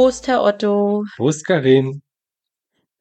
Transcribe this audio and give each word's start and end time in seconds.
Prost, 0.00 0.28
Herr 0.28 0.42
Otto. 0.42 1.04
Prost, 1.16 1.44
Karin. 1.44 2.00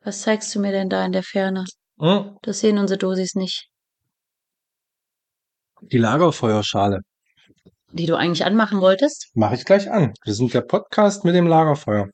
Was 0.03 0.21
zeigst 0.23 0.53
du 0.53 0.59
mir 0.59 0.73
denn 0.73 0.89
da 0.89 1.05
in 1.05 1.13
der 1.13 1.23
Ferne? 1.23 1.63
Hm? 1.97 2.37
Das 2.41 2.59
sehen 2.59 2.77
unsere 2.77 2.97
Dosis 2.97 3.35
nicht. 3.35 3.69
Die 5.81 5.97
Lagerfeuerschale. 5.97 6.99
Die 7.93 8.05
du 8.05 8.17
eigentlich 8.17 8.43
anmachen 8.43 8.81
wolltest? 8.81 9.31
Mache 9.33 9.55
ich 9.55 9.63
gleich 9.63 9.89
an. 9.89 10.11
Wir 10.25 10.33
sind 10.33 10.53
der 10.53 10.59
Podcast 10.59 11.23
mit 11.23 11.35
dem 11.35 11.47
Lagerfeuer. 11.47 12.09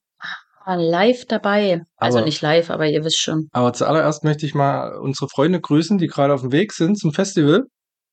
War 0.66 0.78
live 0.78 1.26
dabei. 1.26 1.82
Also 1.96 2.20
Aber- 2.20 2.26
nicht 2.26 2.44
live, 2.44 2.70
aber 2.70 2.86
ihr 2.86 3.04
wisst 3.04 3.22
schon. 3.22 3.50
Aber 3.54 3.74
zuallererst 3.74 4.24
möchte 4.24 4.46
ich 4.46 4.54
mal 4.54 5.00
unsere 5.00 5.30
Freunde 5.30 5.60
grüßen, 5.62 5.98
die 5.98 6.06
gerade 6.06 6.32
auf 6.32 6.42
dem 6.42 6.52
Weg 6.52 6.72
sind 6.72 7.00
zum 7.00 7.12
Festival. 7.12 7.64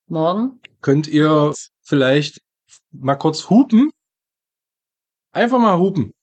Morgen? 0.07 0.59
Könnt 0.81 1.07
ihr 1.07 1.53
vielleicht 1.83 2.41
mal 2.93 3.17
kurz 3.17 3.51
hupen? 3.51 3.91
Einfach 5.33 5.59
mal 5.59 5.77
hupen. 5.77 6.15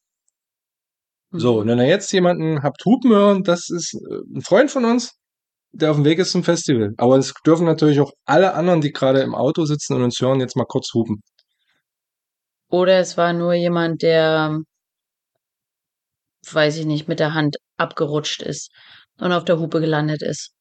So, 1.31 1.59
und 1.59 1.67
wenn 1.67 1.77
ihr 1.77 1.87
jetzt 1.87 2.11
jemanden 2.11 2.63
habt 2.63 2.83
hupen 2.85 3.11
hören, 3.11 3.43
das 3.43 3.69
ist 3.69 3.93
äh, 3.93 4.37
ein 4.37 4.41
Freund 4.41 4.71
von 4.71 4.85
uns, 4.85 5.13
der 5.71 5.91
auf 5.91 5.97
dem 5.97 6.05
Weg 6.05 6.17
ist 6.19 6.31
zum 6.31 6.43
Festival. 6.43 6.93
Aber 6.97 7.17
es 7.17 7.33
dürfen 7.45 7.65
natürlich 7.65 7.99
auch 7.99 8.11
alle 8.25 8.53
anderen, 8.55 8.81
die 8.81 8.91
gerade 8.91 9.21
im 9.21 9.35
Auto 9.35 9.65
sitzen 9.65 9.95
und 9.95 10.03
uns 10.03 10.19
hören, 10.19 10.39
jetzt 10.39 10.55
mal 10.55 10.65
kurz 10.65 10.91
hupen. 10.93 11.21
Oder 12.69 12.99
es 12.99 13.17
war 13.17 13.33
nur 13.33 13.53
jemand, 13.53 14.01
der, 14.01 14.59
weiß 16.51 16.77
ich 16.77 16.85
nicht, 16.85 17.07
mit 17.07 17.19
der 17.19 17.33
Hand 17.33 17.57
abgerutscht 17.77 18.41
ist 18.41 18.71
und 19.19 19.31
auf 19.31 19.45
der 19.45 19.59
Hupe 19.59 19.81
gelandet 19.81 20.21
ist. 20.23 20.51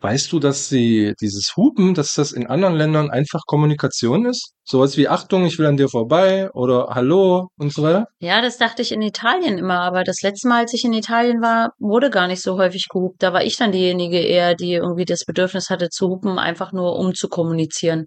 Weißt 0.00 0.30
du, 0.32 0.38
dass 0.38 0.68
sie 0.68 1.14
dieses 1.20 1.54
Hupen, 1.56 1.94
dass 1.94 2.14
das 2.14 2.32
in 2.32 2.46
anderen 2.46 2.74
Ländern 2.74 3.10
einfach 3.10 3.42
Kommunikation 3.46 4.26
ist? 4.26 4.52
Sowas 4.64 4.96
wie 4.96 5.08
Achtung, 5.08 5.44
ich 5.46 5.58
will 5.58 5.66
an 5.66 5.76
dir 5.76 5.88
vorbei 5.88 6.50
oder 6.52 6.88
Hallo 6.90 7.48
und 7.58 7.72
so 7.72 7.82
weiter? 7.82 8.06
Ja, 8.18 8.40
das 8.40 8.56
dachte 8.58 8.82
ich 8.82 8.92
in 8.92 9.02
Italien 9.02 9.58
immer, 9.58 9.80
aber 9.80 10.04
das 10.04 10.22
letzte 10.22 10.48
Mal, 10.48 10.60
als 10.62 10.74
ich 10.74 10.84
in 10.84 10.92
Italien 10.92 11.40
war, 11.42 11.70
wurde 11.78 12.10
gar 12.10 12.28
nicht 12.28 12.42
so 12.42 12.56
häufig 12.58 12.86
gehupt. 12.88 13.22
Da 13.22 13.32
war 13.32 13.44
ich 13.44 13.56
dann 13.56 13.72
diejenige 13.72 14.18
eher, 14.18 14.54
die 14.54 14.74
irgendwie 14.74 15.04
das 15.04 15.24
Bedürfnis 15.24 15.70
hatte 15.70 15.88
zu 15.88 16.08
hupen, 16.08 16.38
einfach 16.38 16.72
nur 16.72 16.96
um 16.96 17.14
zu 17.14 17.28
kommunizieren. 17.28 18.06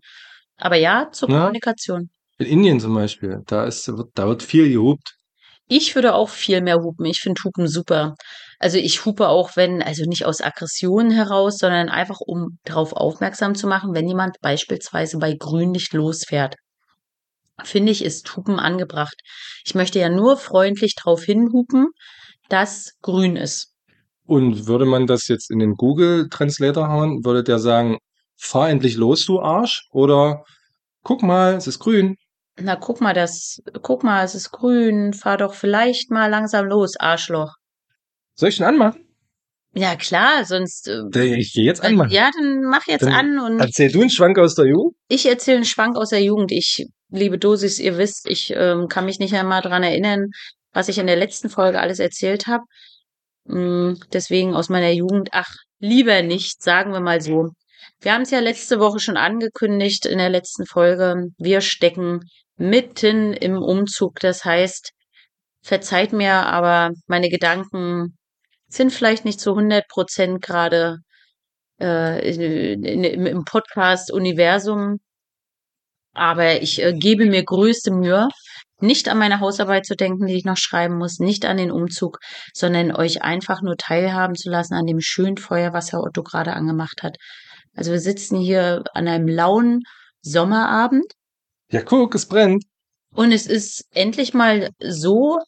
Aber 0.58 0.76
ja, 0.76 1.10
zur 1.12 1.30
Ja. 1.30 1.40
Kommunikation. 1.40 2.10
In 2.40 2.46
Indien 2.46 2.80
zum 2.80 2.94
Beispiel, 2.94 3.42
da 3.48 3.66
ist, 3.66 3.92
da 4.14 4.28
wird 4.28 4.44
viel 4.44 4.70
gehupt. 4.70 5.16
Ich 5.68 5.96
würde 5.96 6.14
auch 6.16 6.30
viel 6.30 6.62
mehr 6.62 6.78
hupen. 6.78 7.06
Ich 7.06 7.20
finde 7.20 7.42
Hupen 7.44 7.68
super. 7.68 8.16
Also 8.60 8.78
ich 8.78 9.06
hupe 9.06 9.28
auch, 9.28 9.56
wenn, 9.56 9.84
also 9.84 10.04
nicht 10.06 10.26
aus 10.26 10.42
Aggression 10.42 11.12
heraus, 11.12 11.58
sondern 11.60 11.90
einfach, 11.90 12.20
um 12.20 12.58
darauf 12.64 12.94
aufmerksam 12.94 13.54
zu 13.54 13.68
machen, 13.68 13.94
wenn 13.94 14.08
jemand 14.08 14.38
beispielsweise 14.42 15.20
bei 15.20 15.36
Grünlicht 15.36 15.94
losfährt. 15.94 16.56
Finde 17.64 17.92
ich, 17.92 18.04
ist 18.04 18.36
Hupen 18.36 18.60
angebracht. 18.60 19.16
Ich 19.66 19.76
möchte 19.76 20.00
ja 20.00 20.10
nur 20.10 20.38
freundlich 20.38 20.96
darauf 20.96 21.24
hinhupen, 21.24 21.88
dass 22.50 22.94
grün 23.02 23.36
ist. 23.36 23.74
Und 24.26 24.68
würde 24.68 24.86
man 24.86 25.08
das 25.08 25.28
jetzt 25.28 25.50
in 25.52 25.60
den 25.60 25.76
Google 25.76 26.28
Translator 26.30 26.90
hauen, 26.90 27.24
würde 27.24 27.44
der 27.44 27.60
sagen, 27.60 27.98
fahr 28.36 28.70
endlich 28.70 28.96
los, 28.96 29.26
du 29.26 29.40
Arsch? 29.40 29.88
Oder 29.92 30.44
guck 31.04 31.24
mal, 31.24 31.56
es 31.56 31.68
ist 31.68 31.80
grün. 31.80 32.16
Na, 32.60 32.76
guck 32.76 33.02
mal, 33.02 33.14
das, 33.14 33.60
guck 33.82 34.04
mal, 34.04 34.24
es 34.24 34.36
ist 34.36 34.52
grün. 34.52 35.14
Fahr 35.14 35.38
doch 35.38 35.54
vielleicht 35.54 36.12
mal 36.12 36.30
langsam 36.30 36.66
los, 36.66 36.98
Arschloch. 36.98 37.54
Soll 38.40 38.50
ich 38.50 38.60
ihn 38.60 38.66
anmachen? 38.66 39.04
Ja, 39.74 39.96
klar, 39.96 40.46
sonst. 40.46 40.88
äh, 40.88 41.36
Ich 41.36 41.54
gehe 41.54 41.66
jetzt 41.66 41.84
anmachen. 41.84 42.12
Ja, 42.12 42.30
dann 42.36 42.62
mach 42.64 42.88
jetzt 42.88 43.04
Dann 43.04 43.14
an 43.14 43.40
und 43.40 43.60
Erzähl 43.60 43.92
du 43.92 44.02
einen 44.02 44.10
Schwank 44.10 44.40
aus 44.40 44.56
der 44.56 44.66
Jugend? 44.66 44.96
Ich 45.08 45.26
erzähle 45.26 45.58
einen 45.58 45.66
Schwank 45.66 45.98
aus 45.98 46.10
der 46.10 46.24
Jugend. 46.24 46.52
Ich, 46.52 46.86
liebe 47.10 47.38
Dosis, 47.38 47.80
ihr 47.80 47.98
wisst, 47.98 48.28
ich 48.30 48.52
ähm, 48.56 48.88
kann 48.88 49.06
mich 49.06 49.20
nicht 49.20 49.34
einmal 49.34 49.62
dran 49.62 49.84
erinnern, 49.84 50.28
was 50.74 50.88
ich 50.90 50.98
in 50.98 51.08
der 51.08 51.16
letzten 51.16 51.50
Folge 51.50 51.80
alles 51.80 52.00
erzählt 52.00 52.48
habe. 52.48 52.64
Mm, 53.46 53.94
deswegen 54.14 54.56
aus 54.56 54.70
meiner 54.70 54.92
Jugend, 54.92 55.30
ach, 55.32 55.52
lieber 55.80 56.22
nicht, 56.22 56.62
sagen 56.64 56.92
wir 56.92 57.00
mal 57.00 57.22
so. 57.22 57.50
Wir 58.02 58.14
haben 58.14 58.24
es 58.24 58.32
ja 58.32 58.40
letzte 58.40 58.80
Woche 58.80 59.00
schon 59.00 59.18
angekündigt 59.18 60.06
in 60.06 60.18
der 60.18 60.30
letzten 60.30 60.66
Folge. 60.66 61.28
Wir 61.38 61.62
stecken 61.62 62.22
mitten 62.58 63.34
im 63.34 63.58
Umzug. 63.58 64.20
Das 64.20 64.44
heißt, 64.46 64.92
verzeiht 65.64 66.14
mir, 66.14 66.34
aber 66.34 66.92
meine 67.08 67.30
Gedanken 67.30 68.16
sind 68.70 68.92
vielleicht 68.92 69.26
nicht 69.26 69.40
zu 69.40 69.52
100 69.52 69.88
Prozent 69.88 70.42
gerade 70.42 70.98
äh, 71.80 72.34
in, 72.34 72.84
in, 72.84 73.26
im, 73.26 73.46
Podcast-Universum. 73.46 74.98
Aber 76.14 76.62
ich 76.62 76.82
äh, 76.82 76.94
gebe 76.94 77.26
mir 77.26 77.44
größte 77.44 77.92
Mühe, 77.92 78.28
nicht 78.80 79.10
an 79.10 79.18
meine 79.18 79.40
Hausarbeit 79.40 79.86
zu 79.86 79.96
denken, 79.96 80.28
die 80.28 80.36
ich 80.36 80.46
noch 80.46 80.58
schreiben 80.58 80.98
muss, 80.98 81.20
nicht 81.20 81.46
an 81.46 81.58
den 81.58 81.72
Umzug, 81.72 82.20
sondern 82.54 82.96
euch 82.96 83.22
einfach 83.24 83.62
nur 83.62 83.76
teilhaben 83.78 84.36
zu 84.36 84.50
lassen 84.50 84.74
an 84.76 84.86
dem 84.86 85.00
schönen 85.00 85.38
Feuer, 85.38 85.74
was 85.74 85.92
Herr 85.92 86.02
Otto 86.02 86.24
gerade 86.24 86.54
angemacht 86.54 87.02
hat. 87.04 87.18
Also 87.76 87.92
wir 87.92 88.00
sitzen 88.00 88.38
hier 88.40 88.84
an 88.94 89.08
einem 89.08 89.28
lauen 89.28 89.82
Sommerabend 90.22 91.06
Ja, 91.72 91.82
guck, 91.82 92.16
es 92.16 92.28
brennt. 92.28 92.64
und 93.14 93.32
es 93.32 93.48
ist 93.48 93.86
endlich 93.92 94.34
mal 94.34 94.70
so 94.80 95.40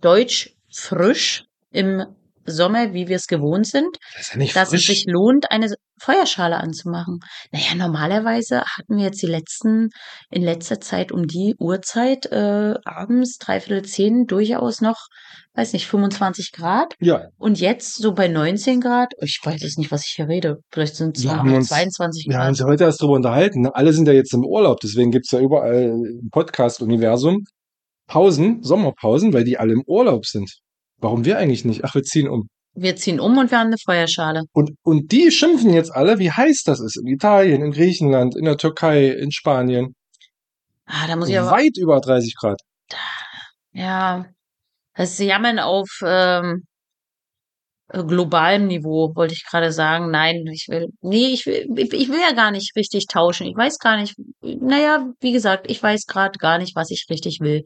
deutsch 0.00 0.54
frisch 0.70 1.44
im 1.70 2.04
Sommer, 2.50 2.92
wie 2.94 3.08
wir 3.08 3.16
es 3.16 3.26
gewohnt 3.26 3.66
sind 3.66 3.96
Das 4.16 4.34
ja 4.34 4.44
dass 4.54 4.70
frisch. 4.70 4.88
es 4.88 4.96
sich 4.96 5.04
lohnt, 5.06 5.50
eine 5.50 5.72
Feuerschale 6.00 6.56
anzumachen. 6.58 7.18
Naja, 7.50 7.74
normalerweise 7.74 8.62
hatten 8.62 8.96
wir 8.96 9.04
jetzt 9.06 9.20
die 9.20 9.26
letzten, 9.26 9.88
in 10.30 10.42
letzter 10.42 10.80
Zeit 10.80 11.10
um 11.10 11.26
die 11.26 11.56
Uhrzeit, 11.58 12.26
äh, 12.26 12.74
abends, 12.84 13.38
dreiviertel 13.38 13.84
zehn, 13.84 14.26
durchaus 14.26 14.80
noch, 14.80 15.06
weiß 15.54 15.72
nicht, 15.72 15.86
25 15.88 16.52
Grad. 16.52 16.94
ja, 17.00 17.26
Und 17.36 17.58
jetzt 17.58 17.96
so 17.96 18.12
bei 18.12 18.28
19 18.28 18.80
Grad, 18.80 19.12
ich 19.20 19.40
weiß 19.42 19.60
jetzt 19.62 19.78
nicht, 19.78 19.90
was 19.90 20.04
ich 20.06 20.12
hier 20.14 20.28
rede. 20.28 20.58
Vielleicht 20.72 20.94
sind 20.94 21.16
es 21.16 21.24
Wir 21.24 21.36
haben 21.36 21.52
uns- 21.52 21.68
22 21.68 22.26
wir 22.28 22.36
haben 22.36 22.42
Grad. 22.42 22.48
uns 22.50 22.64
heute 22.64 22.84
erst 22.84 23.02
drüber 23.02 23.14
unterhalten. 23.14 23.62
Ne? 23.62 23.74
Alle 23.74 23.92
sind 23.92 24.06
ja 24.06 24.14
jetzt 24.14 24.32
im 24.34 24.44
Urlaub, 24.44 24.78
deswegen 24.80 25.10
gibt's 25.10 25.32
ja 25.32 25.40
überall 25.40 25.82
im 25.82 26.28
Podcast-Universum 26.30 27.44
Pausen, 28.06 28.62
Sommerpausen, 28.62 29.32
weil 29.34 29.44
die 29.44 29.58
alle 29.58 29.72
im 29.74 29.82
Urlaub 29.86 30.24
sind. 30.26 30.50
Warum 30.98 31.24
wir 31.24 31.38
eigentlich 31.38 31.64
nicht? 31.64 31.84
Ach, 31.84 31.94
wir 31.94 32.02
ziehen 32.02 32.28
um. 32.28 32.48
Wir 32.74 32.96
ziehen 32.96 33.18
um 33.18 33.36
und 33.38 33.50
wir 33.50 33.58
haben 33.58 33.68
eine 33.68 33.76
Feuerschale. 33.84 34.42
Und, 34.52 34.70
und 34.82 35.10
die 35.10 35.30
schimpfen 35.30 35.72
jetzt 35.72 35.90
alle, 35.90 36.18
wie 36.18 36.30
heiß 36.30 36.62
das 36.64 36.80
ist. 36.80 36.96
In 36.96 37.06
Italien, 37.06 37.62
in 37.62 37.72
Griechenland, 37.72 38.36
in 38.36 38.44
der 38.44 38.56
Türkei, 38.56 39.08
in 39.08 39.32
Spanien. 39.32 39.94
Ah, 40.86 41.06
da 41.06 41.16
muss 41.16 41.28
ich 41.28 41.38
aber, 41.38 41.50
Weit 41.50 41.76
über 41.76 42.00
30 42.00 42.34
Grad. 42.36 42.60
ja, 43.72 44.26
das 44.94 45.12
ist 45.12 45.20
Jammern 45.20 45.58
auf, 45.58 45.88
ähm, 46.04 46.62
äh, 47.88 48.04
globalem 48.04 48.66
Niveau, 48.66 49.14
wollte 49.14 49.34
ich 49.34 49.44
gerade 49.44 49.72
sagen. 49.72 50.10
Nein, 50.10 50.46
ich 50.52 50.66
will, 50.68 50.88
nee, 51.00 51.28
ich 51.28 51.46
will, 51.46 51.66
ich 51.76 52.08
will 52.08 52.20
ja 52.20 52.34
gar 52.34 52.50
nicht 52.50 52.76
richtig 52.76 53.06
tauschen. 53.06 53.46
Ich 53.46 53.56
weiß 53.56 53.78
gar 53.78 53.96
nicht, 53.96 54.14
naja, 54.42 55.08
wie 55.20 55.32
gesagt, 55.32 55.70
ich 55.70 55.82
weiß 55.82 56.06
gerade 56.06 56.38
gar 56.38 56.58
nicht, 56.58 56.76
was 56.76 56.90
ich 56.90 57.06
richtig 57.10 57.40
will. 57.40 57.62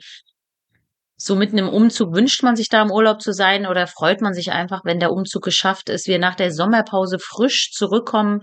So 1.25 1.37
mitten 1.37 1.57
im 1.57 1.69
Umzug 1.69 2.17
wünscht 2.17 2.43
man 2.43 2.57
sich 2.57 2.69
da 2.69 2.83
im 2.83 2.91
Urlaub 2.91 3.23
zu 3.23 3.33
sein 3.33 3.65
oder 3.65 3.87
freut 3.87 4.21
man 4.21 4.35
sich 4.35 4.51
einfach, 4.51 4.81
wenn 4.85 4.99
der 4.99 5.13
Umzug 5.13 5.45
geschafft 5.45 5.89
ist, 5.89 6.09
wir 6.09 6.19
nach 6.19 6.35
der 6.35 6.53
Sommerpause 6.53 7.19
frisch 7.21 7.71
zurückkommen, 7.71 8.41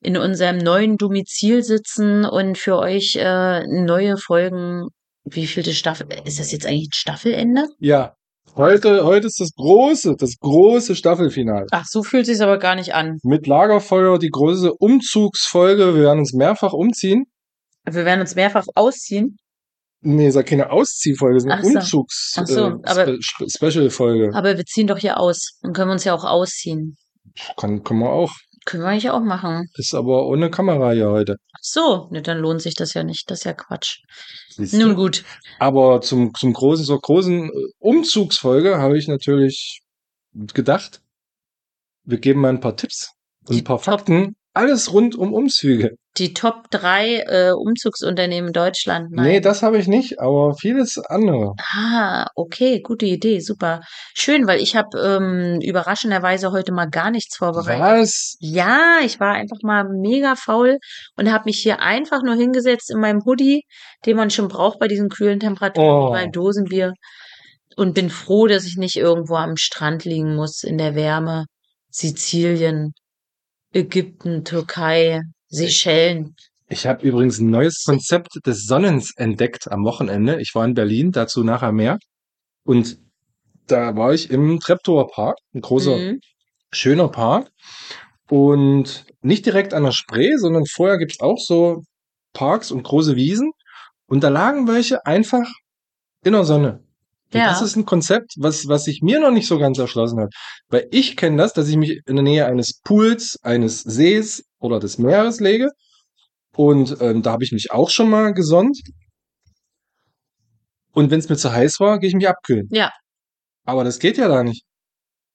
in 0.00 0.16
unserem 0.16 0.56
neuen 0.56 0.96
Domizil 0.96 1.62
sitzen 1.62 2.24
und 2.24 2.56
für 2.56 2.78
euch 2.78 3.16
äh, 3.16 3.66
neue 3.66 4.16
Folgen, 4.16 4.86
wie 5.24 5.46
vielte 5.46 5.74
Staffel, 5.74 6.06
ist 6.24 6.40
das 6.40 6.52
jetzt 6.52 6.64
eigentlich 6.64 6.88
ein 6.88 6.94
Staffelende? 6.94 7.68
Ja. 7.80 8.14
Heute, 8.54 9.04
heute 9.04 9.26
ist 9.26 9.38
das 9.38 9.50
große, 9.54 10.14
das 10.16 10.38
große 10.40 10.96
Staffelfinale. 10.96 11.66
Ach, 11.70 11.84
so 11.84 12.02
fühlt 12.02 12.24
sich's 12.24 12.40
aber 12.40 12.56
gar 12.56 12.76
nicht 12.76 12.94
an. 12.94 13.18
Mit 13.24 13.46
Lagerfeuer 13.46 14.18
die 14.18 14.30
große 14.30 14.72
Umzugsfolge. 14.72 15.94
Wir 15.94 16.04
werden 16.04 16.20
uns 16.20 16.32
mehrfach 16.32 16.72
umziehen. 16.72 17.24
Wir 17.84 18.06
werden 18.06 18.22
uns 18.22 18.34
mehrfach 18.34 18.64
ausziehen. 18.74 19.36
Nee, 20.08 20.28
ist 20.28 20.36
ja 20.36 20.44
keine 20.44 20.70
Ausziehfolge, 20.70 21.36
es 21.36 21.44
ist 21.44 21.50
eine 21.50 21.62
so. 21.62 21.78
Umzugs 21.78 22.34
Ach 22.36 22.46
so, 22.46 22.68
äh, 22.68 22.78
aber-. 22.84 23.18
Aber 24.34 24.56
wir 24.56 24.64
ziehen 24.64 24.86
doch 24.86 24.98
hier 24.98 25.18
aus. 25.18 25.58
Dann 25.62 25.72
können 25.72 25.88
wir 25.88 25.94
uns 25.94 26.04
ja 26.04 26.14
auch 26.14 26.24
ausziehen. 26.24 26.96
Kann, 27.56 27.82
kann 27.82 27.98
man 27.98 28.10
auch. 28.10 28.30
Können 28.66 28.84
wir 28.84 28.90
eigentlich 28.90 29.10
auch 29.10 29.20
machen. 29.20 29.68
Ist 29.74 29.94
aber 29.94 30.26
ohne 30.26 30.48
Kamera 30.48 30.92
hier 30.92 31.10
heute. 31.10 31.36
Ach 31.52 31.60
so, 31.60 32.08
ne, 32.12 32.22
dann 32.22 32.38
lohnt 32.38 32.62
sich 32.62 32.74
das 32.74 32.94
ja 32.94 33.02
nicht. 33.02 33.28
Das 33.28 33.40
ist 33.40 33.44
ja 33.44 33.52
Quatsch. 33.52 33.98
Siehst 34.50 34.74
du? 34.74 34.78
Nun 34.78 34.94
gut. 34.94 35.24
Aber 35.58 36.00
zum, 36.02 36.32
zum 36.34 36.52
großen, 36.52 36.84
zur 36.84 37.00
großen 37.00 37.48
äh, 37.48 37.52
Umzugsfolge 37.78 38.78
habe 38.78 38.96
ich 38.96 39.08
natürlich 39.08 39.82
gedacht, 40.54 41.00
wir 42.04 42.18
geben 42.18 42.42
mal 42.42 42.50
ein 42.50 42.60
paar 42.60 42.76
Tipps 42.76 43.10
und 43.48 43.56
Die 43.56 43.62
ein 43.62 43.64
paar 43.64 43.80
Fakten. 43.80 44.36
Alles 44.56 44.90
rund 44.92 45.14
um 45.16 45.34
Umzüge. 45.34 45.90
Die 46.16 46.32
Top 46.32 46.70
3 46.70 47.24
äh, 47.26 47.50
Umzugsunternehmen 47.52 48.54
Deutschland. 48.54 49.10
Nein. 49.10 49.26
Nee, 49.26 49.40
das 49.40 49.62
habe 49.62 49.76
ich 49.76 49.86
nicht, 49.86 50.18
aber 50.18 50.54
vieles 50.54 50.96
andere. 50.98 51.52
Ah, 51.74 52.26
okay, 52.34 52.80
gute 52.80 53.04
Idee, 53.04 53.40
super. 53.40 53.80
Schön, 54.14 54.46
weil 54.46 54.60
ich 54.60 54.74
habe 54.74 54.98
ähm, 54.98 55.60
überraschenderweise 55.60 56.52
heute 56.52 56.72
mal 56.72 56.86
gar 56.88 57.10
nichts 57.10 57.36
vorbereitet. 57.36 57.82
Was? 57.82 58.36
Ja, 58.40 59.00
ich 59.04 59.20
war 59.20 59.34
einfach 59.34 59.58
mal 59.62 59.84
mega 59.90 60.36
faul 60.36 60.78
und 61.18 61.30
habe 61.30 61.44
mich 61.44 61.58
hier 61.58 61.80
einfach 61.80 62.22
nur 62.22 62.34
hingesetzt 62.36 62.90
in 62.90 62.98
meinem 62.98 63.20
Hoodie, 63.26 63.64
den 64.06 64.16
man 64.16 64.30
schon 64.30 64.48
braucht 64.48 64.78
bei 64.78 64.88
diesen 64.88 65.10
kühlen 65.10 65.38
Temperaturen 65.38 66.08
Oh. 66.08 66.10
beim 66.12 66.32
Dosenbier. 66.32 66.94
und 67.76 67.92
bin 67.92 68.08
froh, 68.08 68.46
dass 68.46 68.64
ich 68.64 68.76
nicht 68.78 68.96
irgendwo 68.96 69.34
am 69.34 69.58
Strand 69.58 70.06
liegen 70.06 70.34
muss 70.34 70.62
in 70.62 70.78
der 70.78 70.94
Wärme. 70.94 71.44
Sizilien, 71.90 72.92
Ägypten, 73.76 74.42
Türkei, 74.42 75.20
Seychellen. 75.48 76.34
Ich 76.68 76.86
habe 76.86 77.06
übrigens 77.06 77.38
ein 77.38 77.50
neues 77.50 77.84
Konzept 77.84 78.40
des 78.46 78.64
Sonnens 78.64 79.12
entdeckt 79.16 79.70
am 79.70 79.84
Wochenende. 79.84 80.40
Ich 80.40 80.54
war 80.54 80.64
in 80.64 80.72
Berlin, 80.72 81.12
dazu 81.12 81.44
nachher 81.44 81.72
mehr. 81.72 81.98
Und 82.64 82.98
da 83.66 83.94
war 83.94 84.14
ich 84.14 84.30
im 84.30 84.60
Treptower 84.60 85.08
Park, 85.08 85.36
ein 85.54 85.60
großer, 85.60 85.96
Mhm. 85.96 86.20
schöner 86.72 87.08
Park. 87.08 87.50
Und 88.30 89.04
nicht 89.20 89.44
direkt 89.44 89.74
an 89.74 89.84
der 89.84 89.92
Spree, 89.92 90.36
sondern 90.36 90.64
vorher 90.64 90.96
gibt's 90.96 91.20
auch 91.20 91.38
so 91.38 91.82
Parks 92.32 92.70
und 92.70 92.82
große 92.82 93.14
Wiesen. 93.14 93.52
Und 94.06 94.24
da 94.24 94.30
lagen 94.30 94.66
welche 94.66 95.04
einfach 95.04 95.46
in 96.24 96.32
der 96.32 96.44
Sonne. 96.44 96.82
Ja. 97.32 97.48
das 97.48 97.60
ist 97.60 97.76
ein 97.76 97.84
Konzept, 97.84 98.34
was, 98.38 98.68
was 98.68 98.84
sich 98.84 99.02
mir 99.02 99.20
noch 99.20 99.32
nicht 99.32 99.46
so 99.46 99.58
ganz 99.58 99.78
erschlossen 99.78 100.20
hat. 100.20 100.32
Weil 100.68 100.86
ich 100.90 101.16
kenne 101.16 101.36
das, 101.36 101.52
dass 101.52 101.68
ich 101.68 101.76
mich 101.76 102.00
in 102.06 102.16
der 102.16 102.22
Nähe 102.22 102.46
eines 102.46 102.80
Pools, 102.82 103.36
eines 103.42 103.80
Sees 103.80 104.44
oder 104.58 104.78
des 104.78 104.98
Meeres 104.98 105.40
lege. 105.40 105.70
Und 106.54 106.96
ähm, 107.00 107.22
da 107.22 107.32
habe 107.32 107.44
ich 107.44 107.52
mich 107.52 107.72
auch 107.72 107.90
schon 107.90 108.08
mal 108.08 108.32
gesonnt. 108.32 108.80
Und 110.92 111.10
wenn 111.10 111.18
es 111.18 111.28
mir 111.28 111.36
zu 111.36 111.52
heiß 111.52 111.80
war, 111.80 111.98
gehe 111.98 112.08
ich 112.08 112.14
mich 112.14 112.28
abkühlen. 112.28 112.68
Ja. 112.70 112.90
Aber 113.64 113.84
das 113.84 113.98
geht 113.98 114.16
ja 114.16 114.28
da 114.28 114.42
nicht. 114.42 114.64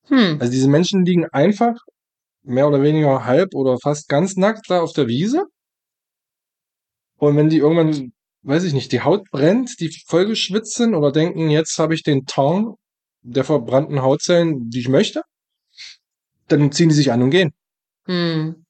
Hm. 0.08 0.38
Also 0.40 0.52
diese 0.52 0.68
Menschen 0.68 1.06
liegen 1.06 1.26
einfach 1.32 1.76
mehr 2.44 2.68
oder 2.68 2.82
weniger 2.82 3.26
halb 3.26 3.54
oder 3.54 3.78
fast 3.78 4.08
ganz 4.08 4.36
nackt 4.36 4.70
da 4.70 4.82
auf 4.82 4.94
der 4.94 5.08
Wiese. 5.08 5.46
Und 7.18 7.38
wenn 7.38 7.50
die 7.50 7.58
irgendwann, 7.58 8.14
weiß 8.44 8.64
ich 8.64 8.74
nicht, 8.74 8.92
die 8.92 9.02
Haut 9.02 9.30
brennt, 9.32 9.80
die 9.80 9.92
vollgeschwitzt 10.08 10.76
sind 10.76 10.96
oder 10.96 11.12
denken, 11.12 11.50
jetzt 11.50 11.78
habe 11.80 11.94
ich 11.94 12.04
den 12.04 12.26
Ton 12.26 12.76
der 13.22 13.44
verbrannten 13.44 14.02
Hautzellen, 14.02 14.70
die 14.70 14.80
ich 14.80 14.90
möchte, 14.90 15.22
dann 16.48 16.72
ziehen 16.72 16.90
die 16.90 16.96
sich 16.96 17.12
an 17.12 17.22
und 17.22 17.30
gehen. 17.30 17.54
Hm. 18.06 18.66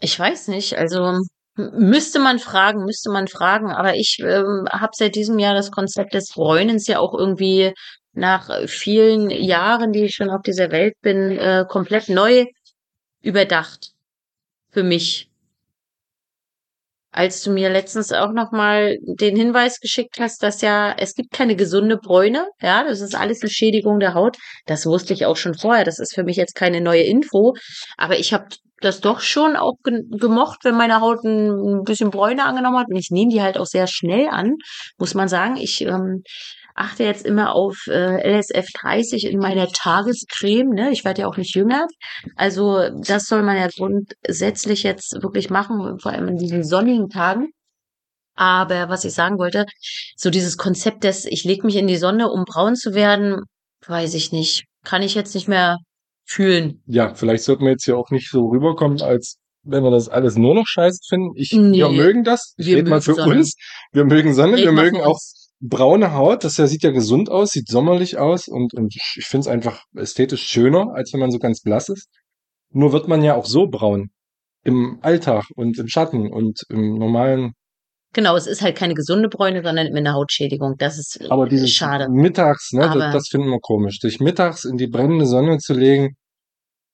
Ich 0.00 0.18
weiß 0.18 0.48
nicht, 0.48 0.76
also 0.76 1.20
müsste 1.56 2.20
man 2.20 2.38
fragen, 2.38 2.84
müsste 2.84 3.10
man 3.10 3.26
fragen, 3.26 3.70
aber 3.70 3.96
ich 3.96 4.18
ähm, 4.20 4.66
habe 4.70 4.92
seit 4.94 5.14
diesem 5.14 5.38
Jahr 5.38 5.54
das 5.54 5.70
Konzept 5.70 6.14
des 6.14 6.32
Bräunens 6.32 6.86
ja 6.86 6.98
auch 6.98 7.14
irgendwie 7.14 7.72
nach 8.12 8.50
vielen 8.66 9.30
Jahren, 9.30 9.92
die 9.92 10.04
ich 10.04 10.14
schon 10.14 10.30
auf 10.30 10.42
dieser 10.42 10.70
Welt 10.70 10.94
bin, 11.00 11.32
äh, 11.32 11.64
komplett 11.68 12.08
neu 12.08 12.46
überdacht 13.22 13.92
für 14.70 14.82
mich. 14.82 15.30
Als 17.10 17.42
du 17.42 17.50
mir 17.50 17.70
letztens 17.70 18.12
auch 18.12 18.32
noch 18.32 18.52
mal 18.52 18.98
den 19.02 19.34
Hinweis 19.34 19.80
geschickt 19.80 20.16
hast, 20.20 20.42
dass 20.42 20.60
ja 20.60 20.94
es 20.96 21.14
gibt 21.14 21.32
keine 21.32 21.56
gesunde 21.56 21.96
Bräune, 21.96 22.46
ja, 22.60 22.84
das 22.84 23.00
ist 23.00 23.14
alles 23.14 23.42
eine 23.42 23.50
Schädigung 23.50 23.98
der 23.98 24.14
Haut. 24.14 24.36
Das 24.66 24.84
wusste 24.84 25.14
ich 25.14 25.24
auch 25.24 25.36
schon 25.36 25.54
vorher. 25.54 25.84
Das 25.84 25.98
ist 25.98 26.14
für 26.14 26.24
mich 26.24 26.36
jetzt 26.36 26.54
keine 26.54 26.80
neue 26.80 27.02
Info, 27.02 27.54
aber 27.96 28.18
ich 28.18 28.32
habe 28.34 28.48
das 28.80 29.00
doch 29.00 29.20
schon 29.20 29.56
auch 29.56 29.74
ge 29.82 30.02
gemocht, 30.10 30.60
wenn 30.64 30.76
meine 30.76 31.00
Haut 31.00 31.24
ein 31.24 31.82
bisschen 31.84 32.10
Bräune 32.10 32.44
angenommen 32.44 32.78
hat. 32.78 32.88
Und 32.88 32.96
ich 32.96 33.10
nehme 33.10 33.32
die 33.32 33.42
halt 33.42 33.58
auch 33.58 33.66
sehr 33.66 33.86
schnell 33.86 34.28
an, 34.28 34.56
muss 34.98 35.14
man 35.14 35.28
sagen. 35.28 35.56
Ich 35.56 35.80
ähm, 35.80 36.22
achte 36.78 37.04
jetzt 37.04 37.26
immer 37.26 37.54
auf 37.54 37.76
äh, 37.88 38.38
LSF 38.38 38.66
30 38.80 39.24
in 39.26 39.38
meiner 39.38 39.68
Tagescreme. 39.68 40.70
Ne? 40.70 40.90
Ich 40.92 41.04
werde 41.04 41.22
ja 41.22 41.28
auch 41.28 41.36
nicht 41.36 41.54
jünger. 41.54 41.86
Also 42.36 42.88
das 43.02 43.26
soll 43.26 43.42
man 43.42 43.56
ja 43.56 43.68
grundsätzlich 43.76 44.82
jetzt 44.84 45.20
wirklich 45.22 45.50
machen, 45.50 45.98
vor 46.00 46.12
allem 46.12 46.28
in 46.28 46.36
diesen 46.36 46.64
sonnigen 46.64 47.08
Tagen. 47.08 47.48
Aber 48.34 48.88
was 48.88 49.04
ich 49.04 49.12
sagen 49.14 49.38
wollte, 49.38 49.66
so 50.16 50.30
dieses 50.30 50.56
Konzept 50.56 51.02
des, 51.04 51.24
ich 51.24 51.42
lege 51.44 51.66
mich 51.66 51.74
in 51.76 51.88
die 51.88 51.96
Sonne, 51.96 52.30
um 52.30 52.44
braun 52.44 52.76
zu 52.76 52.94
werden, 52.94 53.40
weiß 53.86 54.14
ich 54.14 54.30
nicht. 54.30 54.64
Kann 54.84 55.02
ich 55.02 55.14
jetzt 55.16 55.34
nicht 55.34 55.48
mehr 55.48 55.78
fühlen. 56.24 56.80
Ja, 56.86 57.14
vielleicht 57.14 57.42
sollten 57.42 57.64
wir 57.64 57.72
jetzt 57.72 57.84
hier 57.84 57.96
auch 57.96 58.10
nicht 58.10 58.30
so 58.30 58.46
rüberkommen, 58.46 59.02
als 59.02 59.38
wenn 59.64 59.82
wir 59.82 59.90
das 59.90 60.08
alles 60.08 60.36
nur 60.36 60.54
noch 60.54 60.66
scheiße 60.66 61.00
finden. 61.08 61.32
Ich, 61.34 61.50
wir 61.50 61.60
Nee. 61.88 61.96
mögen 61.96 62.22
das. 62.22 62.54
Ich 62.56 62.66
Wir 62.66 62.76
rede 62.76 62.90
mal 62.90 63.00
für 63.02 63.14
Sonne. 63.14 63.38
uns. 63.38 63.56
Wir 63.92 64.04
mögen 64.04 64.32
Sonne. 64.34 64.56
Red 64.56 64.64
wir 64.66 64.72
mögen 64.72 65.00
auch 65.00 65.14
uns. 65.14 65.37
Braune 65.60 66.14
Haut. 66.14 66.44
Das 66.44 66.56
ja, 66.56 66.66
sieht 66.66 66.82
ja 66.82 66.90
gesund 66.90 67.30
aus, 67.30 67.50
sieht 67.50 67.68
sommerlich 67.68 68.18
aus 68.18 68.48
und, 68.48 68.74
und 68.74 68.94
ich 68.94 69.24
finde 69.26 69.42
es 69.42 69.48
einfach 69.48 69.82
ästhetisch 69.96 70.42
schöner, 70.46 70.92
als 70.94 71.12
wenn 71.12 71.20
man 71.20 71.30
so 71.30 71.38
ganz 71.38 71.60
blass 71.62 71.88
ist. 71.88 72.08
Nur 72.70 72.92
wird 72.92 73.08
man 73.08 73.22
ja 73.22 73.34
auch 73.34 73.46
so 73.46 73.66
braun. 73.66 74.10
Im 74.64 74.98
Alltag 75.02 75.44
und 75.56 75.78
im 75.78 75.88
Schatten 75.88 76.30
und 76.30 76.60
im 76.68 76.98
normalen. 76.98 77.52
Genau, 78.12 78.36
es 78.36 78.46
ist 78.46 78.62
halt 78.62 78.76
keine 78.76 78.94
gesunde 78.94 79.28
Bräune, 79.28 79.62
sondern 79.62 79.86
immer 79.86 79.98
eine 79.98 80.12
Hautschädigung. 80.12 80.74
Das 80.78 80.98
ist 80.98 81.30
Aber 81.30 81.46
äh, 81.46 81.48
dieses 81.50 81.70
schade. 81.70 82.08
mittags, 82.10 82.72
ne, 82.72 82.88
Aber- 82.90 82.98
das, 82.98 83.12
das 83.14 83.28
finden 83.28 83.48
wir 83.48 83.60
komisch. 83.60 83.98
Sich 84.00 84.20
mittags 84.20 84.64
in 84.64 84.76
die 84.76 84.88
brennende 84.88 85.26
Sonne 85.26 85.58
zu 85.58 85.74
legen 85.74 86.16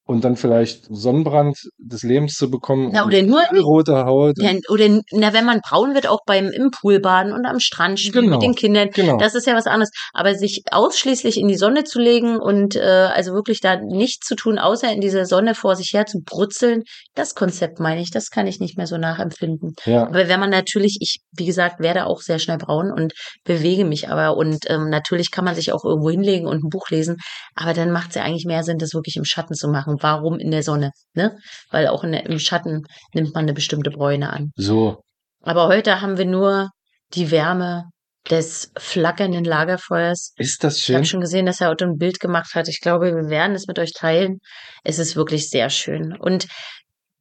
und 0.07 0.23
dann 0.25 0.37
vielleicht 0.37 0.85
Sonnenbrand 0.91 1.57
des 1.79 2.03
Lebens 2.03 2.35
zu 2.35 2.51
bekommen. 2.51 2.91
Na, 2.93 3.05
und 3.05 3.09
oder 3.09 3.23
nur 3.23 3.43
rote 3.63 4.05
Haut. 4.05 4.35
Ja, 4.39 4.53
oder 4.69 5.01
na, 5.13 5.33
wenn 5.33 5.47
man 5.47 5.61
braun 5.61 5.95
wird, 5.95 6.07
auch 6.07 6.21
beim 6.27 6.51
im 6.51 6.71
Pool 6.71 7.01
baden 7.01 7.33
und 7.33 7.47
am 7.47 7.59
Strand 7.59 7.99
spielen 7.99 8.27
Genau, 8.27 8.37
mit 8.37 8.43
den 8.43 8.55
Kindern, 8.55 8.91
genau. 8.91 9.17
das 9.17 9.35
ist 9.35 9.47
ja 9.47 9.55
was 9.55 9.67
anderes. 9.67 9.91
Aber 10.13 10.35
sich 10.35 10.63
ausschließlich 10.71 11.39
in 11.39 11.49
die 11.49 11.57
Sonne 11.57 11.85
zu 11.85 12.01
legen 12.01 12.39
und 12.39 12.77
äh, 12.77 12.81
also 12.81 13.33
wirklich 13.33 13.61
da 13.61 13.77
nichts 13.77 14.27
zu 14.27 14.37
tun, 14.37 14.59
außer 14.59 14.93
in 14.93 15.01
dieser 15.01 15.25
Sonne 15.25 15.55
vor 15.55 15.75
sich 15.75 15.93
her 15.95 16.05
zu 16.05 16.21
brutzeln, 16.23 16.83
das 17.15 17.35
Konzept 17.35 17.81
meine 17.81 18.03
ich, 18.03 18.11
das 18.11 18.29
kann 18.29 18.47
ich 18.47 18.61
nicht 18.61 18.77
mehr 18.77 18.87
so 18.87 18.99
nachempfinden. 18.99 19.75
Ja. 19.87 20.07
Aber 20.07 20.29
wenn 20.29 20.41
man 20.41 20.51
natürlich, 20.51 20.99
ich, 21.01 21.21
wie 21.33 21.47
gesagt, 21.47 21.81
werde 21.81 22.05
auch 22.05 22.21
sehr 22.21 22.39
schnell 22.39 22.59
braun 22.59 22.93
und 22.93 23.15
bewege 23.45 23.87
mich 23.87 24.11
aber 24.11 24.37
und 24.37 24.65
ähm, 24.69 24.91
natürlich 24.91 25.31
kann 25.31 25.47
man 25.47 25.55
sich 25.55 25.73
auch 25.73 25.85
irgendwo 25.85 26.11
hinlegen 26.11 26.47
und 26.47 26.63
ein 26.63 26.69
Buch 26.69 26.91
lesen, 26.91 27.17
aber 27.55 27.73
dann 27.73 27.91
macht 27.91 28.11
es 28.11 28.17
ja 28.17 28.23
eigentlich 28.23 28.45
mehr 28.45 28.63
Sinn, 28.65 28.77
das 28.77 28.93
wirklich 28.93 29.17
im 29.17 29.25
Schatten 29.25 29.55
zu 29.55 29.69
machen. 29.69 29.94
Warum 30.01 30.39
in 30.39 30.51
der 30.51 30.63
Sonne? 30.63 30.91
Ne? 31.15 31.37
Weil 31.71 31.89
auch 31.89 32.03
der, 32.03 32.27
im 32.27 32.39
Schatten 32.39 32.83
nimmt 33.15 33.35
man 33.35 33.45
eine 33.45 33.53
bestimmte 33.55 33.91
Bräune 33.91 34.31
an. 34.33 34.53
So. 34.57 35.01
Aber 35.43 35.69
heute 35.69 36.01
haben 36.01 36.17
wir 36.19 36.25
nur 36.27 36.71
die 37.15 37.31
Wärme 37.31 37.85
des 38.31 38.73
flackernden 38.79 39.45
Lagerfeuers. 39.45 40.33
Ist 40.37 40.65
das 40.65 40.79
Ich 40.79 40.89
habe 40.89 40.99
schön? 40.99 41.05
schon 41.05 41.21
gesehen, 41.21 41.45
dass 41.47 41.61
er 41.61 41.69
heute 41.69 41.85
ein 41.85 41.99
Bild 41.99 42.21
gemacht 42.21 42.55
hat. 42.55 42.69
Ich 42.69 42.81
glaube, 42.81 43.15
wir 43.15 43.29
werden 43.29 43.55
es 43.55 43.67
mit 43.67 43.79
euch 43.79 43.93
teilen. 43.93 44.39
Es 44.83 44.99
ist 44.99 45.15
wirklich 45.17 45.51
sehr 45.51 45.69
schön. 45.69 46.17
Und 46.19 46.47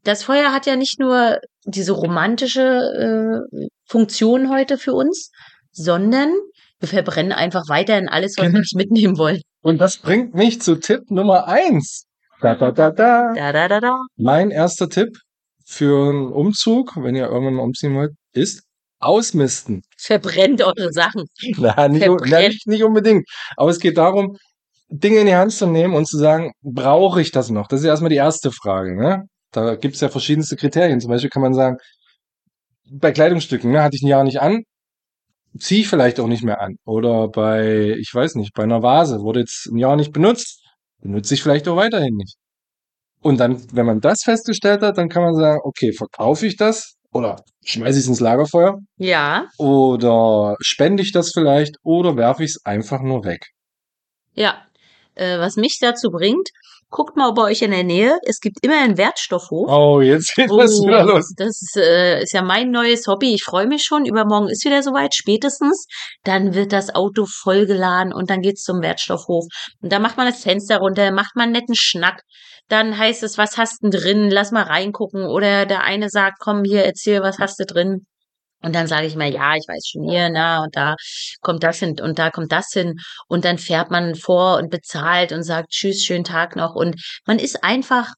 das 0.06 0.24
Feuer 0.24 0.54
hat 0.54 0.66
ja 0.66 0.76
nicht 0.78 1.00
nur 1.00 1.40
diese 1.66 1.92
romantische 1.92 2.62
äh, 2.62 3.68
Funktion 3.86 4.50
heute 4.50 4.78
für 4.78 4.94
uns, 4.94 5.30
sondern 5.72 6.32
wir 6.80 6.88
verbrennen 6.90 7.32
einfach 7.34 7.64
weiterhin 7.68 8.08
alles, 8.10 8.36
was 8.38 8.44
wir 8.44 8.50
Genau. 8.50 8.60
nicht 8.60 8.76
mitnehmen 8.76 9.18
wollen. 9.18 9.42
Und 9.62 9.80
das 9.80 9.98
bringt 9.98 10.34
mich 10.34 10.62
zu 10.62 10.76
Tipp 10.76 11.10
Nummer 11.10 11.48
eins. 11.48 12.06
Da, 12.44 12.56
da, 12.56 12.72
da, 12.72 12.92
da. 12.92 13.34
Da, 13.34 13.54
da, 13.54 13.68
da, 13.70 13.80
da. 13.80 13.98
Mein 14.18 14.52
erster 14.52 14.90
Tipp 14.90 15.18
für 15.66 16.10
einen 16.10 16.28
Umzug, 16.28 16.98
wenn 16.98 17.16
ihr 17.16 17.28
irgendwann 17.28 17.54
mal 17.54 17.64
umziehen 17.64 17.96
wollt, 17.96 18.12
ist 18.34 18.64
ausmisten. 19.00 19.82
Verbrennt 19.98 20.62
eure 20.62 20.92
Sachen. 20.92 21.24
Na, 21.58 21.88
nicht, 21.88 22.06
na, 22.06 22.40
nicht, 22.42 22.68
nicht 22.68 22.84
unbedingt. 22.84 23.26
Aber 23.56 23.70
es 23.70 23.80
geht 23.80 23.98
darum, 23.98 24.36
Dinge 24.90 25.20
in 25.20 25.28
die 25.28 25.36
Hand 25.36 25.54
zu 25.54 25.68
nehmen 25.68 25.94
und 25.94 26.06
zu 26.06 26.18
sagen, 26.18 26.52
brauche 26.62 27.22
ich 27.22 27.32
das 27.32 27.50
noch? 27.50 27.68
Das 27.68 27.80
ist 27.80 27.86
ja 27.86 27.92
erstmal 27.92 28.10
die 28.10 28.18
erste 28.18 28.52
Frage. 28.52 28.94
Ne? 28.98 29.24
Da 29.52 29.76
gibt 29.76 29.96
es 29.96 30.02
ja 30.02 30.10
verschiedenste 30.10 30.58
Kriterien. 30.58 31.00
Zum 31.00 31.12
Beispiel 31.12 31.30
kann 31.30 31.44
man 31.44 31.54
sagen, 31.54 31.78
bei 32.92 33.14
Kleidungsstücken 33.14 33.72
ne, 33.72 33.82
hatte 33.82 33.96
ich 33.96 34.04
ein 34.04 34.08
Jahr 34.08 34.26
nicht 34.26 34.42
an, 34.42 34.64
ziehe 35.58 35.80
ich 35.80 35.88
vielleicht 35.88 36.20
auch 36.20 36.28
nicht 36.28 36.44
mehr 36.44 36.60
an. 36.60 36.76
Oder 36.84 37.30
bei, 37.30 37.96
ich 37.98 38.14
weiß 38.14 38.36
nicht, 38.36 38.54
bei 38.54 38.64
einer 38.64 38.84
Vase 38.84 39.22
wurde 39.22 39.40
jetzt 39.40 39.68
ein 39.68 39.78
Jahr 39.78 39.96
nicht 39.96 40.12
benutzt, 40.12 40.63
benutze 41.04 41.34
ich 41.34 41.44
vielleicht 41.44 41.68
auch 41.68 41.76
weiterhin 41.76 42.16
nicht. 42.16 42.36
Und 43.22 43.40
dann, 43.40 43.62
wenn 43.74 43.86
man 43.86 44.02
das 44.02 44.24
festgestellt 44.24 44.82
hat, 44.82 44.98
dann 44.98 45.10
kann 45.10 45.24
man 45.24 45.36
sagen, 45.36 45.60
okay, 45.64 45.94
verkaufe 45.94 46.48
ich 46.48 46.58
das 46.58 46.96
oder 47.14 47.42
schmeiße 47.64 47.98
ich 48.00 48.04
es 48.06 48.10
ins 48.10 48.20
Lagerfeuer 48.20 48.80
Ja, 48.98 49.48
oder 49.58 50.56
spende 50.60 51.04
ich 51.04 51.12
das 51.12 51.32
vielleicht 51.32 51.76
oder 51.84 52.18
werfe 52.18 52.44
ich 52.44 52.52
es 52.52 52.66
einfach 52.66 53.02
nur 53.02 53.24
weg. 53.24 53.46
ja. 54.34 54.66
Äh, 55.16 55.38
was 55.38 55.58
mich 55.58 55.78
dazu 55.80 56.10
bringt, 56.10 56.50
guckt 56.94 57.18
mal 57.18 57.34
bei 57.34 57.44
euch 57.44 57.62
in 57.64 57.72
der 57.72 57.84
Nähe. 57.84 58.20
Es 58.24 58.40
gibt 58.40 58.58
immer 58.62 58.80
einen 58.80 58.98
Wertstoffhof. 58.98 59.68
Oh, 59.70 60.00
jetzt 60.00 60.36
geht 60.36 60.50
was 60.50 60.80
Oh, 60.80 60.88
wieder 60.88 61.04
los. 61.04 61.34
Das 61.36 61.62
ist, 61.62 61.76
äh, 61.76 62.22
ist 62.22 62.34
ja 62.34 62.44
mein 62.44 62.72
neues 62.72 63.08
Hobby. 63.08 63.34
Ich 63.34 63.44
freue 63.44 63.68
mich 63.68 63.84
schon. 63.84 64.06
Übermorgen 64.06 64.48
ist 64.48 64.64
wieder 64.64 64.82
soweit, 64.84 65.14
spätestens. 65.16 65.88
Dann 66.24 66.54
wird 66.54 66.72
das 66.72 66.94
Auto 66.96 67.26
vollgeladen 67.26 68.14
und 68.14 68.30
dann 68.30 68.42
geht's 68.42 68.64
zum 68.64 68.82
Wertstoffhof. 68.82 69.46
Und 69.82 69.92
da 69.92 70.00
macht 70.00 70.18
man 70.18 70.28
das 70.28 70.44
Fenster 70.44 70.78
runter, 70.78 71.12
macht 71.12 71.36
man 71.36 71.46
einen 71.46 71.54
netten 71.54 71.76
Schnack. 71.76 72.22
Dann 72.70 72.98
heißt 72.98 73.24
es, 73.24 73.38
was 73.38 73.58
hast 73.58 73.84
du 73.84 73.90
drin? 73.90 74.30
Lass 74.30 74.52
mal 74.52 74.64
reingucken. 74.64 75.26
Oder 75.26 75.66
der 75.66 75.84
eine 75.84 76.10
sagt, 76.10 76.38
komm 76.40 76.64
hier, 76.64 76.86
erzähl, 76.86 77.22
was 77.22 77.40
hast 77.40 77.60
du 77.60 77.66
drin? 77.66 78.06
Und 78.64 78.74
dann 78.74 78.88
sage 78.88 79.08
ich 79.08 79.16
mal, 79.16 79.32
ja, 79.32 79.56
ich 79.56 79.68
weiß 79.68 79.90
schon 79.92 80.10
hier, 80.10 80.30
na, 80.30 80.64
und 80.64 80.76
da 80.76 80.96
kommt 81.42 81.64
das 81.64 81.80
hin 81.80 82.00
und 82.02 82.18
da 82.18 82.32
kommt 82.32 82.52
das 82.52 82.70
hin. 82.72 82.96
Und 83.28 83.46
dann 83.46 83.58
fährt 83.58 83.92
man 83.92 84.16
vor 84.16 84.58
und 84.58 84.70
bezahlt 84.70 85.32
und 85.34 85.44
sagt, 85.44 85.70
tschüss, 85.70 86.04
schönen 86.04 86.24
Tag 86.24 86.56
noch. 86.56 86.74
Und 86.76 86.96
man 87.26 87.40
ist 87.40 87.64
einfach 87.64 88.14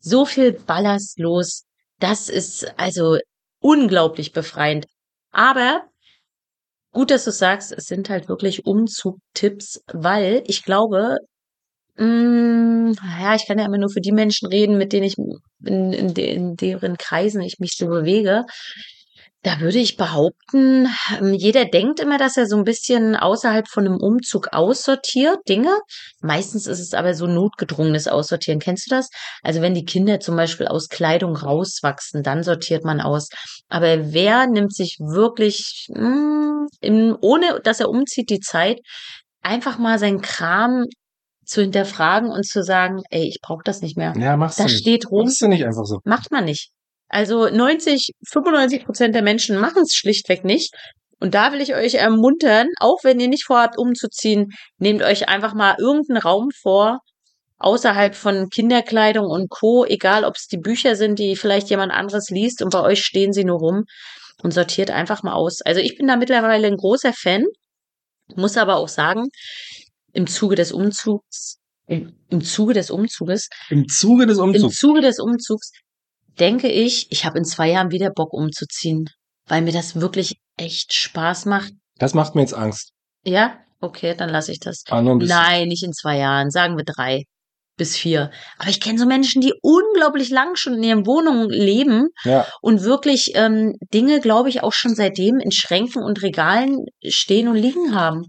so 0.00 0.24
viel 0.26 0.52
Ballast 0.52 1.18
los. 1.18 1.64
Das 2.00 2.28
ist 2.28 2.78
also 2.78 3.18
unglaublich 3.60 4.32
befreiend. 4.32 4.86
Aber 5.32 5.82
gut, 6.92 7.10
dass 7.10 7.24
du 7.24 7.32
sagst, 7.32 7.72
es 7.72 7.86
sind 7.86 8.10
halt 8.10 8.28
wirklich 8.28 8.66
Umzugtipps, 8.66 9.82
weil 9.92 10.42
ich 10.46 10.64
glaube, 10.64 11.18
mh, 11.96 12.92
ja, 13.20 13.34
ich 13.34 13.46
kann 13.46 13.58
ja 13.58 13.66
immer 13.66 13.78
nur 13.78 13.90
für 13.90 14.00
die 14.00 14.12
Menschen 14.12 14.48
reden, 14.48 14.78
mit 14.78 14.92
denen 14.92 15.04
ich 15.06 15.16
in, 15.64 15.92
in, 15.92 16.14
in 16.16 16.56
deren 16.56 16.96
Kreisen 16.96 17.40
ich 17.42 17.58
mich 17.58 17.72
so 17.76 17.86
bewege. 17.88 18.44
Da 19.42 19.60
würde 19.60 19.78
ich 19.78 19.96
behaupten, 19.96 20.88
ähm, 21.16 21.32
jeder 21.32 21.64
denkt 21.64 22.00
immer, 22.00 22.18
dass 22.18 22.36
er 22.36 22.46
so 22.46 22.56
ein 22.56 22.64
bisschen 22.64 23.14
außerhalb 23.14 23.68
von 23.68 23.86
einem 23.86 23.98
Umzug 23.98 24.48
aussortiert 24.52 25.38
Dinge. 25.48 25.78
Meistens 26.20 26.66
ist 26.66 26.80
es 26.80 26.92
aber 26.92 27.14
so 27.14 27.28
notgedrungenes 27.28 28.08
Aussortieren. 28.08 28.58
Kennst 28.58 28.90
du 28.90 28.96
das? 28.96 29.08
Also 29.42 29.62
wenn 29.62 29.74
die 29.74 29.84
Kinder 29.84 30.18
zum 30.18 30.34
Beispiel 30.34 30.66
aus 30.66 30.88
Kleidung 30.88 31.36
rauswachsen, 31.36 32.24
dann 32.24 32.42
sortiert 32.42 32.84
man 32.84 33.00
aus. 33.00 33.28
Aber 33.68 34.12
wer 34.12 34.48
nimmt 34.48 34.74
sich 34.74 34.98
wirklich, 34.98 35.86
mh, 35.90 36.00
hm, 36.00 36.66
im, 36.80 37.16
ohne 37.20 37.60
dass 37.62 37.78
er 37.78 37.90
umzieht, 37.90 38.30
die 38.30 38.40
Zeit, 38.40 38.80
einfach 39.40 39.78
mal 39.78 40.00
seinen 40.00 40.20
Kram 40.20 40.84
zu 41.44 41.62
hinterfragen 41.62 42.30
und 42.30 42.44
zu 42.44 42.62
sagen, 42.62 43.02
ey, 43.10 43.26
ich 43.28 43.38
brauche 43.40 43.62
das 43.64 43.80
nicht 43.80 43.96
mehr. 43.96 44.12
Ja, 44.18 44.36
machst 44.36 44.58
du 44.58 44.64
Das 44.64 44.72
nicht. 44.72 44.80
steht 44.80 45.10
rum. 45.10 45.24
Machst 45.24 45.40
du 45.40 45.48
nicht 45.48 45.64
einfach 45.64 45.84
so. 45.84 46.00
Macht 46.04 46.30
man 46.30 46.44
nicht. 46.44 46.70
Also 47.08 47.48
90, 47.48 48.12
95 48.28 48.84
Prozent 48.84 49.14
der 49.14 49.22
Menschen 49.22 49.58
machen 49.58 49.82
es 49.82 49.94
schlichtweg 49.94 50.44
nicht. 50.44 50.74
Und 51.20 51.34
da 51.34 51.52
will 51.52 51.60
ich 51.60 51.74
euch 51.74 51.94
ermuntern, 51.94 52.68
auch 52.78 53.02
wenn 53.02 53.18
ihr 53.18 53.28
nicht 53.28 53.44
vorhabt 53.44 53.76
umzuziehen, 53.76 54.50
nehmt 54.78 55.02
euch 55.02 55.28
einfach 55.28 55.54
mal 55.54 55.74
irgendeinen 55.78 56.22
Raum 56.22 56.50
vor, 56.50 57.00
außerhalb 57.58 58.14
von 58.14 58.48
Kinderkleidung 58.50 59.26
und 59.26 59.50
Co., 59.50 59.84
egal 59.84 60.24
ob 60.24 60.36
es 60.36 60.46
die 60.46 60.58
Bücher 60.58 60.94
sind, 60.94 61.18
die 61.18 61.34
vielleicht 61.34 61.70
jemand 61.70 61.92
anderes 61.92 62.30
liest 62.30 62.62
und 62.62 62.70
bei 62.70 62.80
euch 62.82 63.04
stehen 63.04 63.32
sie 63.32 63.44
nur 63.44 63.58
rum 63.58 63.84
und 64.42 64.54
sortiert 64.54 64.90
einfach 64.90 65.22
mal 65.24 65.32
aus. 65.32 65.60
Also 65.62 65.80
ich 65.80 65.96
bin 65.96 66.06
da 66.06 66.16
mittlerweile 66.16 66.68
ein 66.68 66.76
großer 66.76 67.12
Fan, 67.12 67.44
muss 68.36 68.56
aber 68.56 68.76
auch 68.76 68.88
sagen, 68.88 69.24
im 70.12 70.28
Zuge 70.28 70.54
des 70.54 70.70
Umzugs, 70.70 71.58
im, 71.86 72.14
im 72.28 72.42
Zuge 72.42 72.74
des 72.74 72.90
Umzuges, 72.90 73.48
Im 73.70 73.88
Zuge 73.88 74.26
des 74.26 74.38
im 74.38 74.44
Umzugs. 74.44 74.76
Zuge 74.76 75.00
des 75.00 75.18
Umzugs 75.18 75.72
denke 76.40 76.68
ich, 76.68 77.10
ich 77.10 77.24
habe 77.24 77.38
in 77.38 77.44
zwei 77.44 77.70
Jahren 77.70 77.90
wieder 77.90 78.10
Bock 78.10 78.32
umzuziehen, 78.32 79.08
weil 79.46 79.62
mir 79.62 79.72
das 79.72 80.00
wirklich 80.00 80.36
echt 80.56 80.92
Spaß 80.92 81.46
macht. 81.46 81.72
Das 81.98 82.14
macht 82.14 82.34
mir 82.34 82.42
jetzt 82.42 82.54
Angst. 82.54 82.92
Ja, 83.24 83.58
okay, 83.80 84.14
dann 84.16 84.30
lasse 84.30 84.52
ich 84.52 84.60
das. 84.60 84.84
Ah. 84.88 85.02
Nein, 85.02 85.68
nicht 85.68 85.84
in 85.84 85.92
zwei 85.92 86.18
Jahren, 86.18 86.50
sagen 86.50 86.76
wir 86.76 86.84
drei 86.84 87.24
bis 87.78 87.96
vier. 87.96 88.30
Aber 88.58 88.68
ich 88.68 88.80
kenne 88.80 88.98
so 88.98 89.06
Menschen, 89.06 89.40
die 89.40 89.54
unglaublich 89.62 90.28
lang 90.28 90.56
schon 90.56 90.74
in 90.74 90.82
ihren 90.82 91.06
Wohnungen 91.06 91.48
leben 91.48 92.08
Ja, 92.24 92.46
und 92.60 92.82
wirklich 92.82 93.32
ähm, 93.34 93.76
Dinge, 93.94 94.20
glaube 94.20 94.50
ich, 94.50 94.62
auch 94.62 94.72
schon 94.72 94.94
seitdem 94.94 95.38
in 95.38 95.52
Schränken 95.52 96.02
und 96.02 96.22
Regalen 96.22 96.84
stehen 97.06 97.48
und 97.48 97.56
liegen 97.56 97.94
haben. 97.94 98.24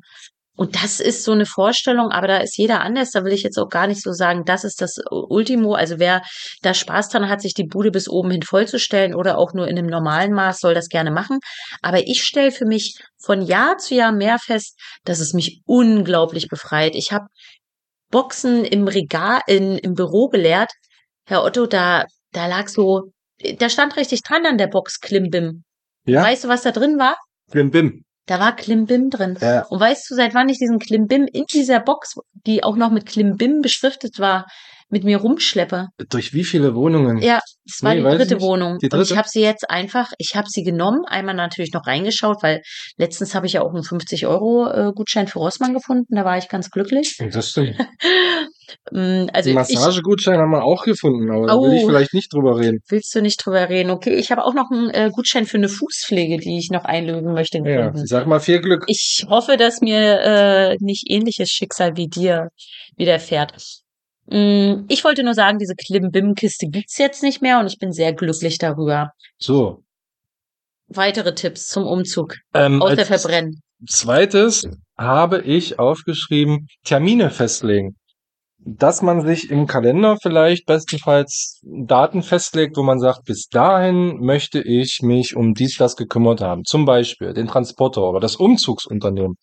Und 0.59 0.75
das 0.75 0.99
ist 0.99 1.23
so 1.23 1.31
eine 1.31 1.45
Vorstellung, 1.45 2.11
aber 2.11 2.27
da 2.27 2.37
ist 2.39 2.57
jeder 2.57 2.81
anders. 2.81 3.11
Da 3.11 3.23
will 3.23 3.31
ich 3.31 3.43
jetzt 3.43 3.57
auch 3.57 3.69
gar 3.69 3.87
nicht 3.87 4.03
so 4.03 4.11
sagen, 4.11 4.43
das 4.43 4.65
ist 4.65 4.81
das 4.81 4.97
Ultimo. 5.09 5.73
Also 5.73 5.99
wer 5.99 6.21
da 6.63 6.73
Spaß 6.73 7.07
dran 7.07 7.29
hat, 7.29 7.39
sich 7.39 7.53
die 7.53 7.63
Bude 7.63 7.91
bis 7.91 8.09
oben 8.09 8.29
hin 8.29 8.41
vollzustellen 8.41 9.15
oder 9.15 9.37
auch 9.37 9.53
nur 9.53 9.69
in 9.69 9.77
einem 9.77 9.87
normalen 9.87 10.33
Maß, 10.33 10.59
soll 10.59 10.73
das 10.73 10.89
gerne 10.89 11.11
machen. 11.11 11.39
Aber 11.81 12.05
ich 12.05 12.23
stelle 12.23 12.51
für 12.51 12.65
mich 12.65 12.99
von 13.23 13.41
Jahr 13.41 13.77
zu 13.77 13.95
Jahr 13.95 14.11
mehr 14.11 14.37
fest, 14.37 14.77
dass 15.05 15.21
es 15.21 15.31
mich 15.31 15.61
unglaublich 15.65 16.49
befreit. 16.49 16.93
Ich 16.93 17.13
habe 17.13 17.27
Boxen 18.11 18.65
im 18.65 18.89
Regal, 18.89 19.39
in, 19.47 19.77
im 19.77 19.93
Büro 19.93 20.27
geleert. 20.27 20.73
Herr 21.25 21.45
Otto, 21.45 21.67
da, 21.67 22.03
da 22.33 22.47
lag 22.47 22.67
so, 22.67 23.13
da 23.59 23.69
stand 23.69 23.95
richtig 23.95 24.23
dran 24.23 24.45
an 24.45 24.57
der 24.57 24.67
Box 24.67 24.99
Klimbim. 24.99 25.63
ja. 26.03 26.21
Weißt 26.21 26.43
du, 26.43 26.49
was 26.49 26.63
da 26.63 26.71
drin 26.71 26.99
war? 26.99 27.15
Bim, 27.49 27.71
bim. 27.71 28.03
Da 28.29 28.39
war 28.39 28.55
Klimbim 28.55 29.09
drin. 29.09 29.39
Ja. 29.41 29.65
Und 29.69 29.79
weißt 29.79 30.07
du, 30.07 30.13
seit 30.13 30.35
wann 30.35 30.49
ich 30.49 30.59
diesen 30.59 30.77
Klimbim 30.77 31.25
in 31.25 31.45
dieser 31.51 31.79
Box, 31.79 32.13
die 32.45 32.63
auch 32.63 32.75
noch 32.75 32.91
mit 32.91 33.07
Klimbim 33.07 33.61
beschriftet 33.61 34.19
war, 34.19 34.45
mit 34.87 35.03
mir 35.03 35.17
rumschleppe? 35.17 35.87
Durch 36.09 36.31
wie 36.35 36.43
viele 36.43 36.75
Wohnungen? 36.75 37.17
Ja, 37.17 37.39
das 37.69 37.83
war 37.83 37.93
Nee, 37.95 38.01
die 38.01 38.17
dritte. 38.17 38.41
Wohnung. 38.41 38.77
Die 38.79 38.85
Und 38.89 38.99
ich 39.01 39.07
dritte? 39.09 39.17
habe 39.17 39.27
sie 39.29 39.41
jetzt 39.41 39.69
einfach, 39.69 40.11
ich 40.17 40.35
habe 40.35 40.47
sie 40.49 40.63
genommen, 40.63 41.05
einmal 41.07 41.35
natürlich 41.35 41.71
noch 41.73 41.85
reingeschaut, 41.87 42.37
weil 42.41 42.61
letztens 42.97 43.35
habe 43.35 43.45
ich 43.45 43.53
ja 43.53 43.61
auch 43.61 43.73
einen 43.73 43.83
50-Euro-Gutschein 43.83 45.27
für 45.27 45.39
Rossmann 45.39 45.73
gefunden. 45.73 46.15
Da 46.15 46.25
war 46.25 46.37
ich 46.37 46.47
ganz 46.49 46.69
glücklich. 46.69 47.17
Das 47.31 47.49
stimmt. 47.51 47.75
Mm, 48.91 49.25
Also 49.33 49.51
Massagegutschein 49.51 50.37
haben 50.37 50.51
wir 50.51 50.63
auch 50.63 50.83
gefunden, 50.83 51.31
aber 51.31 51.47
da 51.47 51.53
will 51.55 51.73
ich 51.73 51.83
Oh. 51.83 51.87
vielleicht 51.87 52.13
nicht 52.13 52.31
drüber 52.31 52.59
reden. 52.59 52.79
willst 52.87 53.13
du 53.15 53.21
nicht 53.21 53.43
drüber 53.43 53.67
reden? 53.67 53.89
Okay, 53.89 54.13
ich 54.13 54.29
habe 54.31 54.45
auch 54.45 54.53
noch 54.53 54.69
einen 54.71 54.91
äh, 54.91 55.09
Gutschein 55.11 55.47
für 55.47 55.57
eine 55.57 55.69
Fußpflege, 55.69 56.37
die 56.37 56.59
ich 56.59 56.69
noch 56.69 56.85
einlösen 56.85 57.33
möchte. 57.33 57.57
Ja, 57.57 57.87
gefunden. 57.87 58.05
sag 58.05 58.27
mal 58.27 58.39
viel 58.39 58.61
Glück. 58.61 58.83
Ich 58.87 59.25
hoffe, 59.27 59.57
dass 59.57 59.81
mir 59.81 60.19
äh, 60.21 60.77
nicht 60.81 61.09
ähnliches 61.09 61.49
Schicksal 61.49 61.97
wie 61.97 62.07
dir 62.09 62.49
widerfährt. 62.95 63.53
Mm, 64.31 64.85
Ich 64.89 65.03
wollte 65.03 65.23
nur 65.23 65.33
sagen, 65.33 65.57
diese 65.59 65.75
Klimbim-Kiste 65.75 66.67
gibt's 66.67 66.97
jetzt 66.97 67.23
nicht 67.23 67.41
mehr 67.41 67.59
und 67.59 67.67
ich 67.67 67.77
bin 67.79 67.91
sehr 67.91 68.13
glücklich 68.13 68.57
darüber. 68.57 69.11
So. 69.37 69.83
Weitere 70.87 71.35
Tipps 71.35 71.67
zum 71.67 71.85
Umzug 71.85 72.35
Ähm, 72.53 72.81
aus 72.81 72.95
der 72.95 73.09
als 73.09 73.21
Verbrennen. 73.21 73.61
zweites 73.87 74.67
habe 74.97 75.41
ich 75.41 75.79
aufgeschrieben, 75.79 76.67
Termine 76.83 77.29
festlegen. 77.29 77.95
Dass 78.61 79.01
man 79.01 79.25
sich 79.25 79.49
im 79.51 79.67
Kalender 79.67 80.17
vielleicht 80.21 80.65
bestenfalls 80.65 81.61
Daten 81.63 82.23
festlegt, 82.23 82.75
wo 82.75 82.83
man 82.83 82.99
sagt, 82.99 83.23
bis 83.23 83.47
dahin 83.47 84.17
möchte 84.19 84.59
ich 84.61 84.99
mich 85.01 85.35
um 85.35 85.53
dies, 85.53 85.77
das 85.77 85.95
gekümmert 85.95 86.41
haben. 86.41 86.65
Zum 86.65 86.83
Beispiel 86.85 87.33
den 87.33 87.47
Transporter 87.47 88.03
oder 88.03 88.19
das 88.19 88.35
Umzugsunternehmen 88.35 89.35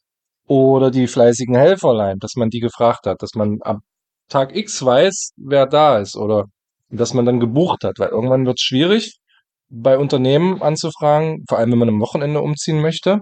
oder 0.47 0.91
die 0.91 1.07
fleißigen 1.07 1.55
Helferlein, 1.57 2.19
dass 2.19 2.35
man 2.37 2.51
die 2.51 2.61
gefragt 2.61 3.07
hat, 3.07 3.23
dass 3.23 3.35
man 3.35 3.59
ab 3.63 3.79
Tag 4.29 4.55
X 4.57 4.85
weiß, 4.85 5.33
wer 5.37 5.67
da 5.67 5.99
ist 5.99 6.17
oder 6.17 6.47
dass 6.89 7.15
man 7.15 7.27
dann 7.27 7.41
gebucht 7.41 7.85
hat, 7.85 7.99
weil 7.99 8.09
irgendwann 8.11 8.47
wird 8.47 8.59
es 8.59 8.63
schwierig, 8.63 9.19
bei 9.69 9.99
Unternehmen 9.99 10.63
anzufragen, 10.63 11.45
vor 11.49 11.59
allem 11.59 11.73
wenn 11.73 11.79
man 11.79 11.89
am 11.89 12.01
Wochenende 12.01 12.41
umziehen 12.41 12.81
möchte. 12.81 13.21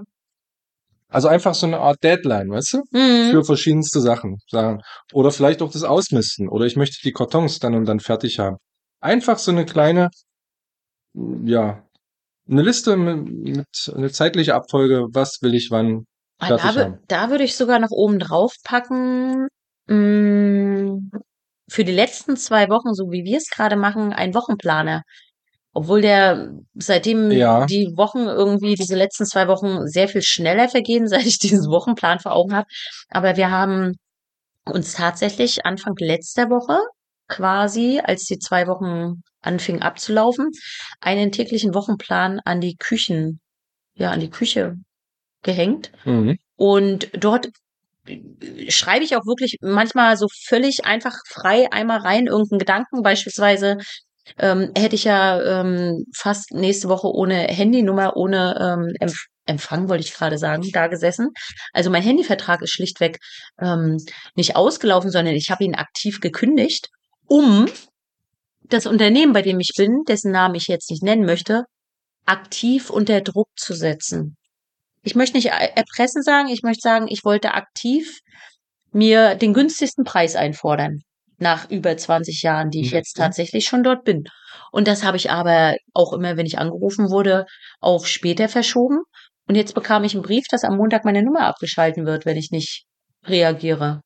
Also 1.08 1.28
einfach 1.28 1.54
so 1.54 1.66
eine 1.66 1.78
Art 1.78 2.02
Deadline, 2.02 2.50
weißt 2.50 2.74
du? 2.74 2.78
Mhm. 2.90 3.30
Für 3.30 3.44
verschiedenste 3.44 4.00
Sachen. 4.00 4.38
Sagen. 4.50 4.80
Oder 5.12 5.30
vielleicht 5.30 5.62
auch 5.62 5.70
das 5.70 5.84
Ausmisten. 5.84 6.48
Oder 6.48 6.66
ich 6.66 6.76
möchte 6.76 6.98
die 7.04 7.12
Kartons 7.12 7.60
dann 7.60 7.74
und 7.74 7.86
dann 7.86 8.00
fertig 8.00 8.38
haben. 8.38 8.56
Einfach 9.00 9.38
so 9.38 9.52
eine 9.52 9.64
kleine, 9.64 10.08
ja, 11.44 11.82
eine 12.48 12.62
Liste 12.62 12.96
mit, 12.96 13.56
mit 13.56 13.92
eine 13.94 14.10
zeitliche 14.10 14.54
Abfolge, 14.54 15.06
was 15.12 15.38
will 15.40 15.54
ich 15.54 15.68
wann 15.70 16.04
Ah, 16.38 16.46
fertig 16.48 16.70
Da, 16.74 16.80
haben. 16.80 16.98
da 17.08 17.30
würde 17.30 17.44
ich 17.44 17.56
sogar 17.56 17.78
noch 17.78 17.90
oben 17.90 18.18
drauf 18.18 18.52
packen. 18.64 19.46
Für 21.68 21.84
die 21.84 21.92
letzten 21.92 22.36
zwei 22.36 22.68
Wochen, 22.68 22.92
so 22.94 23.10
wie 23.10 23.24
wir 23.24 23.38
es 23.38 23.48
gerade 23.48 23.76
machen, 23.76 24.12
ein 24.12 24.34
Wochenplaner. 24.34 25.02
Obwohl 25.72 26.02
der 26.02 26.52
seitdem 26.74 27.30
Ja. 27.30 27.66
die 27.66 27.92
Wochen 27.96 28.20
irgendwie, 28.20 28.74
diese 28.74 28.94
letzten 28.96 29.26
zwei 29.26 29.48
Wochen 29.48 29.86
sehr 29.88 30.08
viel 30.08 30.22
schneller 30.22 30.68
vergehen, 30.68 31.08
seit 31.08 31.26
ich 31.26 31.38
diesen 31.38 31.70
Wochenplan 31.70 32.20
vor 32.20 32.32
Augen 32.32 32.54
habe. 32.54 32.68
Aber 33.08 33.36
wir 33.36 33.50
haben 33.50 33.94
uns 34.64 34.94
tatsächlich 34.94 35.64
Anfang 35.66 35.94
letzter 35.98 36.48
Woche 36.50 36.78
quasi, 37.28 38.00
als 38.02 38.24
die 38.24 38.38
zwei 38.38 38.66
Wochen 38.66 39.22
anfingen 39.40 39.82
abzulaufen, 39.82 40.50
einen 41.00 41.32
täglichen 41.32 41.74
Wochenplan 41.74 42.40
an 42.44 42.60
die 42.60 42.76
Küchen, 42.76 43.40
ja, 43.94 44.10
an 44.10 44.20
die 44.20 44.30
Küche 44.30 44.76
gehängt. 45.42 45.90
Mhm. 46.04 46.38
Und 46.56 47.10
dort 47.12 47.48
schreibe 48.68 49.04
ich 49.04 49.16
auch 49.16 49.26
wirklich 49.26 49.56
manchmal 49.60 50.16
so 50.16 50.26
völlig 50.46 50.84
einfach 50.84 51.16
frei 51.28 51.72
einmal 51.72 51.98
rein 51.98 52.26
irgendeinen 52.26 52.58
Gedanken. 52.58 53.02
Beispielsweise 53.02 53.78
ähm, 54.38 54.72
hätte 54.76 54.94
ich 54.94 55.04
ja 55.04 55.60
ähm, 55.60 56.04
fast 56.14 56.52
nächste 56.52 56.88
Woche 56.88 57.08
ohne 57.08 57.34
Handynummer, 57.34 58.16
ohne 58.16 58.56
ähm, 58.60 58.94
Empf 59.00 59.26
Empfang, 59.46 59.90
wollte 59.90 60.02
ich 60.02 60.14
gerade 60.14 60.38
sagen, 60.38 60.66
da 60.72 60.86
gesessen. 60.86 61.28
Also 61.74 61.90
mein 61.90 62.02
Handyvertrag 62.02 62.62
ist 62.62 62.70
schlichtweg 62.70 63.18
ähm, 63.60 63.98
nicht 64.36 64.56
ausgelaufen, 64.56 65.10
sondern 65.10 65.34
ich 65.34 65.50
habe 65.50 65.64
ihn 65.64 65.74
aktiv 65.74 66.20
gekündigt, 66.20 66.88
um 67.26 67.66
das 68.62 68.86
Unternehmen, 68.86 69.34
bei 69.34 69.42
dem 69.42 69.60
ich 69.60 69.72
bin, 69.76 70.04
dessen 70.08 70.32
Namen 70.32 70.54
ich 70.54 70.66
jetzt 70.68 70.90
nicht 70.90 71.02
nennen 71.02 71.26
möchte, 71.26 71.64
aktiv 72.24 72.88
unter 72.88 73.20
Druck 73.20 73.48
zu 73.54 73.74
setzen 73.74 74.38
ich 75.04 75.14
möchte 75.14 75.36
nicht 75.36 75.46
er- 75.50 75.76
erpressen 75.76 76.22
sagen, 76.22 76.48
ich 76.48 76.62
möchte 76.62 76.80
sagen, 76.82 77.06
ich 77.08 77.24
wollte 77.24 77.54
aktiv 77.54 78.20
mir 78.92 79.34
den 79.34 79.54
günstigsten 79.54 80.04
Preis 80.04 80.36
einfordern. 80.36 81.00
Nach 81.38 81.68
über 81.70 81.96
20 81.96 82.42
Jahren, 82.42 82.70
die 82.70 82.80
ich 82.82 82.92
jetzt 82.92 83.18
Mhm. 83.18 83.22
tatsächlich 83.22 83.66
schon 83.66 83.82
dort 83.82 84.04
bin. 84.04 84.24
Und 84.70 84.86
das 84.88 85.02
habe 85.04 85.16
ich 85.16 85.30
aber 85.30 85.74
auch 85.92 86.12
immer, 86.12 86.36
wenn 86.36 86.46
ich 86.46 86.58
angerufen 86.58 87.10
wurde, 87.10 87.44
auf 87.80 88.06
später 88.06 88.48
verschoben. 88.48 89.00
Und 89.48 89.56
jetzt 89.56 89.74
bekam 89.74 90.04
ich 90.04 90.14
einen 90.14 90.22
Brief, 90.22 90.46
dass 90.48 90.64
am 90.64 90.76
Montag 90.76 91.04
meine 91.04 91.22
Nummer 91.22 91.42
abgeschalten 91.42 92.06
wird, 92.06 92.24
wenn 92.24 92.36
ich 92.36 92.50
nicht 92.50 92.84
reagiere. 93.26 94.00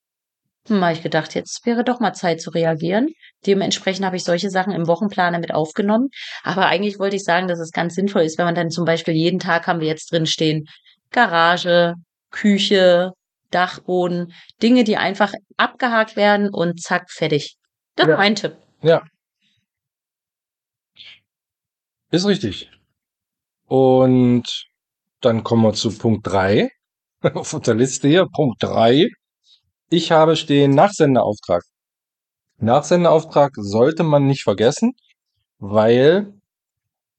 Hm, 0.69 0.83
habe 0.83 0.95
ich 0.95 1.02
gedacht, 1.02 1.35
jetzt 1.35 1.64
wäre 1.67 1.85
doch 1.85 2.00
mal 2.00 2.14
Zeit 2.14 2.40
zu 2.40 2.50
reagieren. 2.50 3.09
Dementsprechend 3.47 4.05
habe 4.07 4.17
ich 4.17 4.25
solche 4.25 4.50
Sachen 4.50 4.73
im 4.73 4.87
Wochenplaner 4.87 5.38
mit 5.38 5.55
aufgenommen. 5.55 6.09
Aber 6.43 6.67
eigentlich 6.67 6.99
wollte 6.99 7.17
ich 7.17 7.25
sagen, 7.25 7.47
dass 7.47 7.59
es 7.61 7.73
ganz 7.73 7.95
sinnvoll 7.95 8.23
ist, 8.23 8.38
wenn 8.38 8.47
man 8.47 8.55
dann 8.55 8.71
zum 8.71 8.85
Beispiel 8.85 9.14
jeden 9.14 9.38
Tag 9.38 9.67
haben 9.67 9.81
wir 9.81 9.87
jetzt 9.88 10.12
drin 10.12 10.26
stehen, 10.26 10.64
Garage, 11.11 11.95
Küche, 12.31 13.12
Dachboden, 13.50 14.33
Dinge, 14.62 14.85
die 14.85 14.97
einfach 14.97 15.33
abgehakt 15.57 16.17
werden 16.17 16.50
und 16.50 16.81
zack, 16.83 17.11
fertig. 17.11 17.57
Das 17.97 18.07
ist 18.07 18.11
Ja. 18.12 18.17
mein 18.19 18.35
Tipp. 18.37 18.57
Ja. 18.83 19.03
Ist 22.11 22.27
richtig. 22.27 22.71
Und 23.67 24.67
dann 25.21 25.45
kommen 25.45 25.62
wir 25.62 25.75
zu 25.75 25.97
Punkt 25.97 26.27
drei 26.27 26.71
auf 27.35 27.53
unserer 27.53 27.75
Liste 27.75 28.09
hier. 28.09 28.27
Punkt 28.27 28.62
drei. 28.62 29.09
Ich 29.91 30.11
habe 30.12 30.37
stehen 30.37 30.73
Nachsendeauftrag. 30.73 31.62
Nachsendeauftrag 32.59 33.53
sollte 33.57 34.03
man 34.03 34.27
nicht 34.27 34.43
vergessen, 34.43 34.93
weil, 35.59 36.33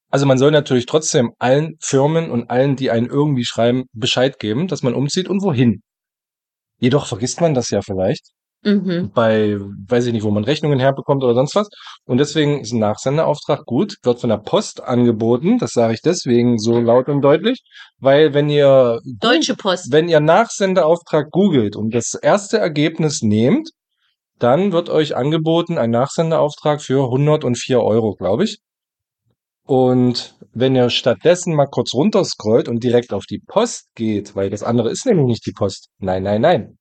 also 0.09 0.25
man 0.25 0.37
soll 0.37 0.51
natürlich 0.51 0.85
trotzdem 0.85 1.31
allen 1.39 1.77
Firmen 1.79 2.31
und 2.31 2.49
allen, 2.49 2.75
die 2.75 2.91
einen 2.91 3.07
irgendwie 3.07 3.45
schreiben, 3.45 3.85
Bescheid 3.93 4.39
geben, 4.39 4.67
dass 4.67 4.83
man 4.83 4.93
umzieht 4.93 5.27
und 5.27 5.41
wohin. 5.41 5.81
Jedoch 6.79 7.05
vergisst 7.07 7.41
man 7.41 7.53
das 7.53 7.69
ja 7.69 7.81
vielleicht 7.81 8.31
Mhm. 8.63 9.11
bei, 9.13 9.55
weiß 9.87 10.07
ich 10.07 10.13
nicht, 10.13 10.23
wo 10.23 10.31
man 10.31 10.43
Rechnungen 10.43 10.79
herbekommt 10.79 11.23
oder 11.23 11.33
sonst 11.33 11.55
was. 11.55 11.69
Und 12.05 12.17
deswegen 12.17 12.59
ist 12.59 12.73
ein 12.73 12.79
Nachsendeauftrag 12.79 13.65
gut, 13.65 13.95
wird 14.03 14.19
von 14.19 14.29
der 14.29 14.37
Post 14.37 14.83
angeboten. 14.83 15.59
Das 15.59 15.71
sage 15.71 15.93
ich 15.93 16.01
deswegen 16.01 16.57
so 16.59 16.79
laut 16.79 17.07
und 17.07 17.21
deutlich, 17.21 17.61
weil 17.99 18.33
wenn 18.33 18.49
ihr 18.49 18.99
Deutsche 19.05 19.55
Post. 19.55 19.91
wenn 19.91 20.09
ihr 20.09 20.19
Nachsendeauftrag 20.19 21.29
googelt 21.31 21.75
und 21.77 21.93
das 21.93 22.15
erste 22.21 22.57
Ergebnis 22.57 23.21
nehmt, 23.21 23.69
dann 24.39 24.71
wird 24.71 24.89
euch 24.89 25.15
angeboten 25.15 25.77
ein 25.77 25.91
Nachsendeauftrag 25.91 26.81
für 26.81 27.09
104 27.09 27.81
Euro, 27.81 28.15
glaube 28.15 28.43
ich. 28.43 28.59
Und 29.69 30.35
wenn 30.51 30.75
ihr 30.75 30.89
stattdessen 30.89 31.53
mal 31.53 31.67
kurz 31.67 31.93
runterscrollt 31.93 32.67
und 32.67 32.83
direkt 32.83 33.13
auf 33.13 33.25
die 33.27 33.37
Post 33.37 33.85
geht, 33.93 34.35
weil 34.35 34.49
das 34.49 34.63
andere 34.63 34.89
ist 34.89 35.05
nämlich 35.05 35.27
nicht 35.27 35.45
die 35.45 35.51
Post. 35.51 35.89
Nein, 35.99 36.23
nein, 36.23 36.41
nein. 36.41 36.77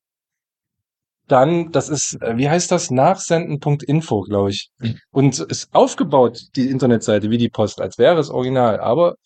Dann, 1.27 1.71
das 1.71 1.91
ist, 1.91 2.17
äh, 2.23 2.39
wie 2.39 2.49
heißt 2.49 2.73
das? 2.73 2.91
Nachsenden.info, 2.91 4.23
glaube 4.23 4.53
ich. 4.53 4.71
Und 5.11 5.39
ist 5.39 5.69
aufgebaut, 5.75 6.41
die 6.57 6.71
Internetseite, 6.71 7.29
wie 7.29 7.37
die 7.37 7.51
Post, 7.51 7.83
als 7.83 7.99
wäre 7.99 8.19
es 8.19 8.31
original. 8.31 8.81
Aber 8.81 9.17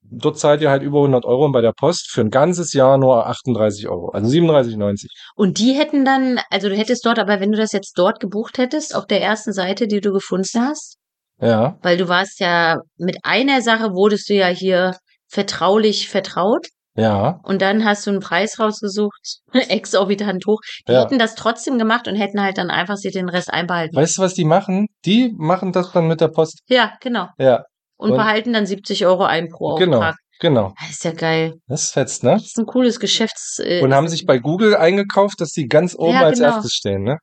dort 0.00 0.38
zahlt 0.38 0.62
ihr 0.62 0.70
halt 0.70 0.82
über 0.82 1.00
100 1.00 1.26
Euro 1.26 1.44
und 1.44 1.52
bei 1.52 1.60
der 1.60 1.74
Post 1.78 2.10
für 2.10 2.22
ein 2.22 2.30
ganzes 2.30 2.72
Jahr 2.72 2.96
nur 2.96 3.26
38 3.26 3.90
Euro. 3.90 4.08
Also 4.08 4.30
37,90. 4.30 5.08
Und 5.34 5.58
die 5.58 5.74
hätten 5.74 6.06
dann, 6.06 6.40
also 6.48 6.70
du 6.70 6.74
hättest 6.74 7.04
dort, 7.04 7.18
aber 7.18 7.40
wenn 7.40 7.52
du 7.52 7.58
das 7.58 7.72
jetzt 7.72 7.98
dort 7.98 8.20
gebucht 8.20 8.56
hättest, 8.56 8.94
auf 8.94 9.06
der 9.06 9.20
ersten 9.20 9.52
Seite, 9.52 9.86
die 9.86 10.00
du 10.00 10.12
gefunden 10.12 10.62
hast, 10.62 10.96
Ja, 11.40 11.78
weil 11.82 11.96
du 11.98 12.08
warst 12.08 12.40
ja 12.40 12.78
mit 12.96 13.18
einer 13.22 13.60
Sache 13.62 13.92
wurdest 13.92 14.28
du 14.30 14.34
ja 14.34 14.46
hier 14.46 14.96
vertraulich 15.28 16.08
vertraut 16.08 16.66
ja. 16.96 17.40
und 17.42 17.60
dann 17.60 17.84
hast 17.84 18.06
du 18.06 18.10
einen 18.10 18.20
Preis 18.20 18.58
rausgesucht, 18.58 19.40
exorbitant 19.52 20.46
hoch. 20.46 20.60
Die 20.88 20.92
Ja. 20.92 21.02
hätten 21.02 21.18
das 21.18 21.34
trotzdem 21.34 21.78
gemacht 21.78 22.08
und 22.08 22.16
hätten 22.16 22.40
halt 22.40 22.56
dann 22.58 22.70
einfach 22.70 22.96
sich 22.96 23.12
den 23.12 23.28
Rest 23.28 23.52
einbehalten. 23.52 23.94
Weißt 23.96 24.16
du, 24.18 24.22
was 24.22 24.34
die 24.34 24.44
machen? 24.46 24.86
Die 25.04 25.32
machen 25.36 25.72
das 25.72 25.92
dann 25.92 26.08
mit 26.08 26.20
der 26.20 26.28
Post. 26.28 26.60
Ja, 26.68 26.92
genau. 27.00 27.26
Ja, 27.38 27.64
Und, 27.98 28.12
Und- 28.12 28.16
behalten 28.16 28.52
dann 28.54 28.64
70 28.66 29.04
Euro 29.04 29.24
ein 29.24 29.48
pro 29.50 29.74
genau, 29.74 29.98
Auftrag. 29.98 30.16
genau. 30.40 30.72
Das 30.80 30.90
ist 30.90 31.04
ja 31.04 31.12
geil. 31.12 31.54
Das 31.66 31.82
ist 31.82 31.92
fetzt, 31.92 32.24
ne? 32.24 32.32
Das 32.32 32.44
ist 32.46 32.58
ein 32.58 32.66
cooles 32.66 32.98
Geschäfts. 32.98 33.58
Äh, 33.62 33.82
Und 33.82 33.92
haben 33.94 34.08
sich 34.08 34.24
bei 34.24 34.38
Google 34.38 34.74
eingekauft, 34.76 35.40
dass 35.40 35.50
die 35.50 35.66
ganz 35.66 35.94
oben 35.94 36.12
Ja, 36.14 36.22
als 36.22 36.38
genau. 36.38 36.54
erstes 36.54 36.72
stehen, 36.72 37.02
ne? 37.02 37.18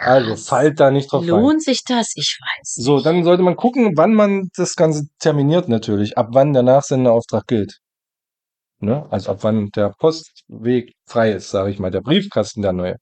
Also 0.00 0.36
fallt 0.36 0.78
da 0.78 0.90
nicht 0.92 1.10
drauf 1.10 1.22
rein. 1.22 1.28
lohnt 1.28 1.62
sich 1.62 1.82
das? 1.84 2.12
Ich 2.14 2.38
weiß. 2.40 2.74
So, 2.74 3.00
dann 3.00 3.24
sollte 3.24 3.42
man 3.42 3.56
gucken, 3.56 3.92
wann 3.96 4.14
man 4.14 4.48
das 4.56 4.76
Ganze 4.76 5.06
terminiert 5.18 5.68
natürlich, 5.68 6.16
ab 6.16 6.28
wann 6.32 6.52
der 6.52 6.62
Nachsendeauftrag 6.62 7.46
gilt. 7.48 7.78
Ne? 8.80 9.06
Also 9.10 9.32
ab 9.32 9.38
wann 9.42 9.70
der 9.74 9.92
Postweg 9.98 10.92
frei 11.06 11.32
ist, 11.32 11.50
sage 11.50 11.70
ich 11.70 11.80
mal, 11.80 11.90
der 11.90 12.00
Briefkasten 12.00 12.62
der 12.62 12.72
neue. 12.72 12.96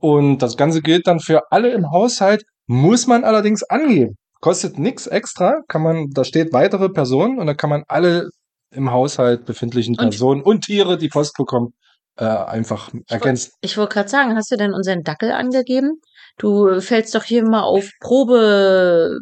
Und 0.00 0.38
das 0.38 0.56
Ganze 0.56 0.82
gilt 0.82 1.06
dann 1.06 1.20
für 1.20 1.42
alle 1.52 1.70
im 1.72 1.90
Haushalt, 1.92 2.42
muss 2.66 3.06
man 3.06 3.22
allerdings 3.22 3.62
angeben. 3.62 4.16
Kostet 4.40 4.78
nichts 4.78 5.06
extra, 5.06 5.60
kann 5.68 5.82
man, 5.82 6.08
da 6.10 6.24
steht 6.24 6.52
weitere 6.52 6.88
Personen 6.88 7.38
und 7.38 7.46
da 7.46 7.54
kann 7.54 7.70
man 7.70 7.84
alle 7.86 8.30
im 8.72 8.90
Haushalt 8.90 9.44
befindlichen 9.44 9.94
Und- 9.96 10.10
Personen 10.10 10.42
und 10.42 10.62
Tiere, 10.64 10.98
die 10.98 11.08
Post 11.08 11.34
bekommen, 11.36 11.72
äh, 12.16 12.24
einfach 12.24 12.90
ergänzen. 13.08 13.52
Ich 13.60 13.76
wollte 13.78 13.94
gerade 13.94 14.08
sagen, 14.08 14.36
hast 14.36 14.50
du 14.50 14.56
denn 14.56 14.72
unseren 14.74 15.02
Dackel 15.02 15.30
angegeben? 15.32 16.00
Du 16.38 16.80
fällst 16.80 17.14
doch 17.14 17.24
hier 17.24 17.44
mal 17.44 17.62
auf 17.62 17.88
Probepäckchen 18.00 19.20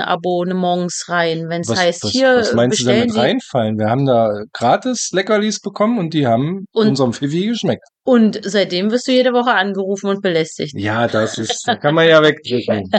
Abonnements 0.00 1.08
rein, 1.08 1.48
wenn 1.48 1.62
es 1.62 1.74
heißt, 1.74 2.04
was, 2.04 2.10
hier 2.10 2.36
was 2.36 2.52
meinst 2.54 2.80
du 2.80 2.84
damit 2.86 3.16
reinfallen? 3.16 3.78
Wir 3.78 3.88
haben 3.88 4.06
da 4.06 4.30
gratis 4.52 5.10
Leckerlis 5.12 5.60
bekommen 5.60 5.98
und 5.98 6.14
die 6.14 6.26
haben 6.26 6.66
Und- 6.72 6.88
unserem 6.88 7.12
Fifi 7.12 7.46
geschmeckt. 7.46 7.84
und 8.04 8.40
seitdem 8.42 8.90
wirst 8.90 9.06
du 9.08 9.12
jede 9.12 9.32
Woche 9.32 9.52
angerufen 9.54 10.08
und 10.08 10.22
belästigt. 10.22 10.74
Ja, 10.78 11.06
das 11.08 11.38
ist, 11.38 11.62
da 11.66 11.76
kann 11.76 11.94
man 11.94 12.08
ja 12.08 12.22
wegdrücken. 12.42 12.90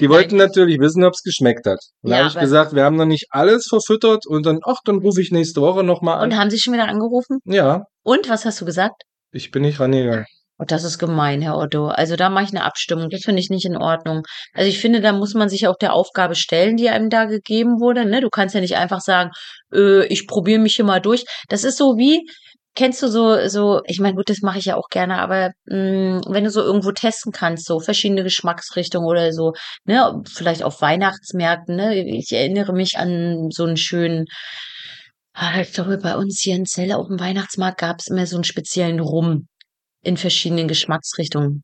Die 0.00 0.08
wollten 0.08 0.36
natürlich 0.36 0.78
wissen, 0.80 1.04
ob 1.04 1.12
es 1.14 1.22
geschmeckt 1.22 1.66
hat. 1.66 1.78
Und 2.02 2.10
da 2.10 2.16
Ja, 2.18 2.24
habe 2.24 2.34
ich 2.34 2.40
gesagt, 2.40 2.74
wir 2.74 2.84
haben 2.84 2.96
noch 2.96 3.04
nicht 3.06 3.26
alles 3.30 3.66
verfüttert 3.68 4.26
und 4.26 4.44
dann, 4.46 4.58
ach, 4.64 4.80
dann 4.84 4.98
rufe 4.98 5.20
ich 5.20 5.30
nächste 5.30 5.60
Woche 5.60 5.84
nochmal 5.84 6.18
an. 6.18 6.30
Und 6.32 6.36
haben 6.38 6.50
sie 6.50 6.58
schon 6.58 6.74
wieder 6.74 6.88
angerufen? 6.88 7.38
Ja, 7.44 7.84
Und 8.02 8.28
was 8.28 8.44
hast 8.44 8.60
du 8.60 8.64
gesagt? 8.64 9.02
ich 9.32 9.50
bin 9.50 9.62
nicht 9.62 9.78
rangegangen. 9.80 10.24
Oh, 10.58 10.64
das 10.66 10.82
ist 10.84 10.98
gemein, 10.98 11.42
Herr 11.42 11.58
Otto. 11.58 11.88
Also 11.88 12.16
da 12.16 12.30
mache 12.30 12.44
ich 12.44 12.50
eine 12.50 12.64
Abstimmung. 12.64 13.10
Das 13.10 13.20
finde 13.22 13.40
ich 13.42 13.50
nicht 13.50 13.66
in 13.66 13.76
Ordnung. 13.76 14.22
Also 14.54 14.68
ich 14.70 14.78
finde, 14.78 15.02
da 15.02 15.12
muss 15.12 15.34
man 15.34 15.50
sich 15.50 15.68
auch 15.68 15.76
der 15.76 15.92
Aufgabe 15.92 16.34
stellen, 16.34 16.76
die 16.78 16.88
einem 16.88 17.10
da 17.10 17.26
gegeben 17.26 17.78
wurde. 17.78 18.06
Ne? 18.06 18.22
Du 18.22 18.30
kannst 18.30 18.54
ja 18.54 18.62
nicht 18.62 18.76
einfach 18.76 19.00
sagen, 19.00 19.30
äh, 19.74 20.06
ich 20.06 20.26
probiere 20.26 20.58
mich 20.60 20.76
hier 20.76 20.86
mal 20.86 21.00
durch. 21.00 21.24
Das 21.50 21.62
ist 21.64 21.76
so 21.76 21.98
wie, 21.98 22.22
kennst 22.76 23.02
du 23.02 23.08
so, 23.08 23.48
so, 23.48 23.80
ich 23.86 23.98
meine, 24.00 24.14
gut, 24.16 24.30
das 24.30 24.42
mache 24.42 24.58
ich 24.58 24.66
ja 24.66 24.76
auch 24.76 24.88
gerne, 24.88 25.18
aber 25.18 25.50
mh, 25.66 26.22
wenn 26.28 26.44
du 26.44 26.50
so 26.50 26.62
irgendwo 26.62 26.92
testen 26.92 27.32
kannst, 27.32 27.66
so 27.66 27.80
verschiedene 27.80 28.22
Geschmacksrichtungen 28.22 29.08
oder 29.08 29.32
so, 29.32 29.52
ne, 29.84 30.22
vielleicht 30.28 30.62
auf 30.62 30.80
Weihnachtsmärkten, 30.80 31.76
ne? 31.76 31.94
Ich 31.96 32.32
erinnere 32.32 32.72
mich 32.72 32.96
an 32.98 33.48
so 33.50 33.64
einen 33.64 33.76
schönen 33.76 34.26
Ah, 35.34 35.60
Ich 35.60 35.72
glaube, 35.72 35.98
bei 35.98 36.16
uns 36.16 36.40
hier 36.40 36.56
in 36.56 36.64
Celle 36.64 36.96
auf 36.96 37.08
dem 37.08 37.20
Weihnachtsmarkt 37.20 37.78
gab 37.78 37.98
es 38.00 38.06
immer 38.08 38.26
so 38.26 38.36
einen 38.36 38.44
speziellen 38.44 39.00
Rum 39.00 39.48
in 40.02 40.16
verschiedenen 40.16 40.66
Geschmacksrichtungen. 40.68 41.62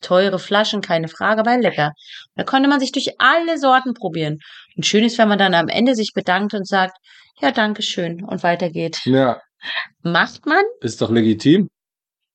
Teure 0.00 0.38
Flaschen, 0.38 0.80
keine 0.80 1.08
Frage, 1.08 1.40
aber 1.40 1.58
lecker. 1.58 1.92
Da 2.36 2.44
konnte 2.44 2.68
man 2.68 2.80
sich 2.80 2.92
durch 2.92 3.10
alle 3.18 3.58
Sorten 3.58 3.94
probieren. 3.94 4.38
Und 4.76 4.86
schön 4.86 5.04
ist, 5.04 5.18
wenn 5.18 5.28
man 5.28 5.38
dann 5.38 5.54
am 5.54 5.68
Ende 5.68 5.94
sich 5.94 6.12
bedankt 6.14 6.54
und 6.54 6.66
sagt, 6.66 6.96
ja, 7.40 7.50
danke 7.52 7.82
schön 7.82 8.24
und 8.24 8.42
weitergeht. 8.42 9.00
Ja, 9.04 9.40
Macht 10.02 10.46
man? 10.46 10.64
ist 10.80 11.00
doch 11.02 11.10
legitim. 11.10 11.68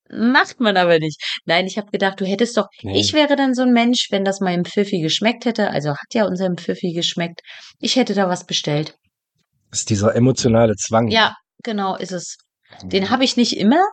Macht 0.08 0.60
man 0.60 0.76
aber 0.76 1.00
nicht. 1.00 1.20
Nein, 1.46 1.66
ich 1.66 1.78
habe 1.78 1.90
gedacht, 1.90 2.20
du 2.20 2.24
hättest 2.24 2.56
doch, 2.56 2.68
Nee. 2.82 3.00
ich 3.00 3.12
wäre 3.12 3.34
dann 3.34 3.54
so 3.54 3.62
ein 3.62 3.72
Mensch, 3.72 4.06
wenn 4.10 4.24
das 4.24 4.38
meinem 4.40 4.64
Pfiffi 4.64 5.00
geschmeckt 5.00 5.44
hätte, 5.46 5.70
also 5.70 5.90
hat 5.90 6.14
ja 6.14 6.26
unserem 6.26 6.56
Pfiffi 6.56 6.92
geschmeckt, 6.92 7.40
ich 7.80 7.96
hätte 7.96 8.14
da 8.14 8.28
was 8.28 8.46
bestellt. 8.46 8.94
Das 9.70 9.80
ist 9.80 9.90
dieser 9.90 10.14
emotionale 10.14 10.74
Zwang. 10.76 11.08
Ja, 11.08 11.34
genau 11.64 11.96
ist 11.96 12.12
es. 12.12 12.36
Den 12.84 13.10
habe 13.10 13.24
ich 13.24 13.36
nicht 13.36 13.56
immer, 13.56 13.84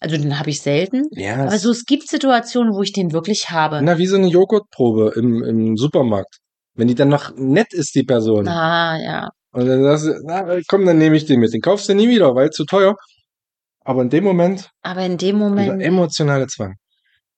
also 0.00 0.16
den 0.16 0.38
habe 0.38 0.48
ich 0.48 0.62
selten. 0.62 1.02
Ja, 1.10 1.36
Aber 1.42 1.58
so, 1.58 1.70
es 1.70 1.84
gibt 1.84 2.08
Situationen, 2.08 2.72
wo 2.72 2.80
ich 2.80 2.94
den 2.94 3.12
wirklich 3.12 3.50
habe. 3.50 3.82
na, 3.82 3.98
wie 3.98 4.06
so 4.06 4.16
eine 4.16 4.28
Joghurtprobe 4.28 5.12
im, 5.16 5.42
im 5.44 5.76
Supermarkt. 5.76 6.38
Wenn 6.74 6.88
die 6.88 6.94
dann 6.94 7.08
noch 7.08 7.34
nett 7.36 7.74
ist, 7.74 7.94
die 7.94 8.04
Person. 8.04 8.48
Ah, 8.48 8.98
ja. 8.98 9.28
Und 9.52 9.66
dann 9.66 9.82
sagst 9.82 10.06
du, 10.06 10.20
na, 10.24 10.60
komm, 10.68 10.84
dann 10.86 10.98
nehme 10.98 11.16
ich 11.16 11.24
den 11.26 11.40
mit. 11.40 11.52
Den 11.52 11.60
kaufst 11.60 11.88
du 11.88 11.94
nie 11.94 12.08
wieder, 12.08 12.34
weil 12.34 12.50
zu 12.50 12.64
teuer. 12.64 12.96
Aber 13.80 14.02
in 14.02 14.10
dem 14.10 14.24
Moment, 14.24 14.70
Aber 14.82 15.00
in 15.04 15.16
dem 15.16 15.36
Moment, 15.36 15.82
emotionale 15.82 16.46
Zwang. 16.46 16.74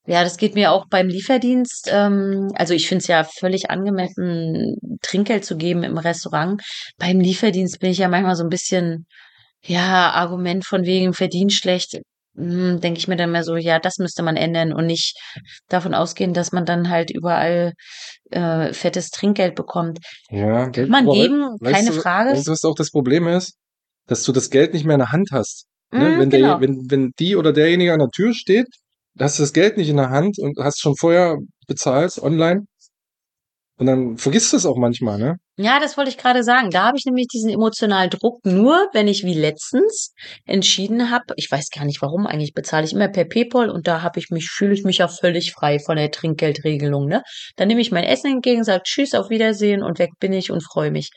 ja, 0.06 0.24
das 0.24 0.36
geht 0.36 0.54
mir 0.56 0.72
auch 0.72 0.86
beim 0.90 1.06
Lieferdienst. 1.06 1.88
Ähm, 1.92 2.48
also 2.54 2.74
ich 2.74 2.88
finde 2.88 3.02
es 3.02 3.06
ja 3.06 3.22
völlig 3.24 3.70
angemessen, 3.70 4.74
Trinkgeld 5.02 5.44
zu 5.44 5.56
geben 5.56 5.84
im 5.84 5.96
Restaurant. 5.98 6.60
Beim 6.98 7.20
Lieferdienst 7.20 7.78
bin 7.78 7.90
ich 7.92 7.98
ja 7.98 8.08
manchmal 8.08 8.34
so 8.34 8.42
ein 8.42 8.48
bisschen, 8.48 9.06
ja, 9.64 10.10
Argument 10.10 10.66
von 10.66 10.84
wegen 10.84 11.12
verdient 11.14 11.52
schlecht. 11.52 12.00
Hm, 12.36 12.80
denke 12.80 12.98
ich 12.98 13.08
mir 13.08 13.16
dann 13.16 13.32
mehr 13.32 13.42
so, 13.42 13.56
ja, 13.56 13.78
das 13.78 13.98
müsste 13.98 14.22
man 14.22 14.36
ändern 14.36 14.72
und 14.72 14.86
nicht 14.86 15.18
davon 15.68 15.94
ausgehen, 15.94 16.32
dass 16.32 16.52
man 16.52 16.64
dann 16.64 16.88
halt 16.88 17.10
überall 17.10 17.72
äh, 18.30 18.72
fettes 18.72 19.10
Trinkgeld 19.10 19.54
bekommt. 19.54 19.98
Ja, 20.30 20.70
Kann 20.70 20.88
man 20.88 21.06
aber 21.06 21.14
geben, 21.14 21.56
keine 21.62 21.90
du, 21.90 22.00
Frage. 22.00 22.30
Weißt 22.30 22.46
du, 22.46 22.52
was 22.52 22.64
auch 22.64 22.76
das 22.76 22.90
Problem 22.90 23.26
ist? 23.26 23.54
Dass 24.06 24.22
du 24.22 24.32
das 24.32 24.50
Geld 24.50 24.74
nicht 24.74 24.84
mehr 24.84 24.94
in 24.94 25.00
der 25.00 25.12
Hand 25.12 25.30
hast. 25.32 25.66
Ne? 25.92 26.16
Mm, 26.16 26.18
wenn, 26.20 26.30
genau. 26.30 26.58
der, 26.58 26.60
wenn, 26.60 26.86
wenn 26.88 27.10
die 27.18 27.36
oder 27.36 27.52
derjenige 27.52 27.92
an 27.92 27.98
der 27.98 28.10
Tür 28.10 28.32
steht, 28.32 28.68
hast 29.18 29.38
du 29.38 29.42
das 29.42 29.52
Geld 29.52 29.76
nicht 29.76 29.88
in 29.88 29.96
der 29.96 30.10
Hand 30.10 30.38
und 30.38 30.56
hast 30.58 30.80
schon 30.80 30.96
vorher 30.96 31.36
bezahlt 31.66 32.16
online. 32.18 32.64
Und 33.80 33.86
dann 33.86 34.18
vergisst 34.18 34.52
du 34.52 34.58
es 34.58 34.66
auch 34.66 34.76
manchmal, 34.76 35.18
ne? 35.18 35.36
Ja, 35.56 35.80
das 35.80 35.96
wollte 35.96 36.10
ich 36.10 36.18
gerade 36.18 36.44
sagen. 36.44 36.68
Da 36.68 36.84
habe 36.84 36.98
ich 36.98 37.06
nämlich 37.06 37.28
diesen 37.28 37.48
emotionalen 37.48 38.10
Druck 38.10 38.44
nur, 38.44 38.90
wenn 38.92 39.08
ich 39.08 39.24
wie 39.24 39.32
letztens 39.32 40.12
entschieden 40.44 41.10
habe, 41.10 41.24
ich 41.36 41.50
weiß 41.50 41.70
gar 41.70 41.86
nicht 41.86 42.02
warum, 42.02 42.26
eigentlich 42.26 42.52
bezahle 42.52 42.84
ich 42.84 42.92
immer 42.92 43.08
per 43.08 43.24
PayPal 43.24 43.70
und 43.70 43.88
da 43.88 44.02
habe 44.02 44.20
ich 44.20 44.28
mich, 44.28 44.50
fühle 44.50 44.74
ich 44.74 44.84
mich 44.84 44.98
ja 44.98 45.08
völlig 45.08 45.52
frei 45.52 45.78
von 45.78 45.96
der 45.96 46.10
Trinkgeldregelung, 46.10 47.06
ne? 47.06 47.22
Dann 47.56 47.68
nehme 47.68 47.80
ich 47.80 47.90
mein 47.90 48.04
Essen 48.04 48.30
entgegen, 48.30 48.64
sage 48.64 48.82
Tschüss, 48.84 49.14
auf 49.14 49.30
Wiedersehen 49.30 49.82
und 49.82 49.98
weg 49.98 50.10
bin 50.20 50.34
ich 50.34 50.50
und 50.50 50.62
freue 50.62 50.90
mich. 50.90 51.08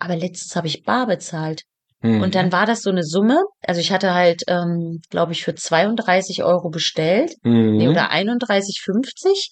Aber 0.00 0.16
letztens 0.16 0.56
habe 0.56 0.66
ich 0.66 0.82
bar 0.82 1.06
bezahlt. 1.06 1.62
Mhm. 2.00 2.20
Und 2.20 2.34
dann 2.34 2.50
war 2.50 2.66
das 2.66 2.82
so 2.82 2.90
eine 2.90 3.04
Summe. 3.04 3.44
Also 3.64 3.80
ich 3.80 3.92
hatte 3.92 4.12
halt, 4.12 4.42
ähm, 4.48 4.98
glaube 5.08 5.34
ich, 5.34 5.44
für 5.44 5.54
32 5.54 6.42
Euro 6.42 6.68
bestellt. 6.68 7.34
Mhm. 7.44 7.76
Nee, 7.76 7.88
oder 7.88 8.10
31,50 8.10 9.50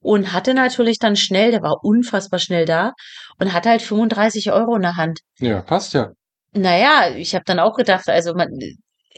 und 0.00 0.32
hatte 0.32 0.54
natürlich 0.54 0.98
dann 0.98 1.16
schnell, 1.16 1.50
der 1.50 1.62
war 1.62 1.84
unfassbar 1.84 2.38
schnell 2.38 2.64
da 2.64 2.92
und 3.38 3.52
hatte 3.52 3.68
halt 3.68 3.82
35 3.82 4.52
Euro 4.52 4.76
in 4.76 4.82
der 4.82 4.96
Hand. 4.96 5.20
ja, 5.38 5.60
passt 5.62 5.94
ja. 5.94 6.10
Naja, 6.52 7.14
ich 7.14 7.34
habe 7.34 7.44
dann 7.46 7.60
auch 7.60 7.76
gedacht, 7.76 8.08
also 8.08 8.34
man, 8.34 8.48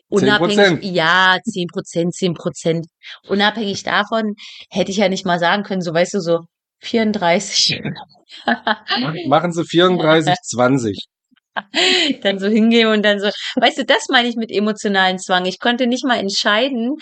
unabhängig, 0.09 0.59
10%. 0.59 0.79
ja, 0.83 1.39
10 1.43 1.67
Prozent, 1.73 2.15
10 2.15 2.35
Prozent. 2.35 2.87
Unabhängig 3.27 3.85
davon 3.85 4.35
hätte 4.69 4.91
ich 4.91 4.99
ja 4.99 5.09
nicht 5.09 5.25
mal 5.25 5.39
sagen 5.39 5.63
können, 5.63 5.81
so 5.81 5.95
weißt 5.95 6.15
du, 6.15 6.21
so 6.21 6.41
34. 6.81 7.81
Machen 9.29 9.53
sie 9.53 9.65
34, 9.65 10.35
20. 10.43 11.07
dann 12.23 12.39
so 12.39 12.49
hingehen 12.49 12.89
und 12.89 13.03
dann 13.03 13.21
so, 13.21 13.29
weißt 13.57 13.79
du, 13.79 13.85
das 13.85 14.09
meine 14.09 14.29
ich 14.29 14.37
mit 14.37 14.51
emotionalen 14.51 15.19
Zwang. 15.19 15.45
Ich 15.47 15.59
konnte 15.59 15.87
nicht 15.87 16.05
mal 16.05 16.19
entscheiden, 16.19 16.97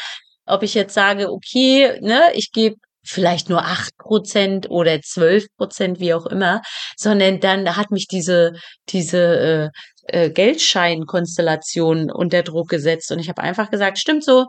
ob 0.47 0.63
ich 0.63 0.75
jetzt 0.75 0.95
sage, 0.95 1.31
okay, 1.31 1.99
ne, 2.01 2.21
ich 2.35 2.51
gebe 2.53 2.77
vielleicht 3.03 3.49
nur 3.49 3.65
acht 3.65 3.97
Prozent 3.97 4.69
oder 4.71 5.01
zwölf 5.01 5.47
Prozent, 5.57 6.01
wie 6.01 6.15
auch 6.15 6.27
immer, 6.27 6.61
sondern 6.97 7.41
dann 7.41 7.77
hat 7.77 7.91
mich 7.91 8.07
diese, 8.09 8.53
diese 8.89 9.71
äh, 10.13 10.25
äh, 10.27 10.31
Geldscheinkonstellation 10.31 12.11
unter 12.11 12.43
Druck 12.43 12.69
gesetzt 12.69 13.11
und 13.13 13.19
ich 13.19 13.29
habe 13.29 13.43
einfach 13.43 13.71
gesagt, 13.71 13.99
stimmt 13.99 14.25
so. 14.25 14.47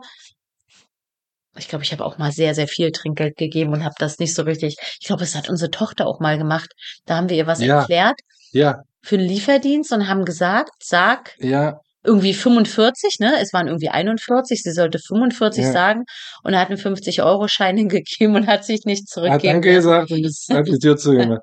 Ich 1.58 1.68
glaube, 1.68 1.84
ich 1.84 1.92
habe 1.92 2.04
auch 2.04 2.16
mal 2.16 2.32
sehr, 2.32 2.54
sehr 2.54 2.66
viel 2.66 2.92
Trinkgeld 2.92 3.36
gegeben 3.36 3.72
und 3.72 3.84
habe 3.84 3.94
das 3.98 4.18
nicht 4.18 4.34
so 4.34 4.42
richtig. 4.42 4.76
Ich 5.00 5.06
glaube, 5.06 5.22
es 5.24 5.34
hat 5.34 5.50
unsere 5.50 5.70
Tochter 5.70 6.06
auch 6.06 6.18
mal 6.18 6.38
gemacht. 6.38 6.72
Da 7.04 7.16
haben 7.16 7.28
wir 7.28 7.36
ihr 7.36 7.46
was 7.46 7.60
Ja. 7.60 7.80
erklärt 7.80 8.18
Ja, 8.52 8.82
für 9.02 9.18
den 9.18 9.28
Lieferdienst 9.28 9.92
und 9.92 10.08
haben 10.08 10.24
gesagt, 10.24 10.70
sag 10.82 11.34
ja, 11.38 11.80
irgendwie 12.04 12.34
45, 12.34 13.18
ne? 13.20 13.34
Es 13.40 13.52
waren 13.52 13.68
irgendwie 13.68 13.88
41, 13.88 14.62
sie 14.62 14.72
sollte 14.72 14.98
45 14.98 15.64
Ja. 15.64 15.72
sagen 15.72 16.04
und 16.42 16.52
er 16.54 16.60
hat 16.60 16.68
einen 16.68 16.78
50-Euro-Schein 16.78 17.76
hingegeben 17.78 18.34
und 18.36 18.46
hat 18.46 18.64
sich 18.64 18.84
nicht 18.84 19.02
hat 19.02 19.08
zurückgegeben. 19.08 19.52
Danke 19.62 19.72
gesagt 19.74 20.10
und 20.10 20.22
das 20.22 20.46
hat 20.50 20.66
die 20.66 20.78
Tür 20.78 20.96
zugemacht. 20.96 21.42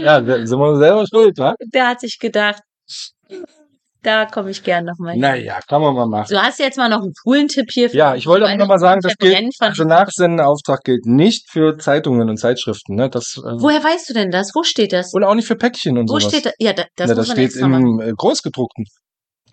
Ja, 0.00 0.20
da 0.20 0.46
sind 0.46 0.58
wir 0.58 0.76
selber 0.76 1.06
schuld, 1.06 1.38
wa? 1.38 1.54
Der 1.72 1.88
hat 1.88 2.00
sich 2.00 2.18
gedacht, 2.18 2.60
da 4.02 4.26
komme 4.26 4.50
ich 4.50 4.62
gern 4.64 4.84
nochmal. 4.84 5.16
Naja, 5.16 5.60
kann 5.68 5.80
man 5.80 5.94
mal 5.94 6.06
machen. 6.06 6.26
Du 6.28 6.42
hast 6.42 6.58
jetzt 6.58 6.76
mal 6.76 6.88
noch 6.88 7.02
einen 7.02 7.12
coolen 7.24 7.46
Tipp 7.48 7.70
hier. 7.70 7.88
für 7.88 7.96
Ja, 7.96 8.14
ich 8.16 8.26
wollte 8.26 8.46
meine 8.46 8.58
nochmal 8.58 8.80
sagen, 8.80 9.00
das 9.00 9.16
gilt, 9.16 9.54
also 9.60 9.84
Nachsendeauftrag 9.84 10.82
gilt 10.82 11.06
nicht 11.06 11.48
für 11.50 11.78
Zeitungen 11.78 12.28
und 12.28 12.36
Zeitschriften, 12.36 12.96
ne? 12.96 13.08
Das, 13.08 13.36
äh, 13.38 13.40
Woher 13.60 13.82
weißt 13.82 14.10
du 14.10 14.14
denn 14.14 14.30
das? 14.32 14.50
Wo 14.54 14.64
steht 14.64 14.92
das? 14.92 15.14
und 15.14 15.22
auch 15.24 15.34
nicht 15.36 15.46
für 15.46 15.56
Päckchen 15.56 15.96
und 15.98 16.10
Wo 16.10 16.18
sowas. 16.18 16.32
steht 16.32 16.46
das? 16.46 16.52
Ja, 16.58 16.72
da, 16.72 16.84
das 16.96 17.08
Na, 17.10 17.14
muss 17.14 17.16
das 17.16 17.28
man 17.28 17.36
steht 17.36 17.46
extra 17.46 17.68
machen. 17.68 18.00
im 18.00 18.08
äh, 18.08 18.12
Großgedruckten. 18.16 18.84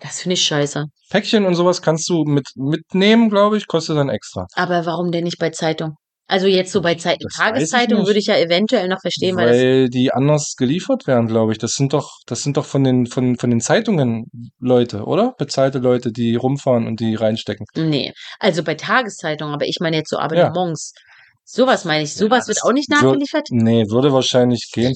Das 0.00 0.20
finde 0.22 0.34
ich 0.34 0.42
scheiße. 0.44 0.86
Päckchen 1.10 1.44
und 1.44 1.54
sowas 1.54 1.82
kannst 1.82 2.08
du 2.08 2.24
mit 2.24 2.48
mitnehmen, 2.56 3.28
glaube 3.28 3.56
ich, 3.58 3.66
kostet 3.66 3.96
dann 3.96 4.08
extra. 4.08 4.46
Aber 4.54 4.86
warum 4.86 5.10
denn 5.12 5.24
nicht 5.24 5.38
bei 5.38 5.50
Zeitung? 5.50 5.96
Also 6.26 6.46
jetzt 6.46 6.70
so 6.70 6.80
bei 6.80 6.94
Zeit 6.94 7.18
Das 7.20 7.32
ich 7.32 7.36
Tageszeitung 7.38 7.98
nicht. 7.98 8.06
würde 8.06 8.20
ich 8.20 8.26
ja 8.26 8.36
eventuell 8.36 8.86
noch 8.86 9.00
verstehen, 9.00 9.36
weil, 9.36 9.48
das 9.48 9.56
Weil 9.56 9.88
die 9.90 10.12
anders 10.12 10.54
geliefert 10.56 11.08
werden, 11.08 11.26
glaube 11.26 11.50
ich. 11.50 11.58
Das 11.58 11.72
sind 11.72 11.92
doch, 11.92 12.08
das 12.26 12.42
sind 12.42 12.56
doch 12.56 12.66
von 12.66 12.84
den, 12.84 13.06
von, 13.06 13.36
von 13.36 13.50
den 13.50 13.60
Zeitungen 13.60 14.26
Leute, 14.60 15.02
oder? 15.06 15.34
Bezahlte 15.38 15.78
Leute, 15.78 16.12
die 16.12 16.36
rumfahren 16.36 16.86
und 16.86 17.00
die 17.00 17.16
reinstecken. 17.16 17.66
Nee, 17.74 18.12
also 18.38 18.62
bei 18.62 18.76
Tageszeitungen, 18.76 19.52
aber 19.52 19.66
ich 19.66 19.78
meine 19.80 19.96
jetzt 19.96 20.10
so 20.10 20.18
Abonnements. 20.18 20.92
Sowas 21.44 21.84
meine 21.84 22.04
ich. 22.04 22.14
Sowas 22.14 22.46
wird 22.46 22.58
das 22.58 22.64
auch 22.64 22.72
nicht 22.72 22.88
wird- 22.90 23.02
nachgeliefert. 23.02 23.48
Nee, 23.50 23.86
würde 23.90 24.12
wahrscheinlich 24.12 24.70
gehen. 24.72 24.94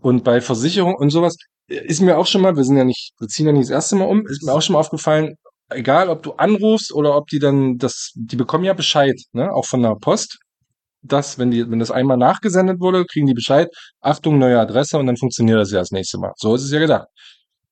Und 0.00 0.24
bei 0.24 0.40
Versicherung 0.40 0.94
und 0.96 1.10
sowas 1.10 1.36
ist 1.68 2.00
mir 2.00 2.18
auch 2.18 2.26
schon 2.26 2.42
mal, 2.42 2.56
wir 2.56 2.64
sind 2.64 2.76
ja 2.76 2.84
nicht, 2.84 3.12
wir 3.18 3.28
ziehen 3.28 3.46
ja 3.46 3.52
nicht 3.52 3.64
das 3.64 3.70
erste 3.70 3.96
Mal 3.96 4.06
um, 4.06 4.26
ist 4.26 4.42
mir 4.44 4.52
auch 4.52 4.62
schon 4.62 4.74
mal 4.74 4.80
aufgefallen, 4.80 5.36
egal 5.70 6.08
ob 6.08 6.22
du 6.22 6.32
anrufst 6.32 6.92
oder 6.92 7.16
ob 7.16 7.28
die 7.28 7.38
dann 7.38 7.78
das, 7.78 8.12
die 8.14 8.36
bekommen 8.36 8.64
ja 8.64 8.74
Bescheid, 8.74 9.20
ne, 9.32 9.52
auch 9.52 9.66
von 9.66 9.82
der 9.82 9.94
Post, 9.96 10.38
dass, 11.02 11.38
wenn 11.38 11.50
die, 11.50 11.68
wenn 11.70 11.78
das 11.78 11.90
einmal 11.90 12.16
nachgesendet 12.16 12.80
wurde, 12.80 13.04
kriegen 13.06 13.26
die 13.26 13.34
Bescheid, 13.34 13.68
Achtung, 14.00 14.38
neue 14.38 14.60
Adresse 14.60 14.98
und 14.98 15.06
dann 15.06 15.16
funktioniert 15.16 15.58
das 15.58 15.72
ja 15.72 15.80
das 15.80 15.90
nächste 15.90 16.18
Mal. 16.18 16.32
So 16.36 16.54
ist 16.54 16.62
es 16.62 16.70
ja 16.70 16.78
gedacht. 16.78 17.08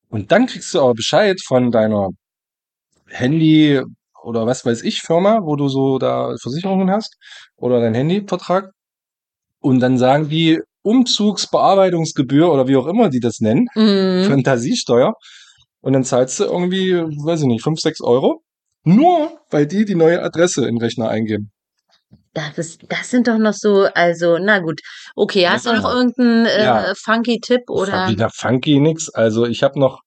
Und 0.09 0.33
dann 0.33 0.46
kriegst 0.46 0.74
du 0.74 0.81
aber 0.81 0.94
Bescheid 0.94 1.40
von 1.46 1.70
deiner 1.70 2.09
Handy 3.09 3.81
oder 4.22 4.46
was 4.46 4.66
weiß 4.66 4.83
ich 4.83 5.00
Firma, 5.03 5.40
wo 5.42 5.57
du 5.57 5.68
so 5.68 5.98
da 5.98 6.35
Versicherungen 6.40 6.90
hast 6.90 7.16
oder 7.57 7.81
dein 7.81 7.94
Handyvertrag. 7.94 8.72
Und 9.61 9.81
dann 9.81 9.98
sagen 9.98 10.29
die 10.29 10.61
Umzugsbearbeitungsgebühr 10.83 12.51
oder 12.53 12.69
wie 12.69 12.77
auch 12.77 12.87
immer 12.87 13.09
die 13.09 13.21
das 13.21 13.40
nennen, 13.40 13.66
Mhm. 13.75 14.25
Fantasiesteuer. 14.29 15.14
Und 15.81 15.93
dann 15.95 16.05
zahlst 16.05 16.40
du 16.40 16.45
irgendwie, 16.45 16.93
weiß 16.95 17.40
ich 17.40 17.47
nicht, 17.47 17.62
5, 17.62 17.81
6 17.81 18.01
Euro. 18.03 18.43
Nur, 18.85 19.38
weil 19.51 19.66
die 19.66 19.85
die 19.85 19.95
neue 19.95 20.23
Adresse 20.23 20.62
in 20.66 20.77
den 20.77 20.83
Rechner 20.83 21.09
eingeben. 21.09 21.51
Das, 22.33 22.57
ist, 22.59 22.83
das 22.88 23.11
sind 23.11 23.29
doch 23.29 23.38
noch 23.38 23.53
so, 23.55 23.88
also, 23.95 24.38
na 24.38 24.61
gut. 24.61 24.81
Okay, 25.16 25.49
hast 25.49 25.66
du 25.66 25.71
Ja. 25.71 25.81
noch 25.81 25.93
irgendeinen 25.93 26.47
äh, 26.47 26.62
Ja. 26.64 26.93
funky 26.97 27.40
Tipp 27.40 27.62
oder? 27.69 28.09
Wieder 28.09 28.31
funky 28.31 28.79
nix. 28.79 29.09
Also 29.11 29.47
ich 29.47 29.62
habe 29.62 29.79
noch 29.81 30.01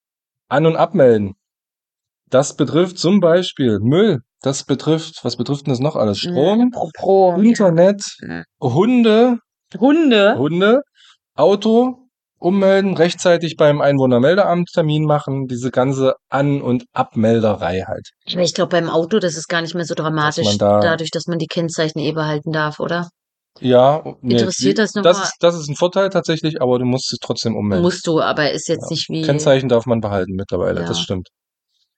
An- 0.48 0.66
und 0.66 0.76
Abmelden. 0.76 1.34
Das 2.30 2.56
betrifft 2.56 2.98
zum 2.98 3.20
Beispiel 3.20 3.78
Müll. 3.80 4.20
Das 4.42 4.64
betrifft, 4.64 5.20
was 5.24 5.36
betrifft 5.36 5.66
denn 5.66 5.72
das 5.72 5.80
noch 5.80 5.96
alles? 5.96 6.18
Strom, 6.18 6.70
Apropos 6.74 7.40
Internet, 7.42 8.02
Ja. 8.20 8.42
Hunde, 8.60 9.38
Hunde. 9.78 10.36
Hunde, 10.38 10.80
Auto, 11.34 11.98
ummelden, 12.38 12.96
rechtzeitig 12.96 13.56
beim 13.56 13.80
Einwohnermeldeamt 13.80 14.68
Termin 14.72 15.04
machen, 15.04 15.46
diese 15.46 15.70
ganze 15.70 16.14
An- 16.28 16.60
und 16.62 16.84
Abmelderei 16.92 17.84
halt. 17.86 18.10
Aber 18.32 18.42
ich 18.42 18.54
glaube, 18.54 18.70
beim 18.70 18.90
Auto, 18.90 19.18
das 19.18 19.36
ist 19.36 19.48
gar 19.48 19.62
nicht 19.62 19.74
mehr 19.74 19.84
so 19.84 19.94
dramatisch, 19.94 20.44
man 20.44 20.58
da- 20.58 20.80
dadurch, 20.80 21.10
dass 21.10 21.26
man 21.26 21.38
die 21.38 21.46
Kennzeichen 21.46 21.98
eh 21.98 22.12
behalten 22.12 22.52
darf, 22.52 22.80
oder? 22.80 23.08
Ja, 23.60 24.02
nee, 24.20 24.34
Interessiert 24.34 24.78
das 24.78 24.94
noch 24.94 25.04
das 25.04 25.22
ist, 25.22 25.34
das 25.38 25.54
ist 25.54 25.68
ein 25.68 25.76
Vorteil 25.76 26.10
tatsächlich, 26.10 26.60
aber 26.60 26.78
du 26.80 26.84
musst 26.84 27.12
es 27.12 27.18
trotzdem 27.20 27.54
ummelden. 27.56 27.84
Musst 27.84 28.04
du, 28.06 28.20
aber 28.20 28.50
ist 28.50 28.68
jetzt 28.68 28.90
nicht 28.90 29.08
wie. 29.08 29.22
Kennzeichen 29.22 29.68
darf 29.68 29.86
man 29.86 30.00
behalten 30.00 30.34
mittlerweile, 30.34 30.80
Ja. 30.80 30.86
das 30.88 31.00
stimmt. 31.00 31.28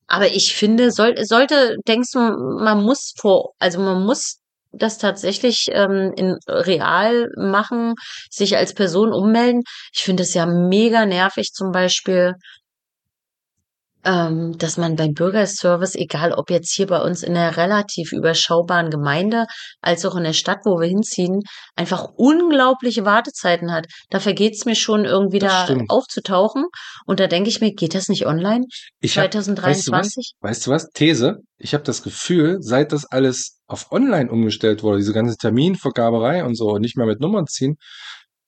Aber 0.07 0.27
ich 0.29 0.55
finde, 0.55 0.93
soll, 0.93 1.15
sollte, 1.25 1.77
denkst 1.89 2.11
du, 2.13 2.19
man 2.21 2.85
muss 2.85 3.13
vor, 3.19 3.53
also 3.59 3.81
man 3.81 4.05
muss 4.05 4.37
das 4.79 4.99
tatsächlich 4.99 5.67
ähm, 5.73 6.13
in 6.17 6.37
real 6.49 7.29
machen, 7.37 7.95
sich 8.31 8.57
als 8.57 8.75
Person 8.75 9.13
ummelden. 9.13 9.63
Ich 9.93 10.05
finde 10.05 10.23
es 10.23 10.35
ja 10.35 10.47
mega 10.47 11.07
nervig, 11.07 11.53
zum 11.53 11.73
Beispiel, 11.73 12.35
ähm, 14.07 14.57
dass 14.57 14.77
man 14.77 14.97
beim 14.97 15.13
Bürgerservice, 15.13 15.97
egal 15.97 16.33
ob 16.33 16.51
jetzt 16.51 16.73
hier 16.73 16.87
bei 16.87 17.01
uns 17.01 17.23
in 17.23 17.37
einer 17.37 17.57
relativ 17.57 18.13
überschaubaren 18.13 18.91
Gemeinde, 18.91 19.47
als 19.81 20.05
auch 20.07 20.15
in 20.17 20.25
der 20.25 20.33
Stadt, 20.33 20.61
wo 20.65 20.79
wir 20.81 20.87
hinziehen, 20.89 21.43
einfach 21.75 22.09
unglaubliche 22.17 23.05
Wartezeiten 23.05 23.73
hat. 23.73 23.87
Da 24.11 24.21
vergeht 24.21 24.55
es 24.55 24.65
mir 24.65 24.77
schon 24.77 25.05
irgendwie 25.05 25.41
da 25.41 25.69
aufzutauchen. 25.89 26.67
Und 27.05 27.21
da 27.21 27.27
denke 27.27 27.51
ich 27.51 27.61
mir, 27.61 27.75
geht 27.75 27.95
das 27.95 28.09
nicht 28.09 28.27
online? 28.27 28.65
Ich 29.01 29.19
hab, 29.19 29.35
weißt 29.35 29.35
du 29.35 29.53
was? 29.53 29.57
2023? 29.57 30.33
Weißt 30.41 30.67
du 30.67 30.71
was? 30.71 30.89
These. 30.91 31.39
Ich 31.59 31.75
habe 31.75 31.85
das 31.85 32.03
Gefühl, 32.03 32.59
seit 32.61 32.93
das 32.93 33.07
alles 33.07 33.59
auf 33.67 33.91
online 33.91 34.31
umgestellt 34.31 34.83
wurde, 34.83 34.99
diese 34.99 35.13
ganze 35.13 35.37
Terminvergaberei 35.37 36.45
und 36.45 36.55
so, 36.55 36.69
und 36.69 36.83
nicht 36.83 36.97
mehr 36.97 37.07
mit 37.07 37.21
Nummern 37.21 37.47
ziehen, 37.47 37.77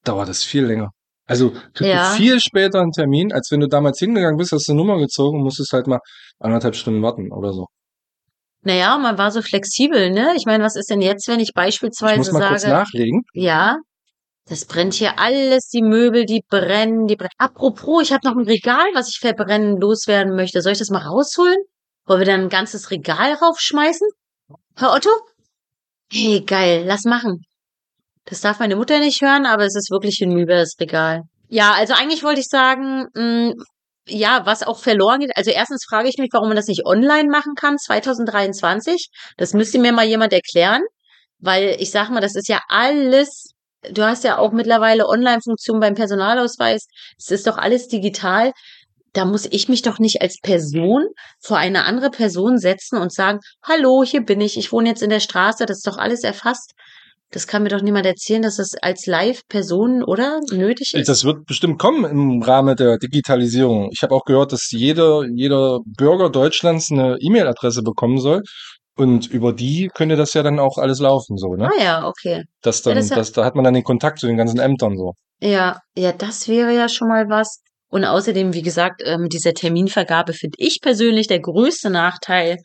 dauert 0.04 0.28
das 0.28 0.44
viel 0.44 0.64
länger. 0.64 0.90
Also 1.28 1.50
kriegst 1.74 1.82
Ja. 1.82 2.10
viel 2.16 2.40
später 2.40 2.80
einen 2.80 2.90
Termin, 2.92 3.32
als 3.32 3.50
wenn 3.52 3.60
du 3.60 3.68
damals 3.68 3.98
hingegangen 4.00 4.36
bist, 4.38 4.50
hast 4.50 4.66
du 4.66 4.72
eine 4.72 4.80
Nummer 4.80 4.98
gezogen 4.98 5.38
und 5.38 5.44
musstest 5.44 5.72
halt 5.72 5.86
mal 5.86 6.00
anderthalb 6.40 6.74
Stunden 6.74 7.02
warten 7.02 7.30
oder 7.32 7.52
so. 7.52 7.66
Naja, 8.62 8.98
man 8.98 9.18
war 9.18 9.30
so 9.30 9.40
flexibel, 9.42 10.10
ne? 10.10 10.34
Ich 10.36 10.44
meine, 10.46 10.64
was 10.64 10.74
ist 10.74 10.90
denn 10.90 11.00
jetzt, 11.00 11.28
wenn 11.28 11.38
ich 11.38 11.50
Ich 11.50 11.54
beispielsweise 11.54 12.16
muss 12.18 12.32
mal 12.32 12.48
kurz 12.48 12.62
sage, 12.62 12.74
nachlegen. 12.74 13.22
ja, 13.32 13.76
das 14.48 14.64
brennt 14.64 14.94
hier 14.94 15.18
alles, 15.18 15.68
die 15.68 15.82
Möbel, 15.82 16.24
die 16.24 16.42
brennen, 16.48 17.06
die 17.06 17.16
brennen. 17.16 17.30
Apropos, 17.38 18.02
ich 18.02 18.12
habe 18.12 18.26
noch 18.26 18.34
ein 18.36 18.46
Regal, 18.46 18.86
was 18.94 19.08
ich 19.10 19.18
verbrennen 19.20 19.76
loswerden 19.78 20.34
möchte. 20.34 20.62
Soll 20.62 20.72
ich 20.72 20.78
das 20.78 20.90
mal 20.90 21.02
rausholen? 21.02 21.58
Wollen 22.06 22.20
wir 22.20 22.26
dann 22.26 22.40
ein 22.44 22.48
ganzes 22.48 22.90
Regal 22.90 23.34
raufschmeißen? 23.34 24.08
Herr 24.76 24.94
Otto? 24.94 25.10
Hey, 26.10 26.40
geil, 26.40 26.84
lass 26.86 27.04
machen. 27.04 27.42
Das 28.28 28.42
darf 28.42 28.58
meine 28.58 28.76
Mutter 28.76 28.98
nicht 28.98 29.22
hören, 29.22 29.46
aber 29.46 29.64
es 29.64 29.74
ist 29.74 29.90
wirklich 29.90 30.16
hinüber, 30.16 30.56
das 30.56 30.74
Regal. 30.78 31.22
Ja, 31.48 31.72
also 31.72 31.94
eigentlich 31.94 32.22
wollte 32.22 32.40
ich 32.40 32.48
sagen, 32.48 33.06
mh, 33.14 33.54
ja, 34.06 34.42
was 34.44 34.62
auch 34.62 34.78
verloren 34.78 35.20
geht. 35.20 35.36
Also 35.36 35.50
erstens 35.50 35.84
frage 35.88 36.08
ich 36.08 36.18
mich, 36.18 36.30
warum 36.32 36.48
man 36.48 36.56
das 36.56 36.66
nicht 36.66 36.84
online 36.86 37.30
machen 37.30 37.54
kann, 37.54 37.78
2023. 37.78 39.08
Das 39.36 39.54
müsste 39.54 39.78
mir 39.78 39.92
mal 39.92 40.06
jemand 40.06 40.32
erklären, 40.32 40.82
weil 41.38 41.76
ich 41.78 41.90
sag 41.90 42.10
mal, 42.10 42.20
das 42.20 42.34
ist 42.34 42.48
ja 42.48 42.60
alles, 42.68 43.52
du 43.90 44.02
hast 44.02 44.24
ja 44.24 44.38
auch 44.38 44.52
mittlerweile 44.52 45.06
Online-Funktionen 45.06 45.80
beim 45.80 45.94
Personalausweis. 45.94 46.86
Es 47.18 47.30
ist 47.30 47.46
doch 47.46 47.56
alles 47.56 47.88
digital. 47.88 48.52
Da 49.14 49.24
muss 49.24 49.46
ich 49.46 49.68
mich 49.70 49.82
doch 49.82 49.98
nicht 49.98 50.20
als 50.20 50.38
Person 50.42 51.06
vor 51.40 51.56
eine 51.56 51.84
andere 51.84 52.10
Person 52.10 52.58
setzen 52.58 52.98
und 52.98 53.12
sagen, 53.12 53.40
hallo, 53.62 54.04
hier 54.04 54.20
bin 54.20 54.40
ich, 54.42 54.58
ich 54.58 54.70
wohne 54.70 54.90
jetzt 54.90 55.02
in 55.02 55.10
der 55.10 55.20
Straße, 55.20 55.64
das 55.64 55.78
ist 55.78 55.86
doch 55.86 55.96
alles 55.96 56.24
erfasst. 56.24 56.72
Das 57.30 57.46
kann 57.46 57.62
mir 57.62 57.68
doch 57.68 57.82
niemand 57.82 58.06
erzählen, 58.06 58.40
dass 58.40 58.56
das 58.56 58.72
als 58.80 59.06
Live-Person, 59.06 60.02
oder? 60.02 60.40
Nötig 60.50 60.94
ist. 60.94 61.08
Das 61.08 61.24
wird 61.24 61.44
bestimmt 61.44 61.78
kommen 61.78 62.04
im 62.04 62.42
Rahmen 62.42 62.74
der 62.74 62.96
Digitalisierung. 62.96 63.90
Ich 63.92 64.02
habe 64.02 64.14
auch 64.14 64.24
gehört, 64.24 64.52
dass 64.52 64.70
jeder, 64.70 65.24
jeder 65.34 65.80
Bürger 65.84 66.30
Deutschlands 66.30 66.90
eine 66.90 67.18
E-Mail-Adresse 67.20 67.82
bekommen 67.82 68.18
soll. 68.18 68.42
Und 68.96 69.28
über 69.28 69.52
die 69.52 69.90
könnte 69.94 70.16
das 70.16 70.34
ja 70.34 70.42
dann 70.42 70.58
auch 70.58 70.76
alles 70.76 70.98
laufen, 70.98 71.36
so, 71.36 71.54
ne? 71.54 71.68
ah 71.68 71.82
ja, 71.82 72.06
okay. 72.06 72.42
Das 72.62 72.82
dann, 72.82 72.94
Ja, 72.94 73.00
das 73.00 73.08
das, 73.10 73.32
da 73.32 73.44
hat 73.44 73.54
man 73.54 73.62
dann 73.62 73.74
den 73.74 73.84
Kontakt 73.84 74.18
zu 74.18 74.26
den 74.26 74.36
ganzen 74.36 74.58
Ämtern 74.58 74.96
so. 74.96 75.12
Ja, 75.40 75.78
ja, 75.96 76.10
das 76.10 76.48
wäre 76.48 76.74
ja 76.74 76.88
schon 76.88 77.06
mal 77.06 77.28
was. 77.28 77.60
Und 77.90 78.04
außerdem, 78.04 78.54
wie 78.54 78.62
gesagt, 78.62 79.02
ähm, 79.04 79.28
dieser 79.28 79.54
Terminvergabe 79.54 80.32
finde 80.32 80.56
ich 80.58 80.80
persönlich 80.82 81.28
der 81.28 81.40
größte 81.40 81.90
Nachteil. 81.90 82.56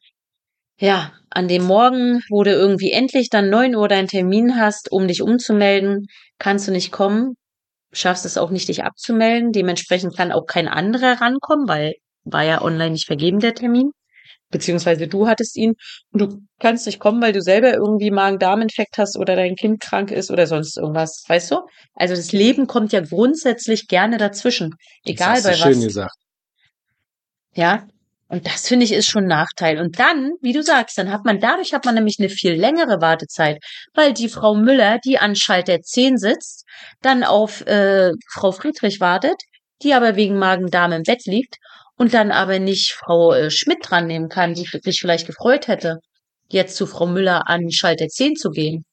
Ja, 0.77 1.13
an 1.29 1.47
dem 1.47 1.63
Morgen, 1.63 2.21
wo 2.29 2.43
du 2.43 2.51
irgendwie 2.51 2.91
endlich 2.91 3.29
dann 3.29 3.49
9 3.49 3.75
Uhr 3.75 3.88
deinen 3.88 4.07
Termin 4.07 4.59
hast, 4.59 4.91
um 4.91 5.07
dich 5.07 5.21
umzumelden, 5.21 6.07
kannst 6.39 6.67
du 6.67 6.71
nicht 6.71 6.91
kommen, 6.91 7.36
schaffst 7.91 8.25
es 8.25 8.38
auch 8.38 8.49
nicht, 8.49 8.67
dich 8.67 8.83
abzumelden. 8.83 9.51
Dementsprechend 9.51 10.15
kann 10.15 10.31
auch 10.31 10.45
kein 10.45 10.67
anderer 10.67 11.21
rankommen, 11.21 11.67
weil 11.67 11.93
war 12.25 12.43
ja 12.43 12.62
online 12.62 12.91
nicht 12.91 13.05
vergeben, 13.05 13.39
der 13.39 13.53
Termin. 13.53 13.91
Beziehungsweise 14.49 15.07
du 15.07 15.27
hattest 15.27 15.57
ihn 15.57 15.73
und 16.12 16.21
du 16.21 16.38
kannst 16.59 16.86
nicht 16.86 16.99
kommen, 16.99 17.21
weil 17.21 17.33
du 17.33 17.41
selber 17.41 17.73
irgendwie 17.73 18.12
Magen-Darm-Infekt 18.12 18.97
hast 18.97 19.17
oder 19.17 19.36
dein 19.36 19.55
Kind 19.55 19.79
krank 19.81 20.12
ist 20.12 20.29
oder 20.29 20.45
sonst 20.45 20.77
irgendwas, 20.77 21.23
weißt 21.27 21.51
du? 21.51 21.62
Also 21.95 22.15
das 22.15 22.31
Leben 22.31 22.67
kommt 22.67 22.93
ja 22.93 23.01
grundsätzlich 23.01 23.88
gerne 23.88 24.17
dazwischen, 24.17 24.75
egal 25.05 25.36
das 25.36 25.43
bei 25.43 25.49
hast 25.49 25.59
du 25.65 25.69
schön 25.69 25.77
was. 25.77 25.86
gesagt. 25.86 26.15
Ja. 27.55 27.88
Und 28.34 28.48
das 28.48 28.67
finde 28.67 28.84
ich 28.84 28.91
ist 28.91 29.06
schon 29.12 29.26
ein 29.26 29.28
Nachteil. 29.28 29.80
Und 29.80 30.00
dann, 30.00 30.32
wie 30.41 30.54
du 30.54 30.63
sagst, 30.63 30.98
dann 30.98 31.12
hat 31.12 31.24
man, 31.24 31.39
dadurch 31.39 31.72
hat 31.72 31.86
man 31.86 31.93
nämlich 31.93 32.15
eine 32.17 32.30
viel 32.30 32.54
längere 32.54 33.00
Wartezeit, 33.00 33.63
weil 33.93 34.12
die 34.12 34.28
Frau 34.28 34.56
Müller, 34.56 34.98
die 35.06 35.19
an 35.19 35.36
Schalter 35.36 35.80
10 35.82 36.17
sitzt, 36.17 36.65
dann 37.04 37.24
auf 37.24 37.62
äh, 37.67 38.10
Frau 38.32 38.52
Friedrich 38.52 39.00
wartet, 39.00 39.36
die 39.84 39.93
aber 39.93 40.15
wegen 40.15 40.39
Magen-Darm 40.39 40.93
im 40.93 41.04
Bett 41.04 41.28
liegt 41.28 41.58
und 41.96 42.15
dann 42.15 42.32
aber 42.32 42.58
nicht 42.58 42.93
Frau 42.93 43.34
äh, 43.34 43.52
Schmidt 43.52 43.78
dran 43.84 44.08
nehmen 44.08 44.30
kann, 44.30 44.56
die 44.56 44.65
sich 44.65 45.00
vielleicht 45.00 45.28
gefreut 45.28 45.67
hätte, 45.67 46.00
jetzt 46.50 46.76
zu 46.76 46.88
Frau 46.88 47.06
Müller 47.06 47.48
an 47.48 47.69
Schalter 47.69 48.08
10 48.08 48.36
zu 48.36 48.50
gehen. 48.50 48.84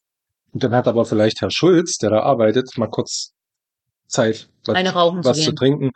Und 0.52 0.62
dann 0.64 0.74
hat 0.74 0.86
aber 0.86 1.06
vielleicht 1.06 1.40
Herr 1.40 1.50
Schulz, 1.50 1.96
der 1.96 2.10
da 2.10 2.20
arbeitet, 2.24 2.76
mal 2.76 2.90
kurz 2.90 3.32
Zeit, 4.06 4.50
was, 4.66 4.76
Eine 4.76 4.90
rauchen 4.90 5.24
was 5.24 5.38
zu 5.38 5.44
zu 5.44 5.50
gehen. 5.50 5.56
trinken. 5.56 5.90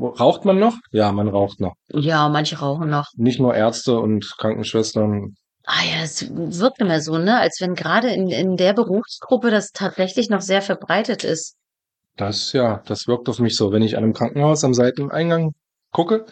Raucht 0.00 0.44
man 0.44 0.58
noch? 0.58 0.76
Ja, 0.92 1.10
man 1.12 1.28
raucht 1.28 1.60
noch. 1.60 1.74
Ja, 1.88 2.28
manche 2.28 2.58
rauchen 2.58 2.88
noch. 2.88 3.06
Nicht 3.16 3.40
nur 3.40 3.54
Ärzte 3.54 3.98
und 3.98 4.24
Krankenschwestern. 4.38 5.34
Ah 5.64 5.84
ja, 5.84 6.02
es 6.02 6.30
wirkt 6.30 6.80
immer 6.80 7.00
so, 7.00 7.18
ne? 7.18 7.38
Als 7.38 7.60
wenn 7.60 7.74
gerade 7.74 8.08
in, 8.08 8.28
in 8.28 8.56
der 8.56 8.72
Berufsgruppe 8.72 9.50
das 9.50 9.72
tatsächlich 9.72 10.30
noch 10.30 10.40
sehr 10.40 10.62
verbreitet 10.62 11.24
ist. 11.24 11.56
Das, 12.16 12.52
ja, 12.52 12.82
das 12.86 13.06
wirkt 13.06 13.28
auf 13.28 13.38
mich 13.38 13.56
so. 13.56 13.72
Wenn 13.72 13.82
ich 13.82 13.96
an 13.96 14.04
einem 14.04 14.12
Krankenhaus 14.12 14.64
am 14.64 14.72
Seiteneingang 14.72 15.52
gucke, 15.92 16.26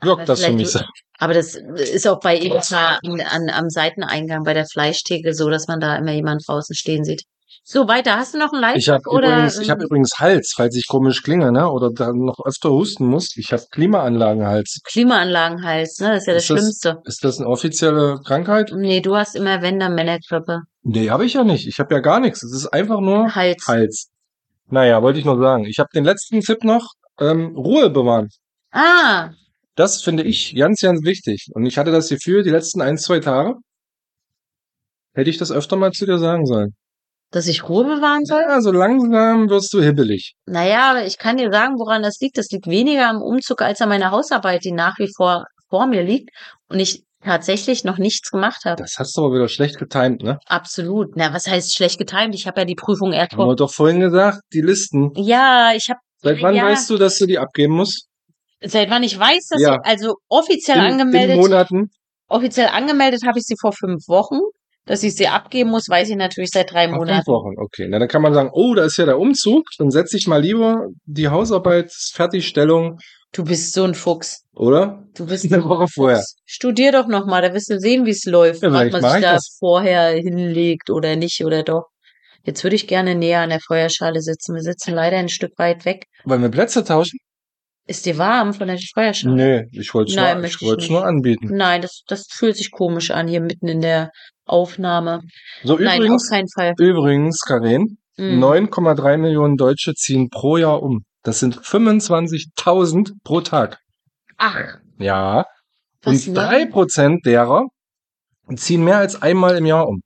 wirkt 0.00 0.20
Aber 0.20 0.24
das 0.24 0.44
für 0.44 0.52
mich 0.52 0.70
so. 0.70 0.80
Aber 1.18 1.34
das 1.34 1.54
ist 1.54 2.08
auch 2.08 2.20
bei 2.20 2.36
Edeka 2.36 2.98
an, 3.04 3.20
an, 3.20 3.50
am 3.50 3.68
Seiteneingang 3.68 4.42
bei 4.44 4.54
der 4.54 4.66
Fleischtheke 4.66 5.34
so, 5.34 5.50
dass 5.50 5.68
man 5.68 5.78
da 5.78 5.96
immer 5.96 6.12
jemanden 6.12 6.44
draußen 6.44 6.74
stehen 6.74 7.04
sieht. 7.04 7.24
So, 7.64 7.86
weiter. 7.88 8.16
Hast 8.16 8.34
du 8.34 8.38
noch 8.38 8.52
einen 8.52 8.76
Ich 8.76 8.88
habe 8.88 9.02
übrigens, 9.10 9.58
ich 9.58 9.70
habe 9.70 9.82
ähm, 9.82 9.86
übrigens 9.86 10.18
Hals, 10.18 10.52
falls 10.56 10.76
ich 10.76 10.86
komisch 10.88 11.22
klinge, 11.22 11.52
ne, 11.52 11.70
oder 11.70 11.90
dann 11.92 12.18
noch 12.18 12.38
öfter 12.44 12.70
husten 12.70 13.06
muss. 13.06 13.36
Ich 13.36 13.52
habe 13.52 13.62
Klimaanlagenhals. 13.70 14.80
Klimaanlagenhals, 14.84 16.00
ne? 16.00 16.08
Das 16.10 16.22
ist 16.22 16.26
ja 16.26 16.34
das 16.34 16.42
Ist 16.42 16.50
das- 16.50 16.58
Schlimmste. 16.58 17.00
Ist 17.04 17.24
das 17.24 17.38
eine 17.38 17.48
offizielle 17.48 18.20
Krankheit? 18.24 18.72
Nee, 18.74 19.00
du 19.00 19.16
hast 19.16 19.36
immer, 19.36 19.62
wenn, 19.62 19.78
dann. 19.78 19.96
Nee, 20.82 21.10
habe 21.10 21.24
ich 21.24 21.34
ja 21.34 21.44
nicht. 21.44 21.66
Ich 21.68 21.78
habe 21.78 21.94
ja 21.94 22.00
gar 22.00 22.20
nichts. 22.20 22.42
Es 22.42 22.52
ist 22.52 22.66
einfach 22.68 23.00
nur 23.00 23.34
Hals. 23.34 23.66
Hals. 23.66 24.08
Naja, 24.68 25.02
wollte 25.02 25.18
ich 25.18 25.24
nur 25.24 25.38
sagen. 25.38 25.64
Ich 25.66 25.78
habe 25.78 25.88
den 25.94 26.04
letzten 26.04 26.40
Tipp 26.40 26.64
noch. 26.64 26.92
Ähm, 27.20 27.54
Ruhe 27.56 27.90
bewahren. 27.90 28.28
Ah, 28.72 29.30
Das 29.76 30.02
finde 30.02 30.22
ich 30.22 30.54
ganz, 30.56 30.80
ganz 30.80 31.04
wichtig. 31.04 31.48
Und 31.54 31.66
ich 31.66 31.78
hatte 31.78 31.92
das 31.92 32.08
Gefühl, 32.08 32.42
die 32.42 32.50
letzten 32.50 32.80
ein, 32.80 32.96
zwei 32.98 33.20
Tage 33.20 33.54
hätte 35.14 35.30
ich 35.30 35.36
das 35.38 35.52
öfter 35.52 35.76
mal 35.76 35.92
zu 35.92 36.06
dir 36.06 36.18
sagen 36.18 36.46
sollen. 36.46 36.74
Dass 37.32 37.48
ich 37.48 37.68
Ruhe 37.68 37.84
bewahren 37.84 38.24
soll? 38.24 38.42
Ja, 38.42 38.60
so 38.60 38.70
langsam 38.70 39.48
wirst 39.50 39.72
du 39.74 39.82
hibbelig. 39.82 40.34
Naja, 40.46 40.90
aber 40.90 41.04
ich 41.04 41.18
kann 41.18 41.36
dir 41.38 41.50
sagen, 41.50 41.74
woran 41.78 42.02
das 42.02 42.18
liegt. 42.20 42.38
Das 42.38 42.48
liegt 42.50 42.66
weniger 42.68 43.08
am 43.08 43.20
Umzug 43.20 43.60
als 43.62 43.80
an 43.80 43.88
meiner 43.88 44.10
Hausarbeit, 44.12 44.64
die 44.64 44.72
nach 44.72 44.98
wie 44.98 45.10
vor 45.16 45.44
vor 45.68 45.86
mir 45.86 46.02
liegt 46.02 46.28
und 46.68 46.78
ich 46.78 47.02
tatsächlich 47.24 47.82
noch 47.84 47.98
nichts 47.98 48.30
gemacht 48.30 48.64
habe. 48.66 48.82
Das 48.82 48.96
hast 48.98 49.16
du 49.16 49.24
aber 49.24 49.36
wieder 49.36 49.48
schlecht 49.48 49.78
getimt, 49.78 50.22
ne? 50.22 50.38
Absolut. 50.46 51.16
Na, 51.16 51.32
was 51.32 51.46
heißt 51.46 51.74
schlecht 51.74 51.98
getimt? 51.98 52.34
Ich 52.34 52.46
habe 52.46 52.60
ja 52.60 52.64
die 52.66 52.74
Prüfung 52.74 53.12
erst 53.12 53.32
Haben 53.32 53.46
wir 53.48 53.56
doch 53.56 53.72
vorhin 53.72 54.00
gesagt, 54.00 54.40
die 54.52 54.60
Listen. 54.60 55.10
Ja, 55.16 55.72
ich 55.74 55.88
habe 55.88 56.00
Seit 56.20 56.42
wann 56.42 56.54
Ja. 56.54 56.64
weißt 56.66 56.90
du, 56.90 56.98
dass 56.98 57.16
du 57.18 57.26
die 57.26 57.38
abgeben 57.38 57.74
musst? 57.74 58.06
seit 58.64 58.90
wann 58.90 59.02
ich 59.02 59.18
weiß, 59.18 59.46
dass 59.48 59.60
Ja. 59.62 59.74
ich 59.76 59.80
also 59.90 60.14
offiziell 60.28 60.78
In, 60.78 60.84
in 60.84 60.90
angemeldet, 60.92 61.36
Monaten? 61.36 61.90
offiziell 62.28 62.68
angemeldet 62.68 63.22
habe 63.26 63.38
ich 63.38 63.44
sie 63.46 63.56
vor 63.60 63.72
fünf 63.72 64.06
Wochen. 64.08 64.38
Dass 64.84 65.02
ich 65.04 65.14
sie 65.14 65.28
abgeben 65.28 65.70
muss, 65.70 65.88
weiß 65.88 66.10
ich 66.10 66.16
natürlich 66.16 66.50
seit 66.52 66.72
drei 66.72 66.84
Ach, 66.86 66.88
fünf 66.88 66.98
Monaten. 66.98 67.26
Wochen, 67.28 67.54
okay. 67.58 67.86
Na, 67.88 67.98
dann 68.00 68.08
kann 68.08 68.20
man 68.22 68.34
sagen, 68.34 68.50
oh, 68.52 68.74
da 68.74 68.84
ist 68.84 68.96
ja 68.96 69.04
der 69.06 69.18
Umzug. 69.18 69.64
Dann 69.78 69.90
setze 69.90 70.16
ich 70.16 70.26
mal 70.26 70.40
lieber 70.42 70.88
die 71.04 71.28
Hausarbeitsfertigstellung, 71.28 72.98
Du 73.34 73.44
bist 73.44 73.72
so 73.72 73.84
ein 73.84 73.94
Fuchs. 73.94 74.44
oder? 74.54 75.04
Du 75.14 75.24
bist 75.26 75.44
Eine 75.52 75.64
Woche 75.64 75.86
vorher. 75.88 76.22
Studier 76.44 76.92
doch 76.92 77.06
noch 77.06 77.24
mal, 77.26 77.40
da 77.40 77.54
wirst 77.54 77.70
du 77.70 77.78
sehen, 77.78 78.04
wie 78.04 78.10
es 78.10 78.24
läuft, 78.26 78.62
Ja, 78.62 78.68
vielleicht 78.70 78.92
man 78.92 79.02
sich 79.02 79.14
ich 79.14 79.22
da 79.22 79.32
das. 79.34 79.56
vorher 79.58 80.10
hinlegt 80.16 80.90
oder 80.90 81.16
nicht 81.16 81.42
oder 81.44 81.62
doch. 81.62 81.86
Jetzt 82.44 82.62
würde 82.62 82.76
ich 82.76 82.86
gerne 82.88 83.14
näher 83.14 83.40
an 83.40 83.48
der 83.50 83.60
Feuerschale 83.60 84.20
sitzen. 84.20 84.54
Wir 84.54 84.62
sitzen 84.62 84.92
leider 84.94 85.16
ein 85.16 85.28
Stück 85.30 85.52
weit 85.58 85.84
weg. 85.86 86.04
Wollen 86.24 86.42
wir 86.42 86.50
Plätze 86.50 86.84
tauschen? 86.84 87.18
Ist 87.86 88.04
dir 88.04 88.18
warm 88.18 88.52
von 88.52 88.68
der 88.68 88.78
Feuerschale? 88.94 89.34
Nee, 89.34 89.64
ich 89.72 89.94
wollte 89.94 90.10
es 90.10 90.16
nur, 90.16 90.44
ich 90.44 90.78
ich 90.84 90.90
nur 90.90 91.04
anbieten. 91.04 91.48
Nein, 91.56 91.80
das, 91.82 92.02
das 92.06 92.26
fühlt 92.28 92.56
sich 92.56 92.70
komisch 92.70 93.10
an, 93.10 93.28
hier 93.28 93.40
mitten 93.40 93.66
in 93.68 93.80
der 93.80 94.10
Aufnahme. 94.44 95.20
So, 95.64 95.76
Nein, 95.78 95.88
auf 95.88 95.94
übrigens, 95.96 96.28
keinen 96.30 96.48
Fall. 96.48 96.74
übrigens, 96.78 97.40
Karin, 97.40 97.98
Mm. 98.18 98.38
9,3 98.44 99.16
Millionen 99.16 99.56
Deutsche 99.56 99.94
ziehen 99.94 100.28
pro 100.28 100.58
Jahr 100.58 100.82
um. 100.82 101.04
Das 101.22 101.40
sind 101.40 101.56
25.000 101.64 103.12
pro 103.24 103.40
Tag. 103.40 103.78
Ach, 104.36 104.76
Ja. 104.98 105.46
Was, 106.02 106.26
Und 106.26 106.34
ne? 106.34 106.40
drei 106.40 106.66
Prozent 106.66 107.24
derer 107.24 107.64
ziehen 108.56 108.84
mehr 108.84 108.98
als 108.98 109.22
einmal 109.22 109.56
im 109.56 109.64
Jahr 109.66 109.88
um. 109.88 110.02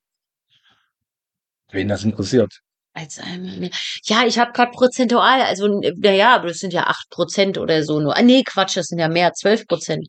Wen 1.72 1.88
das 1.88 2.05
interessiert. 2.05 2.61
als 2.94 3.18
einmal 3.18 3.57
mehr. 3.59 3.70
Ja, 4.05 4.25
ich 4.25 4.38
habe 4.38 4.53
gerade 4.53 4.70
prozentual, 4.70 5.42
also 5.42 5.66
naja, 5.96 6.35
aber 6.37 6.49
das 6.49 6.59
sind 6.59 6.72
ja 6.72 6.85
acht 6.85 7.11
Prozent 7.11 7.59
oder 7.59 7.83
so 7.83 7.99
nur. 8.01 8.16
Ah, 8.16 8.22
nee, 8.22 8.42
Quatsch, 8.44 8.77
das 8.77 8.87
sind 8.87 8.99
ja 9.01 9.09
mehr, 9.09 9.33
zwölf 9.35 9.66
Prozent. 9.66 10.07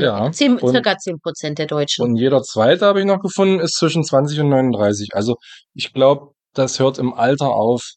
Ja, 0.00 0.30
Zehn, 0.32 0.58
und- 0.58 0.70
circa 0.70 0.96
zehn 0.98 1.18
Prozent 1.20 1.58
der 1.58 1.66
Deutschen. 1.66 2.02
Und 2.04 2.16
jeder 2.16 2.42
zweite, 2.42 2.86
habe 2.86 3.00
ich 3.00 3.06
noch 3.06 3.20
gefunden, 3.20 3.60
ist 3.60 3.74
zwischen 3.76 4.04
20 4.04 4.40
und 4.40 4.48
39. 4.48 5.14
Also 5.14 5.36
ich 5.74 5.92
glaube, 5.92 6.32
das 6.54 6.78
hört 6.78 6.98
im 6.98 7.12
Alter 7.14 7.48
auf, 7.50 7.92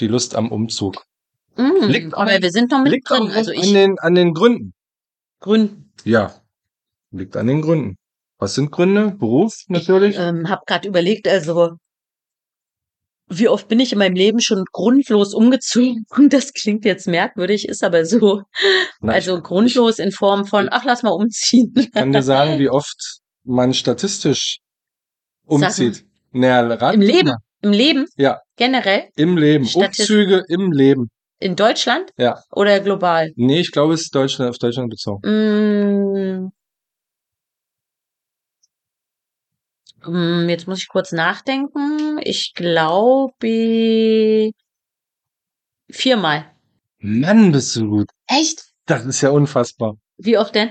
die 0.00 0.06
Lust 0.08 0.34
am 0.34 0.50
Umzug. 0.52 1.04
Mm, 1.56 1.86
liegt 1.88 2.14
aber 2.14 2.34
auch- 2.36 2.40
wir 2.42 2.50
sind 2.50 2.70
noch 2.70 2.82
mit 2.82 2.92
Liegt 2.92 3.10
drin. 3.10 3.30
Also 3.30 3.50
an, 3.50 3.56
ich 3.56 3.72
den, 3.72 3.98
an 3.98 4.14
den 4.14 4.34
Gründen. 4.34 4.72
Gründen. 5.40 5.92
Ja, 6.04 6.34
liegt 7.10 7.36
an 7.36 7.46
den 7.46 7.62
Gründen. 7.62 7.96
Was 8.38 8.54
sind 8.54 8.70
Gründe? 8.72 9.10
Beruf 9.18 9.54
natürlich. 9.68 10.16
ähm, 10.18 10.48
habe 10.48 10.62
gerade 10.66 10.88
überlegt, 10.88 11.28
also 11.28 11.76
wie 13.30 13.48
oft 13.48 13.68
bin 13.68 13.80
ich 13.80 13.92
in 13.92 13.98
meinem 13.98 14.14
Leben 14.14 14.40
schon 14.40 14.64
grundlos 14.72 15.34
umgezogen? 15.34 16.04
Das 16.28 16.52
klingt 16.52 16.84
jetzt 16.84 17.06
merkwürdig, 17.06 17.68
ist 17.68 17.82
aber 17.84 18.04
so. 18.04 18.42
Na, 19.00 19.12
also 19.12 19.40
grundlos 19.40 19.98
in 19.98 20.12
Form 20.12 20.46
von, 20.46 20.68
ach, 20.70 20.84
lass 20.84 21.02
mal 21.02 21.10
umziehen. 21.10 21.72
ich 21.76 21.92
kann 21.92 22.12
dir 22.12 22.22
sagen, 22.22 22.58
wie 22.58 22.68
oft 22.68 23.20
man 23.44 23.72
statistisch 23.72 24.58
umzieht. 25.46 26.04
Naja, 26.32 26.66
rat 26.74 26.94
Im 26.94 27.00
Leben? 27.00 27.28
mal. 27.28 27.38
Im 27.62 27.72
Leben? 27.72 28.06
Ja. 28.16 28.40
Generell? 28.56 29.08
Im 29.16 29.36
Leben. 29.36 29.64
Statist- 29.66 30.00
Umzüge 30.10 30.42
im 30.48 30.72
Leben. 30.72 31.08
In 31.38 31.56
Deutschland? 31.56 32.10
Ja. 32.18 32.42
Oder 32.52 32.80
global? 32.80 33.30
Nee, 33.36 33.60
ich 33.60 33.72
glaube, 33.72 33.94
es 33.94 34.02
ist 34.02 34.14
Deutschland 34.14 34.50
auf 34.50 34.58
Deutschland 34.58 34.90
bezogen. 34.90 35.20
Mm. 35.24 36.44
Mm, 36.44 36.52
Jetzt 40.48 40.66
muss 40.66 40.78
ich 40.78 40.88
kurz 40.88 41.12
nachdenken. 41.12 42.18
Ich 42.22 42.52
glaube 42.54 43.32
viermal. 45.90 46.50
Mann, 47.00 47.52
bist 47.52 47.76
du 47.76 47.88
gut. 47.88 48.08
Echt? 48.26 48.64
Das 48.86 49.04
ist 49.04 49.20
ja 49.20 49.30
unfassbar. 49.30 49.94
Wie 50.18 50.38
oft 50.38 50.54
denn? 50.54 50.70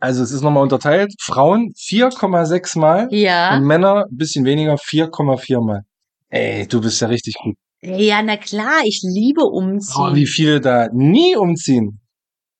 Also 0.00 0.22
es 0.22 0.30
ist 0.32 0.42
nochmal 0.42 0.62
unterteilt. 0.62 1.12
Frauen 1.20 1.72
4,6 1.76 2.78
Mal 2.78 3.08
Ja. 3.10 3.56
und 3.56 3.64
Männer 3.64 4.04
ein 4.08 4.16
bisschen 4.16 4.44
weniger 4.44 4.76
4,4 4.78 5.60
Mal. 5.64 5.82
Ey, 6.28 6.66
du 6.68 6.80
bist 6.80 7.00
ja 7.00 7.08
richtig 7.08 7.34
gut. 7.42 7.56
Ja, 7.80 8.22
na 8.22 8.36
klar, 8.36 8.80
ich 8.84 9.00
liebe 9.02 9.42
Oh, 9.42 9.58
umziehen. 9.58 10.14
wie 10.14 10.26
viele 10.26 10.60
da 10.60 10.88
nie 10.92 11.36
umziehen. 11.36 12.00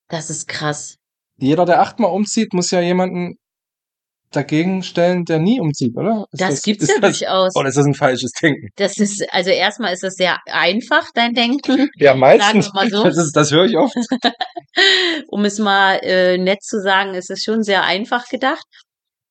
Das 0.08 0.30
ist 0.30 0.48
krass. 0.48 0.96
Jeder, 1.38 1.64
der 1.64 1.80
achtmal 1.80 2.10
umzieht, 2.12 2.52
muss 2.52 2.70
ja 2.70 2.80
jemanden 2.80 3.36
dagegen 4.30 4.82
stellen, 4.82 5.24
der 5.24 5.38
nie 5.38 5.60
umzieht, 5.60 5.96
oder? 5.96 6.26
Ist 6.32 6.40
Das 6.40 6.62
gibt's 6.62 6.84
ist 6.84 6.94
ja 6.94 7.00
das, 7.00 7.18
durchaus. 7.18 7.56
Oder 7.56 7.68
ist 7.68 7.78
das 7.78 7.86
ein 7.86 7.94
falsches 7.94 8.32
Denken? 8.32 8.68
Das 8.76 8.98
ist, 8.98 9.24
also 9.32 9.50
erstmal 9.50 9.92
ist 9.94 10.02
das 10.02 10.14
sehr 10.14 10.38
einfach, 10.46 11.06
dein 11.14 11.34
Denken, 11.34 11.88
Ja, 11.96 12.14
meistens. 12.14 12.70
So. 12.90 13.04
Das, 13.04 13.16
ist, 13.16 13.32
das 13.32 13.50
höre 13.50 13.64
ich 13.64 13.76
oft. 13.76 13.94
um 15.28 15.44
es 15.44 15.58
mal 15.58 15.98
äh, 16.02 16.36
nett 16.38 16.62
zu 16.62 16.80
sagen, 16.80 17.14
ist 17.14 17.30
es 17.30 17.42
schon 17.42 17.62
sehr 17.62 17.84
einfach 17.84 18.28
gedacht. 18.28 18.64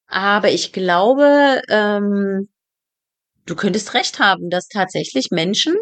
Aber 0.08 0.50
ich 0.50 0.72
glaube, 0.72 1.62
ähm, 1.70 2.50
du 3.46 3.56
könntest 3.56 3.94
recht 3.94 4.20
haben, 4.20 4.50
dass 4.50 4.68
tatsächlich 4.68 5.28
Menschen, 5.32 5.76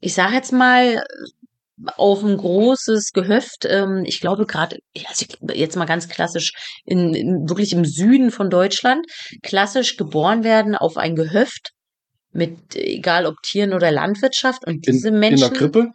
ich 0.00 0.14
sage 0.14 0.34
jetzt 0.34 0.52
mal, 0.52 1.04
auf 1.96 2.22
ein 2.22 2.36
großes 2.36 3.12
Gehöft, 3.12 3.64
ähm, 3.64 4.02
ich 4.04 4.20
glaube 4.20 4.46
gerade, 4.46 4.78
also 5.06 5.26
jetzt 5.52 5.76
mal 5.76 5.86
ganz 5.86 6.08
klassisch, 6.08 6.52
in, 6.84 7.14
in, 7.14 7.48
wirklich 7.48 7.72
im 7.72 7.84
Süden 7.84 8.30
von 8.30 8.50
Deutschland, 8.50 9.06
klassisch 9.42 9.96
geboren 9.96 10.44
werden 10.44 10.76
auf 10.76 10.96
ein 10.96 11.16
Gehöft 11.16 11.70
mit, 12.32 12.76
egal 12.76 13.26
ob 13.26 13.36
Tieren 13.42 13.72
oder 13.72 13.90
Landwirtschaft 13.90 14.66
und 14.66 14.86
In, 14.86 14.92
diese 14.92 15.08
in 15.08 15.18
Menschen 15.18 15.50
der 15.50 15.58
Krippe? 15.58 15.90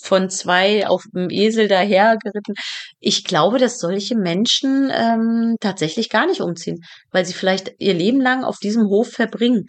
von 0.00 0.30
zwei 0.30 0.86
auf 0.86 1.04
dem 1.14 1.28
Esel 1.30 1.68
dahergeritten. 1.68 2.54
Ich 3.00 3.24
glaube, 3.24 3.58
dass 3.58 3.78
solche 3.78 4.16
Menschen 4.16 4.90
ähm, 4.92 5.56
tatsächlich 5.60 6.08
gar 6.08 6.26
nicht 6.26 6.40
umziehen, 6.40 6.78
weil 7.10 7.26
sie 7.26 7.34
vielleicht 7.34 7.72
ihr 7.78 7.94
Leben 7.94 8.20
lang 8.20 8.44
auf 8.44 8.56
diesem 8.58 8.84
Hof 8.84 9.10
verbringen 9.10 9.66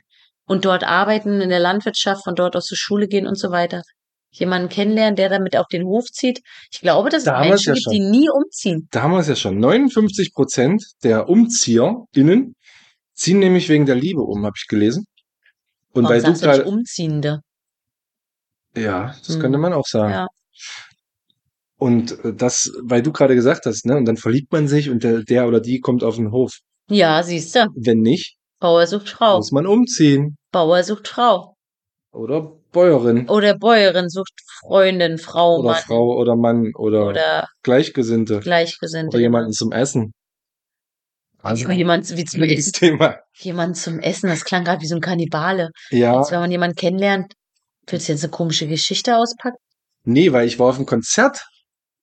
und 0.48 0.66
dort 0.66 0.84
arbeiten 0.84 1.42
in 1.42 1.50
der 1.50 1.60
Landwirtschaft, 1.60 2.24
von 2.24 2.36
dort 2.36 2.56
aus 2.56 2.66
zur 2.66 2.78
Schule 2.78 3.08
gehen 3.08 3.28
und 3.28 3.38
so 3.38 3.52
weiter. 3.52 3.82
Jemanden 4.32 4.70
kennenlernen, 4.70 5.16
der 5.16 5.30
damit 5.30 5.56
auf 5.56 5.68
den 5.68 5.86
Hof 5.86 6.06
zieht. 6.06 6.42
Ich 6.72 6.82
glaube, 6.82 7.10
dass 7.10 7.20
es 7.20 7.26
Da 7.26 7.38
haben 7.38 7.48
wir 7.50 7.56
es 7.56 7.66
Menschen 7.66 7.70
ja 7.70 7.92
gibt, 7.92 7.94
die 7.94 8.00
nie 8.20 8.30
umziehen. 8.30 8.88
Da 8.92 9.04
haben 9.04 9.12
wir 9.12 9.20
es 9.20 9.28
ja 9.28 9.36
schon. 9.36 9.58
59 9.60 10.34
Prozent 10.34 10.84
der 11.04 11.30
UmzieherInnen 11.30 12.56
ziehen 13.14 13.40
nämlich 13.40 13.70
wegen 13.70 13.86
der 13.86 13.96
Liebe 13.96 14.22
um, 14.22 14.46
habe 14.46 14.56
ich 14.58 14.68
gelesen. 14.68 15.06
Und 15.94 16.04
Warum 16.04 16.10
weil 16.10 16.22
du 16.22 16.36
sagst 16.36 16.44
du 16.44 16.48
nicht 16.50 16.66
Umziehende? 16.66 17.40
ja, 18.76 19.16
das 19.26 19.36
Hm. 19.36 19.42
könnte 19.42 19.58
man 19.58 19.74
auch 19.74 19.88
sagen. 19.88 20.14
Ja. 20.14 20.28
Und 21.78 22.24
äh, 22.24 22.34
das, 22.34 22.72
weil 22.84 23.02
du 23.02 23.12
gerade 23.12 23.36
gesagt 23.36 23.66
hast, 23.66 23.86
ne, 23.86 23.98
und 23.98 24.06
dann 24.06 24.18
verliebt 24.18 24.52
man 24.52 24.68
sich 24.68 24.90
und 24.90 25.04
der, 25.04 25.24
der 25.24 25.48
oder 25.48 25.60
die 25.60 25.80
kommt 25.80 26.04
auf 26.04 26.16
den 26.16 26.32
Hof. 26.32 26.60
Ja, 26.90 27.22
siehst 27.24 27.56
du. 27.56 27.68
Wenn 27.76 28.00
nicht, 28.00 28.37
Bauer 28.60 28.88
sucht 28.88 29.10
Frau. 29.10 29.38
muss 29.38 29.52
man 29.52 29.68
umziehen. 29.68 30.36
Bauer 30.52 30.84
sucht 30.84 31.08
Frau. 31.08 31.56
Oder 32.12 32.54
Bäuerin. 32.72 33.30
Oder 33.30 33.56
Bäuerin 33.58 34.10
sucht 34.10 34.34
Freundin, 34.62 35.18
Frau, 35.18 35.58
Oder 35.60 35.72
Mann. 35.72 35.82
Frau 35.84 36.16
oder 36.18 36.36
Mann 36.36 36.72
oder, 36.76 37.08
Oder 37.08 37.48
Gleichgesinnte. 37.64 38.40
Gleichgesinnte. 38.40 39.10
Oder 39.16 39.20
jemanden 39.20 39.52
zum 39.54 39.72
Essen. 39.72 40.14
Also, 41.42 41.70
jemand, 41.72 42.10
wie 42.18 42.26
zum 42.26 42.42
Essen. 42.44 42.74
Thema. 42.74 43.20
Jemand 43.36 43.78
zum 43.78 44.00
Essen, 44.00 44.28
das 44.30 44.44
klang 44.44 44.64
gerade 44.64 44.82
wie 44.82 44.88
so 44.88 44.96
ein 44.96 45.02
Kannibale. 45.02 45.70
Ja, 45.92 46.18
Als 46.18 46.32
wenn 46.32 46.40
man 46.40 46.52
jemanden 46.52 46.76
kennenlernt. 46.76 47.34
Willst 47.86 48.08
du 48.10 48.12
jetzt 48.14 48.24
eine 48.24 48.32
komische 48.32 48.68
Geschichte 48.68 49.16
auspacken? 49.18 49.58
nee, 50.04 50.32
weil 50.32 50.48
ich 50.48 50.58
war 50.58 50.70
auf 50.70 50.78
dem 50.78 50.86
Konzert. 50.86 51.46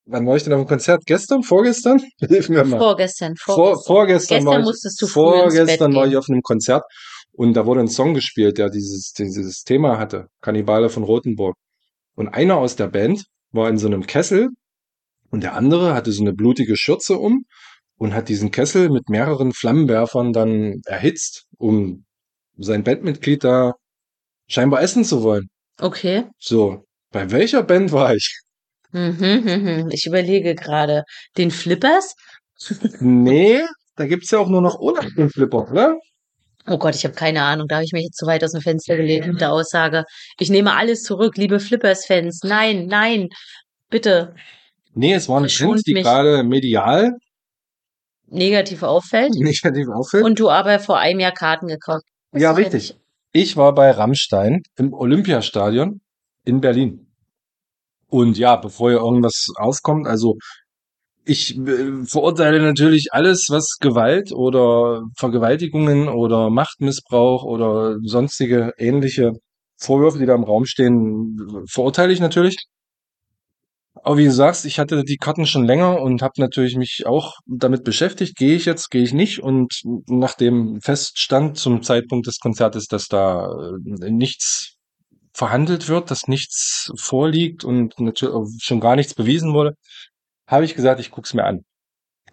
Wann 0.07 0.27
war 0.27 0.35
ich 0.35 0.43
denn 0.43 0.53
auf 0.53 0.61
dem 0.61 0.67
Konzert? 0.67 1.03
Gestern? 1.05 1.41
Vorgestern? 1.41 1.99
Hilf 2.19 2.49
mir 2.49 2.63
mal. 2.63 2.77
Vorgestern, 2.77 3.35
Vor, 3.35 3.55
vorgestern. 3.55 3.85
vorgestern 3.85 4.37
Gestern 4.37 4.45
war 4.45 4.59
ich, 4.59 4.65
musstest 4.65 5.01
du 5.01 5.07
vorgestern 5.07 5.95
war 5.95 6.07
ich 6.07 6.17
auf 6.17 6.29
einem 6.29 6.41
Konzert 6.41 6.83
und 7.31 7.53
da 7.53 7.65
wurde 7.65 7.81
ein 7.81 7.87
Song 7.87 8.13
gespielt, 8.13 8.57
der 8.57 8.69
dieses, 8.69 9.13
dieses 9.13 9.63
Thema 9.63 9.97
hatte. 9.97 10.27
Kannibale 10.41 10.89
von 10.89 11.03
Rothenburg. 11.03 11.55
Und 12.15 12.29
einer 12.29 12.57
aus 12.57 12.75
der 12.75 12.87
Band 12.87 13.25
war 13.51 13.67
in 13.69 13.77
so 13.77 13.87
einem 13.87 14.05
Kessel 14.05 14.49
und 15.31 15.41
der 15.41 15.55
andere 15.55 15.93
hatte 15.95 16.11
so 16.11 16.21
eine 16.21 16.33
blutige 16.33 16.77
Schürze 16.77 17.17
um 17.17 17.45
und 17.97 18.13
hat 18.13 18.29
diesen 18.29 18.51
Kessel 18.51 18.89
mit 18.89 19.09
mehreren 19.09 19.53
Flammenwerfern 19.53 20.33
dann 20.33 20.81
erhitzt, 20.85 21.45
um 21.57 22.05
sein 22.57 22.83
Bandmitglied 22.83 23.43
da 23.43 23.73
scheinbar 24.47 24.81
essen 24.81 25.03
zu 25.03 25.23
wollen. 25.23 25.47
Okay. 25.79 26.25
So, 26.39 26.85
bei 27.11 27.31
welcher 27.31 27.63
Band 27.63 27.91
war 27.91 28.13
ich? 28.15 28.44
Mhm, 28.95 29.43
mhm. 29.43 29.89
Ich 29.91 30.05
überlege 30.05 30.55
gerade. 30.55 31.03
Den 31.37 31.51
Flippers? 31.51 32.15
Nee, 33.01 33.61
da 33.97 34.05
gibt's 34.05 34.31
ja 34.31 34.39
auch 34.39 34.47
nur 34.47 34.61
noch 34.61 34.79
Olaf 34.79 35.05
den 35.17 35.29
Flipper, 35.29 35.69
oder? 35.69 35.99
Oh 36.65 36.77
Gott, 36.77 36.95
ich 36.95 37.03
habe 37.03 37.13
keine 37.13 37.43
Ahnung. 37.43 37.67
Da 37.67 37.75
habe 37.75 37.85
ich 37.85 37.91
mich 37.91 38.05
jetzt 38.05 38.17
zu 38.17 38.25
weit 38.25 38.43
aus 38.43 38.53
dem 38.53 38.61
Fenster 38.61 38.95
gelegt 38.95 39.27
mit 39.27 39.41
der 39.41 39.51
Aussage. 39.51 40.05
Ich 40.39 40.49
nehme 40.49 40.73
alles 40.73 41.03
zurück, 41.03 41.35
liebe 41.35 41.59
Flippers-Fans. 41.59 42.43
Nein, 42.43 42.87
nein. 42.87 43.27
Bitte. 43.89 44.33
Nee, 44.93 45.13
es 45.13 45.27
war 45.27 45.37
eine 45.37 45.49
Verschont 45.49 45.73
Band, 45.73 45.87
die 45.87 45.93
mich. 45.93 46.03
gerade 46.03 46.43
medial 46.43 47.17
Negativ 48.27 48.81
auffällt. 48.81 49.33
negativ 49.35 49.87
auffällt. 49.89 50.23
Und 50.23 50.39
du 50.39 50.49
aber 50.49 50.79
vor 50.79 50.99
einem 50.99 51.19
Jahr 51.19 51.33
Karten 51.33 51.67
gekauft. 51.67 52.05
Ja, 52.33 52.53
richtig. 52.53 52.95
Ich 53.33 53.57
war 53.57 53.75
bei 53.75 53.91
Rammstein 53.91 54.63
im 54.77 54.93
Olympiastadion 54.93 55.99
in 56.45 56.61
Berlin. 56.61 57.04
Und 58.09 58.37
ja, 58.37 58.55
bevor 58.55 58.89
hier 58.91 58.99
irgendwas 58.99 59.47
aufkommt, 59.57 60.07
also 60.07 60.35
ich 61.25 61.57
äh, 61.57 62.05
verurteile 62.05 62.61
natürlich 62.61 63.09
alles, 63.11 63.47
was 63.49 63.77
Gewalt 63.79 64.31
oder 64.31 65.03
Vergewaltigungen 65.17 66.07
oder 66.07 66.49
Machtmissbrauch 66.49 67.43
oder 67.43 67.97
sonstige 68.03 68.73
ähnliche 68.77 69.33
Vorwürfe, 69.77 70.19
die 70.19 70.25
da 70.25 70.35
im 70.35 70.43
Raum 70.43 70.65
stehen, 70.65 71.37
verurteile 71.69 72.13
ich 72.13 72.19
natürlich. 72.19 72.57
Aber 74.03 74.17
wie 74.17 74.25
du 74.25 74.31
sagst, 74.31 74.65
ich 74.65 74.77
hatte 74.77 75.03
die 75.03 75.17
Karten 75.17 75.47
schon 75.47 75.65
länger 75.65 76.01
und 76.01 76.21
habe 76.21 76.33
natürlich 76.37 76.75
mich 76.75 77.05
auch 77.07 77.33
damit 77.47 77.83
beschäftigt. 77.83 78.35
Gehe 78.35 78.55
ich 78.55 78.65
jetzt, 78.65 78.91
gehe 78.91 79.01
ich 79.03 79.13
nicht? 79.13 79.41
Und 79.41 79.81
nachdem 80.07 80.79
feststand 80.81 81.57
zum 81.57 81.81
Zeitpunkt 81.81 82.27
des 82.27 82.39
Konzertes, 82.39 82.87
dass 82.87 83.07
da 83.07 83.47
äh, 84.01 84.11
nichts 84.11 84.74
verhandelt 85.35 85.89
wird, 85.89 86.11
dass 86.11 86.27
nichts 86.27 86.91
vorliegt 86.97 87.63
und 87.65 87.99
natürlich 87.99 88.33
schon 88.63 88.79
gar 88.79 88.95
nichts 88.95 89.13
bewiesen 89.13 89.53
wurde, 89.53 89.73
habe 90.47 90.63
ich 90.65 90.75
gesagt, 90.75 90.99
ich 91.01 91.11
guck's 91.11 91.33
mir 91.33 91.43
an. 91.43 91.65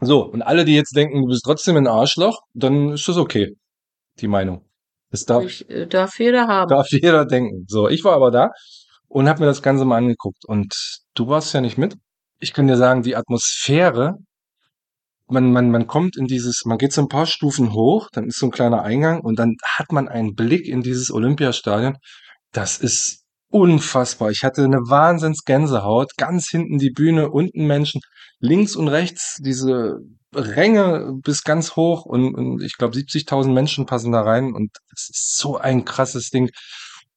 So, 0.01 0.25
und 0.25 0.43
alle, 0.43 0.65
die 0.65 0.75
jetzt 0.75 0.97
denken, 0.97 1.23
du 1.23 1.27
bist 1.29 1.43
trotzdem 1.45 1.77
ein 1.77 1.87
Arschloch, 1.87 2.41
dann 2.55 2.93
ist 2.93 3.09
das 3.09 3.17
okay, 3.17 3.57
die 4.21 4.29
Meinung. 4.29 4.65
Das 5.11 5.25
darf, 5.25 5.45
Ich, 5.45 5.69
äh, 5.69 5.87
darf 5.87 6.19
jeder 6.19 6.47
haben. 6.47 6.69
darf 6.69 6.89
jeder 6.91 7.25
denken. 7.27 7.65
So, 7.69 7.89
ich 7.89 8.05
war 8.05 8.15
aber 8.15 8.31
da 8.31 8.51
und 9.09 9.29
habe 9.29 9.41
mir 9.41 9.47
das 9.47 9.63
Ganze 9.63 9.85
mal 9.85 9.99
angeguckt. 9.99 10.45
Und 10.47 10.75
du 11.15 11.29
warst 11.29 11.53
ja 11.55 11.61
nicht 11.61 11.79
mit. 11.79 11.97
Ich 12.41 12.53
kann 12.53 12.67
dir 12.67 12.77
sagen, 12.77 13.03
die 13.03 13.15
Atmosphäre, 13.17 14.15
man, 15.29 15.53
man, 15.53 15.71
man 15.71 15.87
kommt 15.87 16.17
in 16.17 16.27
dieses, 16.27 16.65
man 16.65 16.79
geht 16.79 16.93
so 16.93 17.03
ein 17.03 17.09
paar 17.09 17.27
Stufen 17.27 17.73
hoch, 17.73 18.09
dann 18.13 18.27
ist 18.27 18.39
so 18.39 18.47
ein 18.47 18.53
kleiner 18.53 18.83
Eingang 18.83 19.21
und 19.21 19.39
dann 19.39 19.57
hat 19.77 19.93
man 19.93 20.09
einen 20.09 20.35
Blick 20.35 20.67
in 20.67 20.83
dieses 20.83 21.11
Olympiastadion. 21.11 21.97
Das 22.53 22.79
ist 22.79 23.25
unfassbar. 23.51 24.31
Ich 24.31 24.45
hatte 24.45 24.65
eine 24.65 24.89
Wahnsinnsgänsehaut. 24.89 26.17
Ganz 26.17 26.49
hinten 26.49 26.79
die 26.79 26.91
Bühne, 26.91 27.31
unten 27.31 27.67
Menschen, 27.67 28.01
links 28.39 28.77
und 28.77 28.89
rechts 28.89 29.39
diese 29.41 29.99
Ränge 30.35 31.13
bis 31.23 31.45
ganz 31.45 31.77
hoch 31.77 32.07
und, 32.07 32.35
und 32.35 32.63
ich 32.63 32.79
glaube 32.79 32.97
70.000 32.97 33.53
Menschen 33.53 33.85
passen 33.85 34.13
da 34.13 34.23
rein 34.23 34.55
und 34.55 34.71
es 34.95 35.11
ist 35.11 35.37
so 35.37 35.59
ein 35.59 35.85
krasses 35.85 36.31
Ding. 36.31 36.51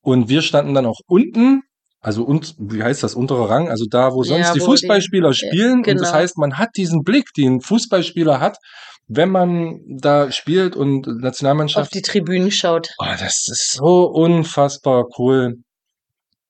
Und 0.02 0.28
wir 0.30 0.41
standen 0.41 0.74
dann 0.74 0.86
auch 0.86 1.00
unten, 1.08 1.62
also 2.02 2.24
und, 2.24 2.56
wie 2.60 2.84
heißt 2.84 3.02
das, 3.02 3.15
unterer 3.15 3.50
Rang, 3.50 3.69
also 3.69 3.86
da, 3.89 4.12
wo 4.13 4.24
sonst 4.24 4.48
Ja, 4.48 4.54
die 4.54 4.60
wo 4.60 4.65
die- 4.65 4.71
Fußballspieler 4.71 5.34
spielen. 5.34 5.78
Und 5.80 5.88
das 5.88 5.95
genau. 5.95 6.13
heißt, 6.13 6.38
man 6.38 6.58
hat 6.58 6.69
diesen 6.76 7.04
Blick, 7.04 7.34
den 7.38 7.56
ein 7.56 7.62
Fußballspieler 7.62 8.39
hat, 8.39 8.58
wenn 9.07 9.29
man 9.29 9.79
da 9.87 10.31
spielt 10.31 10.75
und 10.75 11.07
Auf 11.07 11.13
Nationalmannschaft. 11.21 11.93
die 11.93 12.01
Tribünen 12.01 12.51
schaut. 12.51 12.89
Oh, 12.97 13.05
das 13.19 13.47
ist 13.49 13.73
so 13.73 14.05
unfassbar 14.05 15.05
cool. 15.17 15.55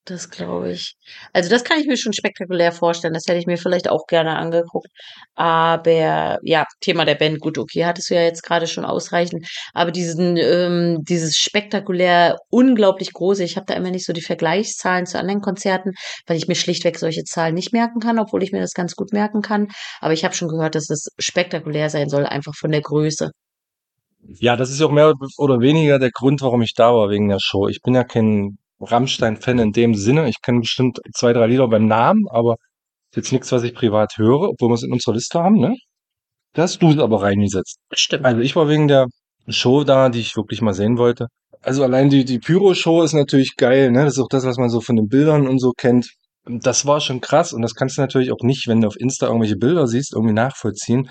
Das 0.07 0.29
glaube 0.29 0.71
ich. 0.71 0.95
Also 1.33 1.49
das 1.49 1.63
kann 1.63 1.79
ich 1.79 1.87
mir 1.87 1.97
schon 1.97 2.13
spektakulär 2.13 2.71
vorstellen. 2.71 3.15
Das 3.15 3.23
hätte 3.27 3.39
ich 3.39 3.47
mir 3.47 3.57
vielleicht 3.57 3.89
auch 3.89 4.05
gerne 4.05 4.37
angeguckt. 4.37 4.89
Aber 5.33 6.37
ja, 6.43 6.65
Thema 6.79 7.05
der 7.05 7.15
Band, 7.15 7.39
gut, 7.39 7.57
okay, 7.57 7.85
hattest 7.85 8.11
du 8.11 8.13
ja 8.13 8.21
jetzt 8.21 8.43
gerade 8.43 8.67
schon 8.67 8.85
ausreichend. 8.85 9.47
Aber 9.73 9.91
diesen, 9.91 10.37
ähm, 10.37 10.99
dieses 11.09 11.35
spektakulär 11.37 12.37
unglaublich 12.51 13.13
große, 13.13 13.43
ich 13.43 13.55
habe 13.55 13.65
da 13.65 13.73
immer 13.73 13.89
nicht 13.89 14.05
so 14.05 14.13
die 14.13 14.21
Vergleichszahlen 14.21 15.07
zu 15.07 15.17
anderen 15.17 15.41
Konzerten, 15.41 15.93
weil 16.27 16.37
ich 16.37 16.47
mir 16.47 16.55
schlichtweg 16.55 16.99
solche 16.99 17.23
Zahlen 17.23 17.55
nicht 17.55 17.73
merken 17.73 17.99
kann, 17.99 18.19
obwohl 18.19 18.43
ich 18.43 18.51
mir 18.51 18.61
das 18.61 18.73
ganz 18.73 18.95
gut 18.95 19.11
merken 19.11 19.41
kann. 19.41 19.69
Aber 20.01 20.13
ich 20.13 20.23
habe 20.23 20.35
schon 20.35 20.49
gehört, 20.49 20.75
dass 20.75 20.91
es 20.91 21.07
spektakulär 21.17 21.89
sein 21.89 22.09
soll, 22.09 22.27
einfach 22.27 22.53
von 22.55 22.71
der 22.71 22.81
Größe. 22.81 23.31
Ja, 24.39 24.55
das 24.55 24.69
ist 24.69 24.81
auch 24.83 24.91
mehr 24.91 25.13
oder 25.37 25.59
weniger 25.61 25.97
der 25.97 26.11
Grund, 26.11 26.41
warum 26.41 26.61
ich 26.61 26.75
da 26.75 26.93
war, 26.93 27.09
wegen 27.09 27.27
der 27.27 27.39
Show. 27.39 27.67
Ich 27.67 27.81
bin 27.81 27.95
ja 27.95 28.03
kein 28.03 28.57
Rammstein-Fan 28.79 29.59
in 29.59 29.71
dem 29.71 29.95
Sinne. 29.95 30.29
Ich 30.29 30.41
kenne 30.41 30.61
bestimmt 30.61 30.99
zwei, 31.13 31.33
drei 31.33 31.47
Lieder 31.47 31.67
beim 31.67 31.87
Namen, 31.87 32.25
aber 32.29 32.55
jetzt 33.15 33.31
nichts, 33.31 33.51
was 33.51 33.63
ich 33.63 33.73
privat 33.73 34.17
höre, 34.17 34.49
obwohl 34.49 34.69
wir 34.69 34.75
es 34.75 34.83
in 34.83 34.91
unserer 34.91 35.15
Liste 35.15 35.39
haben, 35.39 35.59
ne? 35.59 35.75
Da 36.53 36.63
hast 36.63 36.81
du 36.81 36.89
es 36.89 36.99
aber 36.99 37.21
reingesetzt. 37.21 37.77
Stimmt. 37.93 38.25
Also 38.25 38.41
ich 38.41 38.55
war 38.55 38.69
wegen 38.69 38.87
der 38.87 39.07
Show 39.47 39.83
da, 39.83 40.09
die 40.09 40.19
ich 40.19 40.35
wirklich 40.35 40.61
mal 40.61 40.73
sehen 40.73 40.97
wollte. 40.97 41.27
Also 41.61 41.83
allein 41.83 42.09
die, 42.09 42.25
die 42.25 42.39
Pyro-Show 42.39 43.03
ist 43.03 43.13
natürlich 43.13 43.55
geil, 43.57 43.91
ne? 43.91 44.05
Das 44.05 44.13
ist 44.13 44.23
auch 44.23 44.29
das, 44.29 44.45
was 44.45 44.57
man 44.57 44.69
so 44.69 44.81
von 44.81 44.95
den 44.95 45.07
Bildern 45.07 45.47
und 45.47 45.59
so 45.59 45.71
kennt. 45.71 46.09
Das 46.45 46.85
war 46.85 47.01
schon 47.01 47.21
krass 47.21 47.53
und 47.53 47.61
das 47.61 47.73
kannst 47.73 47.97
du 47.97 48.01
natürlich 48.01 48.31
auch 48.31 48.41
nicht, 48.41 48.67
wenn 48.67 48.81
du 48.81 48.87
auf 48.87 48.95
Insta 48.99 49.27
irgendwelche 49.27 49.55
Bilder 49.57 49.87
siehst, 49.87 50.13
irgendwie 50.13 50.33
nachvollziehen. 50.33 51.09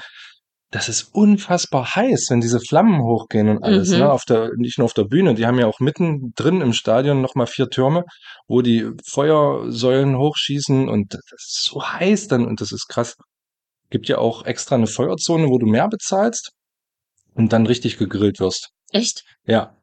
Das 0.74 0.88
ist 0.88 1.14
unfassbar 1.14 1.94
heiß, 1.94 2.26
wenn 2.30 2.40
diese 2.40 2.58
Flammen 2.58 3.00
hochgehen 3.02 3.48
und 3.48 3.62
alles, 3.62 3.90
Mhm. 3.90 3.98
ne? 3.98 4.10
Auf 4.12 4.24
der, 4.24 4.50
nicht 4.56 4.76
nur 4.78 4.86
auf 4.86 4.92
der 4.92 5.04
Bühne, 5.04 5.34
die 5.34 5.46
haben 5.46 5.58
ja 5.58 5.66
auch 5.68 5.78
mitten 5.78 6.32
drin 6.34 6.60
im 6.60 6.72
Stadion 6.72 7.20
nochmal 7.22 7.46
vier 7.46 7.70
Türme, 7.70 8.02
wo 8.48 8.60
die 8.60 8.90
Feuersäulen 9.08 10.18
hochschießen 10.18 10.88
und 10.88 11.14
das 11.14 11.20
ist 11.36 11.64
so 11.70 11.80
heiß 11.84 12.26
dann 12.26 12.44
und 12.44 12.60
das 12.60 12.72
ist 12.72 12.88
krass. 12.88 13.14
Gibt 13.90 14.08
ja 14.08 14.18
auch 14.18 14.44
extra 14.46 14.74
eine 14.74 14.88
Feuerzone, 14.88 15.46
wo 15.48 15.58
du 15.58 15.66
mehr 15.66 15.88
bezahlst 15.88 16.50
und 17.34 17.52
dann 17.52 17.66
richtig 17.66 17.96
gegrillt 17.96 18.40
wirst. 18.40 18.70
Echt? 18.90 19.22
Ja. 19.46 19.76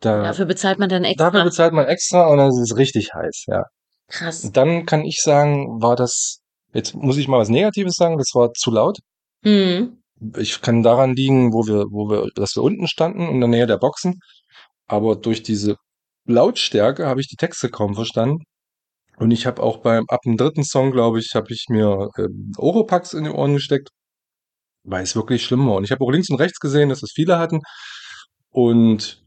Da, 0.00 0.22
Dafür 0.22 0.46
bezahlt 0.46 0.78
man 0.78 0.88
dann 0.88 1.04
extra. 1.04 1.26
dafür 1.30 1.44
bezahlt 1.44 1.72
man 1.74 1.84
extra 1.86 2.28
und 2.28 2.38
dann 2.38 2.48
ist 2.48 2.58
es 2.60 2.76
richtig 2.78 3.12
heiß, 3.14 3.44
ja. 3.48 3.64
Krass. 4.08 4.42
Und 4.44 4.56
dann 4.56 4.86
kann 4.86 5.04
ich 5.04 5.20
sagen, 5.20 5.82
war 5.82 5.96
das, 5.96 6.38
jetzt 6.72 6.94
muss 6.94 7.18
ich 7.18 7.28
mal 7.28 7.38
was 7.40 7.50
Negatives 7.50 7.96
sagen, 7.96 8.16
das 8.16 8.30
war 8.32 8.52
zu 8.54 8.70
laut. 8.70 8.98
Mhm. 9.42 9.97
Ich 10.36 10.60
kann 10.60 10.82
daran 10.82 11.14
liegen, 11.14 11.52
wo 11.52 11.66
wir, 11.66 11.86
wo 11.90 12.10
wir, 12.10 12.30
dass 12.34 12.56
wir 12.56 12.62
unten 12.62 12.88
standen, 12.88 13.28
in 13.28 13.40
der 13.40 13.48
Nähe 13.48 13.66
der 13.66 13.78
Boxen. 13.78 14.20
Aber 14.86 15.16
durch 15.16 15.42
diese 15.42 15.76
Lautstärke 16.26 17.06
habe 17.06 17.20
ich 17.20 17.28
die 17.28 17.36
Texte 17.36 17.70
kaum 17.70 17.94
verstanden. 17.94 18.44
Und 19.18 19.30
ich 19.32 19.46
habe 19.46 19.62
auch 19.62 19.78
beim, 19.78 20.04
ab 20.08 20.20
dem 20.24 20.36
dritten 20.36 20.64
Song, 20.64 20.92
glaube 20.92 21.18
ich, 21.20 21.34
habe 21.34 21.52
ich 21.52 21.66
mir 21.68 22.08
ähm, 22.18 22.52
Oropax 22.56 23.14
in 23.14 23.24
die 23.24 23.30
Ohren 23.30 23.54
gesteckt, 23.54 23.90
weil 24.84 25.02
es 25.02 25.16
wirklich 25.16 25.44
schlimm 25.44 25.66
war. 25.66 25.76
Und 25.76 25.84
ich 25.84 25.90
habe 25.92 26.04
auch 26.04 26.10
links 26.10 26.30
und 26.30 26.40
rechts 26.40 26.60
gesehen, 26.60 26.88
dass 26.88 27.02
es 27.02 27.12
viele 27.14 27.38
hatten. 27.38 27.60
Und 28.50 29.22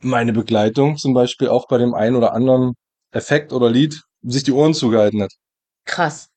meine 0.00 0.32
Begleitung 0.32 0.96
zum 0.96 1.14
Beispiel 1.14 1.48
auch 1.48 1.66
bei 1.68 1.78
dem 1.78 1.94
einen 1.94 2.16
oder 2.16 2.32
anderen 2.34 2.74
Effekt 3.12 3.52
oder 3.52 3.70
Lied 3.70 4.00
sich 4.22 4.44
die 4.44 4.52
Ohren 4.52 4.74
zugehalten 4.74 5.22
hat. 5.22 5.32
Krass. 5.84 6.28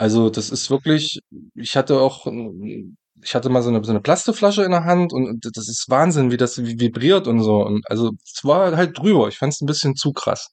Also 0.00 0.30
das 0.30 0.48
ist 0.50 0.70
wirklich, 0.70 1.20
ich 1.54 1.76
hatte 1.76 2.00
auch, 2.00 2.26
ich 3.22 3.34
hatte 3.34 3.50
mal 3.50 3.60
so 3.62 3.68
eine, 3.68 3.84
so 3.84 3.90
eine 3.90 4.00
Plastikflasche 4.00 4.64
in 4.64 4.70
der 4.70 4.84
Hand 4.84 5.12
und, 5.12 5.28
und 5.28 5.44
das 5.54 5.68
ist 5.68 5.84
Wahnsinn, 5.88 6.30
wie 6.30 6.38
das 6.38 6.56
vibriert 6.64 7.26
und 7.26 7.42
so. 7.42 7.56
Und 7.56 7.82
also 7.90 8.10
es 8.24 8.42
war 8.42 8.74
halt 8.76 8.96
drüber. 8.98 9.28
Ich 9.28 9.36
fand 9.36 9.52
es 9.52 9.60
ein 9.60 9.66
bisschen 9.66 9.94
zu 9.96 10.12
krass. 10.12 10.48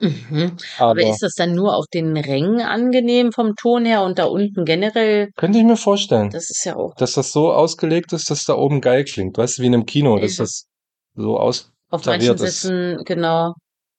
Mhm. 0.00 0.56
Aber 0.76 0.90
Aber 0.90 1.00
ist 1.02 1.22
das 1.22 1.34
dann 1.34 1.54
nur 1.54 1.74
auf 1.76 1.86
den 1.94 2.14
Rängen 2.16 2.60
angenehm 2.60 3.32
vom 3.32 3.54
Ton 3.56 3.86
her 3.86 4.02
und 4.02 4.18
da 4.18 4.24
unten 4.24 4.66
generell? 4.66 5.30
könnte 5.36 5.58
ich 5.58 5.64
mir 5.64 5.76
vorstellen, 5.78 6.28
Das 6.30 6.50
ist 6.50 6.64
ja 6.66 6.76
auch 6.76 6.94
dass 6.96 7.12
das 7.14 7.32
so 7.32 7.52
ausgelegt 7.52 8.12
ist, 8.12 8.28
dass 8.30 8.44
da 8.44 8.54
oben 8.54 8.82
geil 8.82 9.04
klingt. 9.04 9.38
Weißt 9.38 9.56
du, 9.58 9.62
wie 9.62 9.66
in 9.68 9.74
einem 9.74 9.86
Kino, 9.86 10.18
dass 10.18 10.32
Mhm. 10.38 10.42
das 10.42 10.66
so 11.14 11.38
aus. 11.38 11.72
auf 11.90 12.04
manchen 12.04 12.34
ist. 12.34 12.60
Sitzen, 12.62 12.98
genau. 13.06 13.54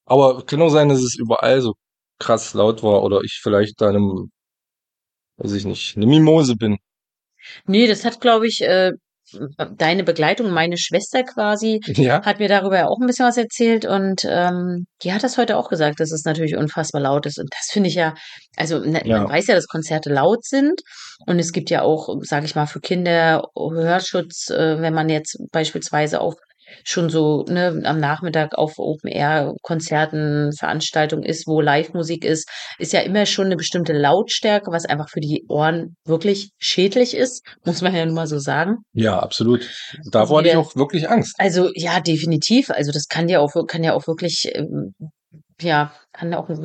Aber 0.06 0.46
kann 0.46 0.62
auch 0.62 0.70
sein, 0.70 0.90
dass 0.90 1.00
es 1.02 1.16
überall 1.16 1.62
so 1.62 1.74
krass 2.20 2.54
laut 2.54 2.84
war 2.84 3.02
oder 3.04 3.22
ich 3.24 3.40
vielleicht 3.42 3.82
da 3.82 3.90
einem, 3.90 4.30
weiß 5.38 5.54
ich 5.54 5.66
nicht, 5.66 5.96
eine 5.98 6.06
Mimose 6.08 6.56
bin. 6.56 6.78
Nee, 7.66 7.88
das 7.88 8.06
hat, 8.06 8.22
glaube 8.22 8.48
ich, 8.48 8.62
äh, 8.62 8.92
deine 9.78 10.04
Begleitung, 10.04 10.52
meine 10.52 10.78
Schwester 10.78 11.24
quasi, 11.24 11.80
Ja. 11.86 12.24
hat 12.24 12.40
mir 12.40 12.48
darüber 12.48 12.78
ja 12.78 12.88
auch 12.88 13.00
ein 13.02 13.08
bisschen 13.08 13.26
was 13.26 13.38
erzählt 13.38 13.86
und 13.86 14.22
ähm, 14.26 14.86
die 15.04 15.14
hat 15.14 15.24
das 15.24 15.38
heute 15.38 15.58
auch 15.58 15.68
gesagt, 15.70 16.00
dass 16.00 16.12
es 16.12 16.26
natürlich 16.26 16.56
unfassbar 16.56 17.02
laut 17.02 17.26
ist. 17.26 17.40
Und 17.40 17.50
das 17.52 17.70
finde 17.72 17.90
ich 17.90 17.96
ja, 17.96 18.14
also 18.56 18.80
ne, 18.80 19.02
Ja. 19.06 19.20
man 19.20 19.30
weiß 19.30 19.48
ja, 19.48 19.56
dass 19.56 19.68
Konzerte 19.68 20.12
laut 20.14 20.44
sind 20.46 20.82
und 21.26 21.40
es 21.40 21.52
gibt 21.52 21.70
ja 21.72 21.82
auch, 21.82 22.08
sage 22.22 22.46
ich 22.46 22.56
mal, 22.56 22.68
für 22.68 22.80
Kinder 22.80 23.44
Hörschutz, 23.58 24.50
äh, 24.52 24.80
wenn 24.82 24.94
man 24.94 25.10
jetzt 25.10 25.38
beispielsweise 25.52 26.22
auch 26.22 26.36
schon 26.84 27.10
so 27.10 27.44
ne, 27.48 27.82
am 27.84 28.00
Nachmittag 28.00 28.56
auf 28.56 28.78
Open-Air-Konzerten, 28.78 30.52
Veranstaltungen 30.58 31.24
ist, 31.24 31.48
wo 31.48 31.62
Live-Musik 31.62 32.26
ist, 32.26 32.50
ist 32.80 32.94
ja 32.94 33.02
immer 33.02 33.26
schon 33.26 33.46
eine 33.46 33.56
bestimmte 33.56 33.94
Lautstärke, 33.94 34.72
was 34.72 34.86
einfach 34.86 35.10
für 35.10 35.20
die 35.20 35.46
Ohren 35.48 35.96
wirklich 36.06 36.52
schädlich 36.58 37.16
ist, 37.16 37.46
muss 37.66 37.82
man 37.82 37.96
ja 37.96 38.06
nun 38.06 38.16
mal 38.16 38.28
so 38.28 38.40
sagen. 38.40 38.78
Ja, 38.94 39.20
absolut. 39.20 39.70
Davor 40.12 40.40
hatte 40.40 40.50
ich 40.50 40.56
auch 40.56 40.76
wirklich 40.76 41.10
Angst. 41.10 41.36
Also 41.38 41.70
ja, 41.76 42.00
definitiv. 42.00 42.70
Also 42.70 42.92
das 42.92 43.08
kann 43.08 43.30
ja 43.30 43.40
auch, 43.40 43.54
kann 43.68 43.84
ja 43.84 43.94
auch 43.94 44.08
wirklich, 44.08 44.52
ähm, 44.54 44.94
ja, 45.62 45.94
kann 46.14 46.34
auch 46.34 46.50
einen, 46.50 46.60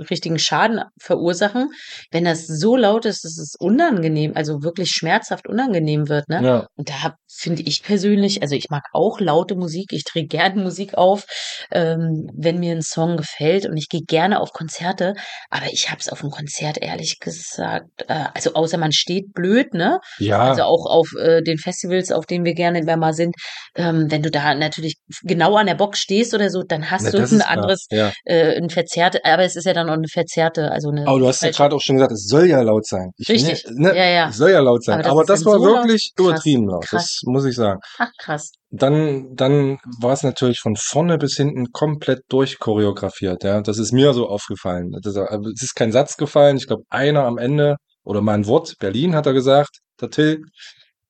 richtigen- 0.00 0.38
Schaden 0.38 0.80
verursachen, 1.00 1.70
wenn 2.10 2.24
das 2.24 2.46
so 2.46 2.76
laut 2.76 3.04
ist, 3.04 3.24
dass 3.24 3.38
es 3.38 3.54
unangenehm, 3.58 4.32
also 4.34 4.62
wirklich 4.62 4.90
schmerzhaft 4.90 5.48
unangenehm 5.48 6.08
wird, 6.08 6.28
ne? 6.28 6.42
Ja. 6.44 6.66
Und 6.76 6.88
da 6.88 7.14
finde 7.28 7.62
ich 7.62 7.82
persönlich, 7.82 8.42
also 8.42 8.54
ich 8.54 8.68
mag 8.70 8.84
auch 8.92 9.20
laute 9.20 9.54
Musik, 9.54 9.92
ich 9.92 10.04
drehe 10.04 10.26
gerne 10.26 10.62
Musik 10.62 10.94
auf, 10.94 11.24
ähm, 11.70 12.28
wenn 12.34 12.58
mir 12.58 12.72
ein 12.72 12.82
Song 12.82 13.16
gefällt 13.16 13.66
und 13.66 13.76
ich 13.76 13.88
gehe 13.88 14.02
gerne 14.02 14.40
auf 14.40 14.52
Konzerte, 14.52 15.14
aber 15.50 15.66
ich 15.72 15.90
habe 15.90 16.00
es 16.00 16.08
auf 16.08 16.22
einem 16.22 16.30
Konzert 16.30 16.78
ehrlich 16.78 17.18
gesagt, 17.20 18.04
äh, 18.08 18.24
also 18.34 18.54
außer 18.54 18.78
man 18.78 18.92
steht 18.92 19.32
blöd, 19.32 19.74
ne? 19.74 20.00
Ja. 20.18 20.38
Also 20.40 20.62
auch 20.62 20.86
auf 20.86 21.08
äh, 21.18 21.42
den 21.42 21.58
Festivals, 21.58 22.10
auf 22.10 22.26
denen 22.26 22.44
wir 22.44 22.54
gerne 22.54 22.80
immer 22.80 22.96
mal 22.96 23.12
sind, 23.14 23.34
ähm, 23.76 24.10
wenn 24.10 24.22
du 24.22 24.30
da 24.30 24.54
natürlich 24.54 24.96
genau 25.22 25.56
an 25.56 25.66
der 25.66 25.74
Box 25.74 26.00
stehst 26.00 26.34
oder 26.34 26.50
so, 26.50 26.62
dann 26.62 26.90
hast 26.90 27.04
Na, 27.04 27.10
du 27.10 27.18
ein 27.18 27.42
anderes, 27.42 27.86
Ja. 27.90 28.12
äh, 28.24 28.35
ein 28.56 28.70
verzerrte, 28.70 29.20
aber 29.24 29.42
es 29.44 29.56
ist 29.56 29.64
ja 29.64 29.72
dann 29.72 29.88
auch 29.88 29.94
eine 29.94 30.08
verzerrte, 30.08 30.70
also 30.70 30.90
eine 30.90 31.06
Aber 31.06 31.18
du 31.18 31.28
hast 31.28 31.42
ja 31.42 31.50
gerade 31.50 31.74
auch 31.74 31.80
schon 31.80 31.96
gesagt, 31.96 32.12
es 32.12 32.26
soll 32.26 32.46
ja 32.46 32.60
laut 32.62 32.86
sein. 32.86 33.10
Ich, 33.16 33.28
Richtig. 33.28 33.64
Ne, 33.70 33.96
Ja, 33.96 34.04
ja. 34.08 34.28
Es 34.28 34.36
soll 34.36 34.50
ja 34.50 34.60
laut 34.60 34.84
sein. 34.84 35.00
Aber 35.00 35.10
Aber 35.10 35.20
das 35.22 35.28
das, 35.28 35.38
ist 35.40 35.46
dann 35.46 35.52
war 35.54 35.58
so 35.60 35.66
laut? 35.66 35.84
wirklich 35.84 36.12
Krass, 36.16 36.26
übertrieben 36.26 36.68
laut. 36.68 36.84
krass. 36.84 37.20
Das 37.20 37.20
muss 37.24 37.44
ich 37.44 37.54
sagen. 37.54 37.80
Ach 37.98 38.10
krass. 38.18 38.52
Dann, 38.70 39.34
dann 39.34 39.78
war 40.00 40.12
es 40.12 40.22
natürlich 40.22 40.58
von 40.60 40.76
vorne 40.76 41.18
bis 41.18 41.36
hinten 41.36 41.72
komplett 41.72 42.20
durchchoreografiert. 42.28 43.44
Ja, 43.44 43.60
das 43.60 43.78
ist 43.78 43.92
mir 43.92 44.12
so 44.12 44.28
aufgefallen. 44.28 44.90
Das 45.02 45.16
aber 45.16 45.48
es 45.54 45.62
ist 45.62 45.74
kein 45.74 45.92
Satz 45.92 46.16
gefallen. 46.16 46.56
Ich 46.56 46.66
glaube, 46.66 46.82
einer 46.90 47.24
am 47.24 47.38
Ende 47.38 47.76
oder 48.04 48.20
mal 48.20 48.34
ein 48.34 48.46
Wort. 48.46 48.74
Berlin 48.78 49.14
hat 49.14 49.26
er 49.26 49.32
gesagt, 49.32 49.78
der 50.00 50.10
Till. 50.10 50.42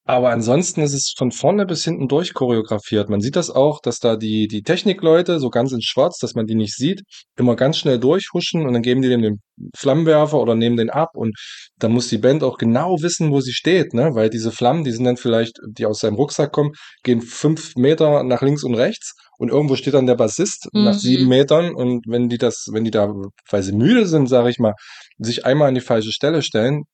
Aber 0.09 0.31
ansonsten 0.31 0.83
ist 0.83 0.95
es 0.95 1.13
von 1.19 1.33
vorne 1.33 1.67
bis 1.67 1.83
hinten 1.85 2.07
durchchoreografiert. 2.07 3.11
Man 3.11 3.21
sieht 3.21 3.35
das 3.35 3.51
auch, 3.51 3.81
dass 3.81 3.99
da 3.99 4.17
die, 4.17 4.47
die 4.47 4.63
Technikleute 4.63 5.41
so 5.41 5.51
ganz 5.51 5.73
in 5.73 5.83
schwarz, 5.83 6.19
dass 6.19 6.35
man 6.35 6.47
die 6.47 6.55
nicht 6.55 6.77
sieht, 6.77 7.03
immer 7.37 7.57
ganz 7.57 7.77
schnell 7.77 7.99
durchhuschen 7.99 8.65
und 8.65 8.73
dann 8.73 8.83
geben 8.83 9.03
die 9.03 9.09
dem 9.09 9.23
den 9.23 9.41
Flammenwerfer 9.77 10.39
oder 10.39 10.55
nehmen 10.55 10.77
den 10.77 10.91
ab 10.91 11.11
und 11.15 11.37
da 11.79 11.89
muss 11.89 12.07
die 12.09 12.19
Band 12.19 12.45
auch 12.45 12.57
genau 12.57 13.03
wissen, 13.03 13.33
wo 13.33 13.41
sie 13.41 13.53
steht, 13.53 13.95
ne? 13.95 14.11
Weil 14.15 14.31
diese 14.31 14.53
Flammen, 14.53 14.85
die 14.85 14.93
sind 14.93 15.05
dann 15.05 15.17
vielleicht, 15.17 15.59
die 15.69 15.87
aus 15.87 15.99
seinem 15.99 16.15
Rucksack 16.15 16.53
kommen, 16.53 16.71
gehen 17.03 17.21
fünf 17.21 17.75
Meter 17.75 18.23
nach 18.23 18.43
links 18.43 18.63
und 18.63 18.75
rechts 18.77 19.13
und 19.39 19.49
irgendwo 19.51 19.75
steht 19.75 19.95
dann 19.95 20.07
der 20.07 20.15
Bassist 20.15 20.69
nach 20.73 20.95
Mhm. 20.95 20.99
sieben 20.99 21.29
Metern 21.29 21.75
und 21.75 22.05
wenn 22.07 22.29
die 22.29 22.39
das, 22.39 22.67
wenn 22.71 22.85
die 22.85 22.93
da, 22.93 23.13
weil 23.51 23.63
sie 23.65 23.73
müde 23.73 24.07
sind, 24.07 24.29
sage 24.29 24.51
ich 24.51 24.59
mal, 24.61 24.75
sich 25.19 25.45
einmal 25.45 25.69
an 25.69 25.75
die 25.75 25.81
falsche 25.81 26.13
Stelle 26.13 26.43
stellen, 26.43 26.85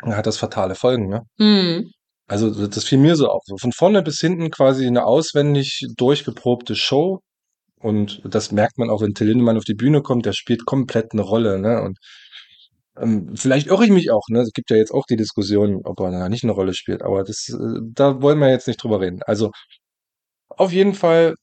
dann 0.00 0.16
hat 0.16 0.26
das 0.26 0.36
fatale 0.36 0.74
Folgen, 0.76 1.08
ne? 1.08 1.22
Hm. 1.38 1.90
Also 2.26 2.66
das 2.66 2.84
fiel 2.84 2.98
mir 2.98 3.16
so 3.16 3.28
auf. 3.28 3.42
Von 3.60 3.72
vorne 3.72 4.02
bis 4.02 4.20
hinten 4.20 4.50
quasi 4.50 4.86
eine 4.86 5.06
auswendig 5.06 5.86
durchgeprobte 5.96 6.74
Show. 6.74 7.20
Und 7.78 8.20
das 8.24 8.50
merkt 8.52 8.78
man 8.78 8.90
auch, 8.90 9.02
wenn 9.02 9.14
Till 9.14 9.28
Lindemann 9.28 9.56
auf 9.56 9.64
die 9.64 9.74
Bühne 9.74 10.02
kommt, 10.02 10.26
der 10.26 10.32
spielt 10.32 10.66
komplett 10.66 11.12
eine 11.12 11.22
Rolle. 11.22 11.58
Ne? 11.60 11.80
Und 11.82 11.98
ähm, 12.98 13.34
vielleicht 13.36 13.68
irre 13.68 13.84
ich 13.84 13.90
mich 13.90 14.10
auch. 14.10 14.24
Ne? 14.28 14.40
Es 14.40 14.52
gibt 14.52 14.70
ja 14.70 14.76
jetzt 14.76 14.90
auch 14.92 15.04
die 15.06 15.16
Diskussion, 15.16 15.82
ob 15.84 16.00
er 16.00 16.10
da 16.10 16.28
nicht 16.28 16.42
eine 16.42 16.52
Rolle 16.52 16.74
spielt. 16.74 17.02
Aber 17.02 17.22
das, 17.22 17.48
äh, 17.48 17.80
da 17.82 18.20
wollen 18.22 18.38
wir 18.38 18.50
jetzt 18.50 18.66
nicht 18.66 18.82
drüber 18.82 19.00
reden. 19.00 19.22
Also 19.24 19.52
auf 20.48 20.72
jeden 20.72 20.94
Fall 20.94 21.34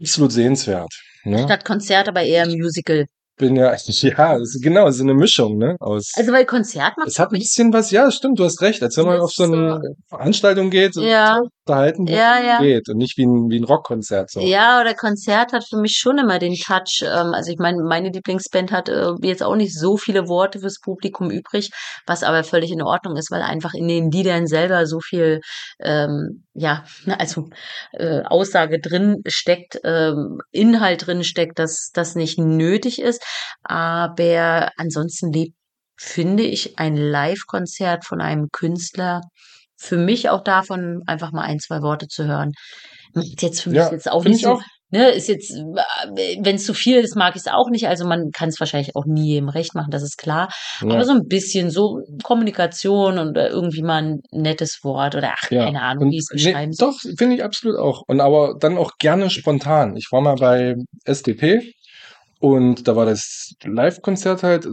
absolut 0.00 0.32
sehenswert. 0.32 0.92
Ne? 1.24 1.42
Statt 1.42 1.64
Konzert 1.64 2.08
aber 2.08 2.22
eher 2.22 2.46
Musical. 2.46 3.06
Bin 3.40 3.56
ja, 3.56 3.74
ja, 3.74 4.38
genau, 4.60 4.86
es 4.86 4.96
ist 4.96 5.00
eine 5.00 5.14
Mischung, 5.14 5.56
ne? 5.56 5.76
Aus. 5.80 6.12
Also 6.14 6.30
weil 6.30 6.44
Konzert 6.44 6.98
macht 6.98 7.08
es 7.08 7.18
hat 7.18 7.32
ein 7.32 7.38
bisschen 7.38 7.72
was, 7.72 7.90
ja, 7.90 8.10
stimmt, 8.10 8.38
du 8.38 8.44
hast 8.44 8.60
recht. 8.60 8.82
Als 8.82 8.98
wenn 8.98 9.06
man 9.06 9.18
auf 9.18 9.32
so 9.32 9.44
eine 9.44 9.80
Veranstaltung 10.08 10.68
geht, 10.68 10.92
so 10.92 11.02
Ja. 11.02 11.40
Wird, 11.70 12.08
Ja, 12.08 12.40
ja. 12.40 12.58
geht 12.60 12.88
und 12.88 12.98
nicht 12.98 13.16
wie 13.16 13.26
ein, 13.26 13.50
wie 13.50 13.58
ein 13.58 13.64
Rockkonzert. 13.64 14.30
So. 14.30 14.40
Ja, 14.40 14.80
oder 14.80 14.94
Konzert 14.94 15.52
hat 15.52 15.64
für 15.68 15.78
mich 15.78 15.96
schon 15.96 16.18
immer 16.18 16.38
den 16.38 16.54
Touch. 16.54 17.02
Ähm, 17.02 17.32
also 17.34 17.50
ich 17.50 17.58
meine, 17.58 17.82
meine 17.82 18.10
Lieblingsband 18.10 18.72
hat 18.72 18.88
äh, 18.88 19.12
jetzt 19.22 19.42
auch 19.42 19.56
nicht 19.56 19.78
so 19.78 19.96
viele 19.96 20.28
Worte 20.28 20.60
fürs 20.60 20.80
Publikum 20.80 21.30
übrig, 21.30 21.70
was 22.06 22.22
aber 22.22 22.44
völlig 22.44 22.70
in 22.70 22.82
Ordnung 22.82 23.16
ist, 23.16 23.30
weil 23.30 23.42
einfach 23.42 23.74
in 23.74 23.88
den 23.88 24.10
Liedern 24.10 24.46
selber 24.46 24.86
so 24.86 25.00
viel, 25.00 25.40
ähm, 25.80 26.44
ja, 26.54 26.84
also 27.18 27.48
äh, 27.92 28.22
Aussage 28.22 28.80
drin 28.80 29.22
steckt, 29.26 29.80
ähm, 29.84 30.40
Inhalt 30.50 31.06
drin 31.06 31.24
steckt, 31.24 31.58
dass 31.58 31.90
das 31.92 32.14
nicht 32.14 32.38
nötig 32.38 33.00
ist. 33.00 33.22
Aber 33.62 34.70
ansonsten 34.76 35.32
lebt, 35.32 35.54
finde 35.96 36.44
ich, 36.44 36.78
ein 36.78 36.96
Live-Konzert 36.96 38.06
von 38.06 38.20
einem 38.20 38.48
Künstler 38.52 39.20
für 39.80 39.96
mich 39.96 40.28
auch 40.28 40.42
davon, 40.44 41.02
einfach 41.06 41.32
mal 41.32 41.42
ein, 41.42 41.58
zwei 41.58 41.80
Worte 41.82 42.06
zu 42.06 42.26
hören. 42.26 42.52
Macht 43.14 43.42
jetzt 43.42 43.62
für 43.62 43.70
mich 43.70 43.78
Ja, 43.78 43.90
jetzt 43.90 44.10
auch 44.10 44.22
nicht 44.24 44.36
ich 44.36 44.42
so, 44.42 44.52
auch. 44.52 44.62
ne, 44.90 45.08
ist 45.10 45.28
jetzt, 45.28 45.50
wenn 45.52 46.54
es 46.56 46.64
zu 46.64 46.74
viel 46.74 46.98
ist, 46.98 47.16
mag 47.16 47.34
ich 47.34 47.42
es 47.42 47.48
auch 47.52 47.68
nicht. 47.70 47.88
Also 47.88 48.06
man 48.06 48.30
kann 48.32 48.50
es 48.50 48.60
wahrscheinlich 48.60 48.94
auch 48.94 49.04
nie 49.06 49.26
jedem 49.32 49.48
recht 49.48 49.74
machen, 49.74 49.90
das 49.90 50.02
ist 50.02 50.16
klar. 50.18 50.48
Ja. 50.82 50.90
Aber 50.94 51.04
so 51.04 51.12
ein 51.12 51.26
bisschen 51.26 51.70
so 51.70 52.00
Kommunikation 52.22 53.18
und 53.18 53.36
äh, 53.36 53.48
irgendwie 53.48 53.82
mal 53.82 54.02
ein 54.02 54.20
nettes 54.30 54.78
Wort 54.84 55.14
oder 55.16 55.32
ach, 55.36 55.50
Ja. 55.50 55.64
keine 55.64 55.82
Ahnung, 55.82 56.04
Und 56.04 56.10
wie 56.12 56.18
es 56.18 56.28
beschreiben 56.30 56.72
soll. 56.72 56.90
Doch, 56.92 57.00
finde 57.18 57.34
ich 57.36 57.42
absolut 57.42 57.78
auch. 57.78 58.02
Und 58.06 58.20
aber 58.20 58.54
dann 58.60 58.76
auch 58.78 58.92
gerne 58.98 59.28
spontan. 59.30 59.96
Ich 59.96 60.08
war 60.12 60.20
mal 60.20 60.36
bei 60.36 60.76
SDP 61.04 61.72
und 62.38 62.86
da 62.86 62.94
war 62.96 63.06
das 63.06 63.54
Live-Konzert 63.64 64.42
halt. 64.42 64.68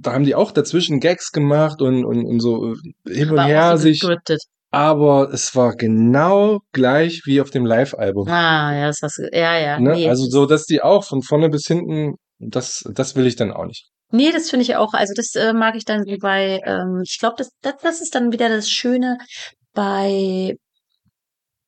Da 0.00 0.12
haben 0.12 0.24
die 0.24 0.34
auch 0.34 0.52
dazwischen 0.52 1.00
Gags 1.00 1.32
gemacht 1.32 1.82
und, 1.82 2.04
und, 2.04 2.24
und 2.24 2.40
so 2.40 2.74
hin 3.06 3.30
und 3.30 3.44
her 3.44 3.76
so 3.76 3.82
sich. 3.82 4.00
gescriptet. 4.00 4.40
aber 4.70 5.30
es 5.32 5.56
war 5.56 5.74
genau 5.74 6.60
gleich 6.72 7.22
wie 7.24 7.40
auf 7.40 7.50
dem 7.50 7.66
Live-Album. 7.66 8.28
Ah, 8.28 8.74
ja, 8.74 8.86
das 8.86 8.98
hast 9.02 9.18
du, 9.18 9.28
ja, 9.32 9.58
ja. 9.58 9.80
Ne? 9.80 9.92
Nee, 9.92 10.08
Also 10.08 10.26
so, 10.26 10.46
dass 10.46 10.64
die 10.64 10.82
auch 10.82 11.04
von 11.04 11.22
vorne 11.22 11.48
bis 11.48 11.66
hinten, 11.66 12.14
das, 12.38 12.84
das 12.92 13.16
will 13.16 13.26
ich 13.26 13.36
dann 13.36 13.52
auch 13.52 13.66
nicht. 13.66 13.88
Nee, 14.10 14.30
das 14.32 14.48
finde 14.48 14.62
ich 14.62 14.76
auch. 14.76 14.94
Also 14.94 15.12
das 15.14 15.34
äh, 15.34 15.52
mag 15.52 15.74
ich 15.74 15.84
dann 15.84 16.04
so 16.04 16.16
bei, 16.20 16.60
ähm, 16.64 17.02
ich 17.04 17.18
glaube, 17.18 17.34
das, 17.38 17.50
das, 17.60 17.74
das 17.82 18.00
ist 18.00 18.14
dann 18.14 18.32
wieder 18.32 18.48
das 18.48 18.70
Schöne 18.70 19.18
bei 19.74 20.54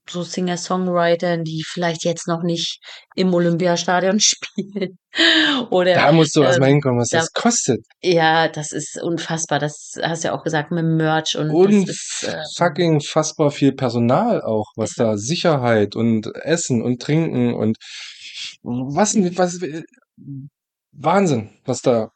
so 0.09 0.22
Singer-Songwritern, 0.22 1.44
die 1.44 1.62
vielleicht 1.66 2.05
jetzt 2.05 2.26
noch 2.26 2.42
nicht 2.42 2.80
im 3.14 3.32
Olympiastadion 3.32 4.18
spielen. 4.20 4.98
Oder 5.70 5.94
Da 5.94 6.12
musst 6.12 6.34
du 6.36 6.42
erstmal 6.42 6.68
ähm, 6.68 6.74
hinkommen, 6.76 7.01
was 7.01 7.09
da- 7.09 7.18
das 7.18 7.32
kostet. 7.32 7.80
ja, 8.03 8.48
das 8.48 8.72
ist 8.72 9.01
unfassbar. 9.03 9.59
Das 9.59 9.92
hast 10.03 10.24
du 10.24 10.28
ja 10.28 10.34
auch 10.34 10.42
gesagt 10.42 10.70
mit 10.72 10.84
Merch 10.84 11.36
und 11.36 11.48
ist, 11.88 12.24
äh, 12.26 12.36
Unfucking 12.36 13.01
fassbar 13.01 13.51
viel 13.51 13.72
Personal 13.72 14.42
auch, 14.42 14.66
was 14.76 14.94
da 14.94 15.16
Sicherheit 15.16 15.94
und 15.96 16.26
Essen 16.42 16.82
und 16.82 17.01
Trinken 17.03 17.55
und 17.55 17.76
was, 18.62 19.14
was, 19.16 19.61
Wahnsinn, 20.92 21.51
was 21.64 21.82
da, 21.82 22.11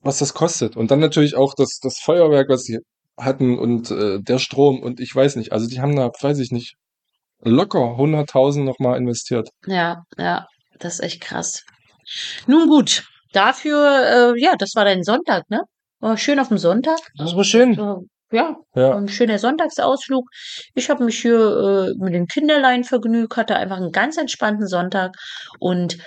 was 0.00 0.18
das 0.18 0.34
kostet. 0.34 0.76
Und 0.76 0.90
dann 0.90 1.00
natürlich 1.00 1.34
auch 1.36 1.54
das, 1.54 1.78
das 1.80 1.98
Feuerwerk, 1.98 2.48
was 2.48 2.62
sie 2.64 2.78
hatten 3.18 3.58
und 3.58 3.90
äh, 3.90 4.18
der 4.20 4.38
Strom 4.38 4.80
und 4.82 5.00
ich 5.00 5.14
weiß 5.14 5.36
nicht, 5.36 5.52
also 5.52 5.68
die 5.68 5.80
haben 5.80 5.94
da, 5.96 6.10
weiß 6.20 6.38
ich 6.38 6.50
nicht, 6.50 6.74
locker 7.40 7.96
100.000 7.96 8.62
nochmal 8.64 8.98
investiert. 8.98 9.48
ja, 9.66 10.02
ja, 10.18 10.46
das 10.78 10.94
ist 10.94 11.00
echt 11.00 11.20
krass. 11.20 11.62
Nun 12.46 12.68
gut, 12.68 13.04
dafür, 13.32 14.34
äh, 14.36 14.40
ja, 14.40 14.54
das 14.56 14.74
war 14.74 14.84
dein 14.84 15.02
Sonntag, 15.02 15.48
ne? 15.50 15.62
War 16.00 16.16
schön 16.16 16.40
auf 16.40 16.48
dem 16.48 16.58
Sonntag. 16.58 16.98
Das 17.16 17.36
war 17.36 17.44
schön. 17.44 17.74
So, 17.74 18.06
ja, 18.32 18.56
Ja. 18.74 18.96
ein 18.96 19.08
schöner 19.08 19.38
Sonntagsausflug. 19.38 20.24
Ich 20.74 20.90
habe 20.90 21.04
mich 21.04 21.20
hier 21.20 21.38
äh, 21.38 22.02
mit 22.02 22.12
den 22.14 22.26
Kinderlein 22.26 22.82
vergnügt, 22.82 23.36
hatte 23.36 23.54
einfach 23.56 23.76
einen 23.76 23.92
ganz 23.92 24.16
entspannten 24.16 24.66
Sonntag. 24.66 25.12
Und 25.60 25.98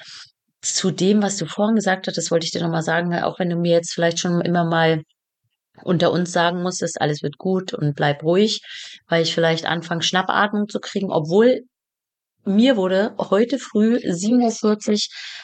zu 0.61 0.91
dem, 0.91 1.21
was 1.21 1.37
du 1.37 1.45
vorhin 1.45 1.75
gesagt 1.75 2.07
hast, 2.07 2.17
das 2.17 2.31
wollte 2.31 2.45
ich 2.45 2.51
dir 2.51 2.61
nochmal 2.61 2.81
sagen, 2.81 3.13
auch 3.15 3.39
wenn 3.39 3.49
du 3.49 3.55
mir 3.55 3.71
jetzt 3.73 3.93
vielleicht 3.93 4.19
schon 4.19 4.41
immer 4.41 4.65
mal 4.65 5.01
unter 5.83 6.11
uns 6.11 6.31
sagen 6.31 6.61
musstest, 6.61 6.99
alles 7.01 7.21
wird 7.21 7.37
gut 7.37 7.73
und 7.73 7.95
bleib 7.95 8.23
ruhig, 8.23 8.61
weil 9.07 9.23
ich 9.23 9.33
vielleicht 9.33 9.65
anfange, 9.65 10.03
Schnappatmung 10.03 10.67
zu 10.67 10.79
kriegen, 10.79 11.11
obwohl 11.11 11.61
mir 12.45 12.77
wurde 12.77 13.15
heute 13.17 13.57
früh 13.59 13.95
7.40 13.97 14.63
Uhr, 14.63 14.97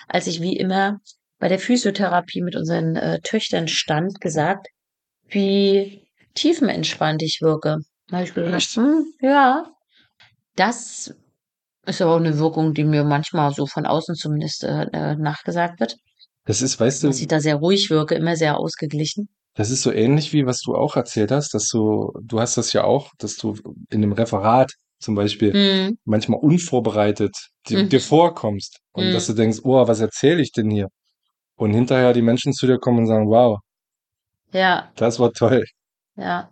als 0.07 0.27
ich 0.27 0.41
wie 0.41 0.55
immer 0.55 0.99
bei 1.39 1.47
der 1.47 1.59
Physiotherapie 1.59 2.41
mit 2.41 2.55
unseren 2.55 2.95
äh, 2.95 3.19
Töchtern 3.21 3.67
stand, 3.67 4.21
gesagt, 4.21 4.67
wie 5.27 6.07
tiefenentspannt 6.36 7.23
ich 7.23 7.39
wirke. 7.41 7.77
Da 8.07 8.17
habe 8.17 8.27
ich 8.27 8.34
gesagt, 8.34 8.55
Echt? 8.55 8.75
hm, 8.75 9.05
ja, 9.21 9.65
das 10.55 11.13
ist 11.86 12.01
aber 12.01 12.13
auch 12.13 12.19
eine 12.19 12.38
Wirkung, 12.38 12.73
die 12.73 12.84
mir 12.84 13.03
manchmal 13.03 13.53
so 13.53 13.65
von 13.65 13.86
außen 13.86 14.15
zumindest 14.15 14.63
äh, 14.63 14.84
äh, 14.93 15.15
nachgesagt 15.15 15.79
wird, 15.79 15.95
Das 16.45 16.61
ist, 16.61 16.79
weißt 16.79 17.03
du, 17.03 17.07
dass 17.07 17.19
ich 17.19 17.27
da 17.27 17.39
sehr 17.39 17.55
ruhig 17.55 17.89
wirke, 17.89 18.15
immer 18.15 18.36
sehr 18.36 18.57
ausgeglichen. 18.57 19.29
Das 19.55 19.69
ist 19.69 19.81
so 19.83 19.91
ähnlich 19.91 20.33
wie 20.33 20.45
was 20.45 20.61
du 20.61 20.75
auch 20.75 20.95
erzählt 20.95 21.31
hast, 21.31 21.53
dass 21.53 21.67
du, 21.67 22.11
du 22.21 22.39
hast 22.39 22.57
das 22.57 22.73
ja 22.73 22.83
auch, 22.85 23.11
dass 23.17 23.35
du 23.37 23.55
in 23.89 24.03
einem 24.03 24.13
Referat 24.13 24.71
zum 24.99 25.15
Beispiel 25.15 25.53
Hm, 25.53 25.97
manchmal 26.05 26.39
unvorbereitet 26.39 27.35
dir, 27.67 27.83
Mhm. 27.83 27.89
dir 27.89 27.99
vorkommst 28.01 28.79
und 28.93 29.07
Mhm. 29.07 29.11
dass 29.11 29.27
du 29.27 29.33
denkst, 29.33 29.59
oh, 29.63 29.87
was 29.87 29.99
erzähle 29.99 30.41
ich 30.41 30.51
denn 30.51 30.69
hier? 30.69 30.87
Und 31.57 31.73
hinterher 31.73 32.13
die 32.13 32.21
Menschen 32.23 32.53
zu 32.53 32.67
dir 32.67 32.79
kommen 32.79 32.99
und 32.99 33.07
sagen, 33.07 33.27
wow, 33.29 33.59
ja, 34.53 34.91
das 34.95 35.19
war 35.19 35.31
toll. 35.33 35.63
Ja. 36.15 36.49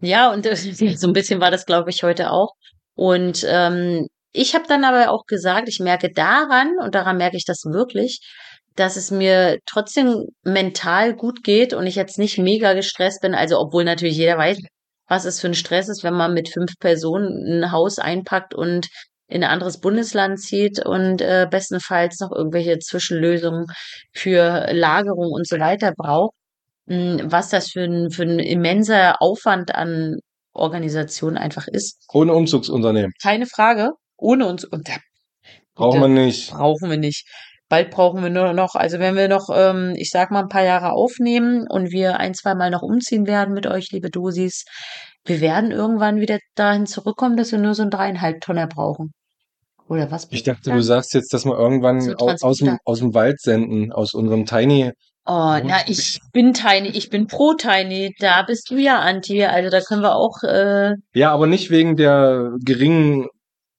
Ja, 0.00 0.32
und 0.32 0.46
äh, 0.46 0.56
so 0.96 1.06
ein 1.06 1.12
bisschen 1.12 1.40
war 1.40 1.50
das, 1.50 1.66
glaube 1.66 1.90
ich, 1.90 2.02
heute 2.02 2.30
auch. 2.30 2.52
Und 2.94 3.44
ähm, 3.48 4.06
ich 4.32 4.54
habe 4.54 4.64
dann 4.68 4.84
aber 4.84 5.10
auch 5.10 5.24
gesagt, 5.26 5.68
ich 5.68 5.80
merke 5.80 6.10
daran, 6.12 6.76
und 6.82 6.94
daran 6.94 7.16
merke 7.18 7.36
ich 7.36 7.44
das 7.44 7.64
wirklich, 7.64 8.20
dass 8.76 8.96
es 8.96 9.10
mir 9.10 9.58
trotzdem 9.66 10.26
mental 10.44 11.14
gut 11.14 11.42
geht 11.44 11.74
und 11.74 11.86
ich 11.86 11.94
jetzt 11.96 12.18
nicht 12.18 12.38
mega 12.38 12.72
gestresst 12.74 13.20
bin. 13.22 13.34
Also, 13.34 13.58
obwohl 13.58 13.84
natürlich 13.84 14.16
jeder 14.16 14.38
weiß, 14.38 14.58
was 15.08 15.24
es 15.24 15.40
für 15.40 15.48
ein 15.48 15.54
Stress 15.54 15.88
ist, 15.88 16.04
wenn 16.04 16.14
man 16.14 16.32
mit 16.34 16.48
fünf 16.48 16.72
Personen 16.78 17.62
ein 17.64 17.72
Haus 17.72 17.98
einpackt 17.98 18.54
und 18.54 18.88
in 19.28 19.44
ein 19.44 19.50
anderes 19.50 19.80
Bundesland 19.80 20.40
zieht 20.40 20.84
und 20.84 21.20
äh, 21.22 21.46
bestenfalls 21.50 22.20
noch 22.20 22.32
irgendwelche 22.32 22.78
Zwischenlösungen 22.78 23.66
für 24.12 24.68
Lagerung 24.72 25.32
und 25.32 25.46
so 25.48 25.58
weiter 25.58 25.92
braucht. 25.96 26.34
Mm, 26.86 27.18
Was 27.24 27.48
das 27.50 27.70
für 27.70 27.84
ein, 27.84 28.10
für 28.10 28.24
ein 28.24 28.38
immenser 28.38 29.20
Aufwand 29.22 29.74
an 29.74 30.16
Organisation 30.54 31.38
einfach 31.38 31.66
ist. 31.66 32.04
Ohne 32.12 32.34
Umzugsunternehmen. 32.34 33.12
Keine 33.22 33.46
Frage. 33.46 33.90
Ohne 34.18 34.46
uns. 34.46 34.64
Und 34.64 34.88
Braucht 35.74 35.98
man 35.98 36.12
nicht. 36.12 36.50
brauchen 36.50 36.90
wir 36.90 36.98
nicht. 36.98 37.26
Bald 37.72 37.90
brauchen 37.90 38.22
wir 38.22 38.28
nur 38.28 38.52
noch, 38.52 38.74
also 38.74 38.98
wenn 38.98 39.16
wir 39.16 39.28
noch, 39.28 39.48
ähm, 39.50 39.94
ich 39.96 40.10
sag 40.10 40.30
mal, 40.30 40.42
ein 40.42 40.48
paar 40.50 40.62
Jahre 40.62 40.92
aufnehmen 40.92 41.64
und 41.70 41.90
wir 41.90 42.18
ein, 42.20 42.34
zwei 42.34 42.54
Mal 42.54 42.68
noch 42.68 42.82
umziehen 42.82 43.26
werden 43.26 43.54
mit 43.54 43.66
euch, 43.66 43.90
liebe 43.92 44.10
Dosis, 44.10 44.66
wir 45.24 45.40
werden 45.40 45.70
irgendwann 45.70 46.20
wieder 46.20 46.38
dahin 46.54 46.84
zurückkommen, 46.84 47.38
dass 47.38 47.50
wir 47.50 47.58
nur 47.58 47.74
so 47.74 47.80
einen 47.80 47.90
dreieinhalb 47.90 48.42
Tonner 48.42 48.66
brauchen. 48.66 49.14
Oder 49.88 50.10
was? 50.10 50.28
Ich 50.30 50.42
dachte, 50.42 50.70
du 50.70 50.82
sagst 50.82 51.14
jetzt, 51.14 51.32
dass 51.32 51.46
wir 51.46 51.58
irgendwann 51.58 52.02
So 52.02 52.14
au- 52.18 52.34
aus, 52.42 52.58
dem, 52.58 52.76
aus 52.84 52.98
dem 52.98 53.14
Wald 53.14 53.40
senden, 53.40 53.90
aus 53.90 54.12
unserem 54.12 54.44
Tiny. 54.44 54.90
Oh, 55.24 55.56
na, 55.64 55.78
ich 55.86 56.20
bin 56.34 56.52
Tiny, 56.52 56.88
ich 56.88 57.08
bin 57.08 57.26
pro 57.26 57.54
Tiny, 57.54 58.14
da 58.18 58.42
bist 58.42 58.68
du 58.70 58.76
ja 58.76 58.98
Anti, 59.00 59.46
also 59.46 59.70
da 59.70 59.80
können 59.80 60.02
wir 60.02 60.14
auch, 60.14 60.42
äh, 60.42 60.92
Ja, 61.14 61.32
aber 61.32 61.46
nicht 61.46 61.70
wegen 61.70 61.96
der 61.96 62.50
geringen 62.62 63.28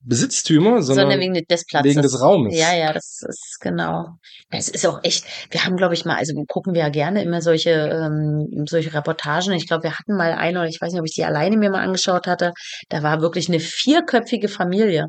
Besitztümer, 0.05 0.81
sondern, 0.81 1.09
sondern 1.09 1.19
wegen 1.19 1.33
des 1.33 1.65
Platzes. 1.65 1.89
wegen 1.89 2.01
des 2.01 2.21
Raumes. 2.21 2.55
Ja, 2.55 2.75
ja, 2.75 2.91
das 2.91 3.21
ist 3.27 3.57
genau. 3.61 4.17
Es 4.49 4.69
ist 4.69 4.85
auch 4.85 4.99
echt, 5.03 5.25
wir 5.51 5.65
haben, 5.65 5.77
glaube 5.77 5.93
ich, 5.93 6.05
mal, 6.05 6.17
also 6.17 6.33
gucken 6.47 6.73
wir 6.73 6.81
ja 6.81 6.89
gerne 6.89 7.23
immer 7.23 7.41
solche, 7.41 7.71
ähm, 7.71 8.65
solche 8.67 8.93
Reportagen. 8.93 9.53
Ich 9.53 9.67
glaube, 9.67 9.83
wir 9.83 9.97
hatten 9.97 10.15
mal 10.15 10.33
eine, 10.33 10.59
oder 10.59 10.67
ich 10.67 10.79
weiß 10.81 10.91
nicht, 10.91 10.99
ob 10.99 11.07
ich 11.07 11.15
die 11.15 11.23
alleine 11.23 11.57
mir 11.57 11.69
mal 11.69 11.83
angeschaut 11.83 12.27
hatte. 12.27 12.53
Da 12.89 13.01
war 13.01 13.21
wirklich 13.21 13.47
eine 13.47 13.59
vierköpfige 13.59 14.49
Familie 14.49 15.07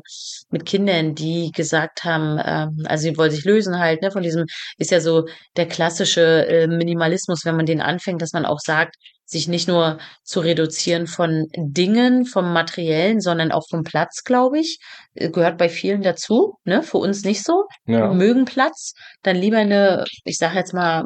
mit 0.49 0.65
Kindern, 0.65 1.13
die 1.13 1.51
gesagt 1.53 2.03
haben, 2.03 2.39
ähm, 2.43 2.85
also 2.85 3.03
sie 3.03 3.17
wollen 3.17 3.31
sich 3.31 3.43
lösen 3.43 3.79
halt, 3.79 4.01
ne, 4.01 4.11
von 4.11 4.23
diesem, 4.23 4.45
ist 4.77 4.91
ja 4.91 5.01
so 5.01 5.25
der 5.57 5.67
klassische 5.67 6.47
äh, 6.47 6.67
Minimalismus, 6.67 7.45
wenn 7.45 7.57
man 7.57 7.65
den 7.65 7.81
anfängt, 7.81 8.21
dass 8.21 8.33
man 8.33 8.45
auch 8.45 8.59
sagt, 8.59 8.95
sich 9.25 9.47
nicht 9.47 9.67
nur 9.67 9.97
zu 10.23 10.39
reduzieren 10.39 11.07
von 11.07 11.47
Dingen, 11.55 12.25
vom 12.25 12.53
Materiellen, 12.53 13.19
sondern 13.19 13.51
auch 13.51 13.67
vom 13.69 13.83
Platz, 13.83 14.23
glaube 14.23 14.59
ich. 14.59 14.79
Äh, 15.15 15.29
Gehört 15.29 15.57
bei 15.57 15.69
vielen 15.69 16.01
dazu, 16.01 16.57
ne? 16.63 16.83
Für 16.83 16.97
uns 16.97 17.23
nicht 17.23 17.43
so. 17.43 17.65
Ja. 17.85 18.13
mögen 18.13 18.45
Platz. 18.45 18.93
Dann 19.23 19.35
lieber 19.35 19.57
eine, 19.57 20.05
ich 20.23 20.37
sage 20.37 20.55
jetzt 20.55 20.73
mal, 20.73 21.05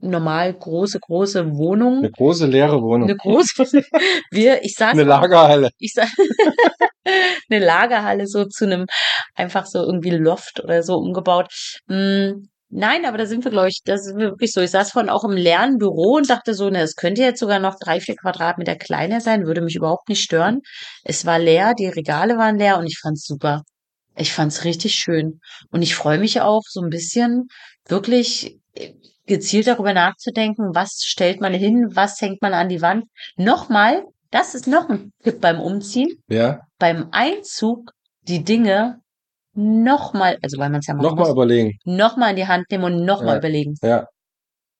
normal 0.00 0.52
große, 0.52 0.98
große 1.00 1.56
Wohnung. 1.56 1.98
Eine 1.98 2.10
große 2.10 2.46
leere 2.46 2.80
Wohnung. 2.82 3.08
Eine 3.08 3.16
große, 3.16 3.64
wir, 4.30 4.64
ich 4.64 4.74
sage 4.74 4.92
Eine 4.92 5.04
Lagerhalle. 5.04 5.70
ich 5.78 5.92
sag, 5.94 6.08
eine 7.50 7.64
Lagerhalle 7.64 8.26
so 8.26 8.44
zu 8.44 8.64
einem 8.64 8.86
einfach 9.34 9.66
so 9.66 9.80
irgendwie 9.82 10.10
Loft 10.10 10.62
oder 10.62 10.82
so 10.82 10.94
umgebaut. 10.94 11.48
Nein, 12.68 13.04
aber 13.06 13.16
da 13.16 13.26
sind 13.26 13.44
wir, 13.44 13.50
glaube 13.52 13.68
ich, 13.68 13.80
das 13.84 14.06
ist 14.06 14.16
wirklich 14.16 14.52
so. 14.52 14.60
Ich 14.60 14.72
saß 14.72 14.90
vorhin 14.90 15.08
auch 15.08 15.24
im 15.24 15.32
Lernbüro 15.36 16.16
und 16.16 16.28
dachte 16.28 16.52
so, 16.52 16.68
ne, 16.68 16.80
es 16.80 16.96
könnte 16.96 17.22
jetzt 17.22 17.38
sogar 17.38 17.60
noch 17.60 17.78
drei, 17.78 18.00
vier 18.00 18.16
Quadratmeter 18.16 18.74
kleiner 18.74 19.20
sein, 19.20 19.46
würde 19.46 19.60
mich 19.60 19.76
überhaupt 19.76 20.08
nicht 20.08 20.22
stören. 20.22 20.60
Es 21.04 21.24
war 21.24 21.38
leer, 21.38 21.74
die 21.74 21.86
Regale 21.86 22.36
waren 22.38 22.58
leer 22.58 22.78
und 22.78 22.86
ich 22.86 22.98
fand's 22.98 23.24
super. 23.24 23.62
Ich 24.16 24.32
fand's 24.32 24.64
richtig 24.64 24.94
schön. 24.94 25.40
Und 25.70 25.82
ich 25.82 25.94
freue 25.94 26.18
mich 26.18 26.40
auch 26.40 26.62
so 26.68 26.80
ein 26.80 26.90
bisschen 26.90 27.46
wirklich 27.86 28.58
äh, 28.74 28.94
gezielt 29.26 29.68
darüber 29.68 29.92
nachzudenken, 29.92 30.74
was 30.74 31.02
stellt 31.04 31.40
man 31.40 31.54
hin, 31.54 31.90
was 31.92 32.20
hängt 32.20 32.42
man 32.42 32.54
an 32.54 32.68
die 32.68 32.82
Wand. 32.82 33.04
Nochmal, 33.36 34.04
das 34.30 34.54
ist 34.54 34.66
noch 34.66 34.88
ein 34.88 35.12
Tipp 35.22 35.40
beim 35.40 35.60
Umziehen, 35.60 36.16
Ja. 36.28 36.60
beim 36.78 37.08
Einzug 37.12 37.92
die 38.22 38.42
Dinge 38.42 39.00
nochmal, 39.56 40.38
also 40.42 40.58
weil 40.58 40.70
man 40.70 40.80
es 40.80 40.86
ja 40.86 40.94
machen 40.94 41.04
Nochmal 41.06 41.24
muss, 41.26 41.32
überlegen. 41.32 41.78
nochmal 41.84 42.30
in 42.30 42.36
die 42.36 42.46
Hand 42.46 42.66
nehmen 42.70 42.84
und 42.84 43.04
nochmal 43.04 43.34
Ja. 43.34 43.38
überlegen. 43.38 43.74
Ja. 43.82 44.06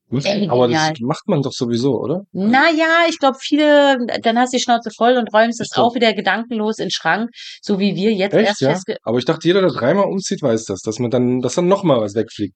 Ey, 0.08 0.48
Aber 0.48 0.68
das 0.68 0.76
genial. 0.86 0.92
macht 1.00 1.26
man 1.26 1.42
doch 1.42 1.50
sowieso, 1.50 1.98
oder? 2.00 2.22
Naja, 2.30 3.06
ich 3.08 3.18
glaube, 3.18 3.38
viele, 3.40 3.96
dann 4.22 4.38
hast 4.38 4.52
du 4.52 4.58
die 4.58 4.62
Schnauze 4.62 4.90
voll 4.96 5.16
und 5.16 5.34
räumst 5.34 5.60
so. 5.68 5.82
auch 5.82 5.96
wieder 5.96 6.12
gedankenlos 6.12 6.78
in 6.78 6.84
den 6.86 6.90
Schrank, 6.92 7.30
so 7.60 7.80
wie 7.80 7.96
wir 7.96 8.12
jetzt 8.12 8.32
Echt, 8.34 8.62
erst 8.62 8.86
ja? 8.88 8.96
Aber 9.02 9.18
ich 9.18 9.24
dachte, 9.24 9.48
jeder, 9.48 9.62
der 9.62 9.70
dreimal 9.72 10.04
umzieht, 10.04 10.42
weiß 10.42 10.66
das, 10.66 10.78
dass 10.82 11.00
man 11.00 11.10
dann, 11.10 11.40
dass 11.40 11.56
dann 11.56 11.66
nochmal 11.66 12.00
was 12.00 12.14
wegfliegt. 12.14 12.54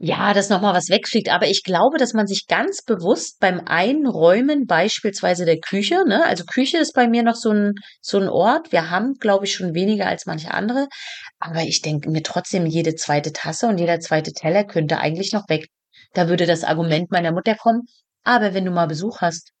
Ja, 0.00 0.32
dass 0.32 0.48
nochmal 0.48 0.74
was 0.74 0.88
wegfliegt. 0.90 1.28
Aber 1.28 1.48
ich 1.48 1.64
glaube, 1.64 1.98
dass 1.98 2.12
man 2.14 2.28
sich 2.28 2.46
ganz 2.46 2.84
bewusst 2.84 3.40
beim 3.40 3.62
Einräumen 3.66 4.64
beispielsweise 4.66 5.44
der 5.44 5.58
Küche, 5.58 6.04
ne, 6.06 6.24
also 6.24 6.44
Küche 6.44 6.78
ist 6.78 6.94
bei 6.94 7.08
mir 7.08 7.24
noch 7.24 7.34
so 7.34 7.50
ein, 7.50 7.72
so 8.00 8.18
ein 8.20 8.28
Ort. 8.28 8.70
Wir 8.70 8.90
haben, 8.90 9.14
glaube 9.14 9.46
ich, 9.46 9.52
schon 9.54 9.74
weniger 9.74 10.06
als 10.06 10.24
manche 10.26 10.52
andere. 10.54 10.86
Aber 11.40 11.62
ich 11.62 11.82
denke 11.82 12.10
mir 12.10 12.22
trotzdem, 12.22 12.66
jede 12.66 12.94
zweite 12.94 13.32
Tasse 13.32 13.68
und 13.68 13.78
jeder 13.78 14.00
zweite 14.00 14.32
Teller 14.32 14.64
könnte 14.64 14.98
eigentlich 14.98 15.32
noch 15.32 15.48
weg. 15.48 15.68
Da 16.12 16.28
würde 16.28 16.46
das 16.46 16.64
Argument 16.64 17.10
meiner 17.10 17.32
Mutter 17.32 17.54
kommen. 17.54 17.82
Aber 18.24 18.54
wenn 18.54 18.64
du 18.64 18.70
mal 18.70 18.86
Besuch 18.86 19.20
hast, 19.20 19.52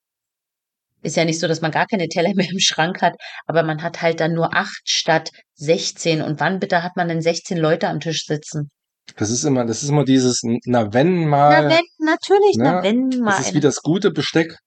ist 1.02 1.16
ja 1.16 1.24
nicht 1.24 1.38
so, 1.38 1.46
dass 1.46 1.60
man 1.60 1.70
gar 1.70 1.86
keine 1.86 2.08
Teller 2.08 2.32
mehr 2.34 2.48
im 2.50 2.58
Schrank 2.58 3.02
hat, 3.02 3.14
aber 3.46 3.62
man 3.62 3.82
hat 3.82 4.02
halt 4.02 4.20
dann 4.20 4.34
nur 4.34 4.54
acht 4.54 4.82
statt 4.84 5.30
16. 5.54 6.22
Und 6.22 6.40
wann 6.40 6.58
bitte 6.58 6.82
hat 6.82 6.96
man 6.96 7.08
denn 7.08 7.22
16 7.22 7.58
Leute 7.58 7.88
am 7.88 8.00
Tisch 8.00 8.26
sitzen? 8.26 8.70
Das 9.16 9.30
ist 9.30 9.44
immer, 9.44 9.64
das 9.64 9.82
ist 9.82 9.88
immer 9.88 10.04
dieses, 10.04 10.42
na 10.64 10.92
wenn 10.92 11.26
mal. 11.26 11.62
Na 11.62 11.70
wenn, 11.70 11.84
natürlich, 12.06 12.56
ne, 12.56 12.64
na 12.64 12.82
wenn 12.82 13.08
mal. 13.20 13.36
Das 13.36 13.48
ist 13.48 13.54
wie 13.54 13.60
das 13.60 13.82
gute 13.82 14.10
Besteck. 14.10 14.58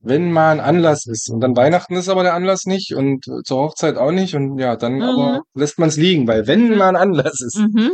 Wenn 0.00 0.30
mal 0.30 0.52
ein 0.52 0.60
Anlass 0.60 1.06
ist 1.06 1.28
und 1.30 1.40
dann 1.40 1.56
Weihnachten 1.56 1.96
ist 1.96 2.08
aber 2.08 2.22
der 2.22 2.34
Anlass 2.34 2.64
nicht 2.66 2.94
und 2.94 3.26
äh, 3.26 3.42
zur 3.44 3.58
Hochzeit 3.58 3.96
auch 3.96 4.12
nicht 4.12 4.34
und 4.34 4.58
ja, 4.58 4.76
dann 4.76 4.94
Mhm. 4.96 5.02
aber 5.02 5.42
lässt 5.54 5.78
man 5.78 5.88
es 5.88 5.96
liegen, 5.96 6.26
weil 6.28 6.46
wenn 6.46 6.76
mal 6.76 6.90
ein 6.90 6.96
Anlass 6.96 7.40
ist, 7.40 7.56
Mhm. 7.58 7.92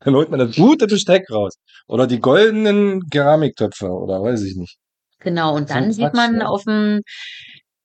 dann 0.00 0.14
holt 0.14 0.30
man 0.30 0.40
das 0.40 0.56
gute 0.56 0.86
Besteck 0.86 1.30
raus. 1.30 1.54
Oder 1.86 2.06
die 2.06 2.18
goldenen 2.20 3.08
Keramiktöpfe 3.10 3.86
oder 3.88 4.22
weiß 4.22 4.42
ich 4.42 4.56
nicht. 4.56 4.76
Genau, 5.20 5.54
und 5.54 5.70
dann 5.70 5.92
sieht 5.92 6.04
Quatsch, 6.06 6.14
man 6.16 6.36
ne? 6.38 6.48
auf 6.48 6.64
dem 6.64 7.00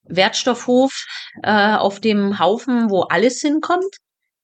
Wertstoffhof, 0.03 1.05
äh, 1.43 1.75
auf 1.75 1.99
dem 1.99 2.39
Haufen, 2.39 2.89
wo 2.89 3.01
alles 3.01 3.39
hinkommt, 3.41 3.97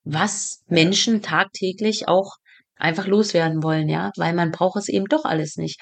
was 0.04 0.62
Menschen 0.68 1.22
tagtäglich 1.22 2.08
auch 2.08 2.36
einfach 2.78 3.08
loswerden 3.08 3.64
wollen, 3.64 3.90
ja, 3.90 4.12
weil 4.18 4.34
man 4.34 4.52
braucht 4.52 4.78
es 4.78 4.90
eben 4.90 5.06
doch 5.06 5.26
alles 5.26 5.56
nicht. 5.56 5.80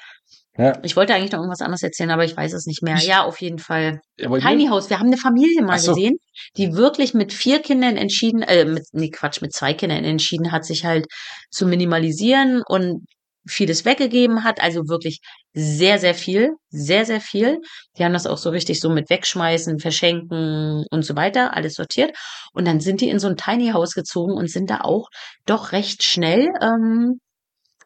Ja, 0.56 0.78
Ich 0.84 0.94
wollte 0.94 1.14
eigentlich 1.14 1.32
noch 1.32 1.40
irgendwas 1.40 1.60
anderes 1.62 1.82
erzählen, 1.82 2.10
aber 2.10 2.24
ich 2.24 2.36
weiß 2.36 2.52
es 2.52 2.66
nicht 2.66 2.82
mehr. 2.82 2.96
Ja, 2.98 3.24
auf 3.24 3.40
jeden 3.40 3.58
Fall. 3.58 4.00
aber 4.24 4.38
Tiny 4.38 4.68
House. 4.68 4.88
Wir 4.88 5.00
haben 5.00 5.08
eine 5.08 5.16
Familie 5.16 5.62
mal 5.62 5.78
so. 5.78 5.92
gesehen, 5.92 6.16
die 6.56 6.74
wirklich 6.74 7.12
mit 7.12 7.32
vier 7.32 7.60
Kindern 7.60 7.96
entschieden, 7.96 8.42
äh, 8.42 8.64
mit, 8.64 8.84
nee, 8.92 9.10
Quatsch, 9.10 9.42
mit 9.42 9.52
zwei 9.52 9.74
Kindern 9.74 10.04
entschieden 10.04 10.52
hat, 10.52 10.64
sich 10.64 10.84
halt 10.84 11.06
zu 11.50 11.66
minimalisieren 11.66 12.62
und 12.68 13.04
vieles 13.46 13.84
weggegeben 13.84 14.44
hat. 14.44 14.62
Also 14.62 14.88
wirklich 14.88 15.20
sehr, 15.52 15.98
sehr 15.98 16.14
viel, 16.14 16.52
sehr, 16.70 17.04
sehr 17.04 17.20
viel. 17.20 17.58
Die 17.98 18.04
haben 18.04 18.12
das 18.12 18.26
auch 18.26 18.38
so 18.38 18.50
richtig 18.50 18.80
so 18.80 18.90
mit 18.90 19.10
wegschmeißen, 19.10 19.80
verschenken 19.80 20.84
und 20.90 21.04
so 21.04 21.16
weiter, 21.16 21.54
alles 21.54 21.74
sortiert. 21.74 22.16
Und 22.52 22.66
dann 22.66 22.80
sind 22.80 23.00
die 23.00 23.08
in 23.08 23.18
so 23.18 23.26
ein 23.28 23.36
Tiny 23.36 23.70
House 23.70 23.94
gezogen 23.94 24.32
und 24.32 24.50
sind 24.50 24.70
da 24.70 24.82
auch 24.82 25.08
doch 25.46 25.72
recht 25.72 26.04
schnell 26.04 26.48
ähm, 26.62 27.18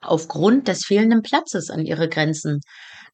aufgrund 0.01 0.69
des 0.69 0.85
fehlenden 0.85 1.23
Platzes 1.23 1.71
an 1.71 1.85
ihre 1.85 2.09
Grenzen 2.09 2.61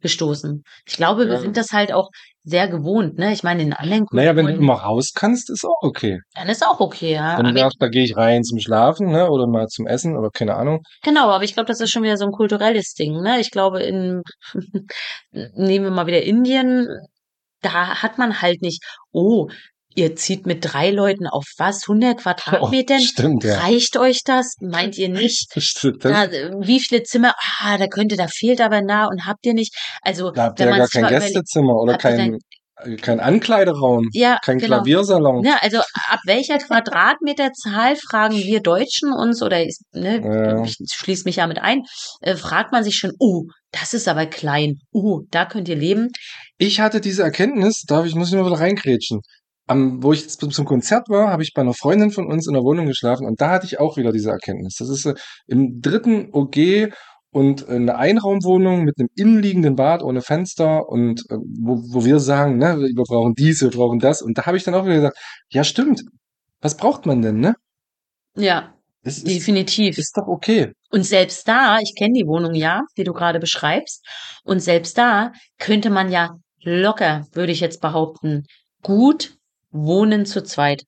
gestoßen. 0.01 0.63
Ich 0.87 0.97
glaube, 0.97 1.27
wir 1.27 1.35
Ja. 1.35 1.41
sind 1.41 1.57
das 1.57 1.73
halt 1.73 1.93
auch 1.93 2.11
sehr 2.43 2.69
gewohnt, 2.69 3.17
ne? 3.17 3.33
Ich 3.33 3.43
meine, 3.43 3.63
in 3.63 3.73
anderen 3.73 4.05
naja, 4.13 4.37
wenn 4.37 4.45
du 4.45 4.53
Kulturen, 4.53 4.65
immer 4.65 4.75
raus 4.83 5.13
kannst, 5.15 5.49
ist 5.49 5.65
auch 5.65 5.79
okay. 5.81 6.19
dann 6.35 6.49
ist 6.49 6.65
auch 6.65 6.79
okay, 6.79 7.15
ja. 7.15 7.39
Wenn 7.39 7.47
du 7.47 7.59
sagst, 7.59 7.79
da 7.81 7.89
gehe 7.89 8.05
ich 8.05 8.15
rein 8.17 8.43
zum 8.45 8.59
Schlafen, 8.61 9.07
ne, 9.11 9.31
oder 9.31 9.47
mal 9.47 9.67
zum 9.69 9.87
Essen 9.87 10.15
oder 10.17 10.29
keine 10.31 10.55
Ahnung. 10.57 10.81
Genau, 11.03 11.31
aber 11.31 11.45
ich 11.45 11.55
glaube, 11.55 11.69
das 11.69 11.81
ist 11.81 11.91
schon 11.91 12.03
wieder 12.03 12.19
so 12.19 12.27
ein 12.27 12.33
kulturelles 12.33 12.93
Ding, 12.93 13.23
ne? 13.23 13.41
Ich 13.41 13.51
glaube, 13.51 13.83
in, 13.83 14.23
nehmen 15.33 15.85
wir 15.85 15.91
mal 15.91 16.07
wieder 16.07 16.23
Indien, 16.23 16.87
da 17.63 18.03
hat 18.03 18.19
man 18.19 18.43
halt 18.43 18.61
nicht, 18.61 18.85
oh, 19.11 19.49
ihr 19.95 20.17
zieht 20.17 20.47
mit 20.47 20.59
drei 20.65 20.91
Leuten 20.91 21.27
auf 21.27 21.45
was? 21.59 21.83
100 21.83 22.21
Quadratmetern? 22.21 23.01
Oh, 23.01 23.05
stimmt, 23.05 23.45
ja. 23.45 23.61
Reicht 23.61 23.97
euch 23.97 24.23
das? 24.25 24.57
Meint 24.61 24.99
ihr 24.99 25.09
nicht? 25.09 25.53
Stimmt, 25.57 26.05
Da, 26.05 26.31
wie 26.31 26.81
viele 26.81 27.03
Zimmer? 27.03 27.35
Ah, 27.61 27.79
da 27.79 27.87
könnte, 27.87 28.17
da 28.17 28.27
fehlt 28.29 28.61
aber 28.61 28.83
nah 28.83 29.07
und 29.07 29.27
habt 29.27 29.47
ihr 29.47 29.55
nicht? 29.55 29.75
Also, 30.03 30.31
da 30.31 30.45
habt 30.45 30.59
wenn 30.59 30.69
ihr 30.69 30.73
ja 30.73 30.79
gar 30.79 30.89
kein 30.89 31.07
Gästezimmer 31.09 31.75
oder 31.75 31.97
kein, 31.97 32.39
kein 33.01 33.21
Ankleideraum, 33.21 34.09
ja, 34.13 34.39
kein 34.45 34.59
genau. 34.59 34.77
Klaviersalon. 34.77 35.45
Ja, 35.45 35.59
also 35.61 35.79
ab 35.79 36.21
welcher 36.25 36.59
Quadratmeterzahl 36.59 37.97
fragen 37.97 38.37
wir 38.37 38.61
Deutschen 38.61 39.13
uns, 39.13 39.43
oder 39.43 39.65
ne, 39.93 40.21
Ja. 40.23 40.65
ich 40.65 40.77
schließe 40.93 41.25
mich 41.25 41.37
ja 41.37 41.47
mit 41.47 41.59
ein, 41.59 41.83
äh, 42.21 42.35
fragt 42.35 42.73
man 42.73 42.83
sich 42.83 42.97
schon, 42.97 43.13
oh, 43.19 43.45
das 43.71 43.95
ist 43.95 44.09
aber 44.09 44.27
klein, 44.27 44.79
oh, 44.93 45.21
da 45.31 45.47
könnt 45.47 45.69
ihr 45.69 45.77
leben. 45.77 46.09
Ich 46.59 46.81
hatte 46.81 47.01
diese 47.01 47.23
Erkenntnis, 47.23 47.83
darf 47.83 48.07
ich, 48.07 48.15
muss 48.15 48.29
ich 48.29 48.35
mal 48.35 48.47
wieder 48.47 48.61
reingrätschen. 48.61 49.21
Am, 49.67 50.03
wo 50.03 50.13
ich 50.13 50.29
zum 50.29 50.65
Konzert 50.67 51.09
war, 51.09 51.31
habe 51.31 51.43
ich 51.43 51.55
bei 51.55 51.63
einer 51.63 51.73
Freundin 51.73 52.11
von 52.11 52.27
uns 52.27 52.47
in 52.47 52.53
der 52.53 52.63
Wohnung 52.63 52.87
geschlafen 52.87 53.27
und 53.27 53.41
da 53.41 53.51
hatte 53.51 53.67
ich 53.67 53.81
auch 53.81 53.97
wieder 53.97 54.13
diese 54.13 54.31
Erkenntnis. 54.31 54.77
Das 54.79 54.91
ist 54.91 55.07
äh, 55.07 55.15
im 55.47 55.81
dritten 55.81 56.29
OG 56.33 56.93
und 57.31 57.69
eine 57.69 57.97
Einraumwohnung 57.97 58.85
mit 58.85 58.99
einem 58.99 59.09
innenliegenden 59.17 59.75
Bad 59.75 60.03
ohne 60.03 60.23
Fenster 60.23 60.89
und 60.89 61.23
äh, 61.31 61.37
wo, 61.37 61.83
wo 61.93 62.05
wir 62.05 62.21
sagen, 62.21 62.59
ne, 62.59 62.79
wir 62.79 63.05
brauchen 63.05 63.35
dies, 63.35 63.61
wir 63.61 63.71
brauchen 63.71 63.99
das. 63.99 64.23
Und 64.23 64.39
da 64.39 64.47
habe 64.47 64.57
ich 64.57 64.65
dann 64.65 64.75
auch 64.75 64.85
wieder 64.85 64.97
gesagt, 64.97 65.19
ja 65.49 65.65
stimmt, 65.65 66.03
was 66.61 66.77
braucht 66.77 67.07
man 67.07 67.23
denn, 67.23 67.41
ne? 67.41 67.55
Ja, 68.37 68.75
Es 69.03 69.19
ist, 69.19 69.27
definitiv. 69.27 69.99
ist 69.99 70.17
doch 70.17 70.29
okay. 70.29 70.73
Und 70.91 71.05
selbst 71.05 71.49
da, 71.49 71.79
ich 71.81 71.95
kenne 71.97 72.15
die 72.15 72.27
Wohnung 72.27 72.55
ja, 72.55 72.83
die 72.97 73.05
du 73.05 73.13
gerade 73.13 73.41
beschreibst, 73.41 74.07
und 74.45 74.61
selbst 74.61 74.97
da 74.97 75.33
könnte 75.59 75.91
man 75.91 76.13
ja 76.13 76.37
locker, 76.63 77.27
würde 77.33 77.53
ich 77.53 77.61
jetzt 77.61 77.81
behaupten, 77.81 78.45
gut 78.83 79.37
wohnen 79.75 80.25
zu 80.25 80.43
zweit. 80.43 80.85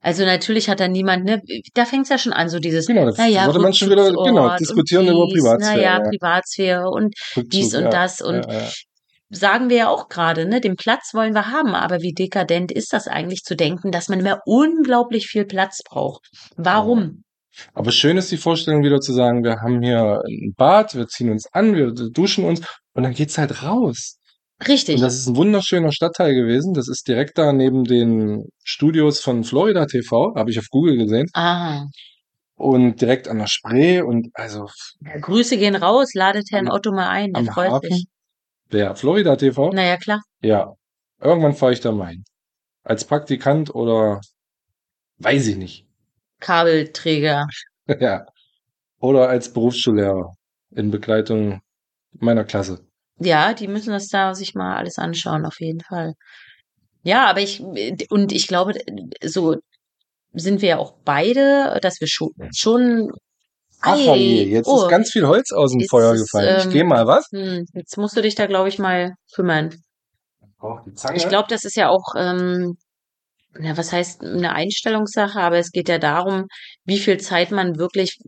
Also 0.00 0.24
natürlich 0.24 0.68
hat 0.68 0.78
da 0.78 0.86
niemand, 0.86 1.24
ne, 1.24 1.42
da 1.74 1.84
fängt's 1.84 2.10
ja 2.10 2.18
schon 2.18 2.32
an, 2.32 2.48
so 2.48 2.60
dieses, 2.60 2.86
Genau, 2.86 3.10
naja, 3.10 3.46
würde 3.46 3.58
man 3.58 3.72
schon 3.72 3.90
wieder 3.90 4.12
genau, 4.12 4.56
diskutieren 4.56 5.08
und 5.08 5.14
über 5.14 5.26
dies, 5.26 5.42
Privatsphäre. 5.42 5.76
Naja, 5.76 5.98
ja. 5.98 6.08
Privatsphäre 6.08 6.90
und 6.90 7.14
dies 7.36 7.74
Rückzug, 7.74 7.78
und 7.78 7.84
ja, 7.84 7.90
das 7.90 8.20
und 8.20 8.46
ja, 8.46 8.52
ja. 8.52 8.68
sagen 9.30 9.68
wir 9.68 9.76
ja 9.76 9.88
auch 9.88 10.08
gerade, 10.08 10.46
ne, 10.46 10.60
den 10.60 10.76
Platz 10.76 11.12
wollen 11.12 11.34
wir 11.34 11.50
haben, 11.50 11.74
aber 11.74 12.02
wie 12.02 12.12
dekadent 12.12 12.70
ist 12.70 12.92
das 12.92 13.08
eigentlich 13.08 13.42
zu 13.42 13.56
denken, 13.56 13.90
dass 13.90 14.08
man 14.08 14.20
immer 14.20 14.40
unglaublich 14.44 15.26
viel 15.26 15.44
Platz 15.44 15.80
braucht? 15.82 16.28
Warum? 16.56 17.24
Aber 17.74 17.90
schön 17.90 18.16
ist 18.16 18.30
die 18.30 18.36
Vorstellung 18.36 18.84
wieder 18.84 19.00
zu 19.00 19.12
sagen, 19.12 19.42
wir 19.42 19.56
haben 19.62 19.82
hier 19.82 20.22
ein 20.28 20.52
Bad, 20.56 20.94
wir 20.94 21.08
ziehen 21.08 21.30
uns 21.30 21.48
an, 21.52 21.74
wir 21.74 21.90
duschen 21.92 22.44
uns 22.44 22.60
und 22.92 23.02
dann 23.02 23.14
geht's 23.14 23.38
halt 23.38 23.62
raus. 23.62 24.15
Richtig. 24.66 24.96
Und 24.96 25.02
das 25.02 25.16
ist 25.16 25.26
ein 25.28 25.36
wunderschöner 25.36 25.92
Stadtteil 25.92 26.34
gewesen. 26.34 26.72
Das 26.74 26.88
ist 26.88 27.06
direkt 27.08 27.36
da 27.38 27.52
neben 27.52 27.84
den 27.84 28.48
Studios 28.64 29.20
von 29.20 29.44
Florida 29.44 29.86
TV, 29.86 30.34
habe 30.34 30.50
ich 30.50 30.58
auf 30.58 30.68
Google 30.70 30.96
gesehen. 30.96 31.28
Ah, 31.34 31.84
Und 32.54 33.00
direkt 33.02 33.28
an 33.28 33.38
der 33.38 33.48
Spree 33.48 34.00
und 34.00 34.28
also 34.32 34.68
ja, 35.04 35.18
Grüße 35.18 35.58
gehen 35.58 35.76
raus, 35.76 36.14
ladet 36.14 36.48
Herrn 36.50 36.68
Am- 36.68 36.74
Otto 36.74 36.90
mal 36.90 37.08
ein, 37.08 37.32
der 37.32 37.40
am 37.40 37.46
freut 37.48 37.70
Hafen. 37.70 37.90
sich. 37.92 38.06
Der 38.72 38.96
Florida 38.96 39.36
TV. 39.36 39.70
Naja, 39.72 39.96
klar. 39.98 40.22
Ja. 40.42 40.72
Irgendwann 41.20 41.54
fahre 41.54 41.72
ich 41.72 41.80
da 41.80 41.92
mal 41.92 42.08
hin. 42.08 42.24
Als 42.82 43.04
Praktikant 43.04 43.74
oder 43.74 44.20
weiß 45.18 45.46
ich 45.48 45.56
nicht. 45.56 45.86
Kabelträger. 46.40 47.46
ja. 48.00 48.24
Oder 49.00 49.28
als 49.28 49.52
Berufsschullehrer 49.52 50.32
in 50.70 50.90
Begleitung 50.90 51.60
meiner 52.12 52.44
Klasse. 52.44 52.85
Ja, 53.18 53.54
die 53.54 53.68
müssen 53.68 53.90
das 53.90 54.08
da 54.08 54.34
sich 54.34 54.54
mal 54.54 54.76
alles 54.76 54.98
anschauen, 54.98 55.46
auf 55.46 55.60
jeden 55.60 55.80
Fall. 55.80 56.14
Ja, 57.02 57.26
aber 57.26 57.40
ich, 57.40 57.62
und 58.10 58.32
ich 58.32 58.46
glaube, 58.46 58.74
so 59.22 59.56
sind 60.32 60.60
wir 60.60 60.68
ja 60.68 60.78
auch 60.78 60.94
beide, 61.04 61.78
dass 61.80 62.00
wir 62.00 62.08
schon, 62.08 62.30
schon, 62.54 63.10
Ach 63.80 63.96
je, 63.96 64.44
jetzt 64.44 64.66
oh, 64.66 64.82
ist 64.82 64.90
ganz 64.90 65.12
viel 65.12 65.26
Holz 65.26 65.52
aus 65.52 65.72
dem 65.72 65.86
Feuer 65.88 66.14
ist, 66.14 66.22
gefallen. 66.22 66.58
ich 66.58 66.64
ähm, 66.64 66.70
gehe 66.72 66.84
mal 66.84 67.06
was. 67.06 67.26
hm, 67.32 67.64
jetzt 67.74 67.96
musst 67.96 68.16
du 68.16 68.22
dich 68.22 68.34
da, 68.34 68.46
glaube 68.46 68.68
ich, 68.68 68.78
mal 68.78 69.14
kümmern. 69.34 69.74
Oh, 70.60 70.78
die 70.84 70.94
Zange. 70.94 71.16
Ich 71.16 71.28
glaube, 71.28 71.48
das 71.48 71.64
ist 71.64 71.76
ja 71.76 71.88
auch, 71.88 72.14
ähm, 72.16 72.76
ja, 73.58 73.76
was 73.76 73.92
heißt 73.92 74.22
eine 74.22 74.52
Einstellungssache, 74.52 75.38
aber 75.38 75.58
es 75.58 75.70
geht 75.70 75.88
ja 75.88 75.98
darum, 75.98 76.46
wie 76.84 76.98
viel 76.98 77.18
Zeit 77.18 77.50
man 77.50 77.78
wirklich, 77.78 78.18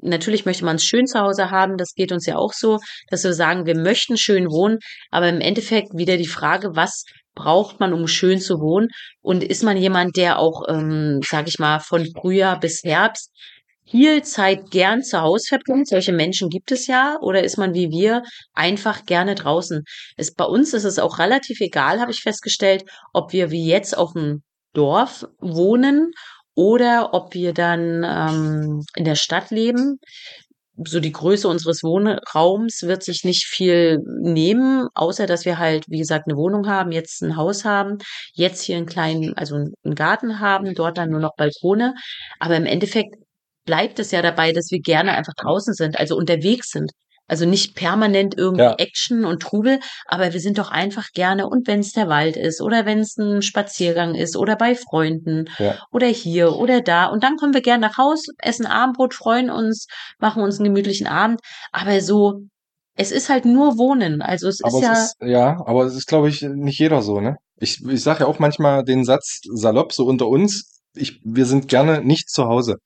natürlich 0.00 0.44
möchte 0.44 0.64
man 0.64 0.76
es 0.76 0.84
schön 0.84 1.06
zu 1.06 1.20
Hause 1.20 1.50
haben, 1.50 1.76
das 1.76 1.94
geht 1.94 2.12
uns 2.12 2.26
ja 2.26 2.36
auch 2.36 2.52
so, 2.52 2.78
dass 3.08 3.24
wir 3.24 3.32
sagen, 3.32 3.66
wir 3.66 3.76
möchten 3.76 4.16
schön 4.16 4.46
wohnen, 4.50 4.78
aber 5.10 5.28
im 5.28 5.40
Endeffekt 5.40 5.96
wieder 5.96 6.16
die 6.16 6.26
Frage, 6.26 6.74
was 6.74 7.04
braucht 7.34 7.80
man, 7.80 7.92
um 7.92 8.08
schön 8.08 8.40
zu 8.40 8.60
wohnen? 8.60 8.88
Und 9.20 9.44
ist 9.44 9.62
man 9.62 9.76
jemand, 9.76 10.16
der 10.16 10.38
auch, 10.38 10.62
ähm, 10.68 11.20
sag 11.24 11.48
ich 11.48 11.58
mal, 11.58 11.78
von 11.78 12.06
Frühjahr 12.12 12.58
bis 12.58 12.82
Herbst 12.82 13.30
viel 13.90 14.22
Zeit 14.22 14.70
gern 14.70 15.02
zu 15.02 15.20
Hause 15.22 15.46
verbringt. 15.48 15.88
Solche 15.88 16.12
Menschen 16.12 16.50
gibt 16.50 16.72
es 16.72 16.86
ja. 16.86 17.16
Oder 17.20 17.44
ist 17.44 17.56
man 17.56 17.74
wie 17.74 17.90
wir 17.90 18.22
einfach 18.52 19.06
gerne 19.06 19.34
draußen? 19.34 19.82
Es, 20.16 20.34
bei 20.34 20.44
uns 20.44 20.74
ist 20.74 20.84
es 20.84 20.98
auch 20.98 21.18
relativ 21.18 21.60
egal, 21.60 22.00
habe 22.00 22.10
ich 22.10 22.20
festgestellt, 22.20 22.84
ob 23.12 23.32
wir 23.32 23.50
wie 23.50 23.66
jetzt 23.66 23.96
auf 23.96 24.12
dem 24.12 24.42
Dorf 24.74 25.26
wohnen 25.38 26.12
oder 26.58 27.14
ob 27.14 27.34
wir 27.34 27.54
dann 27.54 28.02
ähm, 28.04 28.82
in 28.96 29.04
der 29.04 29.14
Stadt 29.14 29.52
leben. 29.52 30.00
So 30.84 30.98
die 30.98 31.12
Größe 31.12 31.46
unseres 31.46 31.84
Wohnraums 31.84 32.82
wird 32.82 33.04
sich 33.04 33.22
nicht 33.24 33.44
viel 33.46 33.98
nehmen, 34.20 34.88
außer 34.94 35.26
dass 35.26 35.44
wir 35.44 35.58
halt, 35.58 35.84
wie 35.88 35.98
gesagt, 35.98 36.26
eine 36.26 36.36
Wohnung 36.36 36.68
haben, 36.68 36.90
jetzt 36.90 37.22
ein 37.22 37.36
Haus 37.36 37.64
haben, 37.64 37.98
jetzt 38.32 38.62
hier 38.62 38.76
einen 38.76 38.86
kleinen, 38.86 39.34
also 39.36 39.54
einen 39.54 39.94
Garten 39.94 40.40
haben, 40.40 40.74
dort 40.74 40.98
dann 40.98 41.10
nur 41.10 41.20
noch 41.20 41.36
Balkone. 41.36 41.94
Aber 42.40 42.56
im 42.56 42.66
Endeffekt 42.66 43.14
bleibt 43.64 44.00
es 44.00 44.10
ja 44.10 44.20
dabei, 44.20 44.52
dass 44.52 44.70
wir 44.72 44.80
gerne 44.80 45.12
einfach 45.12 45.34
draußen 45.34 45.74
sind, 45.74 45.98
also 45.98 46.16
unterwegs 46.16 46.70
sind. 46.70 46.90
Also 47.28 47.46
nicht 47.46 47.76
permanent 47.76 48.36
irgendwie 48.36 48.64
Ja. 48.64 48.74
Action 48.78 49.24
und 49.24 49.40
Trubel, 49.42 49.78
aber 50.06 50.32
wir 50.32 50.40
sind 50.40 50.58
doch 50.58 50.70
einfach 50.72 51.08
gerne 51.14 51.46
und 51.48 51.66
wenn 51.68 51.80
es 51.80 51.92
der 51.92 52.08
Wald 52.08 52.36
ist 52.36 52.60
oder 52.60 52.86
wenn 52.86 52.98
es 52.98 53.16
ein 53.16 53.42
Spaziergang 53.42 54.14
ist 54.16 54.36
oder 54.36 54.56
bei 54.56 54.74
Freunden 54.74 55.44
Ja. 55.58 55.76
oder 55.92 56.06
hier 56.08 56.56
oder 56.56 56.80
da 56.80 57.06
und 57.06 57.22
dann 57.22 57.36
kommen 57.36 57.54
wir 57.54 57.60
gerne 57.62 57.86
nach 57.86 57.98
Haus, 57.98 58.24
essen 58.38 58.66
Abendbrot, 58.66 59.14
freuen 59.14 59.50
uns, 59.50 59.86
machen 60.18 60.42
uns 60.42 60.56
einen 60.58 60.64
gemütlichen 60.66 61.06
Abend, 61.06 61.40
aber 61.72 62.00
so 62.00 62.40
Es 63.00 63.12
ist 63.12 63.28
halt 63.28 63.44
nur 63.44 63.78
Wohnen. 63.78 64.22
Also 64.22 64.48
es 64.48 64.60
Aber 64.64 64.78
ist 64.78 64.82
es 64.82 64.82
ja, 64.88 64.92
ist, 64.92 65.16
ja, 65.22 65.62
aber 65.66 65.84
es 65.84 65.94
ist, 65.94 66.06
glaube 66.08 66.28
ich, 66.30 66.42
nicht 66.42 66.80
jeder 66.80 67.00
so, 67.02 67.20
ne? 67.20 67.36
Ich, 67.60 67.80
ich 67.84 68.02
sage 68.02 68.20
ja 68.20 68.26
auch 68.26 68.40
manchmal 68.40 68.82
den 68.84 69.04
Satz 69.04 69.40
salopp, 69.52 69.92
so 69.92 70.04
unter 70.04 70.26
uns, 70.28 70.80
ich, 70.96 71.20
wir 71.24 71.46
sind 71.46 71.68
gerne 71.68 72.00
nicht 72.02 72.28
zu 72.30 72.46
Hause. 72.46 72.78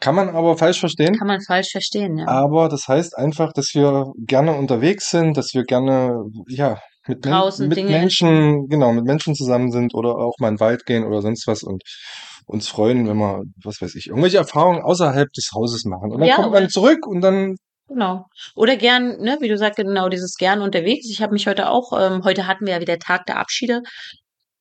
Kann 0.00 0.14
man 0.14 0.28
aber 0.28 0.56
falsch 0.56 0.80
verstehen. 0.80 1.16
kann 1.16 1.26
man 1.26 1.40
falsch 1.40 1.70
verstehen, 1.72 2.18
ja. 2.18 2.28
Aber 2.28 2.68
das 2.68 2.86
heißt 2.86 3.16
einfach, 3.16 3.52
dass 3.52 3.74
wir 3.74 4.12
gerne 4.18 4.52
unterwegs 4.54 5.10
sind, 5.10 5.36
dass 5.36 5.54
wir 5.54 5.64
gerne, 5.64 6.24
ja, 6.48 6.78
mit, 7.08 7.24
Draußen 7.24 7.68
mit 7.68 7.78
Dinge 7.78 7.90
Menschen, 7.90 8.66
genau, 8.68 8.92
mit 8.92 9.04
Menschen 9.04 9.34
zusammen 9.34 9.70
sind 9.70 9.94
oder 9.94 10.16
auch 10.16 10.34
mal 10.38 10.48
in 10.48 10.54
den 10.54 10.60
Wald 10.60 10.84
gehen 10.86 11.04
oder 11.04 11.22
sonst 11.22 11.46
was 11.46 11.62
und 11.62 11.82
uns 12.46 12.68
freuen, 12.68 13.08
wenn 13.08 13.16
wir, 13.16 13.42
was 13.62 13.80
weiß 13.80 13.94
ich, 13.94 14.06
irgendwelche 14.08 14.38
Erfahrungen 14.38 14.82
außerhalb 14.82 15.32
des 15.32 15.50
Hauses 15.54 15.84
machen. 15.84 16.12
Und 16.12 16.20
dann 16.20 16.28
Ja, 16.28 16.36
kommt 16.36 16.52
man 16.52 16.68
zurück 16.68 17.06
und 17.06 17.20
dann, 17.20 17.56
Genau. 17.88 18.26
Oder 18.56 18.76
gern, 18.76 19.20
ne, 19.20 19.38
wie 19.40 19.48
du 19.48 19.56
sagst, 19.56 19.76
genau 19.76 20.08
dieses 20.08 20.34
gern 20.34 20.60
unterwegs. 20.60 21.08
Ich 21.08 21.22
habe 21.22 21.32
mich 21.32 21.46
heute 21.46 21.70
auch, 21.70 21.92
ähm, 21.96 22.24
heute 22.24 22.48
hatten 22.48 22.66
wir 22.66 22.74
ja 22.74 22.80
wieder 22.80 22.98
Tag 22.98 23.26
der 23.26 23.38
Abschiede 23.38 23.82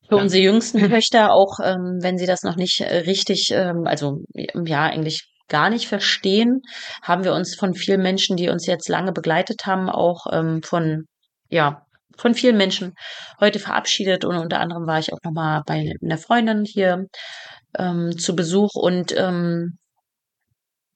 für 0.10 0.16
Ja. 0.16 0.22
unsere 0.22 0.44
jüngsten 0.44 0.80
Töchter, 0.90 1.34
auch 1.34 1.60
ähm, 1.64 2.00
wenn 2.02 2.18
sie 2.18 2.26
das 2.26 2.44
noch 2.44 2.56
nicht 2.56 2.82
äh, 2.82 2.98
richtig, 3.00 3.52
ähm, 3.52 3.84
also 3.86 4.20
ja, 4.34 4.84
eigentlich 4.84 5.28
gar 5.48 5.70
nicht 5.70 5.88
verstehen, 5.88 6.62
haben 7.04 7.24
wir 7.24 7.34
uns 7.34 7.56
von 7.56 7.74
vielen 7.76 8.02
Menschen, 8.02 8.36
die 8.36 8.50
uns 8.50 8.66
jetzt 8.66 8.90
lange 8.90 9.12
begleitet 9.12 9.66
haben, 9.66 9.90
auch 9.90 10.26
ähm, 10.32 10.62
von, 10.64 11.06
ja, 11.50 11.82
von 12.18 12.34
vielen 12.34 12.58
Menschen 12.58 12.94
heute 13.40 13.60
verabschiedet. 13.60 14.26
Und 14.26 14.38
unter 14.38 14.60
anderem 14.60 14.88
war 14.88 15.00
ich 15.00 15.14
auch 15.14 15.20
nochmal 15.24 15.62
bei 15.66 15.94
einer 16.02 16.18
Freundin 16.18 16.64
hier 16.66 17.06
ähm, 17.78 18.18
zu 18.18 18.36
Besuch. 18.36 18.74
Und 18.74 19.14
ähm, 19.18 19.78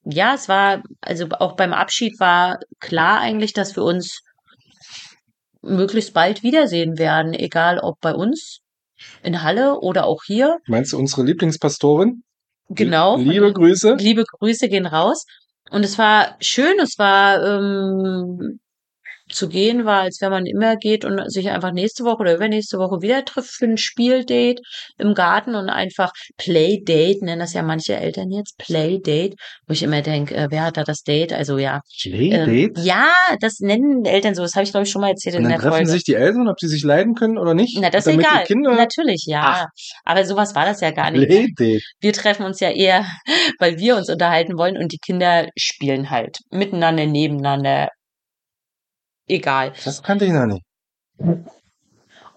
ja, 0.05 0.33
es 0.33 0.49
war, 0.49 0.81
also 1.01 1.27
auch 1.29 1.55
beim 1.55 1.73
Abschied 1.73 2.19
war 2.19 2.57
klar 2.79 3.19
eigentlich, 3.19 3.53
dass 3.53 3.75
wir 3.75 3.83
uns 3.83 4.21
möglichst 5.61 6.13
bald 6.13 6.41
wiedersehen 6.41 6.97
werden, 6.97 7.33
egal 7.33 7.79
ob 7.79 7.99
bei 7.99 8.13
uns 8.15 8.59
in 9.23 9.43
Halle 9.43 9.79
oder 9.79 10.05
auch 10.05 10.23
hier. 10.25 10.57
meinst 10.67 10.93
du 10.93 10.97
unsere 10.97 11.23
Lieblingspastorin? 11.23 12.23
Genau. 12.69 13.17
Liebe 13.17 13.51
Grüße. 13.51 13.95
Liebe 13.99 14.23
Grüße 14.23 14.69
gehen 14.69 14.85
raus. 14.85 15.25
Und 15.71 15.83
es 15.83 15.97
war 15.97 16.35
schön, 16.39 16.79
es 16.79 16.97
war 16.97 17.43
ähm, 17.43 18.59
zu 19.29 19.47
gehen 19.47 19.85
war, 19.85 20.01
als 20.01 20.21
wenn 20.21 20.31
man 20.31 20.45
immer 20.45 20.75
geht 20.75 21.05
und 21.05 21.31
sich 21.31 21.49
einfach 21.49 21.71
nächste 21.71 22.03
Woche 22.03 22.21
oder 22.21 22.35
übernächste 22.35 22.77
Woche 22.77 23.01
wieder 23.01 23.23
trifft 23.25 23.51
für 23.51 23.65
ein 23.65 23.77
Spieldate 23.77 24.61
im 24.97 25.13
Garten 25.13 25.55
und 25.55 25.69
einfach 25.69 26.11
Playdate, 26.37 27.23
nennen 27.23 27.39
das 27.39 27.53
ja 27.53 27.61
manche 27.61 27.95
Eltern 27.95 28.31
jetzt, 28.31 28.57
Playdate, 28.57 29.35
wo 29.67 29.73
ich 29.73 29.83
immer 29.83 30.01
denke, 30.01 30.35
äh, 30.35 30.47
wer 30.49 30.63
hat 30.63 30.77
da 30.77 30.83
das 30.83 31.03
Date? 31.03 31.33
Also 31.33 31.57
ja. 31.57 31.81
Ähm, 32.05 32.11
Playdate? 32.45 32.81
ja, 32.81 33.07
das 33.39 33.59
nennen 33.59 34.05
Eltern 34.05 34.35
so, 34.35 34.41
das 34.41 34.55
habe 34.55 34.63
ich 34.63 34.71
glaube 34.71 34.85
ich 34.85 34.91
schon 34.91 35.01
mal 35.01 35.09
erzählt 35.09 35.35
Und 35.35 35.43
in 35.43 35.49
der 35.49 35.59
treffen 35.59 35.71
Folge. 35.71 35.89
sich 35.89 36.03
die 36.03 36.15
Eltern, 36.15 36.47
ob 36.47 36.59
sie 36.59 36.67
sich 36.67 36.83
leiden 36.83 37.15
können 37.15 37.37
oder 37.37 37.53
nicht? 37.53 37.77
Na, 37.79 37.89
das 37.89 38.07
ist 38.07 38.13
egal. 38.13 38.45
Natürlich, 38.49 39.23
ja. 39.25 39.67
Aber 40.05 40.25
sowas 40.25 40.55
war 40.55 40.65
das 40.65 40.81
ja 40.81 40.91
gar 40.91 41.11
nicht. 41.11 41.27
Playdate. 41.27 41.79
Wir 41.99 42.13
treffen 42.13 42.45
uns 42.45 42.59
ja 42.59 42.71
eher, 42.71 43.05
weil 43.59 43.77
wir 43.77 43.95
uns 43.95 44.09
unterhalten 44.09 44.57
wollen 44.57 44.77
und 44.77 44.91
die 44.91 44.97
Kinder 44.97 45.47
spielen 45.57 46.09
halt 46.09 46.39
miteinander, 46.49 47.05
nebeneinander. 47.05 47.89
Egal. 49.29 49.73
Das 49.85 50.03
kannte 50.03 50.25
ich 50.25 50.31
noch 50.31 50.47
nicht. 50.47 50.63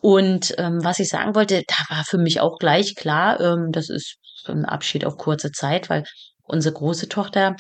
Und 0.01 0.55
ähm, 0.59 0.85
was 0.85 0.99
ich 0.99 1.09
sagen 1.09 1.35
wollte, 1.35 1.63
da 1.67 1.95
war 1.95 2.05
für 2.05 2.19
mich 2.19 2.41
auch 2.41 2.59
gleich 2.59 2.95
klar, 2.95 3.41
ähm, 3.41 3.73
das 3.73 3.89
ist 3.89 4.17
so 4.23 4.53
ein 4.53 4.65
Abschied 4.65 5.05
auf 5.05 5.17
kurze 5.17 5.53
Zeit, 5.53 5.89
weil 5.89 6.05
unsere 6.43 6.75
große 6.75 7.09
Tochter 7.09 7.57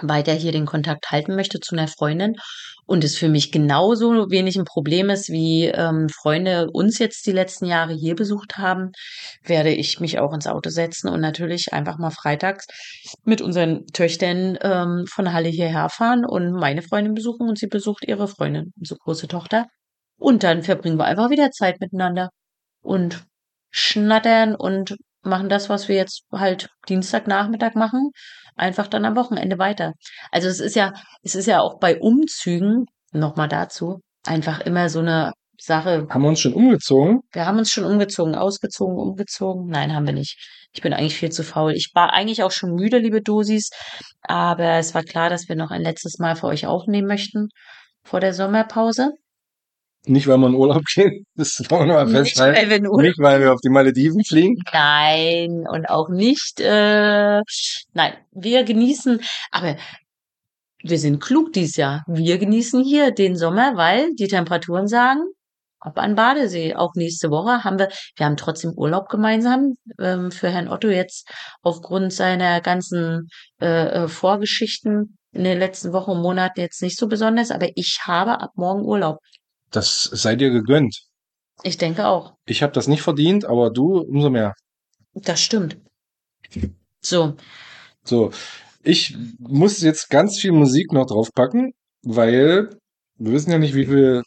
weiter 0.00 0.32
hier 0.32 0.52
den 0.52 0.66
Kontakt 0.66 1.10
halten 1.10 1.34
möchte 1.34 1.60
zu 1.60 1.74
einer 1.74 1.88
Freundin 1.88 2.36
und 2.86 3.04
es 3.04 3.16
für 3.18 3.28
mich 3.28 3.52
genauso 3.52 4.30
wenig 4.30 4.56
ein 4.56 4.64
Problem 4.64 5.10
ist, 5.10 5.28
wie 5.28 5.66
ähm, 5.66 6.08
Freunde 6.08 6.68
uns 6.72 6.98
jetzt 6.98 7.26
die 7.26 7.32
letzten 7.32 7.66
Jahre 7.66 7.92
hier 7.92 8.14
besucht 8.14 8.56
haben, 8.56 8.92
werde 9.42 9.70
ich 9.70 10.00
mich 10.00 10.18
auch 10.18 10.32
ins 10.32 10.46
Auto 10.46 10.70
setzen 10.70 11.08
und 11.08 11.20
natürlich 11.20 11.72
einfach 11.72 11.98
mal 11.98 12.10
freitags 12.10 12.66
mit 13.24 13.42
unseren 13.42 13.86
Töchtern 13.88 14.56
ähm, 14.62 15.04
von 15.08 15.32
Halle 15.32 15.48
hierher 15.48 15.88
fahren 15.88 16.24
und 16.24 16.52
meine 16.52 16.82
Freundin 16.82 17.14
besuchen 17.14 17.48
und 17.48 17.58
sie 17.58 17.66
besucht 17.66 18.04
ihre 18.06 18.28
Freundin, 18.28 18.72
unsere 18.78 18.98
große 19.00 19.28
Tochter. 19.28 19.66
Und 20.18 20.44
dann 20.44 20.62
verbringen 20.62 20.98
wir 20.98 21.04
einfach 21.04 21.30
wieder 21.30 21.50
Zeit 21.50 21.80
miteinander 21.80 22.30
und 22.82 23.24
schnattern 23.70 24.54
und 24.54 24.96
machen 25.22 25.48
das, 25.48 25.68
was 25.68 25.88
wir 25.88 25.96
jetzt 25.96 26.22
halt 26.32 26.70
Dienstagnachmittag 26.88 27.74
machen, 27.74 28.10
einfach 28.56 28.88
dann 28.88 29.04
am 29.04 29.16
Wochenende 29.16 29.58
weiter. 29.58 29.92
Also 30.30 30.48
es 30.48 30.60
ist 30.60 30.74
ja, 30.74 30.92
es 31.22 31.34
ist 31.34 31.46
ja 31.46 31.60
auch 31.60 31.78
bei 31.78 31.98
Umzügen, 32.00 32.86
nochmal 33.12 33.48
dazu, 33.48 34.00
einfach 34.24 34.60
immer 34.60 34.88
so 34.88 35.00
eine 35.00 35.32
Sache. 35.58 36.06
Haben 36.10 36.22
wir 36.22 36.28
uns 36.28 36.40
schon 36.40 36.54
umgezogen? 36.54 37.20
Wir 37.32 37.46
haben 37.46 37.58
uns 37.58 37.70
schon 37.70 37.84
umgezogen, 37.84 38.34
ausgezogen, 38.34 38.98
umgezogen. 38.98 39.66
Nein, 39.68 39.94
haben 39.94 40.06
wir 40.06 40.12
nicht. 40.12 40.36
Ich 40.72 40.82
bin 40.82 40.92
eigentlich 40.92 41.16
viel 41.16 41.32
zu 41.32 41.42
faul. 41.42 41.72
Ich 41.72 41.92
war 41.94 42.12
eigentlich 42.12 42.42
auch 42.42 42.50
schon 42.50 42.74
müde, 42.74 42.98
liebe 42.98 43.22
Dosis, 43.22 43.70
aber 44.22 44.74
es 44.78 44.94
war 44.94 45.02
klar, 45.02 45.30
dass 45.30 45.48
wir 45.48 45.56
noch 45.56 45.70
ein 45.70 45.82
letztes 45.82 46.18
Mal 46.18 46.36
für 46.36 46.46
euch 46.46 46.66
aufnehmen 46.66 47.08
möchten 47.08 47.48
vor 48.04 48.20
der 48.20 48.34
Sommerpause. 48.34 49.12
Nicht, 50.06 50.26
weil 50.26 50.38
wir 50.38 50.46
in 50.46 50.54
Urlaub 50.54 50.82
gehen. 50.94 51.26
Das 51.34 51.60
wollen 51.68 51.88
wir 51.88 51.94
mal 51.94 52.04
Nicht, 52.06 52.16
festhalten. 52.16 52.58
weil 52.60 52.70
wir 52.70 52.80
nur 52.80 53.02
Nicht, 53.02 53.18
weil 53.18 53.40
wir 53.40 53.52
auf 53.52 53.60
die 53.60 53.68
Malediven 53.68 54.24
fliegen. 54.24 54.56
Nein, 54.72 55.64
und 55.68 55.86
auch 55.88 56.08
nicht, 56.08 56.60
äh, 56.60 57.40
nein, 57.92 58.12
wir 58.32 58.64
genießen, 58.64 59.20
aber 59.50 59.76
wir 60.82 60.98
sind 60.98 61.20
klug 61.20 61.52
dieses 61.52 61.76
Jahr. 61.76 62.04
Wir 62.06 62.38
genießen 62.38 62.82
hier 62.84 63.10
den 63.10 63.36
Sommer, 63.36 63.76
weil 63.76 64.14
die 64.14 64.28
Temperaturen 64.28 64.86
sagen, 64.86 65.22
ab 65.80 65.98
an 65.98 66.14
Badesee. 66.14 66.74
Auch 66.74 66.94
nächste 66.94 67.30
Woche 67.30 67.64
haben 67.64 67.78
wir, 67.78 67.88
wir 68.16 68.26
haben 68.26 68.36
trotzdem 68.36 68.72
Urlaub 68.76 69.08
gemeinsam. 69.08 69.74
Ähm, 70.00 70.30
für 70.30 70.50
Herrn 70.50 70.68
Otto 70.68 70.88
jetzt 70.88 71.28
aufgrund 71.62 72.12
seiner 72.12 72.60
ganzen 72.60 73.28
äh, 73.60 74.04
äh, 74.04 74.08
Vorgeschichten 74.08 75.16
in 75.32 75.44
den 75.44 75.58
letzten 75.58 75.92
Wochen 75.92 76.12
und 76.12 76.22
Monaten 76.22 76.60
jetzt 76.60 76.82
nicht 76.82 76.98
so 76.98 77.08
besonders, 77.08 77.50
aber 77.50 77.68
ich 77.74 78.00
habe 78.04 78.40
ab 78.40 78.52
morgen 78.54 78.84
Urlaub. 78.84 79.18
Das 79.70 80.04
sei 80.04 80.36
dir 80.36 80.50
gegönnt. 80.50 80.98
Ich 81.62 81.76
denke 81.78 82.06
auch. 82.06 82.34
Ich 82.46 82.62
habe 82.62 82.72
das 82.72 82.86
nicht 82.88 83.02
verdient, 83.02 83.44
aber 83.44 83.70
du 83.70 83.98
umso 84.00 84.30
mehr. 84.30 84.54
Das 85.14 85.40
stimmt. 85.40 85.78
So, 87.00 87.36
So, 88.04 88.30
ich 88.82 89.16
muss 89.38 89.80
jetzt 89.82 90.10
ganz 90.10 90.38
viel 90.38 90.52
Musik 90.52 90.92
noch 90.92 91.06
draufpacken, 91.06 91.72
weil 92.02 92.70
wir 93.18 93.32
wissen 93.32 93.50
ja 93.50 93.58
nicht, 93.58 93.74
wie 93.74 93.86
viele 93.86 94.22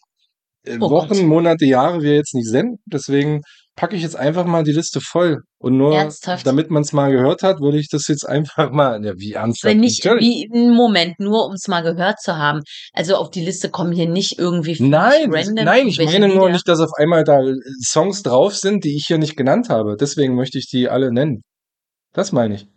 äh, 0.65 0.77
Oh 0.79 0.89
Wochen, 0.89 1.09
Gott. 1.09 1.23
Monate, 1.23 1.65
Jahre 1.65 2.01
wir 2.01 2.15
jetzt 2.15 2.35
nicht 2.35 2.47
senden. 2.49 2.79
Deswegen 2.85 3.41
packe 3.79 3.95
ich 3.95 4.01
jetzt 4.01 4.17
einfach 4.17 4.45
mal 4.45 4.63
die 4.63 4.73
Liste 4.73 4.99
voll. 4.99 5.43
Und 5.57 5.77
nur, 5.77 5.95
Ernsthaft? 5.95 6.45
damit 6.45 6.69
man 6.69 6.81
es 6.81 6.91
mal 6.91 7.11
gehört 7.11 7.43
hat, 7.43 7.61
würde 7.61 7.79
ich 7.79 7.87
das 7.87 8.07
jetzt 8.07 8.27
einfach 8.27 8.71
mal, 8.71 9.03
ja, 9.05 9.13
wie 9.15 9.33
ernsthaft? 9.33 9.71
Wenn 9.71 9.79
nicht, 9.79 10.03
wie, 10.03 10.49
einen 10.53 10.75
Moment, 10.75 11.19
nur 11.19 11.45
um 11.45 11.53
es 11.53 11.67
mal 11.69 11.81
gehört 11.81 12.19
zu 12.19 12.35
haben. 12.35 12.59
Also 12.93 13.15
auf 13.15 13.29
die 13.29 13.43
Liste 13.43 13.69
kommen 13.69 13.93
hier 13.93 14.09
nicht 14.09 14.37
irgendwie 14.37 14.75
Nein, 14.79 15.31
random 15.31 15.63
nein, 15.65 15.87
ich 15.87 15.97
meine 15.97 16.27
nur 16.27 16.49
nicht, 16.49 16.67
dass 16.67 16.81
auf 16.81 16.91
einmal 16.97 17.23
da 17.23 17.39
äh, 17.39 17.55
Songs 17.81 18.21
drauf 18.21 18.53
sind, 18.53 18.83
die 18.83 18.95
ich 18.97 19.05
hier 19.07 19.17
nicht 19.17 19.37
genannt 19.37 19.69
habe. 19.69 19.95
Deswegen 19.97 20.35
möchte 20.35 20.57
ich 20.57 20.67
die 20.69 20.89
alle 20.89 21.13
nennen. 21.13 21.41
Das 22.11 22.33
meine 22.33 22.55
ich. 22.55 22.67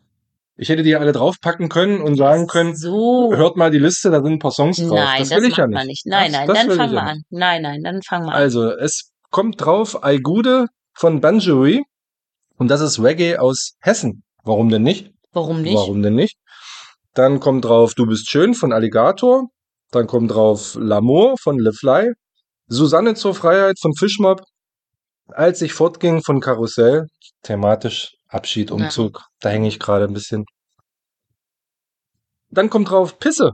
Ich 0.56 0.68
hätte 0.68 0.84
die 0.84 0.94
alle 0.94 1.10
draufpacken 1.10 1.68
können 1.68 2.00
und 2.00 2.16
sagen 2.16 2.46
können, 2.46 2.76
So. 2.76 3.32
hört 3.34 3.56
mal 3.56 3.72
die 3.72 3.78
Liste, 3.78 4.10
da 4.10 4.22
sind 4.22 4.34
ein 4.34 4.38
paar 4.38 4.52
Songs 4.52 4.76
drauf. 4.76 4.90
Nein, 4.90 5.18
das 5.18 5.30
das, 5.30 5.40
will 5.40 5.48
ich 5.48 5.56
ja 5.56 5.66
nicht. 5.66 5.86
nicht. 5.86 6.06
Nein, 6.06 6.30
nein, 6.30 6.46
das 6.46 6.58
dann 6.58 6.70
fangen 6.70 6.92
wir 6.92 6.98
ja 6.98 7.06
an. 7.06 7.22
Nein, 7.30 7.62
nein, 7.62 7.82
dann 7.82 8.00
fangen 8.02 8.26
wir 8.26 8.32
an. 8.32 8.40
Also, 8.40 8.70
es 8.70 9.10
kommt 9.30 9.60
drauf 9.60 10.04
Aigude 10.04 10.66
von 10.94 11.20
Banjoui 11.20 11.82
und 12.56 12.68
das 12.68 12.80
ist 12.80 13.00
Reggae 13.02 13.36
aus 13.38 13.74
Hessen. 13.80 14.22
Warum 14.44 14.68
denn 14.68 14.82
nicht? 14.82 15.10
Warum 15.32 15.62
nicht? 15.62 15.74
Warum 15.76 16.02
denn 16.02 16.14
nicht? 16.14 16.36
Dann 17.14 17.40
kommt 17.40 17.64
drauf 17.64 17.94
Du 17.94 18.06
bist 18.06 18.28
schön 18.30 18.54
von 18.54 18.72
Alligator. 18.72 19.48
Dann 19.90 20.06
kommt 20.06 20.30
drauf 20.30 20.74
L'amour 20.76 21.36
von 21.40 21.58
Le 21.58 21.72
Fly. 21.72 22.12
Susanne 22.68 23.14
zur 23.14 23.34
Freiheit 23.34 23.78
von 23.80 23.94
Fischmob. 23.94 24.42
Als 25.28 25.62
ich 25.62 25.72
fortging 25.74 26.22
von 26.22 26.40
Karussell. 26.40 27.06
Thematisch 27.42 28.14
Abschied, 28.28 28.70
Ja. 28.70 28.76
Umzug. 28.76 29.22
Da 29.40 29.50
hänge 29.50 29.68
ich 29.68 29.78
gerade 29.78 30.04
ein 30.06 30.14
bisschen. 30.14 30.44
Dann 32.50 32.70
kommt 32.70 32.90
drauf 32.90 33.18
Pisse 33.18 33.52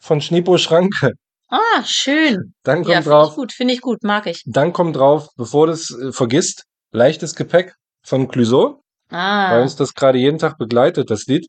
von 0.00 0.20
Schneepo 0.20 0.58
Schranke. 0.58 1.12
Ah, 1.48 1.82
schön. 1.84 2.54
Dann 2.62 2.84
kommt 2.84 2.88
Ja, 2.88 2.96
finde 2.96 3.00
ich 3.00 3.06
drauf, 3.06 3.34
gut, 3.34 3.52
finde 3.52 3.74
ich 3.74 3.80
gut, 3.80 4.02
mag 4.02 4.26
ich. 4.26 4.42
dann 4.46 4.72
kommt 4.72 4.96
drauf, 4.96 5.28
bevor 5.36 5.66
du 5.66 5.72
es 5.72 5.90
äh, 5.90 6.12
vergisst, 6.12 6.64
leichtes 6.92 7.34
Gepäck 7.34 7.74
von 8.02 8.28
Clouseau. 8.28 8.82
weil 9.10 9.18
Ah, 9.18 9.62
uns 9.62 9.76
das 9.76 9.94
gerade 9.94 10.18
jeden 10.18 10.38
Tag 10.38 10.58
begleitet, 10.58 11.10
das 11.10 11.26
Lied. 11.26 11.46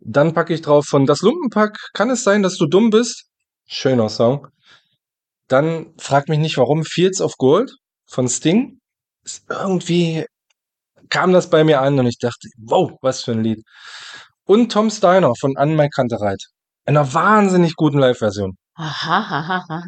Dann 0.00 0.34
packe 0.34 0.52
ich 0.52 0.62
drauf 0.62 0.84
von 0.86 1.06
Das 1.06 1.20
Lumpenpack, 1.20 1.78
kann 1.92 2.10
es 2.10 2.24
sein, 2.24 2.42
dass 2.42 2.56
du 2.56 2.66
dumm 2.66 2.90
bist? 2.90 3.26
Schöner 3.66 4.08
Song. 4.08 4.48
Dann 5.46 5.94
frag 5.98 6.28
mich 6.28 6.38
nicht 6.40 6.56
warum, 6.58 6.84
Fields 6.84 7.20
of 7.20 7.36
Gold 7.36 7.72
von 8.06 8.28
Sting. 8.28 8.80
Ist 9.24 9.44
irgendwie 9.48 10.26
kam 11.12 11.32
das 11.32 11.50
bei 11.50 11.62
mir 11.62 11.80
an 11.82 11.98
und 11.98 12.06
ich 12.06 12.18
dachte, 12.18 12.48
wow, 12.56 12.90
was 13.02 13.22
für 13.22 13.32
ein 13.32 13.44
Lied. 13.44 13.62
Und 14.44 14.72
Tom 14.72 14.90
Steiner 14.90 15.32
von 15.38 15.56
An 15.56 15.76
My 15.76 15.88
Kantereit. 15.88 16.42
Einer 16.86 17.12
wahnsinnig 17.12 17.76
guten 17.76 17.98
Live-Version. 17.98 18.56
Aha, 18.74 19.18
aha, 19.18 19.64
aha. 19.68 19.82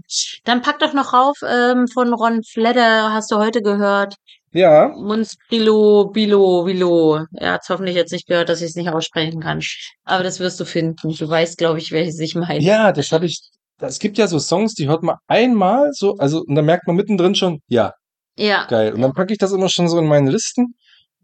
Dann 0.44 0.60
pack 0.62 0.78
doch 0.78 0.92
noch 0.92 1.12
rauf 1.14 1.38
ähm, 1.46 1.88
von 1.88 2.12
Ron 2.12 2.42
Fledder, 2.44 3.12
hast 3.12 3.30
du 3.30 3.36
heute 3.36 3.62
gehört. 3.62 4.14
Ja, 4.52 4.88
Munspilo, 4.88 6.10
Bilo, 6.10 6.64
Bilo. 6.64 7.24
Er 7.32 7.52
hat's 7.54 7.68
hoffentlich 7.70 7.96
jetzt 7.96 8.12
nicht 8.12 8.26
gehört, 8.28 8.48
dass 8.48 8.60
ich 8.60 8.68
es 8.68 8.76
nicht 8.76 8.90
aussprechen 8.90 9.40
kann. 9.40 9.60
Aber 10.04 10.22
das 10.22 10.38
wirst 10.38 10.60
du 10.60 10.64
finden. 10.64 11.14
Du 11.16 11.28
weißt, 11.28 11.58
glaube 11.58 11.78
ich, 11.78 11.90
welches 11.92 12.20
ich 12.20 12.34
meine. 12.34 12.60
ja, 12.62 12.92
das 12.92 13.10
habe 13.10 13.26
ich. 13.26 13.40
Es 13.80 13.98
gibt 13.98 14.16
ja 14.18 14.28
so 14.28 14.38
Songs, 14.38 14.74
die 14.74 14.86
hört 14.86 15.02
man 15.02 15.16
einmal 15.26 15.90
so, 15.92 16.14
also 16.18 16.42
und 16.46 16.54
dann 16.54 16.64
merkt 16.64 16.86
man 16.86 16.94
mittendrin 16.96 17.34
schon, 17.34 17.60
ja, 17.66 17.92
Ja. 18.36 18.66
geil. 18.66 18.92
Und 18.94 19.00
dann 19.02 19.12
packe 19.12 19.32
ich 19.32 19.38
das 19.38 19.50
immer 19.52 19.68
schon 19.68 19.88
so 19.88 19.98
in 19.98 20.06
meine 20.06 20.30
Listen, 20.30 20.74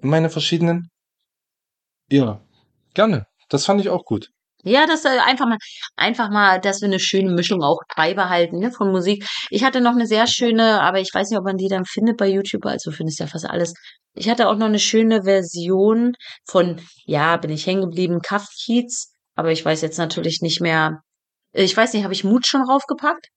in 0.02 0.08
meine 0.10 0.28
verschiedenen. 0.30 0.90
Ja, 2.10 2.40
gerne. 2.94 3.26
Das 3.48 3.64
fand 3.66 3.80
ich 3.80 3.88
auch 3.88 4.04
gut. 4.04 4.30
Ja, 4.62 4.86
das 4.86 5.04
äh, 5.04 5.18
einfach 5.24 5.46
mal, 5.46 5.58
einfach 5.96 6.30
mal, 6.30 6.60
dass 6.60 6.80
wir 6.80 6.88
eine 6.88 7.00
schöne 7.00 7.30
Mischung 7.30 7.62
auch 7.62 7.78
beibehalten, 7.96 8.58
ne, 8.58 8.70
von 8.70 8.90
Musik. 8.90 9.26
Ich 9.50 9.64
hatte 9.64 9.80
noch 9.80 9.92
eine 9.92 10.06
sehr 10.06 10.26
schöne, 10.26 10.80
aber 10.82 11.00
ich 11.00 11.10
weiß 11.12 11.30
nicht, 11.30 11.38
ob 11.38 11.44
man 11.44 11.56
die 11.56 11.68
dann 11.68 11.84
findet 11.84 12.16
bei 12.16 12.28
YouTube, 12.28 12.66
also 12.66 12.90
findest 12.90 13.20
ja 13.20 13.26
fast 13.26 13.46
alles. 13.48 13.72
Ich 14.14 14.28
hatte 14.28 14.48
auch 14.48 14.56
noch 14.56 14.66
eine 14.66 14.78
schöne 14.78 15.22
Version 15.22 16.12
von, 16.46 16.80
ja, 17.06 17.36
bin 17.36 17.50
ich 17.50 17.66
hängen 17.66 17.82
geblieben, 17.82 18.20
Kaffkiez, 18.20 19.14
aber 19.34 19.50
ich 19.52 19.64
weiß 19.64 19.80
jetzt 19.82 19.98
natürlich 19.98 20.40
nicht 20.42 20.60
mehr. 20.60 21.00
Ich 21.52 21.76
weiß 21.76 21.94
nicht, 21.94 22.04
habe 22.04 22.14
ich 22.14 22.24
Mut 22.24 22.46
schon 22.46 22.62
raufgepackt? 22.62 23.28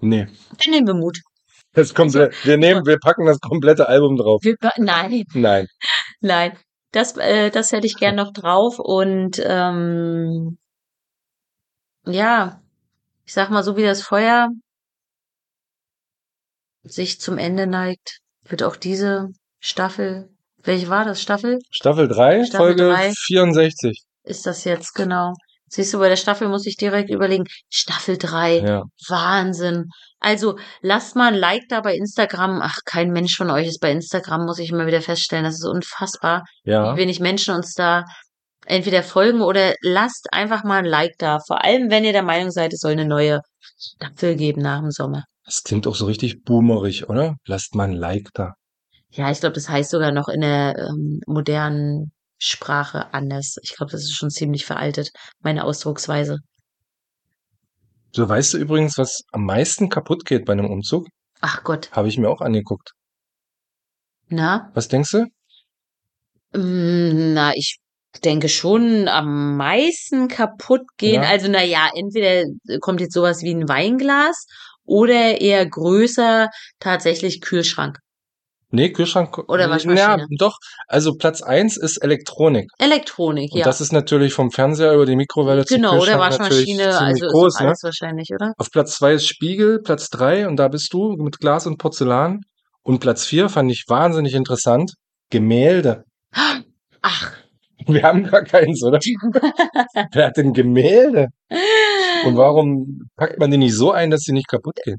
Nee. 0.00 0.26
Dann 0.58 0.70
nehmen 0.72 0.86
wir 0.86 0.94
Mut. 0.94 1.18
Das 1.72 1.94
komplett, 1.94 2.34
wir 2.44 2.56
nehmen, 2.56 2.84
wir 2.84 2.98
packen 2.98 3.26
das 3.26 3.38
komplette 3.38 3.88
Album 3.88 4.16
drauf. 4.16 4.40
Wir, 4.42 4.56
nein, 4.76 5.24
Nein. 5.34 5.66
nein. 6.20 6.58
Das, 6.92 7.16
äh, 7.16 7.50
das 7.50 7.72
hätte 7.72 7.86
ich 7.86 7.96
gern 7.96 8.16
noch 8.16 8.32
drauf 8.32 8.78
und 8.78 9.40
ähm, 9.44 10.58
ja, 12.06 12.60
ich 13.24 13.32
sag 13.32 13.50
mal, 13.50 13.62
so 13.62 13.76
wie 13.76 13.84
das 13.84 14.02
Feuer 14.02 14.48
sich 16.82 17.20
zum 17.20 17.38
Ende 17.38 17.66
neigt, 17.66 18.20
wird 18.44 18.62
auch 18.62 18.76
diese 18.76 19.28
Staffel, 19.60 20.30
welche 20.62 20.88
war 20.88 21.04
das? 21.04 21.22
Staffel? 21.22 21.58
Staffel 21.70 22.08
3, 22.08 22.44
Staffel 22.44 22.66
Folge 22.66 22.88
drei. 22.88 23.12
64. 23.12 24.02
Ist 24.24 24.46
das 24.46 24.64
jetzt 24.64 24.94
genau? 24.94 25.34
Siehst 25.68 25.94
du, 25.94 25.98
bei 25.98 26.08
der 26.08 26.16
Staffel 26.16 26.48
muss 26.48 26.66
ich 26.66 26.76
direkt 26.76 27.10
überlegen. 27.10 27.44
Staffel 27.68 28.18
3. 28.18 28.58
Ja. 28.58 28.82
Wahnsinn. 29.08 29.88
Also 30.20 30.58
lasst 30.82 31.16
mal 31.16 31.32
ein 31.32 31.38
Like 31.38 31.64
da 31.68 31.80
bei 31.80 31.94
Instagram. 31.96 32.60
Ach, 32.62 32.78
kein 32.84 33.10
Mensch 33.10 33.36
von 33.36 33.50
euch 33.50 33.66
ist 33.66 33.80
bei 33.80 33.90
Instagram, 33.90 34.44
muss 34.44 34.58
ich 34.58 34.70
immer 34.70 34.86
wieder 34.86 35.00
feststellen. 35.00 35.44
Das 35.44 35.54
ist 35.54 35.64
unfassbar, 35.66 36.44
Ja. 36.64 36.94
wie 36.94 37.00
wenig 37.00 37.20
Menschen 37.20 37.54
uns 37.54 37.74
da 37.74 38.04
entweder 38.66 39.02
folgen 39.02 39.40
oder 39.40 39.74
lasst 39.82 40.28
einfach 40.32 40.62
mal 40.62 40.78
ein 40.80 40.84
Like 40.84 41.14
da. 41.18 41.38
Vor 41.46 41.64
allem, 41.64 41.90
wenn 41.90 42.04
ihr 42.04 42.12
der 42.12 42.22
Meinung 42.22 42.50
seid, 42.50 42.72
es 42.72 42.80
soll 42.80 42.92
eine 42.92 43.06
neue 43.06 43.40
Staffel 43.78 44.36
geben 44.36 44.60
nach 44.60 44.80
dem 44.80 44.90
Sommer. 44.90 45.24
Das 45.44 45.62
klingt 45.64 45.86
auch 45.86 45.94
so 45.96 46.04
richtig 46.06 46.44
boomerig, 46.44 47.08
oder? 47.08 47.36
Lasst 47.46 47.74
mal 47.74 47.84
ein 47.84 47.94
Like 47.94 48.28
da. 48.34 48.52
Ja, 49.08 49.30
ich 49.30 49.40
glaube, 49.40 49.54
das 49.54 49.68
heißt 49.68 49.90
sogar 49.90 50.12
noch 50.12 50.28
in 50.28 50.42
der 50.42 50.76
ähm, 50.78 51.20
modernen 51.26 52.12
Sprache 52.38 53.12
anders. 53.12 53.56
Ich 53.62 53.74
glaube, 53.76 53.90
das 53.90 54.02
ist 54.02 54.14
schon 54.14 54.30
ziemlich 54.30 54.64
veraltet, 54.64 55.10
meine 55.40 55.64
Ausdrucksweise. 55.64 56.38
So, 58.12 58.28
weißt 58.28 58.54
du 58.54 58.58
übrigens, 58.58 58.98
was 58.98 59.22
am 59.32 59.44
meisten 59.44 59.88
kaputt 59.88 60.24
geht 60.24 60.44
bei 60.44 60.52
einem 60.52 60.66
Umzug? 60.70 61.06
Ach 61.40 61.62
Gott. 61.62 61.90
Habe 61.92 62.08
ich 62.08 62.18
mir 62.18 62.28
auch 62.28 62.40
angeguckt. 62.40 62.92
Na? 64.28 64.70
Was 64.74 64.88
denkst 64.88 65.10
du? 65.12 65.24
Mm, 66.58 67.34
Na, 67.34 67.52
ich 67.54 67.78
denke 68.24 68.48
schon 68.48 69.06
am 69.08 69.56
meisten 69.56 70.28
kaputt 70.28 70.82
gehen. 70.96 71.22
Ja. 71.22 71.28
Also, 71.28 71.48
na 71.48 71.62
ja, 71.62 71.88
entweder 71.94 72.44
kommt 72.80 73.00
jetzt 73.00 73.14
sowas 73.14 73.42
wie 73.42 73.54
ein 73.54 73.68
Weinglas 73.68 74.46
oder 74.84 75.40
eher 75.40 75.64
größer 75.64 76.48
tatsächlich 76.80 77.40
Kühlschrank. 77.40 77.98
Nee, 78.72 78.90
Kühlschrank. 78.90 79.36
Oder 79.48 79.64
Ja, 79.64 79.70
Waschmaschine. 79.70 80.26
doch. 80.38 80.56
Also 80.86 81.14
Platz 81.14 81.42
eins 81.42 81.76
ist 81.76 81.96
Elektronik. 81.98 82.68
Elektronik, 82.78 83.52
Und 83.52 83.58
ja. 83.58 83.64
das 83.64 83.80
ist 83.80 83.92
natürlich 83.92 84.32
vom 84.32 84.50
Fernseher 84.50 84.94
über 84.94 85.06
die 85.06 85.16
Mikrowelle 85.16 85.64
Genau, 85.64 85.94
oder 85.98 86.12
Kühlschrank 86.18 86.38
natürlich 86.40 86.78
Waschmaschine, 86.78 86.98
also 86.98 87.24
ist 87.26 87.32
groß, 87.32 87.54
doch 87.54 87.60
ne? 87.60 87.66
alles 87.66 87.82
wahrscheinlich, 87.82 88.28
oder? 88.32 88.52
Auf 88.56 88.70
Platz 88.70 88.96
zwei 88.96 89.14
ist 89.14 89.26
Spiegel, 89.26 89.80
Platz 89.82 90.08
drei 90.08 90.46
und 90.46 90.56
da 90.56 90.68
bist 90.68 90.92
du 90.92 91.16
mit 91.18 91.38
Glas 91.38 91.66
und 91.66 91.78
Porzellan. 91.78 92.40
Und 92.82 93.00
Platz 93.00 93.24
vier 93.26 93.48
fand 93.48 93.70
ich 93.72 93.84
wahnsinnig 93.88 94.34
interessant. 94.34 94.92
Gemälde. 95.30 96.04
Ach. 97.02 97.32
Wir 97.86 98.02
haben 98.02 98.24
gar 98.24 98.44
keins, 98.44 98.82
oder? 98.84 98.98
Wer 100.12 100.26
hat 100.26 100.36
denn 100.36 100.52
Gemälde? 100.52 101.28
Und 102.26 102.36
warum 102.36 103.08
packt 103.16 103.38
man 103.38 103.50
die 103.50 103.56
nicht 103.58 103.74
so 103.74 103.90
ein, 103.90 104.10
dass 104.10 104.20
sie 104.20 104.32
nicht 104.32 104.48
kaputt 104.48 104.76
gehen? 104.84 104.98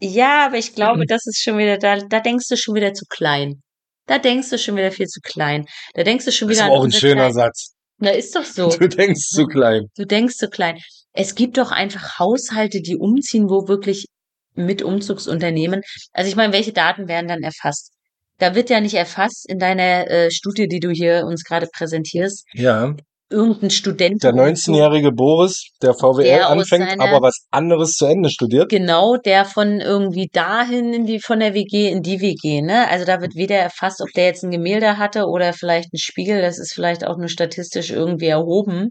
Ja, 0.00 0.46
aber 0.46 0.58
ich 0.58 0.74
glaube, 0.74 1.04
das 1.06 1.26
ist 1.26 1.42
schon 1.42 1.58
wieder, 1.58 1.76
da, 1.78 1.98
da 1.98 2.20
denkst 2.20 2.48
du 2.48 2.56
schon 2.56 2.74
wieder 2.74 2.92
zu 2.94 3.04
klein. 3.08 3.60
Da 4.06 4.18
denkst 4.18 4.48
du 4.50 4.58
schon 4.58 4.76
wieder 4.76 4.92
viel 4.92 5.06
zu 5.06 5.20
klein. 5.20 5.66
Da 5.94 6.02
denkst 6.02 6.24
du 6.24 6.32
schon 6.32 6.48
Das 6.48 6.56
ist 6.58 6.62
wieder 6.62 6.66
aber 6.66 6.74
an 6.76 6.80
auch 6.80 6.84
ein 6.84 6.92
schöner 6.92 7.14
kleinen- 7.14 7.34
Satz. 7.34 7.74
Na, 7.98 8.10
ist 8.10 8.34
doch 8.36 8.44
so. 8.44 8.68
Du 8.78 8.88
denkst 8.88 9.20
zu 9.28 9.46
klein. 9.46 9.86
Du 9.96 10.06
denkst 10.06 10.36
zu 10.36 10.48
klein. 10.48 10.78
Es 11.12 11.34
gibt 11.34 11.58
doch 11.58 11.72
einfach 11.72 12.18
Haushalte, 12.18 12.80
die 12.80 12.96
umziehen, 12.96 13.48
wo 13.50 13.66
wirklich 13.66 14.06
mit 14.54 14.82
Umzugsunternehmen. 14.82 15.82
Also 16.12 16.28
ich 16.30 16.36
meine, 16.36 16.52
welche 16.52 16.72
Daten 16.72 17.08
werden 17.08 17.28
dann 17.28 17.42
erfasst? 17.42 17.90
Da 18.38 18.54
wird 18.54 18.70
ja 18.70 18.80
nicht 18.80 18.94
erfasst 18.94 19.48
in 19.50 19.58
deiner 19.58 20.08
äh, 20.08 20.30
Studie, 20.30 20.68
die 20.68 20.78
du 20.78 20.90
hier 20.90 21.24
uns 21.26 21.42
gerade 21.42 21.66
präsentierst, 21.72 22.44
Ja, 22.54 22.94
irgendein 23.30 23.70
Student. 23.70 24.22
der 24.22 24.32
19-jährige 24.32 25.12
Boris, 25.12 25.70
der 25.82 25.94
VWL 25.94 26.24
Der 26.24 26.48
anfängt, 26.48 27.00
aber 27.00 27.22
was 27.22 27.46
anderes 27.50 27.92
zu 27.92 28.06
Ende 28.06 28.30
studiert. 28.30 28.68
Genau, 28.70 29.16
der 29.16 29.44
von 29.44 29.80
irgendwie 29.80 30.28
dahin 30.32 30.92
in 30.92 31.06
die, 31.06 31.20
von 31.20 31.40
der 31.40 31.54
WG 31.54 31.88
in 31.88 32.02
die 32.02 32.20
WG, 32.20 32.62
ne? 32.62 32.88
Also 32.88 33.04
da 33.04 33.20
wird 33.20 33.34
weder 33.34 33.56
erfasst, 33.56 34.00
ob 34.00 34.08
der 34.14 34.26
jetzt 34.26 34.44
ein 34.44 34.50
Gemälde 34.50 34.98
hatte 34.98 35.26
oder 35.26 35.52
vielleicht 35.52 35.92
ein 35.92 35.98
Spiegel. 35.98 36.40
Das 36.40 36.58
ist 36.58 36.72
vielleicht 36.72 37.06
auch 37.06 37.18
nur 37.18 37.28
statistisch 37.28 37.90
irgendwie 37.90 38.28
erhoben, 38.28 38.90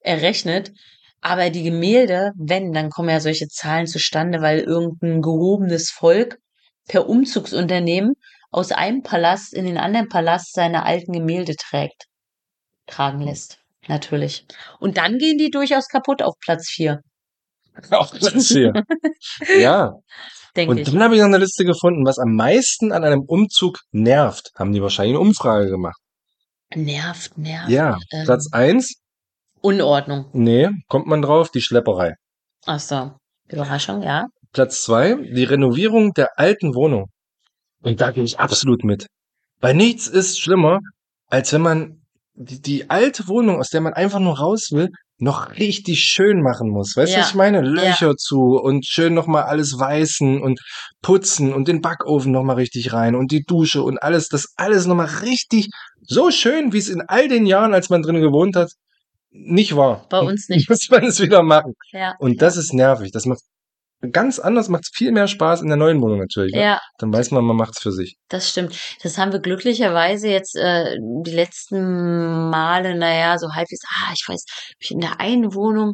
errechnet. 0.00 0.72
Aber 1.20 1.50
die 1.50 1.62
Gemälde, 1.62 2.32
wenn, 2.36 2.72
dann 2.72 2.90
kommen 2.90 3.08
ja 3.08 3.20
solche 3.20 3.48
Zahlen 3.48 3.86
zustande, 3.86 4.42
weil 4.42 4.60
irgendein 4.60 5.22
gehobenes 5.22 5.90
Volk 5.90 6.38
per 6.88 7.08
Umzugsunternehmen 7.08 8.14
aus 8.50 8.72
einem 8.72 9.02
Palast 9.02 9.52
in 9.52 9.64
den 9.64 9.78
anderen 9.78 10.08
Palast 10.08 10.54
seine 10.54 10.84
alten 10.84 11.12
Gemälde 11.12 11.54
trägt, 11.56 12.04
tragen 12.86 13.20
lässt. 13.20 13.58
Natürlich. 13.88 14.46
Und 14.80 14.96
dann 14.96 15.18
gehen 15.18 15.38
die 15.38 15.50
durchaus 15.50 15.88
kaputt 15.88 16.22
auf 16.22 16.34
Platz 16.40 16.68
vier, 16.68 17.00
Auf 17.90 18.12
Platz 18.12 18.48
vier. 18.48 18.72
ja, 19.60 19.92
denke 20.56 20.70
und 20.72 20.88
dann 20.88 21.02
habe 21.02 21.14
ich 21.14 21.20
noch 21.20 21.28
eine 21.28 21.38
Liste 21.38 21.64
gefunden, 21.64 22.06
was 22.06 22.18
am 22.18 22.34
meisten 22.34 22.92
an 22.92 23.04
einem 23.04 23.22
Umzug 23.22 23.80
nervt. 23.92 24.50
Haben 24.58 24.72
die 24.72 24.82
wahrscheinlich 24.82 25.14
eine 25.16 25.20
Umfrage 25.20 25.68
gemacht. 25.68 26.00
Nervt, 26.74 27.38
nervt. 27.38 27.70
Ja, 27.70 27.98
ähm, 28.12 28.24
Platz 28.24 28.48
eins, 28.52 28.94
Unordnung. 29.60 30.26
nee, 30.32 30.68
kommt 30.88 31.06
man 31.06 31.22
drauf, 31.22 31.50
die 31.50 31.60
Schlepperei. 31.60 32.14
Ach 32.64 32.80
so. 32.80 33.12
Überraschung, 33.48 34.02
ja. 34.02 34.26
Platz 34.52 34.82
zwei, 34.82 35.14
die 35.14 35.44
Renovierung 35.44 36.12
der 36.12 36.38
alten 36.38 36.74
Wohnung. 36.74 37.10
Und 37.82 38.00
da 38.00 38.10
gehe 38.10 38.24
ich 38.24 38.40
absolut 38.40 38.82
mit. 38.82 39.06
Weil 39.60 39.74
nichts 39.74 40.08
ist 40.08 40.40
schlimmer, 40.40 40.80
als 41.28 41.52
wenn 41.52 41.62
man 41.62 42.05
die, 42.36 42.60
die 42.60 42.90
alte 42.90 43.28
Wohnung, 43.28 43.58
aus 43.58 43.70
der 43.70 43.80
man 43.80 43.94
einfach 43.94 44.20
nur 44.20 44.38
raus 44.38 44.68
will, 44.70 44.90
noch 45.18 45.52
richtig 45.56 46.00
schön 46.00 46.42
machen 46.42 46.68
muss. 46.68 46.94
Weißt 46.96 47.12
du, 47.12 47.16
Ja, 47.16 47.22
was 47.22 47.30
ich 47.30 47.34
meine? 47.34 47.62
Löcher 47.62 48.16
zu 48.16 48.58
und 48.62 48.84
schön 48.84 49.14
nochmal 49.14 49.44
alles 49.44 49.78
weißen 49.78 50.42
und 50.42 50.60
putzen 51.00 51.54
und 51.54 51.68
den 51.68 51.80
Backofen 51.80 52.32
nochmal 52.32 52.56
richtig 52.56 52.92
rein 52.92 53.14
und 53.14 53.32
die 53.32 53.42
Dusche 53.42 53.82
und 53.82 54.02
alles, 54.02 54.28
das 54.28 54.52
alles 54.56 54.86
nochmal 54.86 55.08
richtig 55.22 55.70
so 56.02 56.30
schön, 56.30 56.72
wie 56.74 56.78
es 56.78 56.90
in 56.90 57.00
all 57.00 57.28
den 57.28 57.46
Jahren, 57.46 57.72
als 57.72 57.88
man 57.88 58.02
drin 58.02 58.20
gewohnt 58.20 58.56
hat, 58.56 58.70
nicht 59.30 59.74
war. 59.74 60.06
Bei 60.10 60.20
uns 60.20 60.48
nicht. 60.50 60.68
Muss 60.68 60.88
man 60.90 61.04
es 61.04 61.20
wieder 61.20 61.42
machen. 61.42 61.72
Ja. 61.92 62.14
Und 62.18 62.42
das 62.42 62.58
ist 62.58 62.74
nervig. 62.74 63.10
Das 63.12 63.24
macht 63.24 63.40
ganz 64.10 64.38
anders, 64.38 64.68
macht 64.68 64.86
viel 64.94 65.12
mehr 65.12 65.28
Spaß 65.28 65.62
in 65.62 65.68
der 65.68 65.76
neuen 65.76 66.00
Wohnung 66.02 66.18
natürlich. 66.18 66.54
Ne? 66.54 66.62
Ja, 66.62 66.80
Dann 66.98 67.12
weiß 67.12 67.30
man, 67.30 67.44
man 67.44 67.56
macht's 67.56 67.80
für 67.80 67.92
sich. 67.92 68.16
das 68.28 68.48
stimmt. 68.50 68.76
Das 69.02 69.18
haben 69.18 69.32
wir 69.32 69.40
glücklicherweise 69.40 70.28
jetzt 70.28 70.56
äh, 70.56 70.96
die 71.24 71.30
letzten 71.32 72.50
Male, 72.50 72.94
naja, 72.96 73.38
so 73.38 73.48
halbwegs, 73.52 73.82
ah, 73.88 74.12
ich 74.14 74.24
weiß, 74.28 74.44
in 74.90 75.00
der 75.00 75.20
einen 75.20 75.54
Wohnung, 75.54 75.92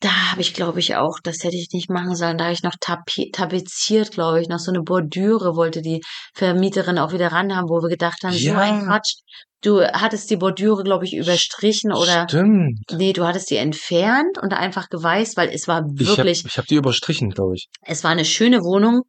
da 0.00 0.10
habe 0.30 0.40
ich, 0.42 0.54
glaube 0.54 0.78
ich, 0.78 0.94
auch, 0.94 1.18
das 1.24 1.42
hätte 1.42 1.56
ich 1.56 1.70
nicht 1.72 1.90
machen 1.90 2.14
sollen, 2.14 2.38
da 2.38 2.44
habe 2.44 2.54
ich 2.54 2.62
noch 2.62 2.76
tape 2.80 3.02
tapeziert, 3.32 4.12
glaube 4.12 4.40
ich, 4.40 4.48
noch 4.48 4.60
so 4.60 4.70
eine 4.70 4.82
Bordüre 4.82 5.56
wollte 5.56 5.82
die 5.82 6.00
Vermieterin 6.34 6.98
auch 6.98 7.12
wieder 7.12 7.32
ran 7.32 7.54
haben, 7.56 7.68
wo 7.68 7.82
wir 7.82 7.88
gedacht 7.88 8.22
haben, 8.22 8.32
so 8.32 8.52
ein 8.52 8.78
Ja. 8.80 8.84
Quatsch. 8.84 9.14
Du 9.62 9.82
hattest 9.82 10.30
die 10.30 10.36
Bordüre, 10.36 10.84
glaube 10.84 11.04
ich, 11.04 11.14
überstrichen 11.16 11.92
oder 11.92 12.26
Stimmt. 12.28 12.78
nee, 12.92 13.12
du 13.12 13.26
hattest 13.26 13.50
die 13.50 13.56
entfernt 13.56 14.38
und 14.40 14.52
einfach 14.52 14.88
geweißt, 14.88 15.36
weil 15.36 15.48
es 15.48 15.66
war 15.66 15.78
Ich 15.98 16.06
habe 16.08 16.18
wirklich 16.18 16.44
ich 16.46 16.58
hab 16.58 16.66
die 16.66 16.76
überstrichen, 16.76 17.30
glaube 17.30 17.54
ich. 17.56 17.66
Es 17.82 18.04
war 18.04 18.10
eine 18.12 18.24
schöne 18.24 18.62
Wohnung. 18.62 19.02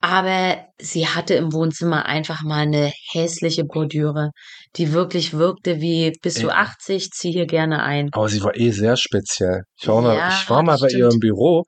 Aber 0.00 0.58
sie 0.78 1.08
hatte 1.08 1.32
im 1.32 1.54
Wohnzimmer 1.54 2.04
einfach 2.04 2.42
mal 2.42 2.58
eine 2.64 2.92
hässliche 3.12 3.64
Bordüre, 3.64 4.32
die 4.76 4.92
wirklich 4.92 5.32
wirkte 5.32 5.80
wie, 5.80 6.12
bist 6.20 6.42
du 6.42 6.48
Ja. 6.48 6.56
80, 6.56 7.10
zieh 7.10 7.32
hier 7.32 7.46
gerne 7.46 7.82
ein. 7.82 8.10
Aber 8.12 8.28
sie 8.28 8.42
war 8.42 8.54
eh 8.54 8.70
sehr 8.70 8.98
speziell. 8.98 9.62
Ich 9.80 9.88
war 9.88 10.02
mal, 10.02 10.14
Ja, 10.16 10.28
ich 10.28 10.50
war 10.50 10.62
mal 10.62 10.76
bei 10.78 10.90
stimmt. 10.90 11.14
im 11.14 11.20
Büro 11.20 11.64